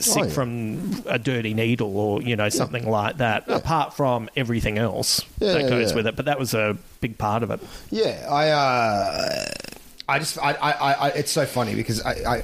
sick 0.00 0.22
Oh, 0.22 0.24
yeah. 0.26 0.30
from 0.32 1.02
a 1.06 1.18
dirty 1.18 1.52
needle 1.52 1.94
or 1.96 2.22
you 2.22 2.34
know 2.34 2.48
something 2.48 2.88
like 2.88 3.18
that 3.18 3.44
apart 3.48 3.92
from 3.92 4.30
everything 4.34 4.78
else 4.78 5.20
Yeah, 5.38 5.52
that 5.52 5.68
goes 5.68 5.90
yeah. 5.90 5.96
with 5.96 6.06
it 6.06 6.16
but 6.16 6.24
that 6.24 6.38
was 6.38 6.54
a 6.54 6.78
big 7.02 7.18
part 7.18 7.42
of 7.42 7.50
it 7.50 7.60
Yeah, 7.90 8.26
I, 8.30 8.48
uh, 8.48 9.44
I 10.08 10.18
just, 10.18 10.38
I, 10.38 10.52
I, 10.54 10.70
I, 10.72 10.92
I 10.92 11.08
it's 11.10 11.30
so 11.30 11.44
funny 11.44 11.74
because 11.74 12.00
I, 12.02 12.12
I, 12.12 12.36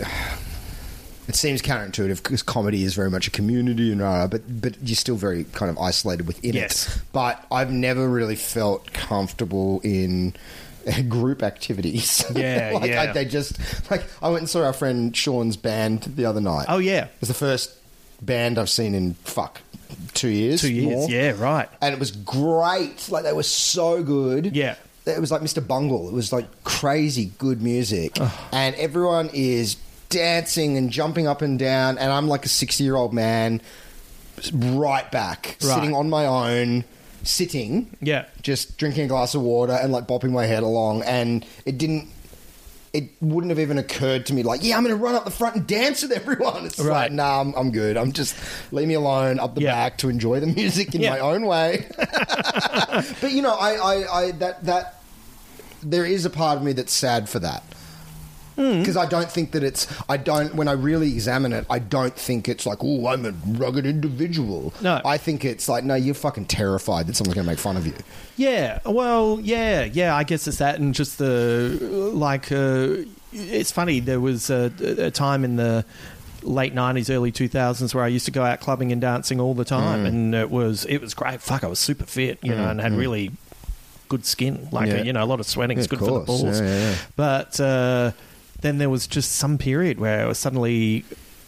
it 1.29 1.35
seems 1.35 1.63
counterintuitive 1.63 2.23
because 2.23 2.43
comedy 2.43 2.85
is 2.85 2.95
very 2.95 3.11
much 3.11 3.27
a 3.27 3.31
community 3.31 3.91
and 3.91 4.03
uh, 4.03 4.29
but 4.29 4.43
but 4.61 4.77
you're 4.83 4.95
still 4.95 5.17
very 5.17 5.45
kind 5.45 5.71
of 5.71 5.79
isolated 5.79 6.27
within 6.27 6.53
Yes. 6.55 6.95
it. 6.99 7.03
But 7.13 7.43
I've 7.51 7.73
never 7.73 8.07
really 8.09 8.37
felt 8.37 8.93
comfortable 8.93 9.81
in 9.83 10.35
group 11.09 11.43
activities. 11.43 12.25
Yeah, 12.35 12.73
like 12.75 12.91
yeah. 12.91 13.03
I, 13.03 13.13
they 13.13 13.25
just 13.25 13.59
like 13.91 14.05
I 14.23 14.29
went 14.29 14.41
and 14.43 14.49
saw 14.51 14.65
our 14.65 14.73
friend 14.73 15.17
Sean's 15.17 15.57
band 15.57 16.03
the 16.03 16.25
other 16.27 16.41
night. 16.41 16.67
Oh, 16.69 16.79
yeah. 16.79 17.05
it 17.07 17.11
was 17.21 17.29
the 17.29 17.35
first 17.35 17.73
band 18.23 18.59
I've 18.59 18.71
seen 18.71 18.95
in 18.95 19.15
fuck 19.15 19.61
two 20.15 20.29
years. 20.29 20.61
two 20.63 20.73
years 20.73 20.97
more. 20.97 21.11
yeah 21.11 21.33
right 21.39 21.69
and 21.83 21.93
it 21.93 21.99
was 22.01 22.11
great. 22.11 23.09
Like 23.11 23.25
they 23.25 23.33
were 23.33 23.43
so 23.43 24.03
good. 24.03 24.55
Yeah. 24.57 24.75
It 25.07 25.21
was 25.21 25.31
like 25.31 25.41
Mr. 25.43 25.65
Bungle. 25.65 26.09
It 26.09 26.15
was 26.15 26.33
like 26.33 26.47
crazy 26.65 27.31
good 27.39 27.63
music, 27.63 28.19
and 28.53 28.75
everyone 28.75 29.31
is 29.33 29.77
dancing 30.09 30.77
and 30.77 30.91
jumping 30.91 31.29
up 31.29 31.43
and 31.43 31.59
down. 31.61 31.97
And 31.99 32.11
I'm 32.13 32.27
like 32.27 32.45
a 32.45 32.49
60 32.49 32.83
year 32.83 32.97
old 32.97 33.13
man, 33.15 33.61
right 34.53 35.09
back, 35.13 35.57
Right. 35.63 35.75
sitting 35.75 35.95
on 35.95 36.11
my 36.11 36.27
own, 36.27 36.85
sitting, 37.27 37.95
yeah 38.01 38.25
just 38.43 38.79
drinking 38.79 39.05
a 39.05 39.09
glass 39.09 39.35
of 39.35 39.43
water 39.43 39.73
and 39.73 39.93
like 39.93 40.07
bopping 40.07 40.31
my 40.31 40.47
head 40.47 40.63
along. 40.63 41.03
And 41.03 41.45
it 41.65 41.79
didn't. 41.79 42.09
It 42.93 43.11
wouldn't 43.21 43.51
have 43.51 43.59
even 43.59 43.77
occurred 43.77 44.25
to 44.27 44.33
me, 44.33 44.43
like, 44.43 44.65
yeah, 44.65 44.75
I'm 44.79 44.83
going 44.83 44.97
to 44.97 45.03
run 45.03 45.15
up 45.15 45.27
the 45.27 45.31
front 45.31 45.55
and 45.57 45.67
dance 45.67 46.01
with 46.01 46.13
everyone. 46.13 46.65
It's 46.65 46.79
Right. 46.79 46.89
like, 47.11 47.13
nah, 47.13 47.43
I'm, 47.43 47.53
I'm 47.55 47.71
good. 47.71 47.99
I'm 47.99 48.11
just 48.13 48.35
leave 48.73 48.89
me 48.89 48.95
alone 48.95 49.39
up 49.39 49.55
the 49.55 49.61
Yeah. 49.61 49.73
back 49.75 49.99
to 49.99 50.09
enjoy 50.09 50.41
the 50.41 50.47
music 50.47 50.95
in 50.95 51.03
Yeah. 51.03 51.11
my 51.11 51.19
own 51.19 51.45
way. 51.45 51.87
but 53.21 53.33
you 53.33 53.43
know, 53.43 53.53
I, 53.55 53.75
I, 53.75 54.21
I 54.23 54.31
that 54.33 54.65
that 54.65 55.03
there 55.83 56.07
is 56.07 56.25
a 56.25 56.31
part 56.31 56.57
of 56.57 56.65
me 56.65 56.73
that's 56.73 56.93
sad 56.93 57.29
for 57.29 57.39
that. 57.41 57.63
Because 58.57 58.97
I 58.97 59.07
don't 59.07 59.31
think 59.31 59.53
that 59.53 59.63
it's. 59.63 59.87
I 60.09 60.17
don't. 60.17 60.55
When 60.55 60.67
I 60.67 60.73
really 60.73 61.13
examine 61.13 61.53
it, 61.53 61.67
I 61.69 61.79
don't 61.79 62.17
think 62.17 62.49
it's 62.49 62.65
like, 62.67 62.79
oh, 62.83 63.07
I'm 63.09 63.25
a 63.27 63.33
rugged 63.59 63.85
individual. 63.87 64.73
No. 64.81 65.01
I 65.05 65.19
think 65.19 65.45
it's 65.45 65.69
like, 65.69 65.85
no, 65.85 65.95
you're 65.95 66.15
fucking 66.15 66.47
terrified 66.47 67.07
that 67.07 67.17
someone's 67.17 67.35
going 67.35 67.45
to 67.47 67.51
make 67.53 67.59
fun 67.59 67.77
of 67.77 67.87
you. 67.87 67.95
Yeah, 68.37 68.79
well, 68.85 69.39
yeah, 69.43 69.85
yeah. 69.85 70.15
I 70.17 70.25
guess 70.25 70.47
it's 70.49 70.59
that, 70.59 70.79
and 70.79 70.95
just 70.95 71.19
the 71.19 71.79
like. 72.15 72.51
Uh, 72.51 73.05
it's 73.33 73.71
funny. 73.71 74.01
There 74.01 74.21
was 74.21 74.49
a, 74.51 74.73
a 74.99 75.11
time 75.11 75.45
in 75.45 75.57
the 75.57 75.85
late 76.43 76.75
'90s, 76.75 77.13
early 77.15 77.33
2000s 77.33 77.95
where 77.95 78.05
I 78.05 78.09
used 78.09 78.25
to 78.27 78.31
go 78.31 78.43
out 78.43 78.61
clubbing 78.61 78.93
and 78.93 79.01
dancing 79.01 79.41
all 79.41 79.53
the 79.53 79.65
time, 79.65 80.05
Mm. 80.05 80.09
and 80.09 80.35
it 80.35 80.51
was 80.51 80.87
it 80.87 80.99
was 81.03 81.13
great. 81.13 81.43
Fuck, 81.43 81.63
I 81.65 81.67
was 81.67 81.79
super 81.79 82.07
fit, 82.07 82.39
you 82.43 82.55
know, 82.55 82.65
Mm, 82.65 82.71
and 82.71 82.81
had 82.81 82.93
mm. 82.93 82.99
really 82.99 83.31
good 84.09 84.25
skin. 84.25 84.69
Like 84.71 84.89
Yeah. 84.89 85.03
you 85.03 85.13
know, 85.13 85.23
a 85.23 85.27
lot 85.27 85.41
of 85.41 85.47
sweating 85.47 85.77
is 85.79 85.87
Yeah, 85.87 85.91
good 85.91 85.99
for 85.99 86.05
the 86.05 86.11
course. 86.25 86.27
balls. 86.43 86.61
Yeah, 86.61 86.67
yeah, 86.67 86.79
yeah. 86.91 86.95
But 87.17 87.61
uh, 87.61 88.13
then 88.61 88.79
there 88.79 88.91
was 88.91 89.07
just 89.07 89.33
some 89.33 89.59
period 89.59 89.99
where 89.99 90.25
I 90.25 90.27
was 90.27 90.39
suddenly. 90.39 91.05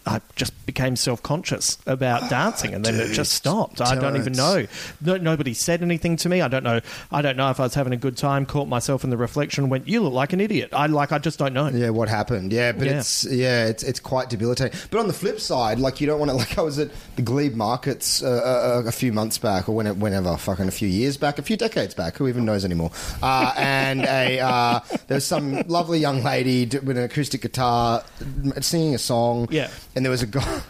I 0.08 0.22
just 0.36 0.54
became 0.64 0.96
self 0.96 1.22
conscious 1.22 1.76
about 1.86 2.30
dancing, 2.30 2.72
and 2.72 2.82
then 2.82 2.94
it 2.94 3.12
just 3.12 3.32
stopped. 3.32 3.80
I 3.82 3.94
don't 3.94 4.16
even 4.16 4.32
know. 4.32 4.66
No, 5.02 5.18
nobody 5.18 5.52
said 5.52 5.82
anything 5.82 6.16
to 6.16 6.30
me. 6.30 6.40
I 6.40 6.48
don't 6.48 6.64
know. 6.64 6.80
I 7.12 7.20
don't 7.20 7.36
know 7.36 7.50
if 7.50 7.60
I 7.60 7.64
was 7.64 7.74
having 7.74 7.92
a 7.92 7.96
good 7.98 8.16
time. 8.16 8.46
Caught 8.46 8.68
myself 8.68 9.04
in 9.04 9.10
the 9.10 9.18
reflection. 9.18 9.68
Went, 9.68 9.86
you 9.86 10.00
look 10.00 10.14
like 10.14 10.32
an 10.32 10.40
idiot. 10.40 10.70
I 10.72 10.86
like. 10.86 11.12
I 11.12 11.18
just 11.18 11.38
don't 11.38 11.52
know. 11.52 11.68
Yeah, 11.68 11.90
what 11.90 12.08
happened? 12.08 12.52
Yeah, 12.54 12.72
but 12.72 12.86
Yeah. 12.86 13.00
it's 13.00 13.24
yeah, 13.24 13.66
it's 13.66 13.82
it's 13.82 14.00
quite 14.00 14.30
debilitating. 14.30 14.78
But 14.90 15.00
on 15.00 15.08
the 15.08 15.12
flip 15.12 15.40
side, 15.40 15.78
like 15.78 16.00
you 16.00 16.06
don't 16.06 16.18
want 16.18 16.30
to. 16.30 16.38
Like 16.48 16.56
I 16.56 16.62
was 16.62 16.78
at 16.78 16.90
the 17.16 17.22
Glebe 17.22 17.56
Markets 17.56 18.22
uh, 18.22 18.28
uh, 18.84 18.88
a 18.88 18.92
few 18.92 19.12
months 19.12 19.38
back, 19.38 19.68
or 19.68 19.72
whenever, 19.74 19.98
whenever, 19.98 20.36
fucking 20.36 20.68
a 20.68 20.70
few 20.70 20.86
years 20.86 21.16
back, 21.16 21.40
a 21.40 21.42
few 21.42 21.56
decades 21.56 21.94
back. 21.94 22.16
Who 22.16 22.28
even 22.28 22.44
knows 22.44 22.64
anymore? 22.64 22.92
Uh, 23.20 23.52
and 23.56 24.02
a 24.04 24.38
uh, 24.38 24.78
there 25.08 25.16
was 25.16 25.26
some 25.26 25.62
lovely 25.66 25.98
young 25.98 26.22
lady 26.22 26.64
with 26.64 26.96
an 26.96 27.02
acoustic 27.02 27.42
guitar 27.42 28.04
singing 28.60 28.94
a 28.94 28.98
song. 28.98 29.48
Yeah. 29.50 29.68
And 29.98 30.04
there 30.06 30.12
was 30.12 30.22
a 30.22 30.26
guy. 30.26 30.60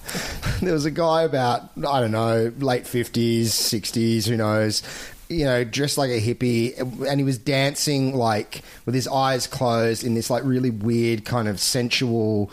there 0.60 0.72
was 0.72 0.84
a 0.84 0.90
guy 0.90 1.22
about 1.22 1.70
I 1.88 2.00
don't 2.00 2.10
know 2.10 2.52
late 2.58 2.84
fifties, 2.84 3.54
sixties, 3.54 4.26
who 4.26 4.36
knows, 4.36 4.82
you 5.28 5.44
know, 5.44 5.62
dressed 5.62 5.98
like 5.98 6.10
a 6.10 6.20
hippie, 6.20 6.76
and 7.08 7.20
he 7.20 7.24
was 7.24 7.38
dancing 7.38 8.16
like 8.16 8.62
with 8.84 8.96
his 8.96 9.06
eyes 9.06 9.46
closed 9.46 10.02
in 10.02 10.14
this 10.14 10.30
like 10.30 10.42
really 10.42 10.70
weird 10.70 11.24
kind 11.24 11.46
of 11.46 11.60
sensual, 11.60 12.50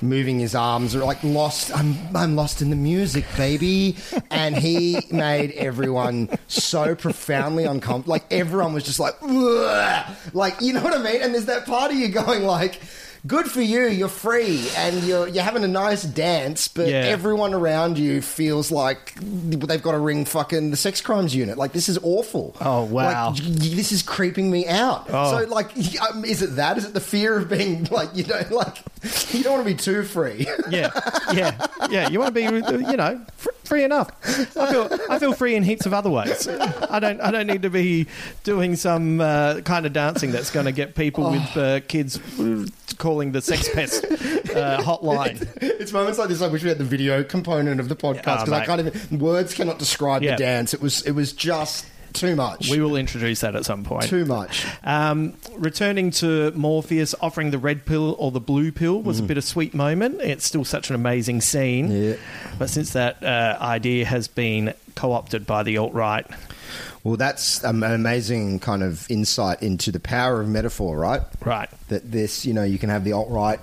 moving 0.00 0.38
his 0.38 0.54
arms, 0.54 0.94
or 0.94 1.00
like 1.00 1.20
lost. 1.24 1.76
I'm 1.76 1.96
I'm 2.16 2.36
lost 2.36 2.62
in 2.62 2.70
the 2.70 2.76
music, 2.76 3.24
baby, 3.36 3.96
and 4.30 4.56
he 4.56 5.04
made 5.10 5.50
everyone 5.52 6.30
so 6.46 6.94
profoundly 6.94 7.64
uncomfortable. 7.64 8.12
Like 8.12 8.26
everyone 8.30 8.72
was 8.72 8.84
just 8.84 9.00
like, 9.00 9.16
"Ugh." 9.20 10.16
like 10.32 10.60
you 10.60 10.74
know 10.74 10.82
what 10.84 10.94
I 10.94 11.02
mean. 11.02 11.22
And 11.22 11.34
there's 11.34 11.46
that 11.46 11.66
part 11.66 11.90
of 11.90 11.96
you 11.96 12.06
going 12.06 12.44
like. 12.44 12.80
Good 13.26 13.46
for 13.50 13.60
you. 13.62 13.86
You're 13.88 14.08
free 14.08 14.66
and 14.76 15.02
you're 15.04 15.28
you're 15.28 15.42
having 15.44 15.64
a 15.64 15.68
nice 15.68 16.02
dance, 16.02 16.68
but 16.68 16.88
Yeah. 16.88 16.96
everyone 17.06 17.54
around 17.54 17.98
you 17.98 18.20
feels 18.22 18.70
like 18.70 19.14
they've 19.20 19.82
got 19.82 19.92
to 19.92 19.98
ring 19.98 20.24
fucking 20.24 20.70
the 20.70 20.76
sex 20.76 21.00
crimes 21.00 21.34
unit. 21.34 21.56
Like 21.58 21.72
this 21.72 21.88
is 21.88 21.98
awful. 22.02 22.56
Oh, 22.60 22.84
wow. 22.84 23.30
Like, 23.30 23.38
this 23.42 23.92
is 23.92 24.02
creeping 24.02 24.50
me 24.50 24.66
out. 24.66 25.06
Oh. 25.10 25.38
So 25.40 25.46
like, 25.48 25.70
um, 26.00 26.24
is 26.24 26.42
it 26.42 26.56
that? 26.56 26.78
Is 26.78 26.84
it 26.84 26.94
the 26.94 27.00
fear 27.00 27.36
of 27.38 27.48
being 27.48 27.84
like 27.90 28.10
you 28.14 28.24
know 28.24 28.40
like 28.50 28.78
you 29.32 29.42
don't 29.42 29.54
want 29.54 29.66
to 29.66 29.74
be 29.74 29.78
too 29.78 30.02
free? 30.04 30.46
Yeah, 30.70 30.90
yeah, 31.32 31.66
yeah. 31.90 32.08
You 32.08 32.18
want 32.20 32.34
to 32.34 32.40
be, 32.40 32.42
you 32.90 32.96
know, 32.96 33.20
free 33.64 33.82
enough. 33.84 34.10
I 34.56 34.70
feel, 34.72 34.88
I 35.10 35.18
feel 35.18 35.32
free 35.32 35.54
in 35.56 35.62
heaps 35.64 35.86
of 35.86 35.92
other 35.92 36.10
ways. 36.10 36.46
I 36.48 37.00
don't, 37.00 37.20
I 37.20 37.30
don't 37.30 37.46
need 37.46 37.62
to 37.62 37.70
be 37.70 38.06
doing 38.44 38.76
some 38.76 39.20
uh, 39.20 39.60
kind 39.62 39.86
of 39.86 39.92
dancing 39.92 40.30
that's 40.30 40.50
going 40.50 40.66
to 40.66 40.72
get 40.72 40.94
people 40.94 41.30
with 41.30 41.56
uh, 41.56 41.80
kids 41.80 42.18
calling 43.12 43.32
the 43.32 43.42
sex 43.42 43.68
pest 43.68 44.04
uh, 44.04 44.80
hotline. 44.82 45.46
it's 45.60 45.92
moments 45.92 46.18
like 46.18 46.28
this 46.30 46.40
I 46.40 46.48
wish 46.48 46.62
we 46.62 46.70
had 46.70 46.78
the 46.78 46.84
video 46.84 47.22
component 47.22 47.78
of 47.78 47.88
the 47.90 47.96
podcast 47.96 48.20
Oh, 48.26 48.44
because 48.46 48.48
I 48.52 48.58
mate. 48.60 48.66
can't 48.66 48.80
even 48.86 49.18
words 49.18 49.52
cannot 49.52 49.78
describe 49.78 50.22
Yeah. 50.22 50.32
the 50.36 50.36
dance. 50.38 50.72
It 50.72 50.80
was 50.80 51.02
it 51.02 51.12
was 51.12 51.32
just 51.34 51.84
too 52.14 52.34
much. 52.36 52.68
We 52.70 52.80
will 52.80 52.96
introduce 52.96 53.40
that 53.40 53.54
at 53.56 53.64
some 53.66 53.84
point. 53.84 54.04
too 54.04 54.24
much. 54.24 54.66
Um, 54.84 55.34
returning 55.56 56.10
to 56.12 56.50
Morpheus 56.52 57.14
offering 57.20 57.50
the 57.50 57.58
red 57.58 57.84
pill 57.86 58.16
or 58.18 58.30
the 58.30 58.40
blue 58.40 58.70
pill 58.72 59.00
was 59.02 59.18
a 59.20 59.22
bittersweet 59.22 59.72
moment. 59.74 60.20
It's 60.22 60.44
still 60.46 60.64
such 60.64 60.88
an 60.90 60.94
amazing 60.94 61.40
scene. 61.42 61.90
Yeah. 61.90 62.16
But 62.58 62.68
since 62.70 62.92
that 62.94 63.22
uh, 63.22 63.58
idea 63.60 64.04
has 64.06 64.26
been 64.28 64.72
co 64.94 65.12
opted 65.12 65.46
by 65.46 65.62
the 65.62 65.76
alt 65.78 65.92
right, 65.94 66.26
Well, 67.04 67.16
that's 67.16 67.62
an 67.64 67.82
amazing 67.82 68.60
kind 68.60 68.82
of 68.82 69.10
insight 69.10 69.62
into 69.62 69.90
the 69.92 70.00
power 70.00 70.40
of 70.40 70.48
metaphor, 70.48 70.96
right? 70.98 71.22
right? 71.44 71.68
That 71.88 72.10
this, 72.12 72.44
you 72.46 72.52
know, 72.54 72.64
you 72.64 72.78
can 72.78 72.90
have 72.90 73.04
the 73.04 73.12
alt 73.12 73.30
right 73.30 73.60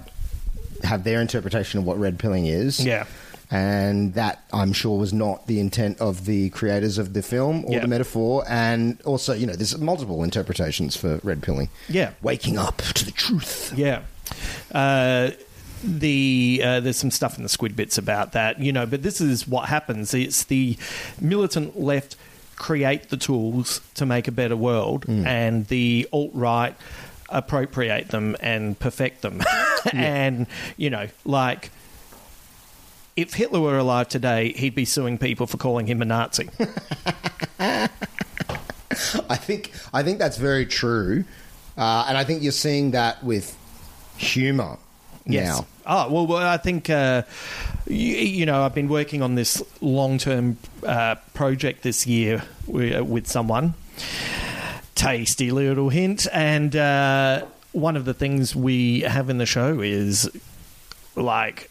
have 0.83 1.03
their 1.03 1.19
interpretation 1.21 1.79
of 1.79 1.85
what 1.85 1.99
red 1.99 2.17
pilling 2.19 2.45
is. 2.45 2.83
Yeah. 2.85 3.05
And 3.51 4.13
that 4.13 4.43
I'm 4.53 4.73
sure 4.73 4.97
was 4.97 5.11
not 5.11 5.47
the 5.47 5.59
intent 5.59 5.99
of 5.99 6.25
the 6.25 6.51
creators 6.51 6.97
of 6.97 7.13
the 7.13 7.21
film 7.23 7.65
or 7.65 7.73
Yeah. 7.73 7.79
the 7.79 7.87
metaphor. 7.87 8.45
And 8.47 9.01
also, 9.05 9.33
you 9.33 9.47
know, 9.47 9.53
there's 9.53 9.77
multiple 9.77 10.23
interpretations 10.23 10.95
for 10.95 11.19
red 11.23 11.41
pilling. 11.41 11.69
Yeah. 11.89 12.11
Waking 12.21 12.57
up 12.57 12.77
to 12.77 13.05
the 13.05 13.11
truth. 13.11 13.73
Yeah. 13.75 14.01
Uh, 14.71 15.31
the 15.83 16.61
uh, 16.63 16.79
there's 16.81 16.97
some 16.97 17.09
stuff 17.11 17.37
in 17.37 17.43
the 17.43 17.49
squid 17.49 17.75
bits 17.75 17.97
about 17.97 18.33
that, 18.33 18.59
you 18.59 18.71
know, 18.71 18.85
but 18.85 19.01
this 19.01 19.19
is 19.21 19.47
what 19.47 19.69
happens. 19.69 20.13
It's 20.13 20.43
the 20.43 20.77
militant 21.19 21.79
left 21.79 22.15
create 22.59 23.09
the 23.09 23.17
tools 23.17 23.81
to 23.95 24.05
make 24.05 24.27
a 24.27 24.31
better 24.31 24.55
world, 24.55 25.05
and 25.07 25.65
the 25.67 26.07
alt 26.13 26.29
right 26.33 26.75
appropriate 27.29 28.09
them 28.09 28.35
and 28.39 28.77
perfect 28.77 29.23
them. 29.23 29.41
and 29.93 30.45
you 30.77 30.91
know, 30.91 31.07
like 31.25 31.71
if 33.15 33.33
Hitler 33.33 33.59
were 33.59 33.77
alive 33.77 34.07
today, 34.09 34.51
he'd 34.53 34.75
be 34.75 34.85
suing 34.85 35.17
people 35.17 35.47
for 35.47 35.57
calling 35.57 35.87
him 35.87 36.01
a 36.01 36.05
Nazi. 36.05 36.49
I 37.59 39.35
think 39.35 39.71
I 39.93 40.03
think 40.03 40.19
that's 40.19 40.37
very 40.37 40.65
true, 40.65 41.23
uh, 41.77 42.05
and 42.07 42.17
I 42.17 42.23
think 42.23 42.43
you're 42.43 42.51
seeing 42.51 42.91
that 42.91 43.23
with 43.23 43.57
humor 44.17 44.77
now. 45.29 45.65
Oh 45.85 46.11
well, 46.11 46.27
well 46.27 46.47
I 46.47 46.57
think 46.57 46.89
uh, 46.89 47.23
you, 47.87 47.95
you 48.15 48.45
know 48.45 48.63
I've 48.63 48.75
been 48.75 48.89
working 48.89 49.21
on 49.21 49.35
this 49.35 49.61
long-term 49.81 50.57
uh, 50.85 51.15
project 51.33 51.83
this 51.83 52.05
year 52.07 52.43
with, 52.67 53.01
with 53.07 53.27
someone. 53.27 53.73
Tasty 54.95 55.49
little 55.51 55.87
hint, 55.89 56.27
and 56.33 56.75
uh, 56.75 57.45
one 57.71 57.95
of 57.95 58.03
the 58.03 58.13
things 58.13 58.53
we 58.55 59.01
have 59.01 59.29
in 59.29 59.37
the 59.37 59.45
show 59.45 59.79
is 59.79 60.29
like. 61.15 61.69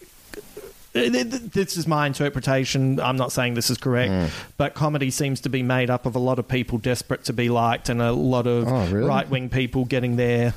th- 0.94 1.12
This 1.12 1.76
is 1.76 1.86
my 1.86 2.06
interpretation. 2.06 2.98
I'm 3.00 3.16
not 3.16 3.30
saying 3.30 3.52
this 3.54 3.68
is 3.68 3.76
correct, 3.76 4.10
Mm. 4.12 4.30
but 4.56 4.72
comedy 4.74 5.10
seems 5.10 5.40
to 5.42 5.50
be 5.50 5.62
made 5.62 5.90
up 5.90 6.06
of 6.06 6.16
a 6.16 6.18
lot 6.18 6.38
of 6.38 6.48
people 6.48 6.78
desperate 6.78 7.24
to 7.24 7.34
be 7.34 7.50
liked 7.50 7.90
and 7.90 8.00
a 8.00 8.12
lot 8.12 8.46
of 8.46 8.66
Oh, 8.66 8.86
really? 8.86 9.06
right 9.06 9.28
wing 9.28 9.50
people 9.50 9.84
getting 9.84 10.16
their 10.16 10.54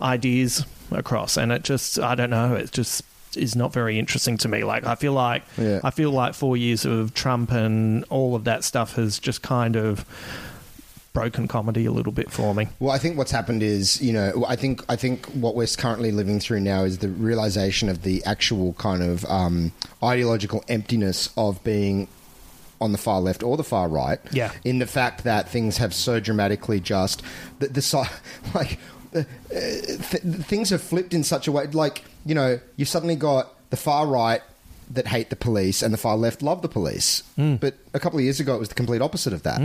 ideas 0.00 0.64
across 0.92 1.36
and 1.36 1.52
it 1.52 1.62
just 1.64 1.98
i 1.98 2.14
don't 2.14 2.30
know 2.30 2.54
it 2.54 2.70
just 2.72 3.02
is 3.36 3.54
not 3.54 3.72
very 3.72 3.98
interesting 3.98 4.36
to 4.38 4.48
me 4.48 4.64
like 4.64 4.84
i 4.86 4.94
feel 4.94 5.12
like 5.12 5.42
Yeah. 5.58 5.80
i 5.84 5.90
feel 5.90 6.10
like 6.10 6.34
4 6.34 6.56
years 6.56 6.84
of 6.86 7.12
trump 7.14 7.52
and 7.52 8.04
all 8.10 8.34
of 8.34 8.44
that 8.44 8.64
stuff 8.64 8.94
has 8.94 9.18
just 9.18 9.42
kind 9.42 9.76
of 9.76 10.04
broken 11.12 11.48
comedy 11.48 11.84
a 11.86 11.90
little 11.92 12.12
bit 12.12 12.30
for 12.30 12.54
me 12.54 12.68
Well, 12.78 12.92
I 12.92 12.98
think 12.98 13.16
what's 13.18 13.32
happened 13.32 13.62
is, 13.62 14.00
you 14.00 14.12
know, 14.12 14.44
I 14.46 14.54
think 14.54 14.84
I 14.88 14.94
think 14.94 15.26
what 15.26 15.56
we're 15.56 15.66
currently 15.66 16.12
living 16.12 16.38
through 16.38 16.60
now 16.60 16.84
is 16.84 16.98
the 16.98 17.08
realization 17.08 17.88
of 17.88 18.02
the 18.02 18.22
actual 18.24 18.74
kind 18.74 19.02
of 19.02 19.24
um, 19.24 19.72
ideological 20.02 20.62
emptiness 20.68 21.30
of 21.36 21.62
being 21.64 22.06
on 22.80 22.92
the 22.92 22.98
far 22.98 23.20
left 23.20 23.42
or 23.42 23.56
the 23.56 23.64
far 23.64 23.88
right. 23.88 24.20
Yeah. 24.30 24.52
In 24.64 24.78
the 24.78 24.86
fact 24.86 25.24
that 25.24 25.48
things 25.48 25.78
have 25.78 25.92
so 25.92 26.20
dramatically 26.20 26.78
just 26.78 27.22
the, 27.58 27.66
the 27.66 28.08
like 28.54 28.78
uh, 29.14 29.18
uh, 29.18 29.22
th- 29.52 30.22
things 30.46 30.70
have 30.70 30.82
flipped 30.82 31.14
in 31.14 31.24
such 31.24 31.46
a 31.48 31.52
way, 31.52 31.66
like 31.68 32.04
you 32.26 32.34
know, 32.34 32.58
you've 32.76 32.88
suddenly 32.88 33.16
got 33.16 33.48
the 33.70 33.76
far 33.76 34.06
right. 34.06 34.42
That 34.92 35.06
hate 35.08 35.28
the 35.28 35.36
police 35.36 35.82
and 35.82 35.92
the 35.92 35.98
far 35.98 36.16
left 36.16 36.40
love 36.40 36.62
the 36.62 36.68
police, 36.68 37.22
but 37.36 37.74
a 37.92 38.00
couple 38.00 38.18
of 38.18 38.24
years 38.24 38.40
ago 38.40 38.54
it 38.54 38.58
was 38.58 38.70
the 38.70 38.74
complete 38.74 39.02
opposite 39.02 39.34
of 39.34 39.42
that. 39.42 39.60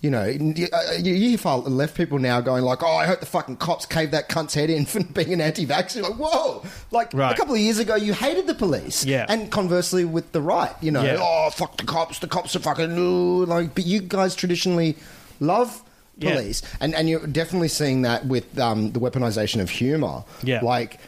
You 0.00 0.10
know, 0.10 0.24
you, 0.24 0.66
uh, 0.72 0.92
you 0.98 1.12
you 1.12 1.28
hear 1.28 1.36
far 1.38 1.58
left 1.58 1.94
people 1.94 2.18
now 2.18 2.40
going 2.40 2.64
like, 2.64 2.82
"Oh, 2.82 2.96
I 2.96 3.04
hope 3.04 3.20
the 3.20 3.26
fucking 3.26 3.58
cops 3.58 3.84
cave 3.84 4.12
that 4.12 4.30
cunt's 4.30 4.54
head 4.54 4.70
in 4.70 4.86
for 4.92 5.04
being 5.04 5.34
an 5.34 5.42
anti-vaxxer." 5.42 6.00
Like, 6.02 6.14
whoa! 6.14 6.64
Like 6.90 7.12
Right. 7.12 7.34
a 7.34 7.36
couple 7.36 7.52
of 7.54 7.60
years 7.60 7.78
ago, 7.80 7.96
you 7.96 8.14
hated 8.14 8.46
the 8.46 8.54
police, 8.54 9.04
Yeah. 9.04 9.26
and 9.28 9.52
conversely 9.52 10.06
with 10.06 10.32
the 10.32 10.40
right, 10.40 10.72
you 10.80 10.90
know, 10.90 11.02
Yeah. 11.04 11.18
oh 11.20 11.50
fuck 11.50 11.76
the 11.76 11.84
cops, 11.84 12.20
the 12.20 12.26
cops 12.26 12.56
are 12.56 12.60
fucking 12.60 12.96
ooh, 12.96 13.44
like. 13.44 13.74
But 13.74 13.84
you 13.84 14.00
guys 14.00 14.34
traditionally 14.34 14.96
love 15.38 15.82
Yeah. 16.18 16.34
police, 16.34 16.62
and 16.80 16.94
and 16.94 17.08
you're 17.08 17.26
definitely 17.26 17.68
seeing 17.68 18.02
that 18.02 18.26
with 18.26 18.58
um, 18.58 18.92
the 18.92 19.00
weaponization 19.00 19.60
of 19.60 19.70
humor. 19.70 20.24
Yeah. 20.42 20.60
like 20.62 20.98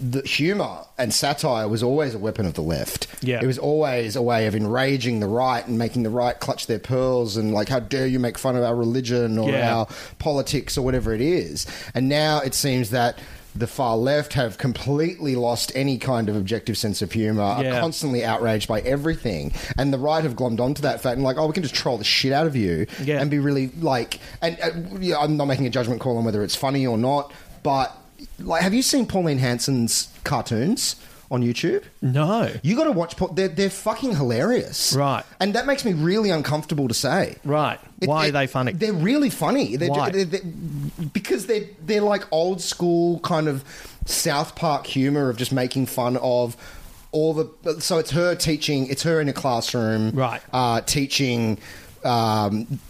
the 0.00 0.22
humor 0.22 0.78
and 0.96 1.12
satire 1.12 1.68
was 1.68 1.82
always 1.82 2.14
a 2.14 2.18
weapon 2.18 2.46
of 2.46 2.54
the 2.54 2.62
left. 2.62 3.06
Yeah. 3.20 3.40
It 3.42 3.46
was 3.46 3.58
always 3.58 4.16
a 4.16 4.22
way 4.22 4.46
of 4.46 4.54
enraging 4.54 5.20
the 5.20 5.26
right 5.26 5.66
and 5.66 5.76
making 5.76 6.02
the 6.02 6.08
right 6.08 6.38
clutch 6.40 6.66
their 6.66 6.78
pearls 6.78 7.36
and 7.36 7.52
like, 7.52 7.68
how 7.68 7.78
dare 7.78 8.06
you 8.06 8.18
make 8.18 8.38
fun 8.38 8.56
of 8.56 8.62
our 8.64 8.74
religion 8.74 9.36
or 9.36 9.50
Yeah. 9.50 9.76
our 9.76 9.88
politics 10.18 10.78
or 10.78 10.82
whatever 10.82 11.12
it 11.12 11.20
is. 11.20 11.66
And 11.94 12.08
now 12.08 12.40
it 12.40 12.54
seems 12.54 12.88
that 12.88 13.18
the 13.54 13.66
far 13.66 13.96
left 13.96 14.32
have 14.32 14.56
completely 14.56 15.36
lost 15.36 15.70
any 15.74 15.98
kind 15.98 16.28
of 16.30 16.36
objective 16.36 16.76
sense 16.78 17.02
of 17.02 17.12
humor, 17.12 17.42
are 17.42 17.62
constantly 17.80 18.24
outraged 18.24 18.66
by 18.66 18.80
everything. 18.80 19.52
And 19.76 19.92
the 19.92 19.98
right 19.98 20.24
have 20.24 20.36
glommed 20.36 20.58
onto 20.60 20.82
that 20.82 21.00
fact 21.02 21.16
and 21.16 21.22
like, 21.24 21.36
oh, 21.36 21.46
we 21.46 21.52
can 21.52 21.62
just 21.62 21.74
troll 21.74 21.98
the 21.98 22.04
shit 22.04 22.32
out 22.32 22.46
of 22.46 22.56
you 22.56 22.86
Yeah. 23.02 23.20
and 23.20 23.30
be 23.30 23.38
really 23.38 23.68
like, 23.80 24.20
and 24.40 24.58
uh, 24.62 24.70
yeah, 25.00 25.18
I'm 25.18 25.36
not 25.36 25.44
making 25.46 25.66
a 25.66 25.70
judgment 25.70 26.00
call 26.00 26.16
on 26.16 26.24
whether 26.24 26.42
it's 26.42 26.56
funny 26.56 26.86
or 26.86 26.96
not, 26.96 27.30
but 27.62 27.94
like, 28.38 28.62
have 28.62 28.72
you 28.72 28.82
seen 28.82 29.04
Pauline 29.06 29.38
Hanson's 29.38 30.08
cartoons 30.24 30.96
on 31.32 31.42
YouTube? 31.42 31.82
no 32.00 32.48
You 32.62 32.76
got 32.76 32.84
to 32.84 32.92
watch. 32.92 33.16
They're 33.34 33.48
they're 33.48 33.70
fucking 33.70 34.14
hilarious, 34.14 34.92
Right. 34.92 35.24
And 35.40 35.54
that 35.54 35.66
makes 35.66 35.84
me 35.84 35.92
really 35.94 36.30
uncomfortable 36.30 36.86
to 36.88 36.94
say. 36.94 37.36
right 37.44 37.80
It- 38.00 38.08
why 38.08 38.26
it- 38.26 38.28
are 38.28 38.32
they 38.32 38.46
funny 38.46 38.72
They're 38.72 38.92
really 38.92 39.30
funny. 39.30 39.76
They're, 39.76 39.88
Why? 39.90 40.10
they're- 40.10 40.24
they're- 40.26 40.50
because 41.12 41.46
they're 41.46 41.64
they're 41.84 42.02
like 42.02 42.24
old 42.30 42.60
school 42.60 43.18
kind 43.20 43.48
of 43.48 43.64
South 44.06 44.54
Park 44.54 44.86
humor 44.86 45.28
of 45.30 45.36
just 45.36 45.52
making 45.52 45.86
fun 45.86 46.16
of 46.18 46.56
all 47.12 47.34
the. 47.34 47.80
So 47.80 47.98
it's 47.98 48.10
her 48.12 48.34
teaching. 48.34 48.86
It's 48.88 49.02
her 49.02 49.20
in 49.20 49.28
a 49.28 49.32
classroom, 49.32 50.10
Right. 50.12 50.40
Uh, 50.52 50.80
teaching. 50.82 51.58
Um, 52.04 52.80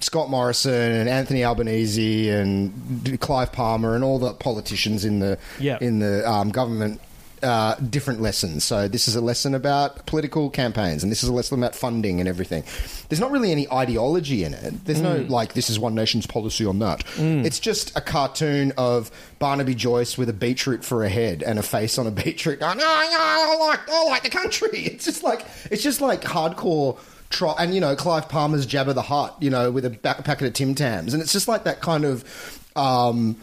Scott 0.00 0.30
Morrison 0.30 0.92
and 0.92 1.08
Anthony 1.08 1.44
Albanese 1.44 2.30
and 2.30 3.18
Clive 3.20 3.50
Palmer 3.50 3.96
and 3.96 4.04
all 4.04 4.20
the 4.20 4.32
politicians 4.34 5.04
in 5.04 5.18
the 5.18 5.38
Yeah. 5.58 5.78
in 5.80 5.98
the 5.98 6.28
um, 6.30 6.50
government 6.50 7.00
uh, 7.44 7.76
different 7.76 8.20
lessons. 8.20 8.64
So 8.64 8.88
this 8.88 9.06
is 9.06 9.14
a 9.14 9.20
lesson 9.20 9.54
about 9.54 10.06
political 10.06 10.50
campaigns, 10.50 11.02
and 11.02 11.12
this 11.12 11.22
is 11.22 11.28
a 11.28 11.32
lesson 11.32 11.58
about 11.58 11.74
funding 11.74 12.18
and 12.18 12.28
everything. 12.28 12.64
There's 13.08 13.20
not 13.20 13.30
really 13.30 13.52
any 13.52 13.70
ideology 13.70 14.42
in 14.42 14.54
it. 14.54 14.84
There's 14.84 15.00
no 15.00 15.16
like 15.28 15.52
this 15.52 15.70
is 15.70 15.78
one 15.78 15.94
nation's 15.94 16.26
policy 16.26 16.64
on 16.66 16.78
that. 16.80 17.04
It's 17.18 17.60
just 17.60 17.96
a 17.96 18.00
cartoon 18.00 18.72
of 18.78 19.10
Barnaby 19.38 19.74
Joyce 19.74 20.16
with 20.18 20.28
a 20.28 20.32
beetroot 20.32 20.84
for 20.84 21.04
a 21.04 21.08
head 21.08 21.42
and 21.42 21.58
a 21.58 21.62
face 21.62 21.98
on 21.98 22.06
a 22.06 22.10
beetroot. 22.22 22.60
Going, 22.60 22.78
oh, 22.80 23.08
yeah, 23.10 23.18
I 23.20 23.68
like 23.68 23.88
I 23.88 24.04
like 24.06 24.22
the 24.22 24.30
country. 24.30 24.70
It's 24.94 25.04
just 25.04 25.22
like 25.22 25.44
it's 25.70 25.82
just 25.82 26.00
like 26.00 26.22
hardcore. 26.22 26.98
Try, 27.30 27.54
and 27.58 27.74
you 27.74 27.80
know 27.80 27.96
Clive 27.96 28.28
Palmer's 28.28 28.64
Jabba 28.66 28.94
the 28.94 29.02
Hutt, 29.02 29.36
you 29.40 29.50
know, 29.50 29.70
with 29.70 29.84
a 29.84 29.90
ba- 29.90 30.22
packet 30.24 30.46
of 30.46 30.52
Tim 30.52 30.74
Tams, 30.74 31.14
and 31.14 31.22
it's 31.22 31.32
just 31.32 31.48
like 31.48 31.64
that 31.64 31.80
kind 31.80 32.04
of 32.04 32.22
um, 32.76 33.36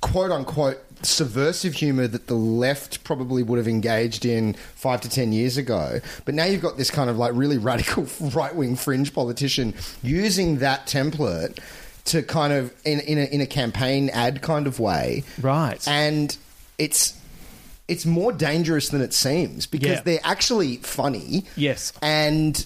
quote 0.00 0.30
unquote 0.30 0.78
subversive 1.02 1.74
humor 1.74 2.06
that 2.06 2.26
the 2.26 2.34
left 2.34 3.04
probably 3.04 3.42
would 3.42 3.58
have 3.58 3.68
engaged 3.68 4.24
in 4.24 4.54
five 4.74 5.00
to 5.02 5.08
ten 5.08 5.32
years 5.32 5.56
ago. 5.56 6.00
But 6.24 6.34
now 6.34 6.44
you've 6.44 6.62
got 6.62 6.76
this 6.76 6.90
kind 6.90 7.10
of 7.10 7.16
like 7.18 7.32
really 7.34 7.58
radical 7.70 8.06
right 8.34 8.54
wing 8.54 8.76
fringe 8.76 9.14
politician 9.14 9.74
using 10.02 10.58
that 10.58 10.86
template 10.86 11.58
to 12.06 12.22
kind 12.22 12.52
of 12.52 12.72
in 12.84 13.00
in 13.00 13.18
a, 13.18 13.24
in 13.24 13.40
a 13.40 13.46
campaign 13.46 14.08
ad 14.10 14.40
kind 14.42 14.66
of 14.66 14.78
way, 14.80 15.24
right? 15.40 15.86
And 15.88 16.36
it's 16.78 17.18
it's 17.88 18.04
more 18.04 18.32
dangerous 18.32 18.88
than 18.88 19.00
it 19.00 19.12
seems 19.14 19.66
because 19.66 19.90
Yeah. 19.90 20.00
they're 20.02 20.20
actually 20.24 20.78
funny. 20.78 21.44
Yes. 21.56 21.92
And 22.02 22.64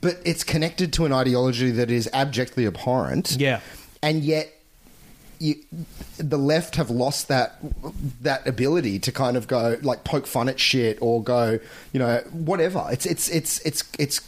but 0.00 0.18
it's 0.24 0.44
connected 0.44 0.92
to 0.94 1.06
an 1.06 1.12
ideology 1.12 1.70
that 1.72 1.90
is 1.90 2.08
abjectly 2.12 2.66
abhorrent. 2.66 3.36
Yeah. 3.38 3.60
And 4.02 4.22
yet 4.22 4.52
you, 5.40 5.56
the 6.18 6.36
left 6.38 6.76
have 6.76 6.90
lost 6.90 7.28
that 7.28 7.56
that 8.22 8.46
ability 8.46 8.98
to 9.00 9.10
kind 9.10 9.36
of 9.36 9.48
go 9.48 9.76
like 9.82 10.04
poke 10.04 10.26
fun 10.26 10.48
at 10.48 10.60
shit 10.60 10.98
or 11.00 11.22
go, 11.22 11.58
you 11.92 11.98
know, 11.98 12.18
whatever. 12.30 12.86
It's 12.92 13.06
it's 13.06 13.28
it's 13.30 13.58
it's 13.60 13.82
it's 13.98 14.20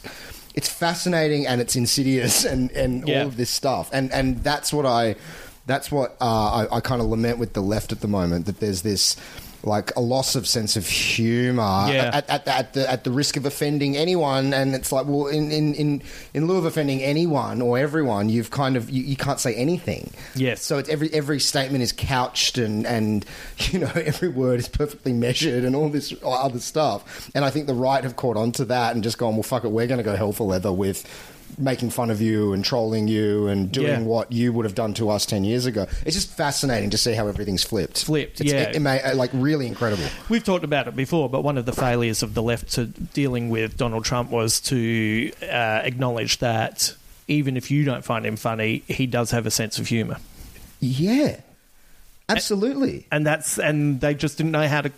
it's 0.55 0.67
fascinating 0.67 1.47
and 1.47 1.61
it's 1.61 1.75
insidious 1.75 2.43
and 2.51 2.71
and 2.71 3.07
Yeah. 3.07 3.21
all 3.21 3.27
of 3.27 3.37
this 3.37 3.49
stuff. 3.51 3.89
And 3.93 4.11
and 4.11 4.43
that's 4.43 4.73
what 4.73 4.85
I 4.87 5.15
that's 5.67 5.91
what 5.91 6.17
uh, 6.19 6.65
I, 6.71 6.77
I 6.77 6.79
kind 6.81 6.99
of 7.01 7.07
lament 7.07 7.37
with 7.37 7.53
the 7.53 7.61
left 7.61 7.91
at 7.93 8.01
the 8.01 8.07
moment 8.09 8.47
that 8.47 8.59
there's 8.59 8.81
this 8.81 9.15
like 9.65 9.95
a 9.95 9.99
loss 10.01 10.35
of 10.35 10.45
sense 10.47 10.75
of 10.75 10.85
humor 10.85 11.85
Yeah. 11.87 12.11
at, 12.13 12.29
at, 12.29 12.47
at 12.47 12.73
the 12.73 12.89
at 12.91 13.03
the 13.03 13.11
risk 13.11 13.37
of 13.37 13.45
offending 13.45 13.95
anyone 13.95 14.53
and 14.53 14.75
it's 14.75 14.91
like 14.91 15.05
well 15.05 15.27
in 15.27 15.51
in 15.51 15.73
in, 15.73 16.01
in 16.33 16.47
lieu 16.47 16.57
of 16.57 16.65
offending 16.65 17.01
anyone 17.01 17.61
or 17.61 17.77
everyone 17.77 18.27
you've 18.29 18.51
kind 18.51 18.75
of 18.75 18.89
you, 18.89 19.03
you 19.03 19.15
can't 19.15 19.39
say 19.39 19.53
anything 19.55 20.11
Yes. 20.35 20.61
so 20.61 20.77
it's 20.79 20.89
every 20.89 21.13
every 21.13 21.39
statement 21.39 21.81
is 21.81 21.91
couched 21.93 22.57
and 22.57 22.85
and 22.85 23.25
you 23.71 23.79
know 23.79 23.91
every 23.95 24.27
word 24.29 24.59
is 24.59 24.67
perfectly 24.67 25.13
measured 25.13 25.63
and 25.63 25.75
all 25.75 25.89
this 25.89 26.13
other 26.25 26.59
stuff 26.59 27.29
and 27.33 27.45
I 27.45 27.49
think 27.49 27.67
the 27.67 27.73
right 27.73 28.03
have 28.03 28.15
caught 28.17 28.35
on 28.37 28.51
to 28.53 28.65
that 28.65 28.95
and 28.95 29.03
just 29.03 29.17
gone 29.17 29.33
well 29.35 29.43
fuck 29.43 29.63
it 29.63 29.69
we're 29.69 29.87
going 29.87 29.97
to 29.99 30.03
go 30.03 30.15
hell 30.15 30.33
for 30.33 30.45
leather 30.45 30.73
with 30.73 31.07
making 31.57 31.89
fun 31.89 32.09
of 32.11 32.21
you 32.21 32.53
and 32.53 32.63
trolling 32.63 33.07
you 33.07 33.47
and 33.47 33.71
doing 33.71 33.87
Yeah. 33.87 33.99
what 34.01 34.31
you 34.31 34.51
would 34.53 34.65
have 34.65 34.75
done 34.75 34.93
to 34.95 35.09
us 35.09 35.25
10 35.25 35.43
years 35.43 35.65
ago 35.65 35.85
it's 36.05 36.15
just 36.15 36.29
fascinating 36.29 36.89
to 36.91 36.97
see 36.97 37.13
how 37.13 37.27
everything's 37.27 37.63
flipped 37.63 38.03
Flipped, 38.05 38.41
it's, 38.41 38.51
yeah. 38.51 38.61
it, 38.63 38.75
it 38.75 38.79
may, 38.79 39.13
like 39.13 39.29
really 39.33 39.67
incredible 39.67 40.03
We've 40.29 40.43
talked 40.43 40.63
about 40.63 40.87
it 40.87 40.95
before, 40.95 41.29
but 41.29 41.41
one 41.43 41.57
of 41.57 41.65
the 41.65 41.73
failures 41.73 42.23
of 42.23 42.33
the 42.33 42.41
left 42.43 42.73
to 42.73 42.85
dealing 42.85 43.49
with 43.49 43.77
Donald 43.77 44.05
Trump 44.05 44.31
was 44.31 44.59
to 44.61 45.31
uh, 45.41 45.81
acknowledge 45.83 46.39
that 46.39 46.95
even 47.27 47.55
if 47.57 47.71
you 47.71 47.83
don't 47.85 48.03
find 48.03 48.25
him 48.25 48.35
funny, 48.35 48.83
he 48.87 49.07
does 49.07 49.31
have 49.31 49.45
a 49.45 49.51
sense 49.51 49.79
of 49.79 49.87
humour. 49.87 50.17
Yeah, 50.79 51.39
absolutely. 52.29 53.05
And 53.11 53.25
that's 53.25 53.57
and 53.59 54.01
they 54.01 54.13
just 54.13 54.37
didn't 54.37 54.51
know 54.51 54.67
how 54.67 54.81
to 54.81 54.91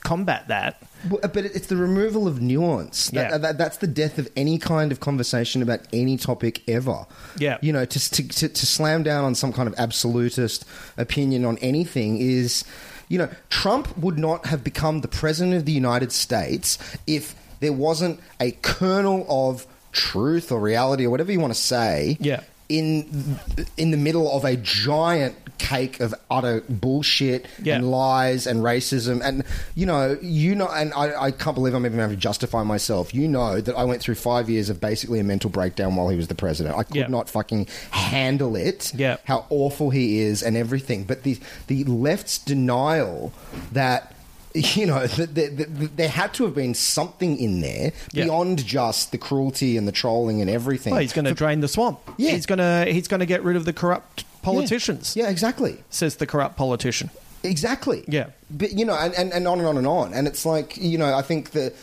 combat 0.00 0.48
that. 0.48 0.82
But 1.08 1.36
it's 1.36 1.66
the 1.68 1.76
removal 1.76 2.26
of 2.26 2.40
nuance. 2.40 3.10
That, 3.10 3.30
Yeah. 3.30 3.38
that- 3.38 3.58
that's 3.58 3.78
the 3.78 3.86
death 3.86 4.18
of 4.18 4.28
any 4.36 4.58
kind 4.58 4.92
of 4.92 5.00
conversation 5.00 5.62
about 5.62 5.80
any 5.92 6.16
topic 6.16 6.62
ever. 6.68 7.06
Yeah. 7.38 7.58
You 7.60 7.72
know, 7.72 7.84
to, 7.84 8.10
to, 8.10 8.28
to, 8.28 8.48
to 8.48 8.66
slam 8.66 9.02
down 9.02 9.24
on 9.24 9.34
some 9.34 9.52
kind 9.52 9.68
of 9.68 9.74
absolutist 9.78 10.64
opinion 10.96 11.44
on 11.44 11.58
anything 11.58 12.18
is, 12.18 12.64
you 13.08 13.18
know, 13.18 13.28
Trump 13.50 13.96
would 13.98 14.18
not 14.18 14.46
have 14.46 14.62
become 14.64 15.00
the 15.00 15.08
president 15.08 15.56
of 15.56 15.64
the 15.64 15.72
United 15.72 16.12
States 16.12 16.78
if 17.06 17.34
there 17.60 17.72
wasn't 17.72 18.20
a 18.40 18.50
kernel 18.62 19.24
of 19.28 19.66
truth 19.92 20.52
or 20.52 20.60
reality 20.60 21.06
or 21.06 21.10
whatever 21.10 21.32
you 21.32 21.40
want 21.40 21.54
to 21.54 21.58
say. 21.58 22.16
Yeah. 22.20 22.40
In 22.68 23.38
in 23.76 23.92
the 23.92 23.96
middle 23.96 24.30
of 24.30 24.44
a 24.44 24.56
giant 24.56 25.36
cake 25.58 26.00
of 26.00 26.14
utter 26.30 26.62
bullshit 26.68 27.46
Yeah. 27.62 27.76
and 27.76 27.90
lies 27.90 28.46
and 28.46 28.60
racism 28.62 29.20
and 29.24 29.42
you 29.74 29.86
know 29.86 30.18
you 30.20 30.54
know 30.54 30.68
and 30.68 30.92
I, 30.94 31.24
I 31.24 31.30
can't 31.30 31.54
believe 31.54 31.74
I'm 31.74 31.86
even 31.86 31.98
having 31.98 32.16
to 32.16 32.20
justify 32.20 32.62
myself 32.62 33.14
you 33.14 33.26
know 33.28 33.60
that 33.60 33.74
I 33.74 33.84
went 33.84 34.02
through 34.02 34.16
five 34.16 34.48
years 34.50 34.68
of 34.70 34.80
basically 34.80 35.18
a 35.20 35.24
mental 35.24 35.50
breakdown 35.50 35.96
while 35.96 36.08
he 36.08 36.16
was 36.16 36.28
the 36.28 36.34
president 36.34 36.76
I 36.76 36.82
could 36.82 36.96
Yeah. 36.96 37.06
not 37.08 37.28
fucking 37.30 37.66
handle 37.90 38.54
it 38.56 38.92
Yeah. 38.94 39.16
how 39.24 39.46
awful 39.50 39.90
he 39.90 40.18
is 40.20 40.42
and 40.42 40.56
everything 40.56 41.04
but 41.04 41.22
the 41.22 41.38
the 41.68 41.84
left's 41.84 42.38
denial 42.38 43.32
that 43.72 44.12
you 44.54 44.86
know, 44.86 45.06
that 45.18 45.34
there, 45.34 45.50
there, 45.50 45.66
there 45.66 46.08
had 46.08 46.32
to 46.32 46.44
have 46.44 46.54
been 46.54 46.72
something 46.72 47.36
in 47.38 47.60
there 47.60 47.92
Yeah. 48.12 48.24
beyond 48.24 48.64
just 48.64 49.12
the 49.12 49.18
cruelty 49.18 49.76
and 49.76 49.86
the 49.86 49.92
trolling 49.92 50.40
and 50.40 50.48
everything. 50.48 50.92
Well, 50.92 51.02
he's 51.02 51.12
going 51.12 51.26
to 51.26 51.34
drain 51.34 51.60
the 51.60 51.68
swamp. 51.68 51.98
Yeah. 52.16 52.30
he's 52.30 52.46
going 52.46 52.60
to 52.60 52.90
he's 52.90 53.06
going 53.06 53.20
to 53.20 53.26
get 53.26 53.42
rid 53.44 53.56
of 53.56 53.66
the 53.66 53.74
corrupt 53.74 54.24
politicians. 54.46 55.16
Yeah, 55.16 55.28
exactly. 55.28 55.82
Says 55.90 56.16
the 56.16 56.26
corrupt 56.26 56.56
politician. 56.56 57.10
Exactly. 57.42 58.04
Yeah. 58.08 58.30
But 58.50 58.72
you 58.72 58.84
know, 58.84 58.94
and, 58.94 59.14
and, 59.14 59.32
and 59.32 59.46
on 59.46 59.58
and 59.58 59.68
on 59.68 59.78
and 59.78 59.86
on. 59.86 60.14
And 60.14 60.26
it's 60.26 60.44
like, 60.44 60.76
you 60.76 60.98
know, 60.98 61.14
I 61.14 61.22
think 61.22 61.50
that 61.52 61.74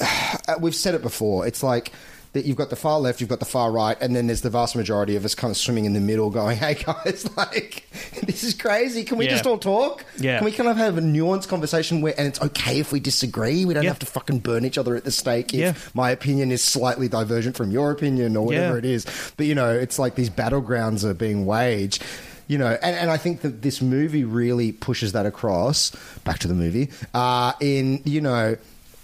uh, 0.48 0.54
we've 0.60 0.74
said 0.74 0.94
it 0.94 1.02
before. 1.02 1.46
It's 1.46 1.62
like 1.62 1.92
that 2.32 2.44
you've 2.44 2.56
got 2.56 2.70
the 2.70 2.76
far 2.76 2.98
left, 3.00 3.20
you've 3.20 3.30
got 3.30 3.38
the 3.40 3.44
far 3.46 3.72
right, 3.72 3.96
and 4.00 4.14
then 4.14 4.26
there's 4.26 4.42
the 4.42 4.50
vast 4.50 4.76
majority 4.76 5.16
of 5.16 5.24
us 5.24 5.34
kind 5.34 5.50
of 5.50 5.56
swimming 5.56 5.84
in 5.86 5.92
the 5.94 6.00
middle 6.00 6.30
going, 6.30 6.56
Hey 6.58 6.74
guys, 6.74 7.28
like 7.36 7.84
this 8.24 8.44
is 8.44 8.54
crazy. 8.54 9.04
Can 9.04 9.18
we 9.18 9.24
Yeah. 9.24 9.30
just 9.32 9.46
all 9.46 9.58
talk? 9.58 10.04
Yeah. 10.18 10.38
Can 10.38 10.44
we 10.44 10.52
kind 10.52 10.68
of 10.68 10.76
have 10.76 10.98
a 10.98 11.00
nuanced 11.00 11.48
conversation 11.48 12.00
where 12.00 12.14
and 12.18 12.28
it's 12.28 12.40
okay 12.42 12.78
if 12.80 12.92
we 12.92 13.00
disagree? 13.00 13.64
We 13.64 13.74
don't 13.74 13.82
Yeah. 13.84 13.90
have 13.90 13.98
to 14.00 14.06
fucking 14.06 14.40
burn 14.40 14.64
each 14.64 14.78
other 14.78 14.94
at 14.96 15.04
the 15.04 15.10
stake 15.10 15.54
if 15.54 15.60
Yeah. 15.60 15.72
my 15.94 16.10
opinion 16.10 16.52
is 16.52 16.62
slightly 16.62 17.08
divergent 17.08 17.56
from 17.56 17.70
your 17.70 17.90
opinion 17.90 18.36
or 18.36 18.44
whatever 18.46 18.78
it 18.78 18.84
is. 18.84 19.06
But 19.36 19.46
you 19.46 19.54
know, 19.54 19.70
it's 19.70 19.98
like 19.98 20.14
these 20.14 20.30
battlegrounds 20.30 21.04
are 21.04 21.14
being 21.14 21.46
waged. 21.46 22.02
You 22.46 22.56
know, 22.56 22.78
and, 22.82 22.96
and 22.96 23.10
I 23.10 23.18
think 23.18 23.42
that 23.42 23.60
this 23.60 23.82
movie 23.82 24.24
really 24.24 24.72
pushes 24.72 25.12
that 25.12 25.26
across. 25.26 25.92
Back 26.24 26.38
to 26.38 26.48
the 26.48 26.54
movie. 26.54 26.88
Uh, 27.12 27.52
in 27.60 28.00
you 28.06 28.22
know, 28.22 28.56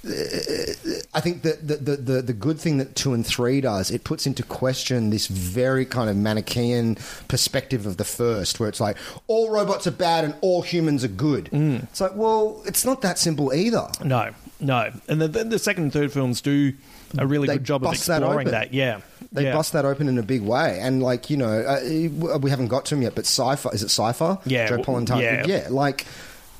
I 0.06 1.20
think 1.20 1.42
that 1.42 1.66
the, 1.66 1.76
the, 1.76 1.96
the, 1.96 2.22
the 2.22 2.32
good 2.32 2.60
thing 2.60 2.78
that 2.78 2.94
two 2.94 3.14
and 3.14 3.26
three 3.26 3.60
does, 3.60 3.90
it 3.90 4.04
puts 4.04 4.26
into 4.26 4.42
question 4.42 5.10
this 5.10 5.28
very 5.28 5.86
kind 5.86 6.10
of 6.10 6.16
Manichaean 6.16 6.96
perspective 7.28 7.86
of 7.86 7.96
the 7.96 8.04
first, 8.04 8.60
where 8.60 8.68
it's 8.68 8.80
like 8.80 8.96
all 9.26 9.50
robots 9.50 9.86
are 9.86 9.92
bad 9.92 10.24
and 10.24 10.34
all 10.40 10.62
humans 10.62 11.04
are 11.04 11.08
good. 11.08 11.46
Mm. 11.46 11.84
It's 11.84 12.00
like, 12.00 12.14
well, 12.14 12.62
it's 12.66 12.84
not 12.84 13.00
that 13.02 13.18
simple 13.18 13.54
either. 13.54 13.88
No, 14.04 14.32
no. 14.60 14.92
And 15.08 15.22
the, 15.22 15.28
the, 15.28 15.58
second 15.58 15.84
and 15.84 15.92
third 15.92 16.12
films 16.12 16.40
do 16.40 16.74
a 17.16 17.26
really 17.26 17.46
They 17.46 17.54
good 17.54 17.64
job 17.64 17.82
of 17.84 17.90
that 17.90 17.96
exploring 17.96 18.48
open. 18.48 18.52
that. 18.52 18.74
Yeah, 18.74 19.00
They 19.32 19.44
yeah. 19.44 19.52
bust 19.54 19.72
that 19.72 19.84
open 19.84 20.08
in 20.08 20.18
a 20.18 20.22
big 20.22 20.42
way, 20.42 20.80
and 20.80 21.02
like 21.02 21.30
you 21.30 21.36
know, 21.36 21.60
uh, 21.60 22.38
we 22.38 22.50
haven't 22.50 22.68
got 22.68 22.84
to 22.86 22.94
him 22.96 23.02
yet. 23.02 23.14
But 23.14 23.24
Cypher 23.24 23.70
is 23.72 23.82
it 23.82 23.88
Cypher? 23.88 24.38
Yeah, 24.44 24.68
Joe 24.68 24.78
Pantoliano. 24.78 25.46
yeah. 25.46 25.62
yeah, 25.62 25.68
like. 25.70 26.06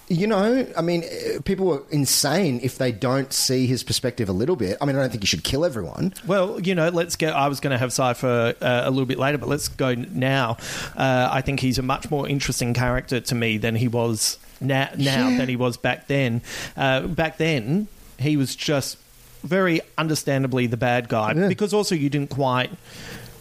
You 0.08 0.26
know, 0.26 0.66
I 0.76 0.82
mean, 0.82 1.02
uh, 1.04 1.40
people 1.42 1.72
are 1.72 1.82
insane 1.90 2.60
if 2.62 2.76
they 2.76 2.92
don't 2.92 3.32
see 3.32 3.66
his 3.66 3.82
perspective 3.82 4.28
a 4.28 4.32
little 4.32 4.54
bit. 4.56 4.76
I 4.80 4.84
mean, 4.84 4.96
I 4.96 5.00
don't 5.00 5.10
think 5.10 5.22
you 5.22 5.26
should 5.26 5.44
kill 5.44 5.64
everyone. 5.64 6.12
Well, 6.26 6.60
you 6.60 6.74
know, 6.74 6.90
let's 6.90 7.16
get. 7.16 7.32
I 7.34 7.48
was 7.48 7.58
going 7.60 7.70
to 7.70 7.78
have 7.78 7.90
Cypher 7.92 8.54
uh, 8.60 8.82
a 8.84 8.90
little 8.90 9.06
bit 9.06 9.18
later, 9.18 9.38
but 9.38 9.48
let's 9.48 9.68
go 9.68 9.94
now. 9.94 10.58
Uh, 10.94 11.28
I 11.32 11.40
think 11.40 11.60
he's 11.60 11.78
a 11.78 11.82
much 11.82 12.10
more 12.10 12.28
interesting 12.28 12.74
character 12.74 13.18
to 13.20 13.34
me 13.34 13.56
than 13.56 13.76
he 13.76 13.88
was 13.88 14.38
now, 14.60 14.90
now 14.98 15.28
Yeah. 15.30 15.38
than 15.38 15.48
he 15.48 15.56
was 15.56 15.78
back 15.78 16.06
then. 16.06 16.42
Uh, 16.76 17.06
back 17.06 17.38
then, 17.38 17.88
he 18.18 18.36
was 18.36 18.54
just 18.54 18.98
very 19.42 19.80
understandably 19.96 20.66
the 20.66 20.76
bad 20.76 21.08
guy 21.08 21.48
because 21.48 21.72
also 21.74 21.94
you 21.94 22.08
didn't 22.10 22.30
quite 22.30 22.70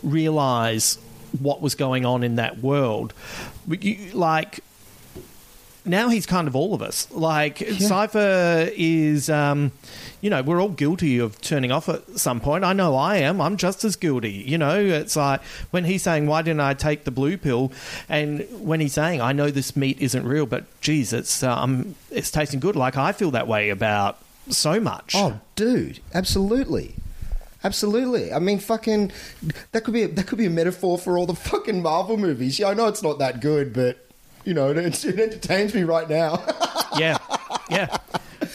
realize 0.01 0.97
what 1.39 1.61
was 1.61 1.75
going 1.75 2.05
on 2.05 2.23
in 2.23 2.35
that 2.35 2.59
world. 2.59 3.13
But 3.67 3.83
you, 3.83 4.11
like 4.13 4.59
now 5.85 6.09
he's 6.09 6.25
kind 6.25 6.47
of 6.47 6.55
all 6.55 6.73
of 6.73 6.81
us. 6.81 7.09
Like 7.11 7.57
Cypher 7.79 8.69
is, 8.75 9.29
um, 9.29 9.71
you 10.21 10.29
know, 10.29 10.41
we're 10.41 10.61
all 10.61 10.69
guilty 10.69 11.19
of 11.19 11.39
turning 11.41 11.71
off 11.71 11.89
at 11.89 12.17
some 12.17 12.39
point. 12.39 12.63
I 12.63 12.73
know 12.73 12.95
I 12.95 13.17
am. 13.17 13.41
I'm 13.41 13.57
just 13.57 13.83
as 13.83 13.95
guilty. 13.95 14.31
You 14.31 14.57
know, 14.57 14.79
it's 14.79 15.15
like 15.15 15.41
when 15.71 15.83
he's 15.83 16.03
saying, 16.03 16.27
"Why 16.27 16.41
didn't 16.41 16.61
I 16.61 16.73
take 16.73 17.03
the 17.03 17.11
blue 17.11 17.37
pill?" 17.37 17.71
and 18.07 18.47
when 18.65 18.79
he's 18.79 18.93
saying, 18.93 19.21
"I 19.21 19.33
know 19.33 19.51
this 19.51 19.75
meat 19.75 19.97
isn't 19.99 20.25
real, 20.25 20.45
but 20.45 20.63
geez, 20.81 21.11
it's 21.13 21.43
um, 21.43 21.95
it's 22.09 22.31
tasting 22.31 22.59
good." 22.59 22.75
Like 22.75 22.97
I 22.97 23.11
feel 23.11 23.31
that 23.31 23.47
way 23.47 23.69
about 23.69 24.19
so 24.49 24.79
much. 24.79 25.13
Oh, 25.15 25.39
dude, 25.55 25.99
absolutely. 26.13 26.95
Absolutely. 27.65 28.33
I 28.33 28.39
mean, 28.39 28.59
fucking, 28.59 29.13
that 29.71 29.85
could 29.85 29.93
be 29.93 30.03
a, 30.03 30.07
that 30.09 30.27
could 30.27 30.37
be 30.37 30.45
a 30.45 30.49
metaphor 30.49 30.97
for 30.97 31.17
all 31.17 31.25
the 31.25 31.33
fucking 31.33 31.81
Marvel 31.81 32.17
movies. 32.17 32.59
Yeah, 32.59 32.67
I 32.67 32.73
know 32.73 32.87
it's 32.87 33.01
not 33.01 33.19
that 33.19 33.39
good, 33.39 33.71
but 33.71 34.02
you 34.45 34.53
know, 34.53 34.69
it, 34.71 35.05
it 35.05 35.19
entertains 35.19 35.73
me 35.73 35.83
right 35.83 36.09
now. 36.09 36.43
yeah, 36.97 37.17
yeah. 37.69 37.97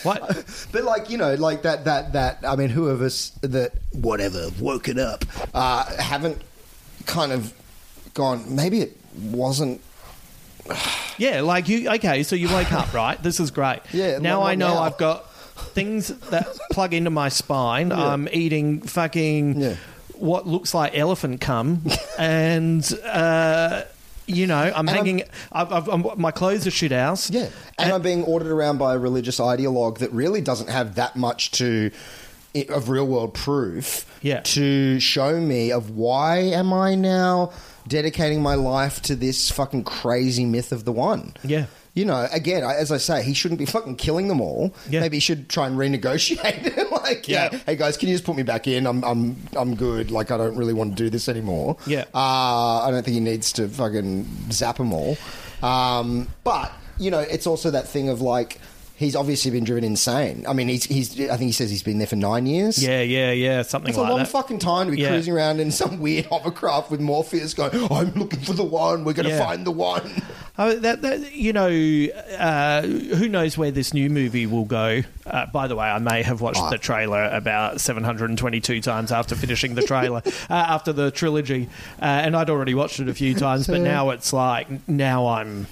What? 0.03 0.45
But 0.73 0.85
like 0.85 1.11
you 1.11 1.19
know, 1.19 1.35
like 1.35 1.63
that 1.63 1.85
that 1.87 2.13
that. 2.13 2.39
I 2.47 2.57
mean, 2.57 2.69
who 2.69 2.89
of 2.89 3.01
us 3.03 3.31
that 3.41 3.73
whatever 3.93 4.49
woken 4.61 4.99
up 4.99 5.25
uh, 5.55 5.85
haven't 5.97 6.41
kind 7.07 7.33
of 7.33 7.53
gone? 8.15 8.55
Maybe 8.55 8.81
it 8.81 8.97
wasn't. 9.21 9.81
Yeah, 11.21 11.41
like 11.41 11.69
you. 11.69 11.91
Okay, 11.91 12.23
so 12.23 12.37
you 12.37 12.47
wake 12.55 12.73
up, 12.73 12.95
right? 12.95 13.21
This 13.21 13.41
is 13.41 13.51
great. 13.51 13.81
Yeah, 13.93 14.19
Now 14.19 14.43
I 14.45 14.55
know 14.55 14.75
now. 14.75 14.83
I've 14.83 14.97
got 14.99 15.29
things 15.75 16.07
that 16.31 16.47
plug 16.71 16.95
into 16.95 17.11
my 17.11 17.29
spine. 17.29 17.89
Yeah. 17.91 18.13
I'm 18.13 18.29
eating 18.31 18.83
fucking 18.83 19.61
Yeah. 19.61 19.75
what 20.15 20.47
looks 20.47 20.75
like 20.75 20.97
elephant 20.97 21.41
cum, 21.41 21.83
and 22.21 22.89
uh, 23.05 23.83
you 24.29 24.47
know 24.47 24.57
I'm 24.59 24.89
And 24.89 24.91
I'm- 24.91 24.97
hanging. 24.97 25.23
I've, 25.53 25.73
I've, 25.73 25.89
I'm, 25.89 26.05
my 26.21 26.31
clothes 26.31 26.67
are 26.67 26.71
shit 26.71 26.93
house. 26.93 27.31
Yeah, 27.31 27.49
and 27.79 27.93
I'm 27.93 28.03
being 28.03 28.25
ordered 28.25 28.51
around 28.53 28.79
by 28.79 28.95
a 28.95 28.99
religious 28.99 29.39
ideologue 29.41 29.99
that 29.99 30.13
really 30.13 30.41
doesn't 30.41 30.69
have 30.71 30.95
that 30.97 31.17
much 31.17 31.51
to 31.53 31.91
of 32.71 32.89
real 32.89 33.07
world 33.07 33.35
proof 33.35 34.05
Yeah. 34.23 34.41
to 34.41 34.99
show 35.01 35.39
me 35.41 35.71
of 35.71 35.91
why 35.91 36.39
am 36.39 36.73
I 36.73 36.95
now 36.97 37.53
dedicating 37.87 38.43
my 38.43 38.55
life 38.55 39.01
to 39.03 39.15
this 39.15 39.51
fucking 39.51 39.85
crazy 39.85 40.45
myth 40.45 40.73
of 40.73 40.85
the 40.85 40.93
one. 40.93 41.35
Yeah. 41.45 41.67
You 41.95 42.05
know, 42.05 42.27
again, 42.33 42.63
as 42.65 42.93
I 42.93 42.97
say, 42.99 43.23
he 43.23 43.33
shouldn't 43.35 43.59
be 43.59 43.65
fucking 43.67 43.97
killing 43.97 44.29
them 44.29 44.41
all. 44.41 44.75
Yeah. 44.89 45.01
Maybe 45.01 45.17
he 45.17 45.21
should 45.21 45.49
try 45.49 45.67
and 45.67 45.77
renegotiate. 45.77 46.77
like, 47.03 47.29
yeah. 47.29 47.49
Yeah. 47.53 47.59
hey 47.67 47.77
guys, 47.77 47.97
can 47.97 48.09
you 48.09 48.15
just 48.15 48.25
put 48.25 48.37
me 48.37 48.43
back 48.43 48.67
in? 48.67 48.87
I'm, 48.87 49.03
I'm, 49.05 49.37
I'm 49.57 49.75
good. 49.75 50.11
Like, 50.11 50.31
I 50.31 50.37
don't 50.37 50.57
really 50.57 50.73
want 50.75 50.97
to 50.97 51.03
do 51.03 51.11
this 51.11 51.29
anymore. 51.29 51.77
Yeah. 51.87 52.05
Uh, 52.15 52.83
I 52.85 52.91
don't 52.91 53.03
think 53.05 53.15
he 53.15 53.21
needs 53.21 53.53
to 53.55 53.69
fucking 53.69 54.27
zap 54.53 54.77
them 54.79 54.93
all. 54.93 55.17
Um, 55.63 56.29
but 56.45 56.73
you 56.99 57.11
know, 57.11 57.21
it's 57.21 57.47
also 57.47 57.71
that 57.73 57.89
thing 57.89 58.09
of 58.09 58.21
like. 58.21 58.61
He's 58.97 59.15
obviously 59.15 59.53
been 59.53 59.63
driven 59.63 59.85
insane. 59.85 60.45
I 60.49 60.53
mean, 60.55 60.67
he's, 60.67 60.83
he's. 60.83 61.21
I 61.31 61.37
think 61.37 61.43
he 61.47 61.53
says 61.53 61.71
he's 61.71 61.85
been 61.85 61.99
there 61.99 62.09
for 62.09 62.17
nine 62.17 62.47
years. 62.47 62.83
Yeah, 62.83 63.01
yeah, 63.01 63.31
yeah, 63.31 63.63
something 63.63 63.95
like 63.95 63.95
that. 63.95 64.01
It's 64.03 64.09
a 64.09 64.11
long 64.11 64.19
that. 64.25 64.29
fucking 64.29 64.59
time 64.59 64.87
to 64.87 64.91
be 64.97 65.01
Yeah. 65.03 65.11
cruising 65.11 65.35
around 65.35 65.61
in 65.61 65.71
some 65.71 66.01
weird 66.01 66.27
hovercraft 66.33 66.91
with 66.91 66.99
Morpheus 66.99 67.55
going, 67.55 67.71
I'm 67.93 68.11
looking 68.15 68.41
for 68.41 68.55
the 68.55 68.65
one, 68.65 69.05
we're 69.05 69.13
going 69.13 69.27
to 69.29 69.31
Yeah. 69.37 69.47
find 69.47 69.65
the 69.65 69.71
one. 69.71 70.21
Oh, 70.61 70.75
that, 70.75 71.03
that 71.03 71.35
you 71.35 71.53
know, 71.53 71.69
uh, 72.37 72.83
who 72.83 73.29
knows 73.29 73.57
where 73.57 73.71
this 73.71 73.95
new 73.95 74.11
movie 74.11 74.45
will 74.47 74.65
go? 74.65 75.03
Uh, 75.25 75.47
by 75.47 75.69
the 75.69 75.77
way, 75.77 75.87
I 75.87 75.99
may 76.01 76.23
have 76.25 76.41
watched 76.41 76.59
Ah. 76.61 76.71
the 76.71 76.79
trailer 76.79 77.25
about 77.27 77.81
722 77.81 78.81
times 78.81 79.13
after 79.13 79.37
finishing 79.37 79.77
the 79.77 79.83
trailer, 79.83 80.21
uh, 80.51 80.53
after 80.53 80.93
the 80.93 81.13
trilogy, 81.13 81.69
uh, 82.03 82.05
and 82.05 82.37
I'd 82.37 82.51
already 82.51 82.75
watched 82.75 82.99
it 82.99 83.09
a 83.09 83.15
few 83.15 83.35
times. 83.35 83.69
But 83.69 83.83
now 83.83 84.11
it's 84.11 84.33
like 84.33 84.89
now 84.89 85.29
I'm. 85.29 85.69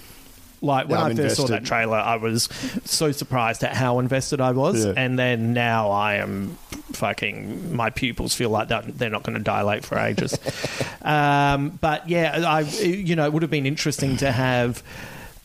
Like 0.61 0.89
when 0.89 0.99
Yeah, 0.99 1.05
I 1.05 1.13
first 1.15 1.35
saw 1.35 1.45
that 1.47 1.65
trailer, 1.65 1.97
I 1.97 2.15
was 2.15 2.49
so 2.85 3.11
surprised 3.11 3.63
at 3.63 3.75
how 3.75 3.99
invested 3.99 4.41
I 4.41 4.51
was, 4.51 4.85
Yeah. 4.85 4.93
and 4.97 5.17
then 5.17 5.53
now 5.53 5.91
I 5.91 6.15
am 6.15 6.57
fucking. 6.93 7.75
My 7.75 7.89
pupils 7.91 8.33
feel 8.33 8.49
like 8.49 8.69
that 8.69 8.97
they're 8.97 9.09
not 9.09 9.23
going 9.23 9.37
to 9.37 9.43
dilate 9.43 9.85
for 9.85 9.99
ages. 9.99 10.37
um, 11.03 11.77
but 11.81 12.09
yeah, 12.09 12.43
I 12.47 12.61
you 12.61 13.15
know 13.15 13.25
it 13.25 13.33
would 13.33 13.43
have 13.43 13.51
been 13.51 13.65
interesting 13.67 14.17
to 14.17 14.31
have 14.31 14.81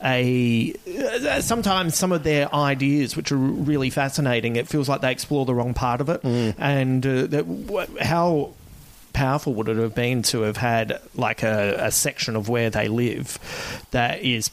a 0.04 0.72
sometimes 1.40 1.94
some 1.94 2.10
of 2.12 2.22
their 2.24 2.52
ideas 2.54 3.16
which 3.16 3.30
are 3.30 3.36
really 3.36 3.88
fascinating 3.88 4.56
it 4.56 4.66
feels 4.66 4.88
like 4.88 5.00
they 5.00 5.12
explore 5.12 5.44
the 5.46 5.54
wrong 5.54 5.74
part 5.74 6.00
of 6.00 6.08
it 6.08 6.20
and 6.24 7.06
uh, 7.06 7.26
that, 7.26 7.88
how 8.00 8.50
powerful 9.12 9.54
would 9.54 9.68
it 9.68 9.76
have 9.76 9.94
been 9.94 10.22
to 10.22 10.40
have 10.42 10.56
had 10.56 11.00
like 11.14 11.44
a, 11.44 11.76
a 11.78 11.90
section 11.92 12.34
of 12.34 12.48
where 12.48 12.68
they 12.68 12.88
live 12.88 13.38
that 13.92 14.20
is 14.22 14.50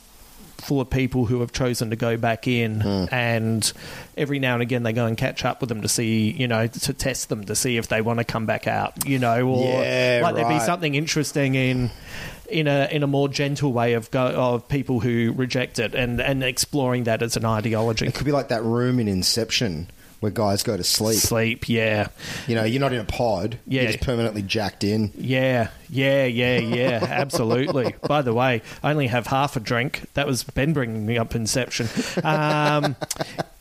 full 0.59 0.81
of 0.81 0.89
people 0.89 1.25
who 1.25 1.39
have 1.39 1.51
chosen 1.51 1.89
to 1.89 1.95
go 1.95 2.17
back 2.17 2.47
in 2.47 2.81
hmm. 2.81 3.05
and 3.11 3.73
every 4.17 4.39
now 4.39 4.53
and 4.53 4.61
again 4.61 4.83
they 4.83 4.93
go 4.93 5.05
and 5.05 5.17
catch 5.17 5.45
up 5.45 5.61
with 5.61 5.69
them 5.69 5.81
to 5.81 5.87
see 5.87 6.31
you 6.31 6.47
know 6.47 6.67
to 6.67 6.93
test 6.93 7.29
them 7.29 7.43
to 7.45 7.55
see 7.55 7.77
if 7.77 7.87
they 7.87 8.01
want 8.01 8.19
to 8.19 8.25
come 8.25 8.45
back 8.45 8.67
out 8.67 9.07
you 9.07 9.19
know 9.19 9.47
or 9.47 9.81
Yeah, 9.81 10.21
like 10.23 10.35
there'd 10.35 10.47
be 10.47 10.59
something 10.59 10.95
interesting 10.95 11.55
in 11.55 11.89
in 12.49 12.67
a 12.67 12.87
in 12.91 13.03
a 13.03 13.07
more 13.07 13.29
gentle 13.29 13.71
way 13.71 13.93
of 13.93 14.09
go, 14.11 14.25
of 14.27 14.67
people 14.67 14.99
who 14.99 15.33
reject 15.35 15.79
it 15.79 15.95
and 15.95 16.19
and 16.19 16.43
exploring 16.43 17.05
that 17.05 17.21
as 17.21 17.37
an 17.37 17.45
ideology. 17.45 18.07
It 18.07 18.15
could 18.15 18.25
be 18.25 18.31
like 18.31 18.49
that 18.49 18.63
room 18.63 18.99
in 18.99 19.07
Inception 19.07 19.89
where 20.19 20.31
guys 20.31 20.63
go 20.63 20.75
to 20.77 20.83
sleep. 20.83 21.17
sleep 21.19 21.69
yeah 21.69 22.07
You 22.47 22.55
know, 22.55 22.63
you're 22.63 22.81
not 22.81 22.93
in 22.93 22.99
a 22.99 23.03
pod. 23.05 23.57
Yeah. 23.65 23.83
You're 23.83 23.91
just 23.93 24.03
permanently 24.03 24.41
jacked 24.41 24.83
in. 24.83 25.11
Yeah, 25.15 25.69
yeah, 25.89 26.25
yeah, 26.25 26.59
yeah, 26.59 26.99
absolutely. 27.09 27.95
By 28.07 28.21
the 28.21 28.33
way, 28.33 28.61
I 28.83 28.91
only 28.91 29.07
have 29.07 29.27
half 29.27 29.55
a 29.55 29.59
drink. 29.59 30.03
That 30.15 30.27
was 30.27 30.43
Ben 30.43 30.73
bringing 30.73 31.05
me 31.05 31.17
up 31.17 31.35
Inception. 31.35 31.87
Um, 32.23 32.95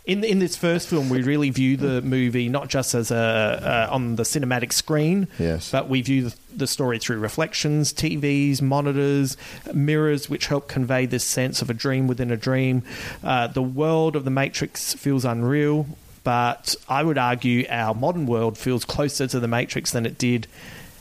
in 0.04 0.24
in 0.24 0.38
this 0.38 0.56
first 0.56 0.88
film, 0.88 1.10
we 1.10 1.22
really 1.22 1.50
view 1.50 1.76
the 1.76 2.00
movie 2.00 2.48
not 2.48 2.68
just 2.68 2.94
as 2.94 3.10
a 3.10 3.88
uh, 3.90 3.94
on 3.94 4.16
the 4.16 4.22
cinematic 4.22 4.72
screen, 4.72 5.28
Yes. 5.38 5.70
but 5.70 5.88
we 5.90 6.00
view 6.00 6.30
the, 6.30 6.36
the 6.56 6.66
story 6.66 6.98
through 6.98 7.18
reflections, 7.18 7.92
TVs, 7.92 8.62
monitors, 8.62 9.36
mirrors, 9.74 10.30
which 10.30 10.46
help 10.46 10.66
convey 10.66 11.04
this 11.04 11.24
sense 11.24 11.60
of 11.60 11.68
a 11.68 11.74
dream 11.74 12.06
within 12.06 12.30
a 12.30 12.36
dream. 12.38 12.82
Uh, 13.22 13.48
the 13.48 13.62
world 13.62 14.16
of 14.16 14.24
the 14.24 14.30
Matrix 14.30 14.94
feels 14.94 15.26
unreal. 15.26 15.86
But 16.28 16.76
I 16.90 17.02
would 17.02 17.16
argue 17.16 17.64
our 17.70 17.94
modern 17.94 18.26
world 18.26 18.58
feels 18.58 18.84
closer 18.84 19.26
to 19.26 19.40
the 19.40 19.48
Matrix 19.48 19.92
than 19.92 20.04
it 20.04 20.18
did 20.18 20.46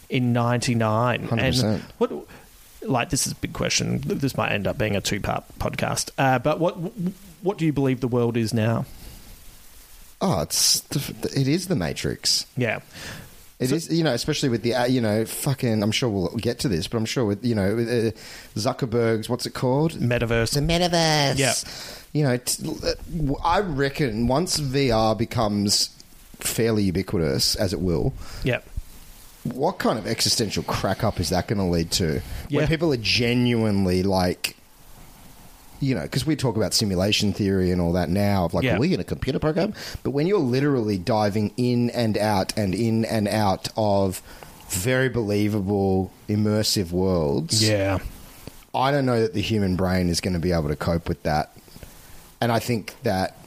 in 0.07 0.31
'99. 0.31 1.27
100%. 1.27 1.63
And 1.65 1.81
what, 1.97 2.13
like, 2.81 3.09
this 3.09 3.27
is 3.27 3.33
a 3.33 3.35
big 3.35 3.51
question. 3.51 3.99
This 4.05 4.37
might 4.37 4.53
end 4.53 4.67
up 4.67 4.77
being 4.77 4.95
a 4.95 5.01
two-part 5.01 5.43
podcast. 5.59 6.11
Uh, 6.17 6.39
but 6.39 6.61
what 6.61 6.75
what 7.41 7.57
do 7.57 7.65
you 7.65 7.73
believe 7.73 7.99
the 7.99 8.07
world 8.07 8.37
is 8.37 8.53
now? 8.53 8.85
Oh, 10.21 10.43
it's 10.43 10.81
it 11.35 11.49
is 11.49 11.67
the 11.67 11.75
Matrix. 11.75 12.45
Yeah, 12.55 12.79
It 13.59 13.71
is, 13.71 13.89
you 13.91 14.03
know, 14.03 14.13
especially 14.13 14.49
with 14.49 14.61
the, 14.61 14.75
uh, 14.75 14.85
you 14.85 15.01
know, 15.01 15.25
fucking. 15.25 15.81
I'm 15.81 15.91
sure 15.91 16.09
we'll 16.09 16.27
get 16.37 16.59
to 16.59 16.67
this, 16.67 16.87
but 16.87 16.97
I'm 16.97 17.05
sure 17.05 17.25
with, 17.25 17.43
you 17.43 17.55
know, 17.55 17.75
with, 17.75 17.89
uh, 17.89 18.11
Zuckerberg's, 18.59 19.29
what's 19.29 19.47
it 19.47 19.55
called? 19.55 19.93
metaverse. 19.93 20.53
The 20.53 20.59
metaverse. 20.59 21.37
Yeah. 21.39 21.53
You 22.13 22.23
know, 22.23 22.37
t- 22.37 23.35
I 23.43 23.59
reckon 23.61 24.27
once 24.27 24.59
VR 24.59 25.17
becomes 25.17 25.89
fairly 26.39 26.83
ubiquitous, 26.83 27.55
as 27.55 27.73
it 27.73 27.79
will, 27.81 28.13
Yeah, 28.43 28.59
what 29.43 29.79
kind 29.79 29.97
of 29.97 30.05
existential 30.05 30.61
crack 30.63 31.03
up 31.03 31.19
is 31.19 31.29
that 31.29 31.47
going 31.47 31.57
to 31.57 31.63
lead 31.65 31.89
to? 31.91 32.21
Yeah. 32.49 32.59
When 32.59 32.67
people 32.67 32.93
are 32.93 32.97
genuinely 32.97 34.03
like, 34.03 34.55
you 35.79 35.93
know, 35.95 36.01
because 36.01 36.25
we 36.25 36.35
talk 36.35 36.55
about 36.55 36.73
simulation 36.73 37.33
theory 37.33 37.71
and 37.71 37.79
all 37.81 37.93
that 37.93 38.09
now 38.09 38.45
of 38.45 38.53
like, 38.53 38.63
Yeah. 38.63 38.75
are 38.75 38.79
we 38.79 38.93
in 38.93 38.99
a 38.99 39.03
computer 39.03 39.39
program? 39.39 39.73
But 40.03 40.11
when 40.11 40.25
you're 40.27 40.39
literally 40.39 40.97
diving 40.97 41.53
in 41.57 41.89
and 41.91 42.17
out 42.17 42.57
and 42.57 42.73
in 42.73 43.05
and 43.05 43.27
out 43.27 43.69
of 43.77 44.21
very 44.69 45.09
believable, 45.09 46.11
immersive 46.27 46.91
worlds, 46.91 47.67
yeah, 47.67 47.99
I 48.73 48.91
don't 48.91 49.05
know 49.05 49.21
that 49.21 49.33
the 49.33 49.41
human 49.41 49.75
brain 49.75 50.09
is 50.09 50.19
going 50.21 50.33
to 50.33 50.39
be 50.39 50.51
able 50.51 50.69
to 50.69 50.75
cope 50.75 51.07
with 51.07 51.21
that. 51.23 51.51
And 52.41 52.51
I 52.51 52.59
think 52.59 52.95
that 53.03 53.37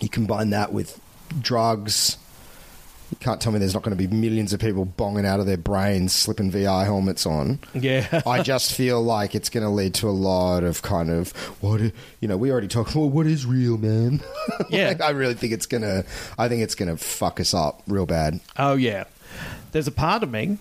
you 0.00 0.08
combine 0.08 0.50
that 0.50 0.72
with 0.72 1.00
drugs. 1.40 2.16
You 3.10 3.16
can't 3.18 3.40
tell 3.40 3.50
me 3.52 3.58
there's 3.58 3.74
not 3.74 3.82
going 3.82 3.96
to 3.96 4.08
be 4.08 4.12
millions 4.14 4.52
of 4.52 4.60
people 4.60 4.86
bonging 4.86 5.24
out 5.26 5.40
of 5.40 5.46
their 5.46 5.56
brains, 5.56 6.12
slipping 6.12 6.50
VR 6.52 6.84
helmets 6.84 7.26
on. 7.26 7.58
yeah. 7.74 8.22
I 8.24 8.42
just 8.42 8.72
feel 8.76 9.02
like 9.02 9.34
it's 9.34 9.48
going 9.50 9.64
to 9.64 9.70
lead 9.70 9.94
to 9.94 10.08
a 10.08 10.10
lot 10.12 10.62
of 10.62 10.80
kind 10.82 11.10
of 11.10 11.32
what 11.60 11.80
you 12.20 12.28
know. 12.28 12.36
We 12.36 12.50
already 12.52 12.68
talked. 12.68 12.94
Well, 12.94 13.10
what 13.10 13.26
is 13.26 13.44
real, 13.46 13.76
man? 13.78 14.20
Yeah. 14.68 14.88
Like, 14.88 15.00
I 15.00 15.10
really 15.10 15.34
think 15.34 15.52
it's 15.52 15.66
gonna. 15.66 16.04
I 16.38 16.48
think 16.48 16.62
it's 16.62 16.74
gonna 16.74 16.96
fuck 16.96 17.40
us 17.40 17.54
up 17.54 17.82
real 17.88 18.06
bad. 18.06 18.40
oh 18.58 18.74
yeah. 18.74 19.04
There's 19.72 19.86
a 19.88 19.92
part 19.92 20.22
of 20.22 20.30
me 20.30 20.58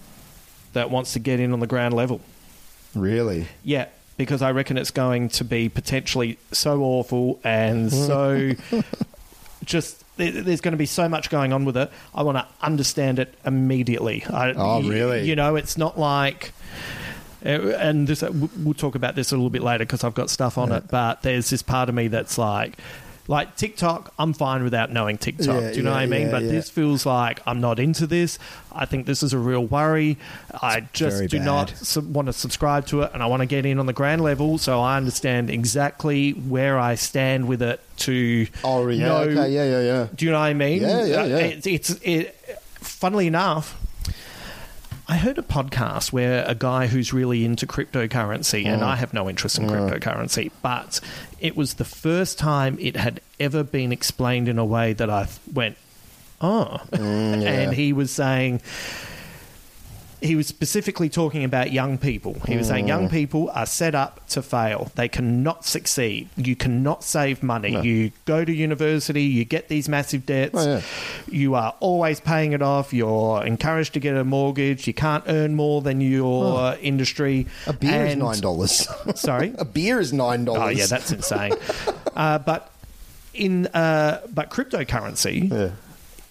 that 0.74 0.90
wants 0.90 1.14
to 1.14 1.20
get 1.20 1.40
in 1.40 1.54
on 1.54 1.60
the 1.60 1.68
ground 1.68 1.94
level. 1.94 2.22
Really. 2.96 3.48
Yeah, 3.64 3.88
because 4.18 4.42
I 4.42 4.52
reckon 4.52 4.78
it's 4.78 4.92
going 4.92 5.30
to 5.30 5.44
be 5.44 5.70
potentially 5.70 6.38
so 6.52 6.82
awful 6.82 7.40
and 7.44 7.92
so 8.08 8.54
just 9.66 10.04
there's 10.20 10.62
going 10.62 10.74
to 10.74 10.78
be 10.78 10.86
so 10.86 11.08
much 11.10 11.30
going 11.30 11.54
on 11.54 11.66
with 11.66 11.78
it. 11.78 11.90
I 12.14 12.24
want 12.24 12.38
to 12.38 12.46
understand 12.62 13.20
it 13.20 13.34
immediately. 13.46 14.24
I, 14.30 14.54
Oh, 14.56 14.82
really? 14.84 15.28
You 15.28 15.36
know, 15.36 15.56
it's 15.56 15.78
not 15.78 15.98
like. 16.00 16.52
uh, 17.46 17.50
And 17.50 18.08
this, 18.08 18.22
we'll 18.22 18.74
talk 18.74 18.96
about 18.96 19.16
this 19.16 19.32
a 19.32 19.36
little 19.36 19.50
bit 19.50 19.64
later 19.64 19.86
because 19.86 20.04
I've 20.04 20.14
got 20.14 20.30
stuff 20.30 20.58
on 20.58 20.72
it. 20.72 20.88
But 20.90 21.22
there's 21.22 21.50
this 21.50 21.62
part 21.64 21.88
of 21.90 21.96
me 21.96 22.08
that's 22.10 22.38
like, 22.38 22.78
like 23.30 23.56
TikTok. 23.56 24.12
I'm 24.18 24.34
fine 24.34 24.64
without 24.64 24.92
knowing 24.92 25.20
TikTok. 25.20 25.62
Yeah, 25.62 25.70
Do 25.72 25.78
you 25.78 25.84
know 25.84 25.92
yeah, 25.92 25.96
what 25.98 26.02
I 26.02 26.06
mean? 26.08 26.22
yeah, 26.28 26.32
but 26.32 26.40
this 26.42 26.70
feels 26.70 27.06
like 27.06 27.42
I'm 27.46 27.62
not 27.62 27.78
into 27.80 28.08
this. 28.08 28.40
I 28.74 28.86
think 28.86 29.06
this 29.06 29.22
is 29.22 29.34
a 29.34 29.38
real 29.38 29.66
worry. 29.66 30.18
I 30.62 30.82
just 30.94 31.30
do 31.30 31.38
bad. 31.38 31.46
not 31.46 31.70
sub- 31.78 32.12
want 32.14 32.26
to 32.26 32.34
subscribe 32.34 32.88
to 32.88 33.04
it 33.04 33.12
and 33.14 33.22
I 33.22 33.28
want 33.28 33.42
to 33.42 33.46
get 33.46 33.66
in 33.68 33.78
on 33.80 33.86
the 33.86 33.94
grand 33.94 34.22
level 34.24 34.58
so 34.58 34.80
I 34.82 34.98
understand 34.98 35.50
exactly 35.52 36.32
where 36.32 36.80
I 36.80 36.96
stand 36.96 37.48
with 37.48 37.62
it 37.62 37.80
to 37.98 38.48
Oh 38.64 38.88
yeah. 38.88 39.08
know. 39.08 39.18
okay. 39.20 39.50
Yeah. 39.52 39.64
Yeah. 39.66 39.82
Yeah. 39.82 40.08
Do 40.16 40.26
you 40.26 40.32
know 40.32 40.40
what 40.40 40.46
I 40.46 40.54
mean? 40.56 40.82
Yeah, 40.82 41.06
yeah, 41.06 41.22
Uh, 41.22 41.26
yeah. 41.26 41.38
It's, 41.38 41.68
it's 41.68 41.90
it, 42.02 42.36
funnily 42.82 43.28
enough, 43.28 43.78
I 45.10 45.16
heard 45.18 45.40
a 45.40 45.42
podcast 45.42 46.14
where 46.14 46.46
a 46.46 46.54
guy 46.54 46.86
who's 46.86 47.12
really 47.12 47.44
into 47.44 47.66
cryptocurrency, 47.66 48.66
and 48.68 48.84
Mm. 48.84 48.86
I 48.86 48.96
have 48.96 49.12
no 49.12 49.28
interest 49.28 49.58
in 49.58 49.68
cryptocurrency, 49.68 50.52
but 50.62 51.00
it 51.40 51.58
was 51.58 51.74
the 51.76 51.84
first 51.84 52.38
time 52.38 52.78
it 52.80 52.96
had 52.96 53.20
ever 53.40 53.64
been 53.64 53.92
explained 53.92 54.48
in 54.48 54.60
a 54.60 54.66
way 54.66 54.94
that 54.94 55.10
I 55.10 55.28
went, 55.52 55.78
oh. 56.42 56.80
Mm, 56.92 57.42
yeah. 57.42 57.50
and 57.50 57.74
he 57.74 57.92
was 57.92 58.12
saying, 58.12 58.62
he 60.22 60.36
was 60.36 60.48
specifically 60.48 61.08
talking 61.10 61.44
about 61.44 61.72
young 61.72 61.98
people. 61.98 62.36
He 62.46 62.58
was 62.58 62.68
saying 62.68 62.86
Mm. 62.86 62.88
young 62.90 63.10
people 63.10 63.50
are 63.54 63.66
set 63.66 63.96
up 63.96 64.20
to 64.30 64.42
fail. 64.42 64.92
They 64.96 65.08
cannot 65.08 65.66
succeed. 65.66 66.28
You 66.36 66.56
cannot 66.56 67.04
save 67.04 67.42
money. 67.42 67.80
You 67.82 68.12
go 68.26 68.44
to 68.44 68.52
university, 68.52 69.24
you 69.24 69.46
get 69.46 69.70
these 69.70 69.88
massive 69.88 70.26
debts. 70.26 70.56
Oh, 70.58 70.68
yeah. 70.68 70.82
You 71.32 71.56
are 71.56 71.74
always 71.80 72.20
paying 72.20 72.52
it 72.52 72.62
off. 72.62 72.94
You're 72.94 73.46
encouraged 73.46 73.94
to 73.94 74.00
get 74.00 74.16
a 74.18 74.24
mortgage. 74.26 74.88
You 74.88 74.94
can't 74.94 75.24
earn 75.28 75.56
more 75.56 75.82
than 75.82 76.02
your 76.02 76.76
industry. 76.82 77.48
A 77.68 77.74
beer 77.74 78.06
is 78.08 78.16
nine 78.18 78.40
dollars. 78.42 78.88
Sorry? 79.16 79.54
a 79.58 79.66
beer 79.66 80.00
is 80.00 80.12
nine 80.12 80.46
dollars. 80.46 80.62
Oh 80.64 80.70
yeah, 80.70 80.86
that's 80.86 81.12
insane. 81.12 81.54
uh, 82.16 82.40
but 82.40 82.72
in 83.34 83.68
uh, 83.68 84.22
but 84.34 84.50
cryptocurrency 84.50 85.72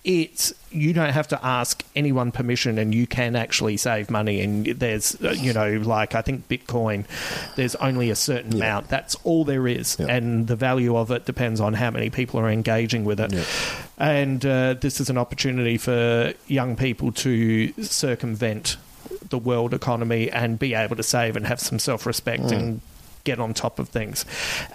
it's 0.08 0.54
you 0.72 0.94
don't 0.94 1.12
have 1.12 1.28
to 1.28 1.38
ask 1.44 1.84
anyone 1.94 2.32
permission 2.32 2.78
and 2.78 2.94
you 2.94 3.06
can 3.06 3.36
actually 3.36 3.76
save 3.76 4.10
money 4.10 4.40
and 4.40 4.64
there's 4.64 5.14
uh, 5.22 5.32
you 5.32 5.52
know 5.52 5.76
like 5.84 6.14
i 6.14 6.22
think 6.22 6.48
bitcoin 6.48 7.04
there's 7.56 7.74
only 7.76 8.08
a 8.08 8.14
certain 8.16 8.54
amount. 8.54 8.88
That's 8.88 9.14
all 9.24 9.44
there 9.44 9.66
is. 9.68 9.96
And 10.00 10.46
the 10.46 10.56
value 10.56 10.96
of 10.96 11.10
it 11.10 11.26
depends 11.26 11.60
on 11.60 11.74
how 11.74 11.90
many 11.90 12.08
people 12.08 12.40
are 12.40 12.48
engaging 12.48 13.04
with 13.04 13.20
it. 13.20 13.34
And 13.98 14.44
uh, 14.46 14.74
this 14.74 15.00
is 15.00 15.10
an 15.10 15.18
opportunity 15.18 15.76
for 15.76 16.32
young 16.46 16.76
people 16.76 17.10
to 17.12 17.72
circumvent 17.82 18.76
the 19.28 19.38
world 19.38 19.74
economy 19.74 20.30
and 20.30 20.58
be 20.58 20.74
able 20.74 20.96
to 20.96 21.02
save 21.02 21.36
and 21.36 21.46
have 21.46 21.60
some 21.60 21.78
self-respect 21.78 22.44
Mm. 22.44 22.52
and 22.52 22.80
get 23.28 23.38
on 23.38 23.54
top 23.54 23.78
of 23.78 23.88
things. 23.88 24.24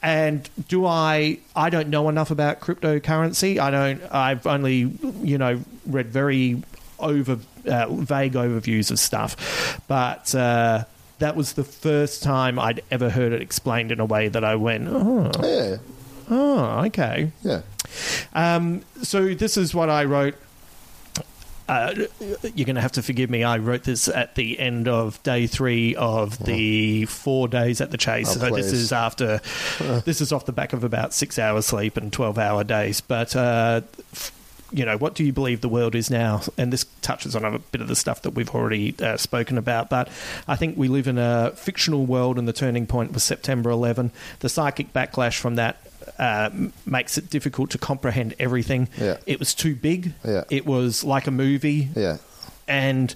And 0.02 0.50
do 0.68 0.86
I 0.86 1.40
I 1.56 1.70
don't 1.70 1.90
know 1.90 2.10
enough 2.10 2.32
about 2.32 2.60
cryptocurrency. 2.60 3.58
I 3.60 3.72
don't 3.72 4.02
I've 4.12 4.46
only 4.46 4.92
you 5.22 5.38
know 5.38 5.62
read 5.88 6.08
very 6.08 6.62
over 7.00 7.40
uh, 7.66 7.88
vague 7.90 8.34
overviews 8.34 8.92
of 8.92 9.00
stuff. 9.00 9.82
But 9.88 10.34
uh 10.36 10.86
that 11.20 11.36
was 11.36 11.54
the 11.54 11.64
first 11.64 12.22
time 12.22 12.60
I'd 12.60 12.82
ever 12.92 13.10
heard 13.10 13.32
it 13.32 13.42
explained 13.42 13.92
in 13.92 14.00
a 14.00 14.06
way 14.06 14.28
that 14.28 14.44
I 14.44 14.56
went, 14.56 14.90
oh, 14.90 15.32
yeah. 15.42 15.78
oh 16.30 16.86
okay. 16.88 17.32
Yeah. 17.44 17.62
Um, 18.34 18.82
so 19.02 19.34
this 19.34 19.56
is 19.56 19.74
what 19.74 19.90
I 19.90 20.04
wrote. 20.04 20.36
Uh, 21.68 21.94
you're 22.56 22.66
going 22.66 22.76
to 22.76 22.82
have 22.82 22.92
to 22.94 23.04
forgive 23.04 23.30
me. 23.30 23.44
I 23.44 23.58
wrote 23.58 23.84
this 23.84 24.08
at 24.08 24.36
the 24.36 24.60
end 24.60 24.88
of 24.88 25.22
day 25.24 25.48
three 25.48 25.96
of 25.96 26.38
the 26.44 27.06
four 27.06 27.48
days 27.48 27.80
at 27.80 27.92
the 27.92 27.98
chase. 27.98 28.36
Oh, 28.36 28.40
so 28.40 28.50
this 28.56 28.72
is 28.72 28.92
after. 28.92 29.40
this 30.06 30.20
is 30.22 30.32
off 30.34 30.46
the 30.46 30.52
back 30.52 30.74
of 30.74 30.84
about 30.84 31.14
six 31.14 31.40
hours 31.40 31.66
sleep 31.66 31.98
and 31.98 32.12
twelve 32.12 32.38
hour 32.38 32.64
days. 32.64 33.02
But 33.02 33.36
uh, 33.36 33.82
you 34.74 34.86
know, 34.86 34.98
what 34.98 35.14
do 35.14 35.24
you 35.24 35.32
believe 35.32 35.62
the 35.62 35.70
world 35.70 35.94
is 35.96 36.10
now? 36.10 36.42
And 36.58 36.74
this 36.74 36.86
touches 37.02 37.36
on 37.36 37.46
a 37.46 37.60
bit 37.60 37.80
of 37.80 37.88
the 37.88 37.96
stuff 37.96 38.24
that 38.24 38.32
we've 38.32 38.50
already 38.50 38.96
uh, 39.00 39.18
spoken 39.18 39.58
about. 39.58 39.90
But 39.90 40.10
I 40.48 40.56
think 40.56 40.78
we 40.78 40.88
live 40.88 41.08
in 41.08 41.20
a 41.20 41.52
fictional 41.56 42.06
world, 42.06 42.40
and 42.40 42.48
the 42.48 42.54
turning 42.54 42.88
point 42.88 43.14
was 43.14 43.24
September 43.24 43.70
11. 43.70 44.12
The 44.40 44.50
psychic 44.50 44.92
backlash 44.92 45.40
from 45.40 45.56
that 45.56 45.78
uh, 46.20 46.50
makes 46.86 47.18
it 47.18 47.30
difficult 47.30 47.72
to 47.72 47.78
comprehend 47.78 48.36
everything. 48.40 48.88
Yeah. 49.00 49.18
It 49.26 49.40
was 49.40 49.54
too 49.54 49.76
big. 49.76 50.14
Yeah. 50.26 50.44
It 50.50 50.66
was 50.66 51.04
like 51.04 51.28
a 51.28 51.32
movie. 51.32 51.90
Yeah. 51.96 52.18
And 52.68 53.14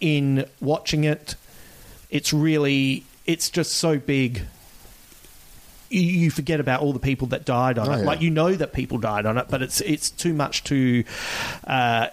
in 0.00 0.46
watching 0.60 1.04
it, 1.04 1.34
it's 2.10 2.32
really, 2.32 3.04
it's 3.26 3.50
just 3.50 3.72
so 3.72 3.98
big. 3.98 4.42
You, 5.92 6.30
forget 6.30 6.60
about 6.60 6.82
all 6.82 6.92
the 6.92 7.00
people 7.00 7.26
that 7.28 7.44
died 7.44 7.76
on 7.76 7.88
Oh, 7.88 7.92
it. 7.92 8.04
Like 8.04 8.20
you 8.20 8.30
know 8.30 8.54
that 8.54 8.72
people 8.72 8.98
died 8.98 9.26
on 9.26 9.36
it, 9.38 9.46
but 9.50 9.60
it's 9.60 9.80
it's 9.80 10.08
too 10.08 10.32
much 10.32 10.62
to 10.64 11.02
uh, 11.66 12.06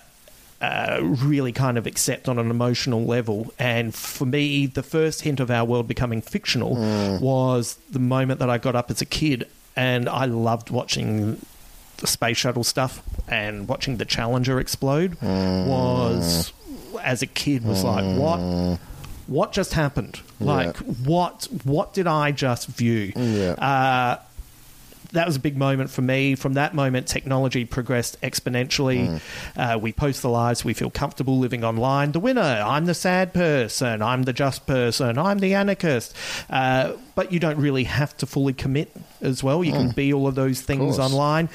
uh, 0.59 0.97
really 1.03 1.51
kind 1.51 1.77
of 1.77 1.85
accept 1.85 2.27
on 2.27 2.39
an 2.39 2.49
emotional 2.49 3.05
level. 3.05 3.53
And 3.59 3.93
for 3.93 4.25
me, 4.25 4.65
the 4.65 4.81
first 4.81 5.21
hint 5.21 5.39
of 5.39 5.51
our 5.51 5.63
world 5.63 5.87
becoming 5.87 6.21
fictional 6.23 6.75
Mm. 6.75 7.21
was 7.21 7.77
the 7.91 7.99
moment 7.99 8.39
that 8.39 8.49
I 8.49 8.57
got 8.57 8.75
up 8.75 8.89
as 8.89 8.99
a 9.03 9.05
kid, 9.05 9.47
and 9.77 10.09
I 10.09 10.25
loved 10.25 10.69
watching 10.69 11.39
the 11.97 12.07
space 12.07 12.37
shuttle 12.37 12.63
stuff 12.65 13.01
and 13.29 13.67
watching 13.67 13.97
the 13.97 14.05
Challenger 14.05 14.59
explode. 14.59 15.17
Was 15.21 16.51
as 17.01 17.21
a 17.21 17.27
kid 17.27 17.63
was 17.63 17.83
like 17.83 18.03
what. 18.17 18.79
What 19.27 19.51
just 19.51 19.73
happened? 19.73 20.21
Like 20.39 20.77
what? 20.77 21.47
What 21.63 21.93
did 21.93 22.07
I 22.07 22.31
just 22.31 22.67
view? 22.67 23.11
Uh, 23.61 24.17
that 25.13 25.25
was 25.25 25.35
a 25.35 25.39
big 25.39 25.57
moment 25.57 25.89
for 25.89 26.01
me. 26.01 26.35
From 26.35 26.53
that 26.53 26.73
moment, 26.73 27.07
technology 27.07 27.65
progressed 27.65 28.19
exponentially. 28.21 29.21
Uh, 29.55 29.79
we 29.81 29.93
post 29.93 30.21
the 30.21 30.29
lives 30.29 30.65
we 30.65 30.73
feel 30.73 30.89
comfortable 30.89 31.39
living 31.39 31.63
online. 31.63 32.11
The 32.11 32.19
winner, 32.19 32.41
I'm 32.41 32.85
the 32.85 32.93
sad 32.93 33.33
person, 33.33 34.01
I'm 34.01 34.23
the 34.23 34.33
just 34.33 34.67
person, 34.67 35.17
I'm 35.17 35.39
the 35.39 35.53
anarchist. 35.53 36.15
Uh, 36.49 36.93
but 37.15 37.31
you 37.31 37.39
don't 37.39 37.57
really 37.57 37.85
have 37.85 38.15
to 38.17 38.25
fully 38.25 38.53
commit 38.53 38.91
as 39.21 39.43
well. 39.43 39.63
You 39.63 39.71
can 39.71 39.89
be 39.91 40.13
all 40.13 40.27
of 40.27 40.35
those 40.35 40.61
things 40.61 40.97
course. 40.97 40.99
online. 40.99 41.49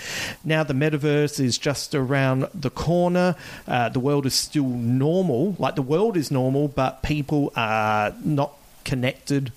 Now, 0.44 0.64
the 0.64 0.74
metaverse 0.74 1.38
is 1.38 1.56
just 1.56 1.94
around 1.94 2.48
the 2.52 2.70
corner. 2.70 3.36
Uh, 3.68 3.88
the 3.88 4.00
world 4.00 4.26
is 4.26 4.34
still 4.34 4.66
normal. 4.66 5.54
Like 5.58 5.76
the 5.76 5.82
world 5.82 6.16
is 6.16 6.30
normal, 6.30 6.68
but 6.68 7.02
people 7.02 7.52
are 7.54 8.12
not 8.24 8.54
connected. 8.84 9.52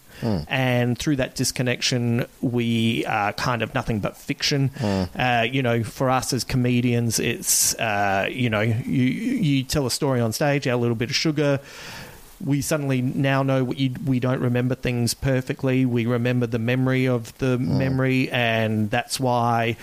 And 0.47 0.97
through 0.97 1.17
that 1.17 1.35
disconnection, 1.35 2.25
we 2.41 3.05
are 3.05 3.33
kind 3.33 3.61
of 3.61 3.73
nothing 3.73 3.99
but 3.99 4.17
fiction. 4.17 4.71
Uh, 5.15 5.45
you 5.49 5.61
know, 5.61 5.83
for 5.83 6.09
us 6.09 6.33
as 6.33 6.43
comedians, 6.43 7.19
it's 7.19 7.75
uh, 7.75 8.27
you 8.31 8.49
know, 8.49 8.61
you 8.61 9.03
you 9.03 9.63
tell 9.63 9.85
a 9.85 9.91
story 9.91 10.19
on 10.21 10.33
stage, 10.33 10.67
add 10.67 10.73
a 10.73 10.77
little 10.77 10.95
bit 10.95 11.09
of 11.09 11.15
sugar. 11.15 11.59
We 12.43 12.61
suddenly 12.61 13.01
now 13.01 13.43
know 13.43 13.63
what 13.63 13.77
you, 13.77 13.93
we 14.05 14.19
don't 14.19 14.41
remember 14.41 14.75
things 14.75 15.13
perfectly. 15.13 15.85
We 15.85 16.05
remember 16.05 16.47
the 16.47 16.59
memory 16.59 17.07
of 17.07 17.35
the 17.37 17.57
memory, 17.57 18.29
and 18.29 18.91
that's 18.91 19.19
why 19.19 19.77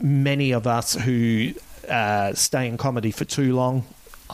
many 0.00 0.52
of 0.52 0.66
us 0.66 0.94
who 0.94 1.52
uh, 1.88 2.32
stay 2.34 2.66
in 2.68 2.78
comedy 2.78 3.10
for 3.10 3.24
too 3.26 3.54
long 3.54 3.84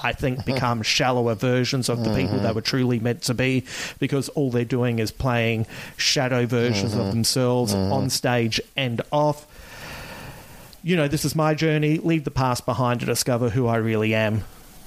I 0.03 0.13
think 0.13 0.45
become 0.47 0.83
shallower 0.83 1.35
versions 1.35 1.89
of 1.89 2.05
the 2.05 2.15
people 2.15 2.39
they 2.39 2.53
were 2.53 2.61
truly 2.61 3.01
meant 3.01 3.23
to 3.23 3.35
be 3.35 3.65
because 3.99 4.29
all 4.31 4.51
they're 4.51 4.65
doing 4.65 4.99
is 4.99 5.11
playing 5.11 5.67
shadow 5.97 6.47
versions 6.47 6.95
of 6.95 7.01
mm-hmm. 7.01 7.11
themselves 7.11 7.75
mm-hmm. 7.75 7.93
on 7.93 8.11
stage 8.11 8.61
and 8.77 9.03
off. 9.13 9.47
You 10.83 10.97
know, 10.97 11.09
this 11.09 11.25
is 11.25 11.35
my 11.35 11.55
journey. 11.55 11.99
Leave 11.99 12.25
the 12.25 12.31
past 12.31 12.65
behind 12.65 13.01
to 13.01 13.07
discover 13.07 13.51
who 13.51 13.67
I 13.67 13.77
really 13.77 14.15
am. 14.15 14.45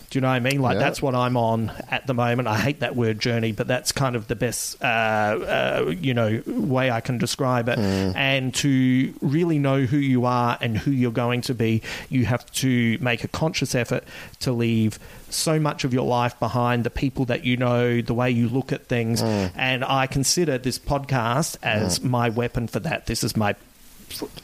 Do 0.09 0.17
you 0.17 0.21
know 0.21 0.27
what 0.29 0.33
I 0.33 0.39
mean? 0.39 0.59
Like 0.61 0.73
Yeah. 0.75 0.79
that's 0.79 1.01
what 1.01 1.13
I'm 1.13 1.37
on 1.37 1.71
at 1.89 2.07
the 2.07 2.13
moment. 2.15 2.47
I 2.47 2.57
hate 2.57 2.79
that 2.79 2.95
word 2.95 3.19
journey, 3.19 3.51
but 3.51 3.67
that's 3.67 3.91
kind 3.91 4.15
of 4.15 4.27
the 4.27 4.35
best, 4.35 4.81
uh, 4.81 4.85
uh, 4.85 5.93
you 5.99 6.13
know, 6.15 6.41
way 6.47 6.89
I 6.89 6.99
can 6.99 7.17
describe 7.19 7.69
it. 7.69 7.77
And 7.77 8.53
to 8.55 9.13
really 9.21 9.59
know 9.59 9.81
who 9.81 9.97
you 9.97 10.25
are 10.25 10.57
and 10.61 10.77
who 10.77 10.89
you're 10.91 11.11
going 11.11 11.41
to 11.41 11.53
be, 11.53 11.83
you 12.09 12.25
have 12.25 12.49
to 12.53 12.97
make 12.99 13.23
a 13.23 13.27
conscious 13.27 13.75
effort 13.75 14.03
to 14.39 14.51
leave 14.51 14.97
so 15.29 15.59
much 15.59 15.83
of 15.83 15.93
your 15.93 16.07
life 16.07 16.39
behind, 16.39 16.83
the 16.83 16.89
people 16.89 17.25
that 17.25 17.43
you 17.45 17.55
know, 17.55 18.01
the 18.01 18.13
way 18.15 18.31
you 18.31 18.49
look 18.49 18.71
at 18.71 18.87
things. 18.87 19.21
And 19.21 19.85
I 19.85 20.07
consider 20.07 20.57
this 20.57 20.79
podcast 20.79 21.57
as 21.61 22.01
my 22.03 22.29
weapon 22.29 22.67
for 22.67 22.79
that. 22.79 23.05
This 23.05 23.23
is 23.23 23.37
my 23.37 23.53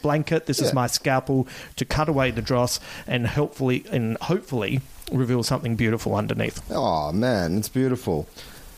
blanket. 0.00 0.46
This 0.46 0.60
is 0.60 0.72
my 0.72 0.86
scalpel 0.86 1.48
to 1.74 1.84
cut 1.84 2.08
away 2.08 2.30
the 2.30 2.40
dross 2.42 2.78
and 3.06 3.26
hopefully 3.26 3.84
and 3.90 4.16
hopefully 4.18 4.80
reveal 5.10 5.42
something 5.42 5.76
beautiful 5.76 6.14
underneath. 6.14 6.62
Oh 6.70 7.12
man, 7.12 7.58
it's 7.58 7.68
beautiful. 7.68 8.28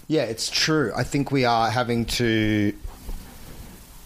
Yeah, 0.06 0.22
it's 0.22 0.48
true. 0.48 0.92
I 0.96 1.04
think 1.04 1.30
we 1.30 1.44
are 1.44 1.70
having 1.70 2.04
to. 2.06 2.72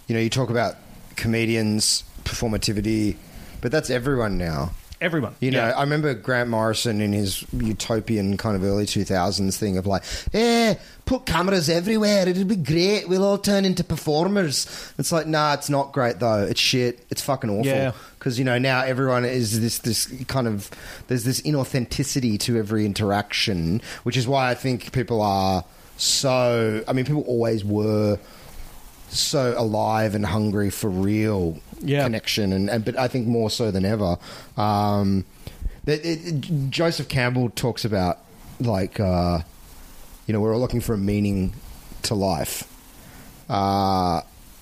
You 0.09 0.15
know, 0.15 0.21
you 0.21 0.31
talk 0.31 0.51
about 0.51 0.77
comedians, 1.17 2.05
performativity, 2.25 3.17
but 3.61 3.71
that's 3.71 3.89
everyone 3.89 4.37
now. 4.37 4.73
Everyone, 5.03 5.35
You 5.41 5.51
know, 5.51 5.67
yeah. 5.67 5.77
I 5.77 5.81
remember 5.81 6.15
Grant 6.15 6.49
Morrison 6.49 7.01
in 7.01 7.13
his 7.13 7.45
utopian 7.53 8.37
kind 8.37 8.55
of 8.55 8.63
early 8.63 8.87
2000s 8.87 9.59
thing 9.59 9.77
of 9.77 9.85
like, 9.85 10.05
yeah, 10.33 10.75
put 11.07 11.27
cameras 11.27 11.69
everywhere. 11.69 12.29
It'll 12.29 12.45
be 12.45 12.55
great. 12.55 13.09
We'll 13.09 13.25
all 13.25 13.37
turn 13.37 13.65
into 13.65 13.83
performers. 13.83 14.93
It's 14.99 15.11
like, 15.11 15.27
nah, 15.27 15.55
it's 15.55 15.69
not 15.69 15.93
great 15.93 16.21
though. 16.21 16.45
It's 16.45 16.61
shit. 16.61 17.05
It's 17.11 17.21
fucking 17.21 17.51
awful. 17.51 17.67
Yeah. 17.67 17.93
Because, 18.17 18.39
you 18.39 18.45
know, 18.45 18.59
now 18.59 18.83
everyone 18.83 19.25
is 19.25 19.61
this, 19.61 19.81
this 19.81 20.07
kind 20.29 20.47
of, 20.47 20.71
there's 21.09 21.25
this 21.25 21.41
inauthenticity 21.41 22.39
to 22.39 22.57
every 22.57 22.87
interaction, 22.87 23.83
which 24.05 24.17
is 24.17 24.29
why 24.29 24.51
I 24.51 24.55
think 24.55 24.93
people 24.93 25.21
are 25.21 25.65
so, 25.97 26.85
I 26.87 26.93
mean, 26.93 27.05
people 27.05 27.23
always 27.23 27.65
were 27.65 28.21
so 29.09 29.55
alive 29.59 30.15
and 30.15 30.25
hungry 30.25 30.71
for 30.71 30.89
real 30.89 31.59
Yeah. 31.83 32.05
connection, 32.05 32.53
and, 32.53 32.71
and 32.71 32.85
but 32.85 32.97
I 32.99 33.09
think 33.09 33.27
more 33.27 33.51
so 33.51 33.71
than 33.71 33.85
ever. 33.85 34.17
Um, 34.57 35.25
it, 35.87 36.01
it- 36.05 36.71
Joseph 36.71 37.09
Campbell 37.09 37.51
talks 37.51 37.85
about 37.85 38.19
like 38.61 39.01
uh, 39.01 39.41
you 40.27 40.33
know 40.33 40.41
we're 40.41 40.55
all 40.55 40.61
looking 40.61 40.81
for 40.81 40.95
a 40.95 40.99
meaning 40.99 41.53
to 42.03 42.15
life, 42.15 42.65
uh, 43.49 44.21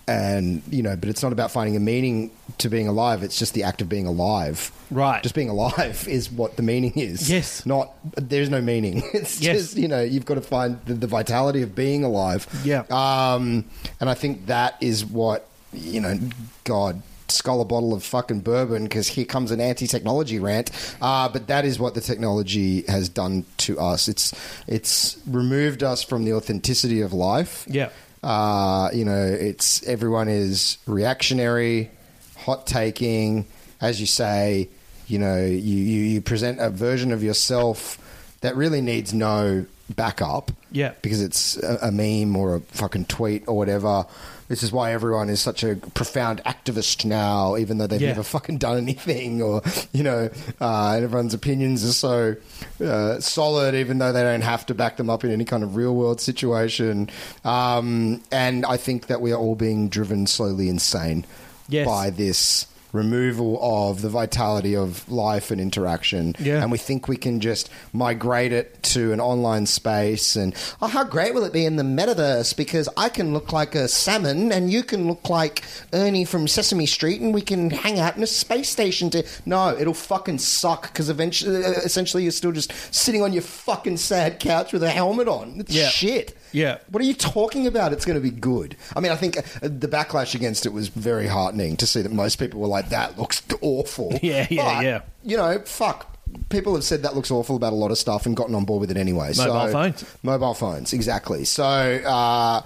and 0.09 0.63
you 0.71 0.83
know, 0.83 0.97
but 0.97 1.09
it's 1.09 1.23
not 1.23 1.33
about 1.33 1.51
finding 1.51 1.77
a 1.77 1.81
meaning 1.81 2.31
to 2.59 2.69
being 2.69 2.89
alive. 2.89 3.23
It's 3.23 3.39
just 3.39 3.55
the 3.55 3.63
act 3.63 3.81
of 3.83 3.89
being 3.89 4.07
alive. 4.07 4.73
Right. 4.91 5.23
Just 5.23 5.35
being 5.37 5.49
alive 5.51 6.07
is 6.09 6.31
what 6.33 6.57
the 6.57 6.63
meaning 6.63 6.93
is. 6.97 7.31
Yes. 7.31 7.65
Not 7.65 7.93
there's 8.17 8.51
no 8.51 8.61
meaning. 8.61 9.03
It's 9.15 9.41
Yes. 9.41 9.57
just 9.59 9.77
you 9.77 9.87
know 9.89 10.03
you've 10.03 10.25
got 10.25 10.35
to 10.35 10.41
find 10.41 10.81
the, 10.87 10.95
the 10.95 11.07
vitality 11.07 11.63
of 11.63 11.75
being 11.75 12.03
alive. 12.03 12.47
Yeah. 12.65 12.85
Um, 12.91 13.67
and 14.01 14.11
I 14.11 14.15
think 14.15 14.47
that 14.47 14.77
is 14.81 15.05
what 15.05 15.47
you 15.73 16.01
know. 16.01 16.19
God, 16.65 17.03
skull 17.31 17.61
a 17.61 17.65
bottle 17.65 17.93
of 17.95 18.03
fucking 18.03 18.41
bourbon 18.41 18.85
because 18.85 19.09
here 19.09 19.25
comes 19.25 19.51
an 19.51 19.61
anti-technology 19.61 20.39
rant. 20.39 20.71
Uh, 21.01 21.29
but 21.29 21.47
that 21.47 21.65
is 21.65 21.79
what 21.79 21.95
the 21.95 22.01
technology 22.01 22.83
has 22.83 23.09
done 23.09 23.45
to 23.59 23.79
us. 23.79 24.09
It's 24.09 24.35
it's 24.67 25.19
removed 25.27 25.83
us 25.83 26.03
from 26.03 26.25
the 26.25 26.35
authenticity 26.35 27.01
of 27.01 27.13
life. 27.13 27.65
Yeah. 27.69 27.91
Uh, 28.23 28.91
you 28.93 29.05
know, 29.05 29.25
it's 29.25 29.83
everyone 29.87 30.29
is 30.29 30.79
reactionary, 30.87 31.91
hot 32.37 32.67
taking, 32.67 33.47
as 33.81 34.01
you 34.01 34.07
say. 34.07 34.69
You 35.07 35.19
know, 35.19 35.45
you, 35.45 35.77
you, 35.77 36.03
you 36.03 36.21
present 36.21 36.61
a 36.61 36.71
version 36.71 37.13
of 37.13 37.23
yourself 37.23 37.99
that 38.43 38.55
really 38.57 38.81
needs 38.81 39.13
no 39.13 39.67
backup. 39.89 40.53
Yeah. 40.71 40.93
Because 41.03 41.21
it's 41.21 41.57
a, 41.57 41.79
a 41.83 41.91
meme 41.91 42.37
or 42.37 42.57
a 42.57 42.61
fucking 42.61 43.07
tweet 43.07 43.49
or 43.49 43.57
whatever. 43.57 44.07
This 44.51 44.65
is 44.65 44.73
why 44.73 44.93
everyone 44.93 45.29
is 45.31 45.41
such 45.41 45.63
a 45.63 45.77
profound 45.95 46.43
activist 46.45 47.05
now, 47.05 47.57
even 47.57 47.79
though 47.79 47.87
they've 47.87 48.01
Yeah. 48.03 48.09
never 48.09 48.23
fucking 48.37 48.59
done 48.59 48.79
anything, 48.79 49.41
or 49.41 49.63
you 49.93 50.03
know, 50.03 50.29
uh, 50.61 50.99
everyone's 51.01 51.35
opinions 51.35 51.85
are 51.85 51.93
so 51.93 52.37
uh, 52.85 53.21
solid, 53.21 53.77
even 53.77 53.99
though 53.99 54.11
they 54.13 54.23
don't 54.23 54.41
have 54.43 54.67
to 54.67 54.75
back 54.75 54.97
them 54.97 55.09
up 55.09 55.23
in 55.23 55.31
any 55.31 55.45
kind 55.45 55.63
of 55.63 55.77
real 55.77 55.95
world 55.95 56.21
situation. 56.21 57.09
Um, 57.45 58.23
and 58.33 58.67
I 58.67 58.77
think 58.77 59.07
that 59.07 59.21
we 59.21 59.31
are 59.33 59.39
all 59.39 59.55
being 59.55 59.89
driven 59.89 60.27
slowly 60.27 60.69
insane 60.69 61.25
Yes. 61.69 61.87
by 61.87 62.11
this 62.11 62.67
removal 62.93 63.59
of 63.63 64.03
the 64.03 64.09
vitality 64.09 64.77
of 64.77 65.09
life 65.11 65.51
and 65.51 65.61
interaction. 65.61 66.35
Yeah. 66.39 66.63
And 66.63 66.71
we 66.73 66.79
think 66.79 67.09
we 67.09 67.17
can 67.17 67.41
just 67.41 67.71
migrate 67.93 68.53
it 68.53 68.83
to 68.85 69.13
an 69.13 69.21
online 69.21 69.67
space 69.67 70.37
and, 70.37 70.55
oh, 70.83 70.87
how 70.87 71.05
great 71.05 71.35
will 71.35 71.45
it 71.45 71.53
be 71.53 71.65
in 71.65 71.77
the 71.77 71.83
metaverse? 71.83 72.57
Because 72.57 72.89
I 72.97 73.09
can 73.09 73.33
look 73.33 73.53
like 73.53 73.75
a 73.75 73.89
salmon 73.89 74.53
and 74.53 74.71
you 74.71 74.83
can 74.83 75.07
look 75.07 75.29
like 75.29 75.63
Ernie 75.93 76.25
from 76.25 76.49
Sesame 76.49 76.87
Street 76.87 77.21
and 77.21 77.33
we 77.35 77.43
can 77.43 77.71
hang 77.71 77.99
out 77.99 78.17
in 78.17 78.23
a 78.23 78.27
space 78.27 78.69
station 78.69 79.11
to. 79.11 79.27
No, 79.47 79.77
it'll 79.77 79.95
fucking 79.95 80.39
suck 80.39 80.83
because 80.93 81.09
eventually, 81.09 81.65
uh, 81.65 81.71
essentially, 81.85 82.23
you're 82.23 82.33
still 82.33 82.53
just 82.53 82.73
sitting 82.95 83.23
on 83.23 83.33
your 83.33 83.43
fucking 83.43 83.97
sad 83.97 84.41
couch 84.41 84.73
with 84.73 84.83
a 84.83 84.91
helmet 84.91 85.29
on. 85.29 85.61
It's 85.61 85.75
Yeah. 85.75 85.89
shit. 85.89 86.37
Yeah. 86.53 86.79
What 86.89 87.03
are 87.03 87.07
you 87.07 87.15
talking 87.15 87.67
about? 87.67 87.93
It's 87.93 88.05
going 88.05 88.21
to 88.21 88.23
be 88.23 88.31
good. 88.31 88.77
I 88.95 89.01
mean, 89.01 89.13
I 89.13 89.17
think 89.17 89.39
uh, 89.39 89.43
the 89.63 89.89
backlash 89.89 90.35
against 90.35 90.67
it 90.67 90.73
was 90.73 90.89
very 90.89 91.27
heartening 91.27 91.77
to 91.79 91.87
see 91.87 92.03
that 92.03 92.13
most 92.13 92.37
people 92.37 92.61
were 92.61 92.69
like, 92.69 92.89
"That 92.91 93.19
looks 93.19 93.43
awful." 93.61 94.19
Yeah, 94.23 94.47
yeah, 94.51 94.75
But, 94.75 94.85
yeah. 94.85 95.01
You 95.25 95.37
know, 95.37 95.59
fuck. 95.61 96.07
People 96.49 96.75
have 96.75 96.85
said 96.85 97.03
that 97.03 97.15
looks 97.17 97.31
awful 97.31 97.57
about 97.57 97.73
a 97.73 97.77
lot 97.77 97.91
of 97.91 97.99
stuff 97.99 98.27
and 98.27 98.37
gotten 98.37 98.55
on 98.55 98.65
board 98.65 98.81
with 98.81 98.91
it 98.91 98.97
anyway. 98.97 99.33
Mobile 99.37 99.67
so, 99.67 99.73
phones. 99.73 100.17
Mobile 100.23 100.55
phones, 100.55 100.93
exactly. 100.93 101.45
So, 101.45 101.65
uh, 101.65 102.63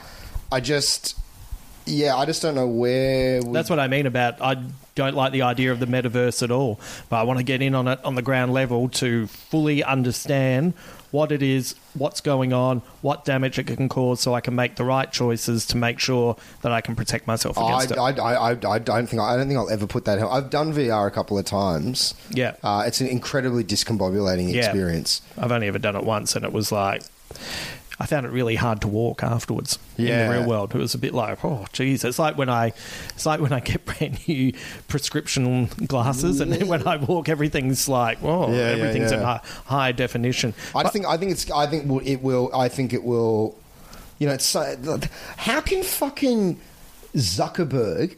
I 0.52 0.60
just, 0.60 1.16
yeah, 1.86 2.16
I 2.16 2.26
just 2.26 2.42
don't 2.42 2.54
know 2.54 2.66
where. 2.66 3.40
We, 3.40 3.52
That's 3.52 3.70
what 3.70 3.78
I 3.78 3.88
mean 3.88 4.06
about 4.06 4.42
I 4.42 4.62
don't 4.94 5.14
like 5.14 5.32
the 5.32 5.42
idea 5.42 5.72
of 5.72 5.80
the 5.80 5.86
metaverse 5.86 6.42
at 6.42 6.50
all, 6.50 6.80
but 7.08 7.16
I 7.16 7.22
want 7.24 7.38
to 7.38 7.44
get 7.44 7.62
in 7.62 7.74
on 7.74 7.88
it 7.88 8.04
on 8.04 8.14
the 8.14 8.22
ground 8.22 8.52
level 8.52 8.88
to 8.90 9.26
fully 9.26 9.82
understand 9.82 10.74
what 11.14 11.30
it 11.30 11.44
is, 11.44 11.76
what's 11.94 12.20
going 12.20 12.52
on, 12.52 12.82
what 13.00 13.24
damage 13.24 13.56
it 13.56 13.68
can 13.68 13.88
cause, 13.88 14.20
so 14.20 14.34
I 14.34 14.40
can 14.40 14.56
make 14.56 14.74
the 14.74 14.82
right 14.82 15.10
choices 15.12 15.64
to 15.66 15.76
make 15.76 16.00
sure 16.00 16.36
that 16.62 16.72
I 16.72 16.80
can 16.80 16.96
protect 16.96 17.28
myself 17.28 17.56
I, 17.56 17.68
against 17.68 17.92
it. 17.92 17.98
I, 17.98 18.10
I, 18.10 18.50
I, 18.52 18.72
I 18.74 18.78
don't 18.80 19.06
think 19.06 19.22
I 19.22 19.36
don't 19.36 19.46
think 19.46 19.56
I'll 19.56 19.70
ever 19.70 19.86
put 19.86 20.06
that. 20.06 20.18
I've 20.18 20.50
done 20.50 20.74
VR 20.74 21.06
a 21.06 21.12
couple 21.12 21.38
of 21.38 21.44
times. 21.44 22.14
Yeah. 22.30 22.56
uh, 22.64 22.82
it's 22.84 23.00
an 23.00 23.06
incredibly 23.06 23.62
discombobulating 23.62 24.52
Yeah. 24.52 24.64
experience. 24.64 25.22
I've 25.38 25.52
only 25.52 25.68
ever 25.68 25.78
done 25.78 25.94
it 25.94 26.02
once, 26.02 26.34
and 26.34 26.44
it 26.44 26.52
was 26.52 26.72
like 26.72 27.04
I 28.00 28.06
found 28.06 28.26
it 28.26 28.30
really 28.30 28.56
hard 28.56 28.80
to 28.80 28.88
walk 28.88 29.22
afterwards 29.22 29.78
in 29.96 30.06
the 30.06 30.28
real 30.38 30.48
world. 30.48 30.74
It 30.74 30.78
was 30.78 30.94
a 30.94 30.98
bit 30.98 31.14
like, 31.14 31.44
oh, 31.44 31.64
geez, 31.72 32.02
it's 32.02 32.18
like 32.18 32.36
when 32.36 32.48
I, 32.48 32.72
it's 33.14 33.24
like 33.24 33.40
when 33.40 33.52
I 33.52 33.60
get 33.60 33.84
brand 33.98 34.26
new 34.26 34.52
prescription 34.88 35.66
glasses, 35.86 36.40
and 36.40 36.52
then 36.52 36.66
when 36.66 36.86
I 36.88 36.96
walk, 36.96 37.28
everything's 37.28 37.88
like, 37.88 38.18
oh, 38.22 38.50
Yeah, 38.50 38.56
yeah, 38.56 38.82
everything's 38.82 39.12
in 39.12 39.20
high, 39.20 39.40
high 39.66 39.92
definition. 39.92 40.54
I 40.74 40.82
just 40.82 40.92
think 40.92 41.06
I 41.06 41.16
think 41.16 41.30
it's 41.32 41.48
I 41.50 41.66
think 41.66 41.84
it 42.04 42.20
will 42.22 42.50
I 42.54 42.68
think 42.68 42.92
it 42.92 43.04
will 43.04 43.56
you 44.18 44.26
know 44.26 44.34
it's 44.34 44.44
so, 44.46 44.76
how 45.36 45.60
can 45.60 45.82
fucking 45.82 46.58
Zuckerberg 47.14 48.16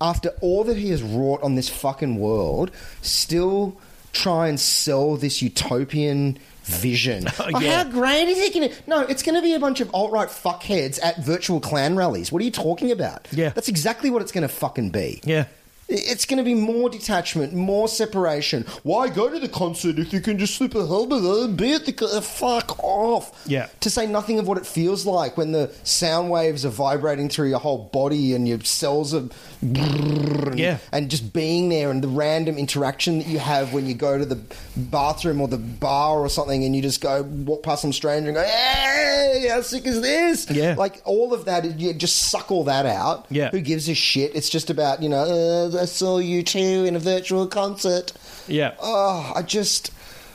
after 0.00 0.30
all 0.40 0.64
that 0.64 0.76
he 0.76 0.90
has 0.90 1.02
wrought 1.02 1.42
on 1.42 1.54
this 1.54 1.68
fucking 1.68 2.18
world 2.18 2.70
still 3.02 3.76
try 4.12 4.48
and 4.48 4.58
sell 4.58 5.16
this 5.16 5.40
utopian 5.42 6.38
vision. 6.64 7.26
Oh, 7.38 7.50
Oh. 7.54 7.58
How 7.60 7.84
great 7.84 8.28
is 8.28 8.38
it 8.38 8.54
going 8.54 8.70
to? 8.70 8.74
No, 8.86 9.00
it's 9.00 9.22
going 9.22 9.34
to 9.34 9.42
be 9.42 9.54
a 9.54 9.58
bunch 9.60 9.80
of 9.80 9.90
alt 9.94 10.12
right 10.12 10.28
fuckheads 10.28 10.98
at 11.02 11.18
virtual 11.24 11.60
Klan 11.60 11.96
rallies. 11.96 12.30
What 12.32 12.40
are 12.42 12.44
you 12.44 12.50
talking 12.50 12.90
about? 12.90 13.28
Yeah. 13.32 13.50
that's 13.50 13.68
exactly 13.68 14.10
what 14.10 14.22
it's 14.22 14.32
going 14.32 14.42
to 14.42 14.48
fucking 14.54 14.90
be. 14.90 15.20
Yeah. 15.24 15.46
It's 15.88 16.24
going 16.24 16.38
to 16.38 16.44
be 16.44 16.54
more 16.54 16.88
detachment, 16.88 17.52
more 17.52 17.86
separation. 17.86 18.64
Why 18.82 19.10
go 19.10 19.28
to 19.28 19.38
the 19.38 19.48
concert 19.48 19.98
if 19.98 20.10
you 20.14 20.20
can 20.22 20.38
just 20.38 20.54
slip 20.54 20.74
a 20.74 20.86
helmet 20.86 21.22
and 21.22 21.54
be 21.56 21.74
at 21.74 21.84
the 21.84 21.92
co- 21.92 22.20
fuck 22.22 22.82
off? 22.82 23.42
Yeah. 23.46 23.66
To 23.80 23.90
say 23.90 24.06
nothing 24.06 24.38
of 24.38 24.48
what 24.48 24.56
it 24.56 24.64
feels 24.64 25.04
like 25.04 25.36
when 25.36 25.52
the 25.52 25.70
sound 25.82 26.30
waves 26.30 26.64
are 26.64 26.70
vibrating 26.70 27.28
through 27.28 27.50
your 27.50 27.58
whole 27.58 27.90
body 27.92 28.32
and 28.34 28.48
your 28.48 28.60
cells 28.60 29.12
are 29.12 29.28
and, 29.62 30.58
Yeah. 30.58 30.78
and 30.90 31.08
just 31.08 31.32
being 31.32 31.68
there 31.68 31.90
and 31.90 32.02
the 32.02 32.08
random 32.08 32.58
interaction 32.58 33.18
that 33.18 33.28
you 33.28 33.38
have 33.38 33.72
when 33.72 33.86
you 33.86 33.94
go 33.94 34.18
to 34.18 34.24
the 34.24 34.38
bathroom 34.76 35.40
or 35.40 35.48
the 35.48 35.56
bar 35.58 36.18
or 36.20 36.28
something 36.28 36.64
and 36.64 36.74
you 36.74 36.82
just 36.82 37.00
go 37.00 37.22
walk 37.22 37.62
past 37.62 37.82
some 37.82 37.92
stranger 37.92 38.28
and 38.28 38.36
go, 38.36 38.42
hey, 38.42 39.46
how 39.50 39.60
sick 39.62 39.86
is 39.86 40.00
this? 40.00 40.50
Yeah. 40.50 40.74
Like 40.76 41.00
all 41.04 41.32
of 41.32 41.44
that, 41.46 41.78
you 41.78 41.92
just 41.94 42.30
suck 42.30 42.50
all 42.50 42.64
that 42.64 42.86
out. 42.86 43.26
Yeah. 43.30 43.50
Who 43.50 43.60
gives 43.60 43.88
a 43.88 43.94
shit? 43.94 44.34
It's 44.34 44.48
just 44.50 44.68
about, 44.70 45.02
you 45.02 45.08
know, 45.08 45.70
uh, 45.72 45.80
I 45.82 45.84
saw 45.86 46.18
U2 46.20 46.86
in 46.86 46.96
a 46.96 46.98
virtual 47.00 47.46
concert. 47.46 48.12
Yeah. 48.48 48.74
Oh, 48.80 49.32
I 49.34 49.42
just. 49.42 49.90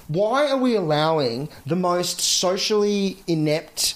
Why 0.10 0.50
are 0.50 0.58
we 0.58 0.74
allowing 0.78 1.50
the 1.66 1.76
most 1.76 2.22
socially 2.22 3.18
inept, 3.28 3.96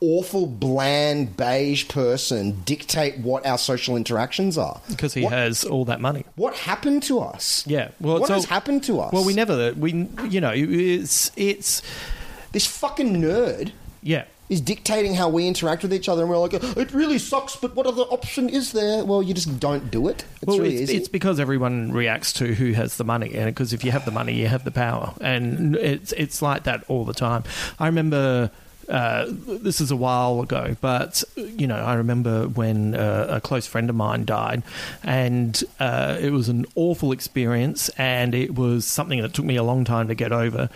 awful, 0.00 0.46
bland, 0.46 1.36
beige 1.36 1.88
person 1.88 2.62
dictate 2.64 3.18
what 3.18 3.44
our 3.44 3.58
social 3.58 3.96
interactions 3.96 4.56
are? 4.56 4.80
because 4.88 5.14
he 5.14 5.22
What- 5.24 5.32
has 5.32 5.64
all 5.64 5.84
that 5.86 6.00
money. 6.00 6.24
What 6.36 6.54
happened 6.54 7.02
to 7.04 7.20
us? 7.20 7.64
Yeah. 7.66 7.88
Well, 8.00 8.20
what 8.20 8.30
has 8.30 8.44
happened 8.44 8.84
to 8.84 9.00
us? 9.00 9.12
Well, 9.12 9.24
we 9.24 9.34
never, 9.34 9.72
we, 9.74 10.08
you 10.28 10.40
know, 10.40 10.52
it's, 10.54 11.30
it's, 11.36 11.82
This 12.52 12.66
fucking 12.66 13.16
nerd 13.20 13.72
yeah. 14.02 14.24
is 14.48 14.60
dictating 14.60 15.14
how 15.14 15.28
we 15.28 15.46
interact 15.46 15.82
with 15.82 15.92
each 15.92 16.08
other, 16.08 16.22
and 16.22 16.30
we're 16.30 16.38
like, 16.38 16.54
it 16.54 16.92
really 16.92 17.18
sucks, 17.18 17.56
but 17.56 17.74
what 17.76 17.86
other 17.86 18.02
option 18.02 18.48
is 18.48 18.72
there? 18.72 19.04
Well, 19.04 19.22
you 19.22 19.34
just 19.34 19.60
don't 19.60 19.90
do 19.90 20.08
it. 20.08 20.24
It's 20.36 20.46
well, 20.46 20.58
really 20.58 20.74
it's, 20.76 20.82
easy. 20.90 20.96
it's 20.96 21.08
because 21.08 21.38
everyone 21.40 21.92
reacts 21.92 22.32
to 22.34 22.54
who 22.54 22.72
has 22.72 22.96
the 22.96 23.04
money, 23.04 23.34
and 23.34 23.46
because 23.46 23.72
if 23.72 23.84
you 23.84 23.90
have 23.90 24.04
the 24.04 24.10
money, 24.12 24.32
you 24.34 24.46
have 24.46 24.64
the 24.64 24.70
power, 24.70 25.12
and 25.20 25.76
it's 25.76 26.12
it's 26.12 26.40
like 26.40 26.62
that 26.64 26.84
all 26.88 27.04
the 27.04 27.12
time. 27.14 27.42
I 27.78 27.86
remember. 27.86 28.50
Uh, 28.88 29.26
this 29.28 29.80
is 29.80 29.90
a 29.90 29.96
while 29.96 30.40
ago, 30.40 30.74
but 30.80 31.22
you 31.36 31.66
know, 31.66 31.76
I 31.76 31.94
remember 31.94 32.48
when 32.48 32.94
uh, 32.94 33.26
a 33.28 33.40
close 33.40 33.66
friend 33.66 33.90
of 33.90 33.96
mine 33.96 34.24
died, 34.24 34.62
and 35.02 35.62
uh, 35.78 36.16
it 36.20 36.30
was 36.30 36.48
an 36.48 36.64
awful 36.74 37.12
experience, 37.12 37.90
and 37.98 38.34
it 38.34 38.54
was 38.54 38.86
something 38.86 39.20
that 39.20 39.34
took 39.34 39.44
me 39.44 39.56
a 39.56 39.62
long 39.62 39.84
time 39.84 40.08
to 40.08 40.14
get 40.14 40.32
over. 40.32 40.70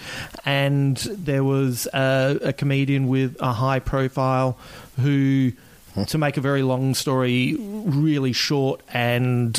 And 0.44 0.96
there 0.96 1.42
was 1.42 1.86
a, 1.94 2.38
a 2.42 2.52
comedian 2.52 3.08
with 3.08 3.36
a 3.40 3.54
high 3.54 3.78
profile 3.78 4.58
who, 5.00 5.52
to 6.06 6.18
make 6.18 6.36
a 6.36 6.42
very 6.42 6.62
long 6.62 6.94
story 6.94 7.56
really 7.58 8.32
short 8.32 8.82
and 8.92 9.58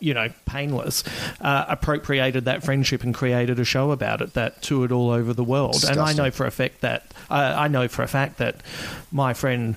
you 0.00 0.14
know, 0.14 0.28
painless, 0.46 1.04
uh, 1.40 1.64
appropriated 1.68 2.44
that 2.44 2.62
friendship 2.62 3.02
and 3.02 3.14
created 3.14 3.58
a 3.58 3.64
show 3.64 3.90
about 3.90 4.20
it 4.20 4.34
that 4.34 4.62
toured 4.62 4.92
all 4.92 5.10
over 5.10 5.32
the 5.32 5.44
world. 5.44 5.84
And 5.88 5.98
I 5.98 6.12
know 6.12 6.30
for 6.30 6.46
a 6.46 6.50
fact 6.50 6.80
that 6.82 7.12
uh, 7.30 7.54
I 7.56 7.68
know 7.68 7.88
for 7.88 8.02
a 8.02 8.08
fact 8.08 8.38
that 8.38 8.62
my 9.10 9.34
friend 9.34 9.76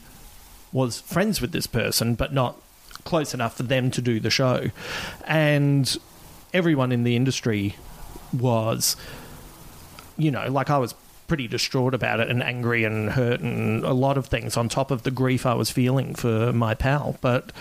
was 0.72 1.02
friends 1.02 1.42
with 1.42 1.52
this 1.52 1.68
person, 1.68 2.16
but 2.16 2.34
not 2.34 2.58
close 3.04 3.34
enough 3.34 3.58
for 3.58 3.64
them 3.64 3.92
to 3.92 4.02
do 4.02 4.20
the 4.20 4.30
show. 4.30 4.70
And 5.26 5.98
everyone 6.54 6.92
in 6.92 7.04
the 7.04 7.16
industry 7.16 7.76
was, 8.32 8.96
you 10.18 10.32
know, 10.32 10.50
like 10.50 10.70
I 10.70 10.78
was 10.78 10.94
pretty 11.28 11.48
distraught 11.48 11.94
about 11.94 12.20
it 12.20 12.30
and 12.30 12.44
angry 12.44 12.84
and 12.84 13.12
hurt 13.12 13.40
and 13.40 13.86
a 13.86 13.94
lot 13.94 14.18
of 14.18 14.26
things 14.26 14.58
on 14.58 14.68
top 14.68 14.92
of 14.92 15.04
the 15.04 15.12
grief 15.12 15.46
I 15.46 15.54
was 15.54 15.72
feeling 15.72 16.14
for 16.14 16.52
my 16.52 16.74
pal. 16.74 17.18
But 17.22 17.52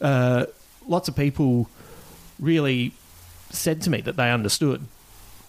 uh, 0.00 0.46
lots 0.86 1.08
of 1.08 1.16
people 1.16 1.68
really 2.38 2.92
said 3.50 3.82
to 3.82 3.90
me 3.90 4.00
that 4.02 4.16
they 4.16 4.30
understood, 4.30 4.82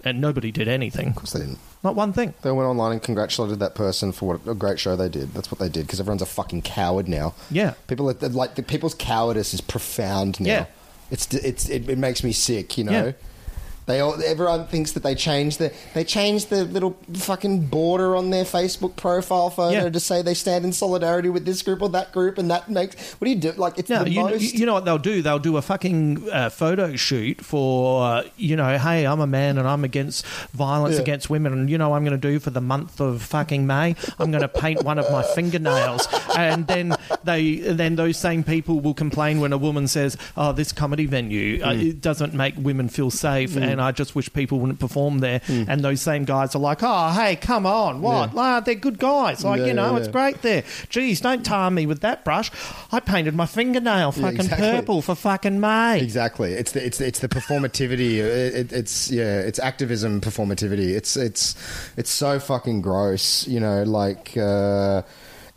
and 0.03 0.21
nobody 0.21 0.51
did 0.51 0.67
anything. 0.67 1.09
Of 1.09 1.15
course 1.15 1.31
they 1.33 1.39
didn't. 1.39 1.59
Not 1.83 1.95
one 1.95 2.13
thing. 2.13 2.33
They 2.41 2.51
went 2.51 2.67
online 2.67 2.93
and 2.93 3.01
congratulated 3.03 3.59
that 3.59 3.75
person 3.75 4.11
for 4.11 4.35
what 4.37 4.47
a 4.47 4.55
great 4.55 4.79
show 4.79 4.95
they 4.95 5.09
did. 5.09 5.33
That's 5.33 5.51
what 5.51 5.59
they 5.59 5.69
did 5.69 5.85
because 5.85 5.99
everyone's 5.99 6.21
a 6.23 6.25
fucking 6.27 6.63
coward 6.63 7.07
now. 7.07 7.35
Yeah. 7.51 7.73
people 7.87 8.09
are 8.09 8.13
like 8.29 8.55
the 8.55 8.63
people's 8.63 8.95
cowardice 8.95 9.53
is 9.53 9.61
profound 9.61 10.39
now. 10.39 10.49
Yeah. 10.49 10.65
it's 11.11 11.31
it's 11.33 11.69
it, 11.69 11.87
it 11.87 11.97
makes 11.99 12.23
me 12.23 12.31
sick. 12.31 12.77
You 12.77 12.85
know. 12.85 13.05
Yeah. 13.05 13.11
They 13.87 13.99
all, 13.99 14.21
everyone 14.23 14.65
thinks 14.67 14.93
that 14.93 15.03
they 15.03 15.13
changed 15.13 15.59
the 15.59 15.71
they 15.93 16.03
changed 16.03 16.49
the 16.49 16.63
little 16.65 16.97
fucking 17.13 17.67
border 17.67 18.15
on 18.15 18.31
their 18.31 18.43
Facebook 18.43 18.95
profile 18.95 19.49
photo 19.51 19.83
Yeah. 19.83 19.89
to 19.89 19.99
say 19.99 20.21
they 20.23 20.33
stand 20.33 20.65
in 20.65 20.73
solidarity 20.73 21.29
with 21.29 21.45
this 21.45 21.61
group 21.61 21.81
or 21.83 21.89
that 21.89 22.11
group, 22.11 22.37
and 22.39 22.49
that 22.49 22.69
makes 22.69 22.95
what 23.13 23.25
do 23.25 23.31
you 23.31 23.39
do? 23.39 23.51
Like 23.51 23.77
it's 23.77 23.89
No, 23.89 24.03
the 24.03 24.09
you, 24.09 24.21
most. 24.21 24.53
you 24.55 24.65
know 24.65 24.73
what 24.73 24.85
they'll 24.85 24.97
do? 24.97 25.21
They'll 25.21 25.37
do 25.37 25.57
a 25.57 25.61
fucking 25.61 26.29
uh, 26.31 26.49
photo 26.49 26.95
shoot 26.95 27.45
for, 27.45 28.03
uh, 28.05 28.23
you 28.37 28.55
know, 28.55 28.77
hey, 28.77 29.05
I'm 29.05 29.19
a 29.19 29.27
man 29.27 29.57
and 29.59 29.67
I'm 29.67 29.83
against 29.83 30.25
violence 30.53 30.95
Yeah. 30.95 31.01
against 31.01 31.29
women. 31.29 31.53
And 31.53 31.69
you 31.69 31.77
know 31.77 31.89
what 31.89 31.97
I'm 31.97 32.05
going 32.05 32.19
to 32.19 32.27
do 32.31 32.39
for 32.39 32.49
the 32.49 32.61
month 32.61 32.99
of 32.99 33.21
fucking 33.21 33.67
May? 33.67 33.95
I'm 34.17 34.31
going 34.31 34.41
to 34.41 34.47
paint 34.47 34.83
one 34.83 34.97
of 34.97 35.09
my 35.11 35.21
fingernails. 35.21 36.07
And 36.35 36.65
then 36.67 36.95
they, 37.23 37.57
then 37.57 37.95
those 37.97 38.17
same 38.17 38.43
people 38.43 38.79
will 38.79 38.93
complain 38.95 39.39
when 39.41 39.53
a 39.53 39.57
woman 39.57 39.87
says, 39.87 40.17
oh, 40.35 40.51
this 40.53 40.71
comedy 40.71 41.05
venue, 41.05 41.61
uh, 41.63 41.67
Mm. 41.75 41.89
it 41.89 42.01
doesn't 42.01 42.33
make 42.33 42.55
women 42.57 42.89
feel 42.89 43.11
safe. 43.11 43.55
And 43.55 43.74
and 43.75 43.81
I 43.81 43.91
just 43.91 44.15
wish 44.15 44.31
people 44.31 44.59
wouldn't 44.59 44.79
perform 44.79 45.19
there. 45.19 45.41
And 45.49 45.81
those 45.81 46.01
same 46.01 46.23
guys 46.23 46.55
are 46.55 46.59
like, 46.59 46.79
"Oh, 46.81 47.11
hey, 47.11 47.35
come 47.35 47.65
on, 47.65 48.01
what? 48.01 48.33
Yeah. 48.33 48.39
Ah, 48.39 48.59
they're 48.61 48.75
good 48.75 48.99
guys. 48.99 49.43
Like, 49.43 49.59
Yeah, 49.59 49.65
you 49.67 49.73
know, 49.73 49.91
yeah, 49.91 49.99
it's 49.99 50.07
great 50.07 50.41
there. 50.41 50.63
Geez, 50.87 51.19
don't 51.19 51.45
tar 51.45 51.69
me 51.69 51.85
with 51.85 51.99
that 52.01 52.23
brush. 52.23 52.49
I 52.91 53.01
painted 53.01 53.35
my 53.35 53.45
fingernail 53.45 54.13
fucking 54.13 54.39
exactly. 54.39 54.71
purple 54.71 55.01
for 55.01 55.15
fucking 55.15 55.59
May. 55.59 55.99
Exactly. 55.99 56.53
It's 56.53 56.71
the 56.71 56.85
it's 56.85 56.99
the, 56.99 57.07
it's 57.07 57.19
the 57.19 57.29
performativity. 57.29 58.15
It, 58.25 58.55
it, 58.55 58.73
it's 58.73 59.11
yeah. 59.11 59.39
It's 59.39 59.59
activism 59.59 60.21
performativity. 60.21 60.95
It's 60.95 61.17
it's 61.17 61.55
it's 61.97 62.09
so 62.09 62.39
fucking 62.39 62.81
gross. 62.81 63.47
You 63.47 63.59
know, 63.59 63.83
like. 63.83 64.37
Uh, 64.37 65.01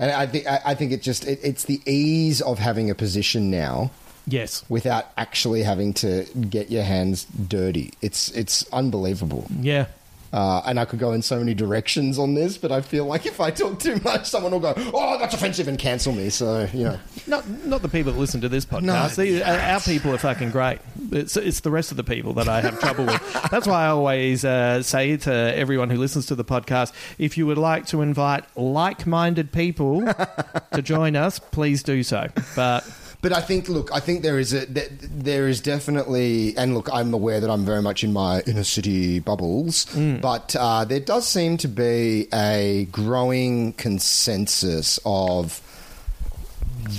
and 0.01 0.11
I 0.11 0.27
think 0.27 0.47
I 0.47 0.61
I 0.67 0.75
think 0.75 0.93
it 0.93 1.03
just 1.03 1.27
it, 1.27 1.39
it's 1.43 1.65
the 1.65 1.81
ease 1.87 2.41
of 2.41 2.59
having 2.59 2.91
a 2.91 2.95
position 2.95 3.51
now 3.51 3.91
Yes. 4.29 4.65
without 4.69 5.07
actually 5.17 5.63
having 5.63 5.95
to 5.95 6.25
get 6.51 6.71
your 6.71 6.83
hands 6.85 7.25
dirty. 7.25 7.93
It's 8.03 8.31
it's 8.33 8.69
unbelievable. 8.73 9.47
Yeah. 9.61 9.87
Uh, 10.31 10.61
and 10.67 10.79
I 10.79 10.85
could 10.85 10.99
go 10.99 11.13
in 11.13 11.23
so 11.23 11.39
many 11.39 11.55
directions 11.55 12.19
on 12.19 12.35
this, 12.35 12.59
but 12.59 12.71
I 12.71 12.83
feel 12.83 13.07
like 13.07 13.25
if 13.33 13.41
I 13.41 13.51
talk 13.51 13.79
too 13.79 13.99
much, 14.05 14.27
someone 14.29 14.53
will 14.53 14.61
go, 14.61 14.75
"Oh, 14.77 15.19
that's 15.19 15.33
offensive," 15.33 15.69
and 15.69 15.79
cancel 15.79 16.13
me. 16.13 16.29
So 16.29 16.69
you 16.75 16.85
know, 16.85 16.99
Not 17.27 17.49
not 17.65 17.81
the 17.81 17.89
people 17.89 18.13
that 18.13 18.19
listen 18.19 18.43
to 18.43 18.49
this 18.51 18.67
podcast. 18.67 18.83
No. 18.83 19.43
Our 19.43 19.81
people 19.81 20.13
are 20.13 20.19
fucking 20.19 20.51
great. 20.51 20.81
It's 21.13 21.39
it's 21.39 21.61
the 21.61 21.71
rest 21.71 21.93
of 21.93 21.97
the 21.97 22.05
people 22.05 22.35
that 22.35 22.47
I 22.47 22.61
have 22.61 22.79
trouble 22.79 23.07
with. 23.07 23.23
That's 23.51 23.67
why 23.67 23.85
I 23.85 23.89
always 23.89 24.45
uh, 24.45 24.83
say 24.83 25.17
to 25.17 25.33
everyone 25.33 25.89
who 25.89 25.97
listens 25.97 26.27
to 26.27 26.35
the 26.35 26.45
podcast, 26.45 26.93
if 27.17 27.39
you 27.39 27.47
would 27.47 27.57
like 27.57 27.87
to 27.87 28.03
invite 28.03 28.45
like-minded 28.55 29.51
people 29.51 30.03
to 30.75 30.83
join 30.83 31.17
us, 31.17 31.39
please 31.39 31.83
do 31.83 32.03
so. 32.03 32.29
But 32.55 32.85
But 33.21 33.33
I 33.33 33.41
think, 33.41 33.69
look, 33.69 33.91
I 33.93 33.99
think 33.99 34.23
there 34.23 34.39
is 34.39 34.55
a 34.55 34.67
there 34.67 35.49
is 35.49 35.61
definitely, 35.61 36.57
and 36.57 36.75
look, 36.75 36.89
I'm 36.93 37.13
aware 37.13 37.41
that 37.41 37.51
I'm 37.51 37.65
very 37.65 37.83
much 37.83 38.05
in 38.05 38.13
my 38.13 38.43
inner 38.47 38.63
city 38.63 39.19
bubbles, 39.19 39.87
but 40.21 40.55
uh, 40.55 40.85
there 40.85 41.01
does 41.01 41.27
seem 41.27 41.57
to 41.59 41.69
be 41.69 42.29
a 42.33 42.87
growing 42.93 43.73
consensus 43.73 45.01
of 45.05 45.61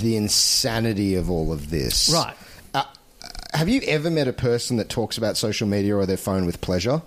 the 0.02 0.18
insanity 0.18 1.16
of 1.16 1.30
all 1.30 1.54
of 1.54 1.70
this. 1.70 2.10
Right. 2.14 2.36
Uh, 2.74 2.84
have 3.54 3.70
you 3.70 3.82
ever 3.88 4.10
met 4.10 4.28
a 4.28 4.34
person 4.34 4.76
that 4.78 4.90
talks 4.90 5.18
about 5.18 5.38
social 5.38 5.68
media 5.68 5.96
or 5.96 6.06
their 6.06 6.18
phone 6.18 6.46
with 6.46 6.60
pleasure? 6.60 7.02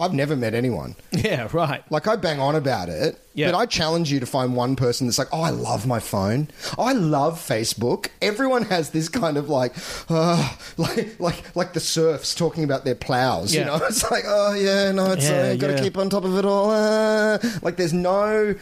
I've 0.00 0.14
never 0.14 0.36
met 0.36 0.54
anyone. 0.54 0.94
yeah, 1.10 1.48
right. 1.52 1.82
Like 1.90 2.06
I 2.06 2.14
bang 2.16 2.38
on 2.40 2.54
about 2.54 2.88
it, 2.88 3.20
Yeah. 3.34 3.50
but 3.50 3.58
I 3.58 3.66
challenge 3.66 4.12
you 4.12 4.20
to 4.20 4.26
find 4.26 4.54
one 4.54 4.76
person 4.76 5.06
that's 5.08 5.18
like, 5.18 5.28
"Oh, 5.32 5.40
I 5.42 5.50
love 5.50 5.86
my 5.86 5.98
phone. 5.98 6.48
Oh, 6.78 6.84
I 6.84 6.92
love 6.92 7.38
Facebook." 7.40 8.06
Everyone 8.22 8.62
has 8.66 8.90
this 8.90 9.08
kind 9.08 9.36
of 9.36 9.48
like, 9.48 9.74
uh, 10.08 10.54
like, 10.76 11.18
like, 11.18 11.56
like 11.56 11.72
the 11.72 11.80
serfs 11.80 12.34
talking 12.34 12.62
about 12.62 12.84
their 12.84 12.94
plows. 12.94 13.52
Yeah. 13.52 13.60
You 13.60 13.66
know, 13.66 13.76
it's 13.86 14.08
like, 14.10 14.24
"Oh 14.26 14.54
yeah, 14.54 14.92
no, 14.92 15.10
it's 15.12 15.28
Yeah, 15.28 15.38
uh, 15.52 15.56
got 15.56 15.66
to 15.68 15.72
yeah. 15.74 15.82
keep 15.82 15.98
on 15.98 16.10
top 16.10 16.24
of 16.24 16.36
it 16.38 16.44
all." 16.44 16.70
Uh, 16.70 17.38
like, 17.62 17.76
there's 17.76 17.92
no. 17.92 18.54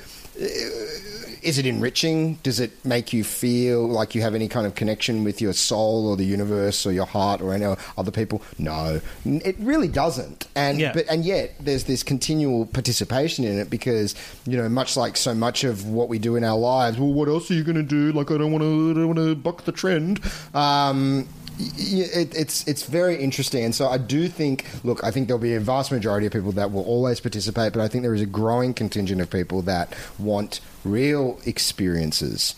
Is 1.43 1.59
it 1.59 1.67
enriching? 1.67 2.35
Does 2.43 2.59
it 2.59 2.73
make 2.85 3.13
you 3.13 3.23
feel 3.23 3.87
like 3.87 4.17
you 4.17 4.23
have 4.23 4.35
any 4.35 4.49
kind 4.49 4.67
of 4.67 4.75
connection 4.75 5.23
with 5.23 5.41
your 5.41 5.53
soul 5.53 6.09
or 6.09 6.17
the 6.17 6.25
universe 6.25 6.85
or 6.85 6.93
your 6.93 7.07
heart 7.07 7.41
or 7.41 7.55
any 7.55 7.65
other 7.97 8.11
people? 8.11 8.43
No, 8.59 9.01
it 9.25 9.55
really 9.61 9.87
doesn't. 9.87 10.49
And 10.57 10.81
Yeah. 10.81 10.93
but 10.93 11.07
and 11.09 11.25
yet 11.25 11.55
there's 11.61 11.85
this 11.85 12.03
continual 12.03 12.67
participation 12.67 13.45
in 13.45 13.59
it 13.61 13.71
because 13.71 14.17
you 14.45 14.57
know 14.57 14.69
much 14.69 14.97
like 14.97 15.17
so 15.17 15.35
much 15.35 15.63
of 15.63 15.87
what 15.87 16.09
we 16.09 16.19
do 16.19 16.35
in 16.35 16.43
our 16.43 16.59
lives. 16.59 16.99
Well, 16.99 17.13
what 17.13 17.29
else 17.29 17.49
are 17.51 17.55
you 17.55 17.63
going 17.65 17.77
to 17.77 17.83
do? 17.83 18.11
Like 18.13 18.31
I 18.33 18.39
don't 18.39 18.51
want 18.51 18.63
to, 18.63 18.91
I 18.91 18.95
don't 18.95 19.07
want 19.07 19.19
to 19.19 19.35
buck 19.37 19.65
the 19.65 19.73
trend. 19.73 20.21
Um, 20.53 21.29
it, 21.59 22.35
it's 22.35 22.67
it's 22.67 22.85
very 22.85 23.17
interesting, 23.17 23.65
and 23.65 23.75
so 23.75 23.89
I 23.89 23.99
do 23.99 24.29
think. 24.29 24.67
Look, 24.85 25.03
I 25.05 25.11
think 25.11 25.27
there'll 25.29 25.43
be 25.43 25.55
a 25.55 25.61
vast 25.61 25.91
majority 25.91 26.27
of 26.27 26.33
people 26.33 26.53
that 26.53 26.73
will 26.73 26.85
always 26.85 27.21
participate, 27.21 27.73
but 27.73 27.83
I 27.83 27.89
think 27.89 28.03
there 28.03 28.15
is 28.15 28.21
a 28.21 28.27
growing 28.27 28.75
contingent 28.75 29.21
of 29.21 29.31
people 29.31 29.63
that 29.63 29.95
want 30.19 30.61
real 30.85 31.39
experiences. 31.47 32.55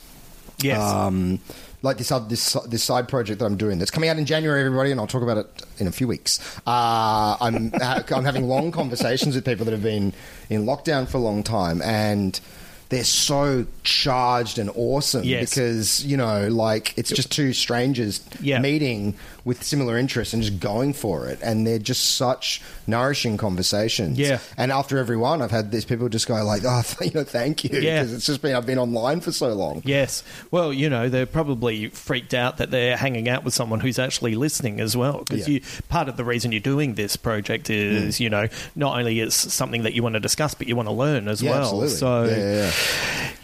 Yes. 0.61 0.81
Um, 0.81 1.41
like 1.83 1.99
this, 1.99 2.11
other, 2.11 2.29
this 2.29 2.55
this 2.66 2.83
side 2.83 3.09
project 3.09 3.39
that 3.39 3.45
I'm 3.45 3.57
doing 3.57 3.79
that's 3.79 3.91
coming 3.91 4.11
out 4.11 4.19
in 4.19 4.27
January, 4.27 4.65
everybody, 4.65 4.91
and 4.91 5.01
I'll 5.01 5.07
talk 5.07 5.23
about 5.23 5.39
it 5.39 5.62
in 5.79 5.87
a 5.87 5.93
few 5.93 6.09
weeks. 6.09 6.59
Uh, 6.66 7.37
I'm 7.41 7.73
I'm 7.81 8.25
having 8.25 8.49
long 8.49 8.73
conversations 8.73 9.37
with 9.37 9.45
people 9.45 9.65
that 9.65 9.70
have 9.73 9.83
been 9.83 10.12
in 10.51 10.65
lockdown 10.65 11.09
for 11.09 11.19
a 11.19 11.20
long 11.20 11.43
time, 11.43 11.81
and 11.83 12.41
they're 12.90 13.05
so 13.05 13.66
charged 13.82 14.59
and 14.59 14.70
awesome 14.74 15.23
Yes. 15.24 15.51
because 15.51 16.05
you 16.06 16.16
know, 16.16 16.48
like 16.48 16.97
it's 16.97 17.10
just 17.10 17.31
two 17.31 17.52
strangers 17.52 18.20
Yeah. 18.40 18.60
meeting 18.60 19.15
with 19.49 19.62
similar 19.65 19.97
interests 19.99 20.35
and 20.35 20.43
just 20.43 20.61
going 20.61 20.93
for 20.93 21.27
it, 21.27 21.39
and 21.43 21.66
they're 21.66 21.79
just 21.79 22.15
such 22.16 22.61
nourishing 22.87 23.37
conversations. 23.39 24.19
Yeah. 24.19 24.39
and 24.57 24.70
after 24.70 24.99
every 24.99 25.16
one, 25.16 25.41
I've 25.43 25.51
had 25.51 25.73
these 25.73 25.85
people 25.87 26.09
just 26.11 26.29
go 26.29 26.35
like, 26.45 26.62
"Oh, 26.66 26.83
you 27.01 27.11
know, 27.12 27.25
thank 27.25 27.65
you," 27.65 27.70
Yeah. 27.81 28.03
because 28.03 28.12
it's 28.12 28.27
just 28.27 28.43
been 28.43 28.55
I've 28.55 28.66
been 28.66 28.79
online 28.79 29.20
for 29.20 29.33
so 29.33 29.49
long. 29.55 29.81
Yes. 29.85 30.23
Well, 30.51 30.73
you 30.73 30.89
know, 30.91 31.09
they're 31.09 31.27
probably 31.27 31.89
freaked 31.89 32.35
out 32.35 32.59
that 32.59 32.70
they're 32.70 32.97
hanging 32.97 33.29
out 33.29 33.43
with 33.43 33.55
someone 33.55 33.81
who's 33.81 33.99
actually 33.99 34.35
listening 34.35 34.81
as 34.81 34.97
well. 34.97 35.25
Because 35.27 35.49
Yeah. 35.49 35.55
you 35.55 35.61
part 35.89 36.09
of 36.09 36.16
the 36.19 36.25
reason 36.25 36.53
you're 36.53 36.61
doing 36.61 36.95
this 36.95 37.16
project 37.16 37.70
is, 37.70 38.16
Mm. 38.16 38.20
you 38.20 38.31
know, 38.31 38.49
not 38.77 38.99
only 38.99 39.19
it's 39.20 39.35
something 39.53 39.83
that 39.85 39.95
you 39.95 40.03
want 40.03 40.15
to 40.15 40.20
discuss, 40.20 40.53
but 40.55 40.69
you 40.69 40.77
want 40.77 40.89
to 40.89 40.95
learn 40.95 41.27
as 41.27 41.41
Yeah, 41.43 41.53
well. 41.53 41.62
absolutely. 41.62 41.89
So, 41.97 42.25
Yeah, 42.25 42.37
yeah, 42.37 42.73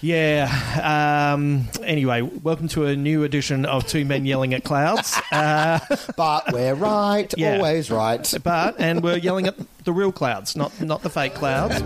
yeah. 0.03 0.49
yeah. 0.83 1.33
Um, 1.33 1.69
anyway, 1.83 2.21
welcome 2.23 2.69
to 2.69 2.85
a 2.87 2.95
new 2.97 3.25
edition 3.25 3.65
of 3.65 3.87
Two 3.87 4.05
Men 4.05 4.27
Yelling 4.27 4.53
at 4.55 4.65
Clouds. 4.65 5.19
Uh, 5.33 5.79
but 6.17 6.53
we're 6.53 6.75
right, 6.75 7.33
Yeah. 7.37 7.57
always 7.57 7.91
right. 7.91 8.35
but 8.43 8.77
and 8.79 9.03
we're 9.03 9.17
yelling 9.19 9.47
at 9.47 9.55
the 9.85 9.93
real 9.93 10.13
clouds, 10.13 10.57
not 10.57 10.73
not 10.81 11.03
the 11.03 11.11
fake 11.11 11.35
clouds. 11.35 11.81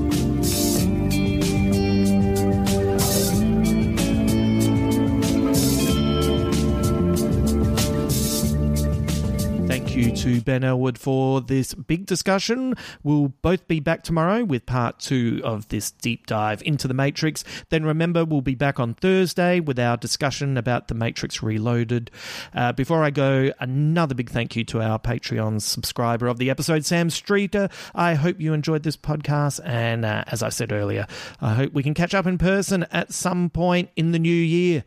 you 10.03 10.15
to 10.15 10.41
Ben 10.41 10.63
Elwood 10.65 10.97
for 10.97 11.39
this 11.39 11.73
big 11.73 12.05
discussion. 12.05 12.75
We'll 13.03 13.29
both 13.41 13.67
be 13.67 13.79
back 13.79 14.03
tomorrow 14.03 14.43
with 14.43 14.65
part 14.65 14.99
two 14.99 15.39
of 15.43 15.69
this 15.69 15.91
deep 15.91 16.27
dive 16.27 16.61
into 16.65 16.89
the 16.89 16.93
Matrix. 16.93 17.45
Then 17.69 17.85
remember, 17.85 18.25
we'll 18.25 18.41
be 18.41 18.55
back 18.55 18.79
on 18.79 18.95
Thursday 18.95 19.61
with 19.61 19.79
our 19.79 19.95
discussion 19.95 20.57
about 20.57 20.89
the 20.89 20.93
Matrix 20.93 21.41
Reloaded. 21.41 22.11
Uh, 22.53 22.73
before 22.73 23.03
I 23.03 23.11
go, 23.11 23.51
another 23.59 24.13
big 24.13 24.29
thank 24.29 24.57
you 24.57 24.65
to 24.65 24.81
our 24.81 24.99
Patreon 24.99 25.61
subscriber 25.61 26.27
of 26.27 26.37
the 26.37 26.49
episode, 26.49 26.83
Sam 26.85 27.09
Streeter. 27.09 27.69
I 27.95 28.15
hope 28.15 28.41
you 28.41 28.51
enjoyed 28.51 28.83
this 28.83 28.97
podcast. 28.97 29.61
And 29.63 30.03
uh, 30.03 30.25
as 30.27 30.43
I 30.43 30.49
said 30.49 30.73
earlier, 30.73 31.07
I 31.39 31.53
hope 31.53 31.71
we 31.71 31.83
can 31.83 31.93
catch 31.93 32.13
up 32.13 32.25
in 32.25 32.37
person 32.37 32.85
at 32.91 33.13
some 33.13 33.49
point 33.49 33.89
in 33.95 34.11
the 34.11 34.19
new 34.19 34.33
year. 34.33 34.83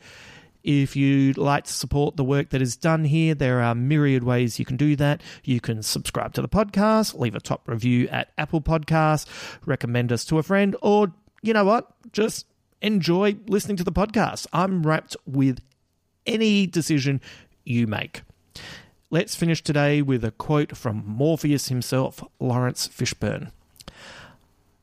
If 0.66 0.96
you'd 0.96 1.38
like 1.38 1.62
to 1.64 1.72
support 1.72 2.16
the 2.16 2.24
work 2.24 2.50
that 2.50 2.60
is 2.60 2.76
done 2.76 3.04
here, 3.04 3.36
there 3.36 3.62
are 3.62 3.72
myriad 3.72 4.24
ways 4.24 4.58
you 4.58 4.64
can 4.64 4.76
do 4.76 4.96
that. 4.96 5.22
You 5.44 5.60
can 5.60 5.80
subscribe 5.80 6.34
to 6.34 6.42
the 6.42 6.48
podcast, 6.48 7.16
leave 7.16 7.36
a 7.36 7.40
top 7.40 7.68
review 7.68 8.08
at 8.08 8.32
Apple 8.36 8.60
Podcasts, 8.60 9.26
recommend 9.64 10.10
us 10.10 10.24
to 10.24 10.38
a 10.38 10.42
friend, 10.42 10.74
or 10.82 11.12
you 11.40 11.52
know 11.52 11.64
what? 11.64 11.92
Just 12.12 12.46
enjoy 12.82 13.36
listening 13.46 13.76
to 13.76 13.84
the 13.84 13.92
podcast. 13.92 14.48
I'm 14.52 14.84
rapt 14.84 15.16
with 15.24 15.60
any 16.26 16.66
decision 16.66 17.20
you 17.64 17.86
make. 17.86 18.22
Let's 19.08 19.36
finish 19.36 19.62
today 19.62 20.02
with 20.02 20.24
a 20.24 20.32
quote 20.32 20.76
from 20.76 21.04
Morpheus 21.06 21.68
himself, 21.68 22.24
Laurence 22.40 22.88
Fishburne. 22.88 23.52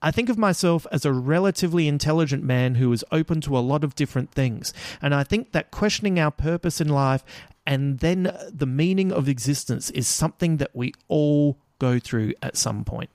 I 0.03 0.11
think 0.11 0.29
of 0.29 0.37
myself 0.37 0.85
as 0.91 1.05
a 1.05 1.13
relatively 1.13 1.87
intelligent 1.87 2.43
man 2.43 2.75
who 2.75 2.91
is 2.91 3.05
open 3.11 3.41
to 3.41 3.57
a 3.57 3.59
lot 3.59 3.83
of 3.83 3.95
different 3.95 4.31
things, 4.31 4.73
and 5.01 5.15
I 5.15 5.23
think 5.23 5.53
that 5.53 5.71
questioning 5.71 6.19
our 6.19 6.29
purpose 6.29 6.81
in 6.81 6.89
life 6.89 7.23
and 7.65 7.99
then 7.99 8.35
the 8.51 8.65
meaning 8.65 9.11
of 9.11 9.29
existence 9.29 9.89
is 9.91 10.05
something 10.05 10.57
that 10.57 10.75
we 10.75 10.93
all 11.07 11.57
go 11.79 11.99
through 11.99 12.33
at 12.41 12.57
some 12.57 12.83
point. 12.83 13.09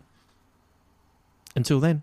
Until 1.54 1.80
then. 1.80 2.02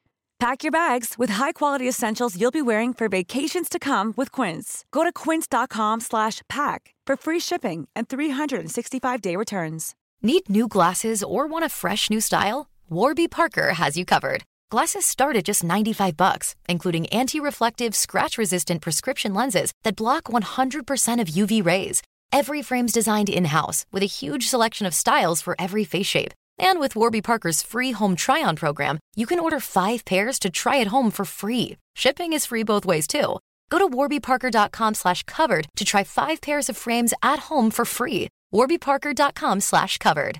Pack 0.41 0.63
your 0.63 0.71
bags 0.71 1.19
with 1.19 1.29
high-quality 1.29 1.87
essentials 1.87 2.35
you'll 2.35 2.49
be 2.49 2.63
wearing 2.63 2.95
for 2.95 3.07
vacations 3.07 3.69
to 3.69 3.77
come 3.77 4.11
with 4.17 4.31
Quince. 4.31 4.85
Go 4.91 5.03
to 5.03 5.13
quince.com/pack 5.13 6.95
for 7.07 7.15
free 7.15 7.39
shipping 7.39 7.87
and 7.95 8.09
365-day 8.09 9.35
returns. 9.35 9.93
Need 10.23 10.49
new 10.49 10.67
glasses 10.67 11.21
or 11.23 11.45
want 11.45 11.65
a 11.65 11.69
fresh 11.69 12.09
new 12.09 12.19
style? 12.19 12.65
Warby 12.89 13.27
Parker 13.27 13.73
has 13.73 13.95
you 13.95 14.03
covered. 14.03 14.41
Glasses 14.71 15.05
start 15.05 15.35
at 15.35 15.45
just 15.45 15.63
95 15.63 16.17
bucks, 16.17 16.55
including 16.67 17.05
anti-reflective, 17.11 17.93
scratch-resistant 17.93 18.81
prescription 18.81 19.35
lenses 19.35 19.71
that 19.83 19.95
block 19.95 20.23
100% 20.23 21.21
of 21.21 21.33
UV 21.41 21.63
rays. 21.63 22.01
Every 22.31 22.63
frame's 22.63 22.93
designed 22.93 23.29
in-house 23.29 23.85
with 23.91 24.01
a 24.01 24.15
huge 24.19 24.47
selection 24.47 24.87
of 24.87 24.95
styles 24.95 25.39
for 25.39 25.55
every 25.59 25.83
face 25.83 26.07
shape. 26.07 26.33
And 26.61 26.79
with 26.79 26.95
Warby 26.95 27.21
Parker's 27.21 27.63
free 27.63 27.91
home 27.91 28.15
try-on 28.15 28.55
program, 28.55 28.99
you 29.15 29.25
can 29.25 29.39
order 29.39 29.59
five 29.59 30.05
pairs 30.05 30.37
to 30.39 30.51
try 30.51 30.79
at 30.79 30.87
home 30.87 31.09
for 31.09 31.25
free. 31.25 31.77
Shipping 31.95 32.33
is 32.33 32.45
free 32.45 32.63
both 32.63 32.85
ways 32.85 33.07
too. 33.07 33.39
Go 33.71 33.79
to 33.79 33.89
warbyparker.com 33.89 34.93
slash 34.93 35.23
covered 35.23 35.67
to 35.75 35.83
try 35.83 36.03
five 36.03 36.39
pairs 36.39 36.69
of 36.69 36.77
frames 36.77 37.15
at 37.23 37.39
home 37.39 37.71
for 37.71 37.83
free. 37.83 38.27
warbyparker.com 38.53 39.59
slash 39.59 39.97
covered. 39.97 40.39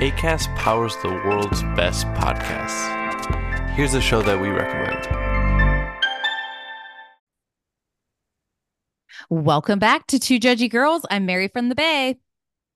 ACAST 0.00 0.56
powers 0.56 0.96
the 1.02 1.08
world's 1.08 1.62
best 1.76 2.06
podcasts. 2.14 3.68
Here's 3.74 3.94
a 3.94 4.00
show 4.00 4.22
that 4.22 4.40
we 4.40 4.48
recommend. 4.48 5.06
Welcome 9.28 9.78
back 9.78 10.06
to 10.08 10.18
Two 10.18 10.40
Judgy 10.40 10.68
Girls. 10.70 11.06
I'm 11.10 11.26
Mary 11.26 11.48
from 11.48 11.68
the 11.68 11.74
Bay. 11.74 12.21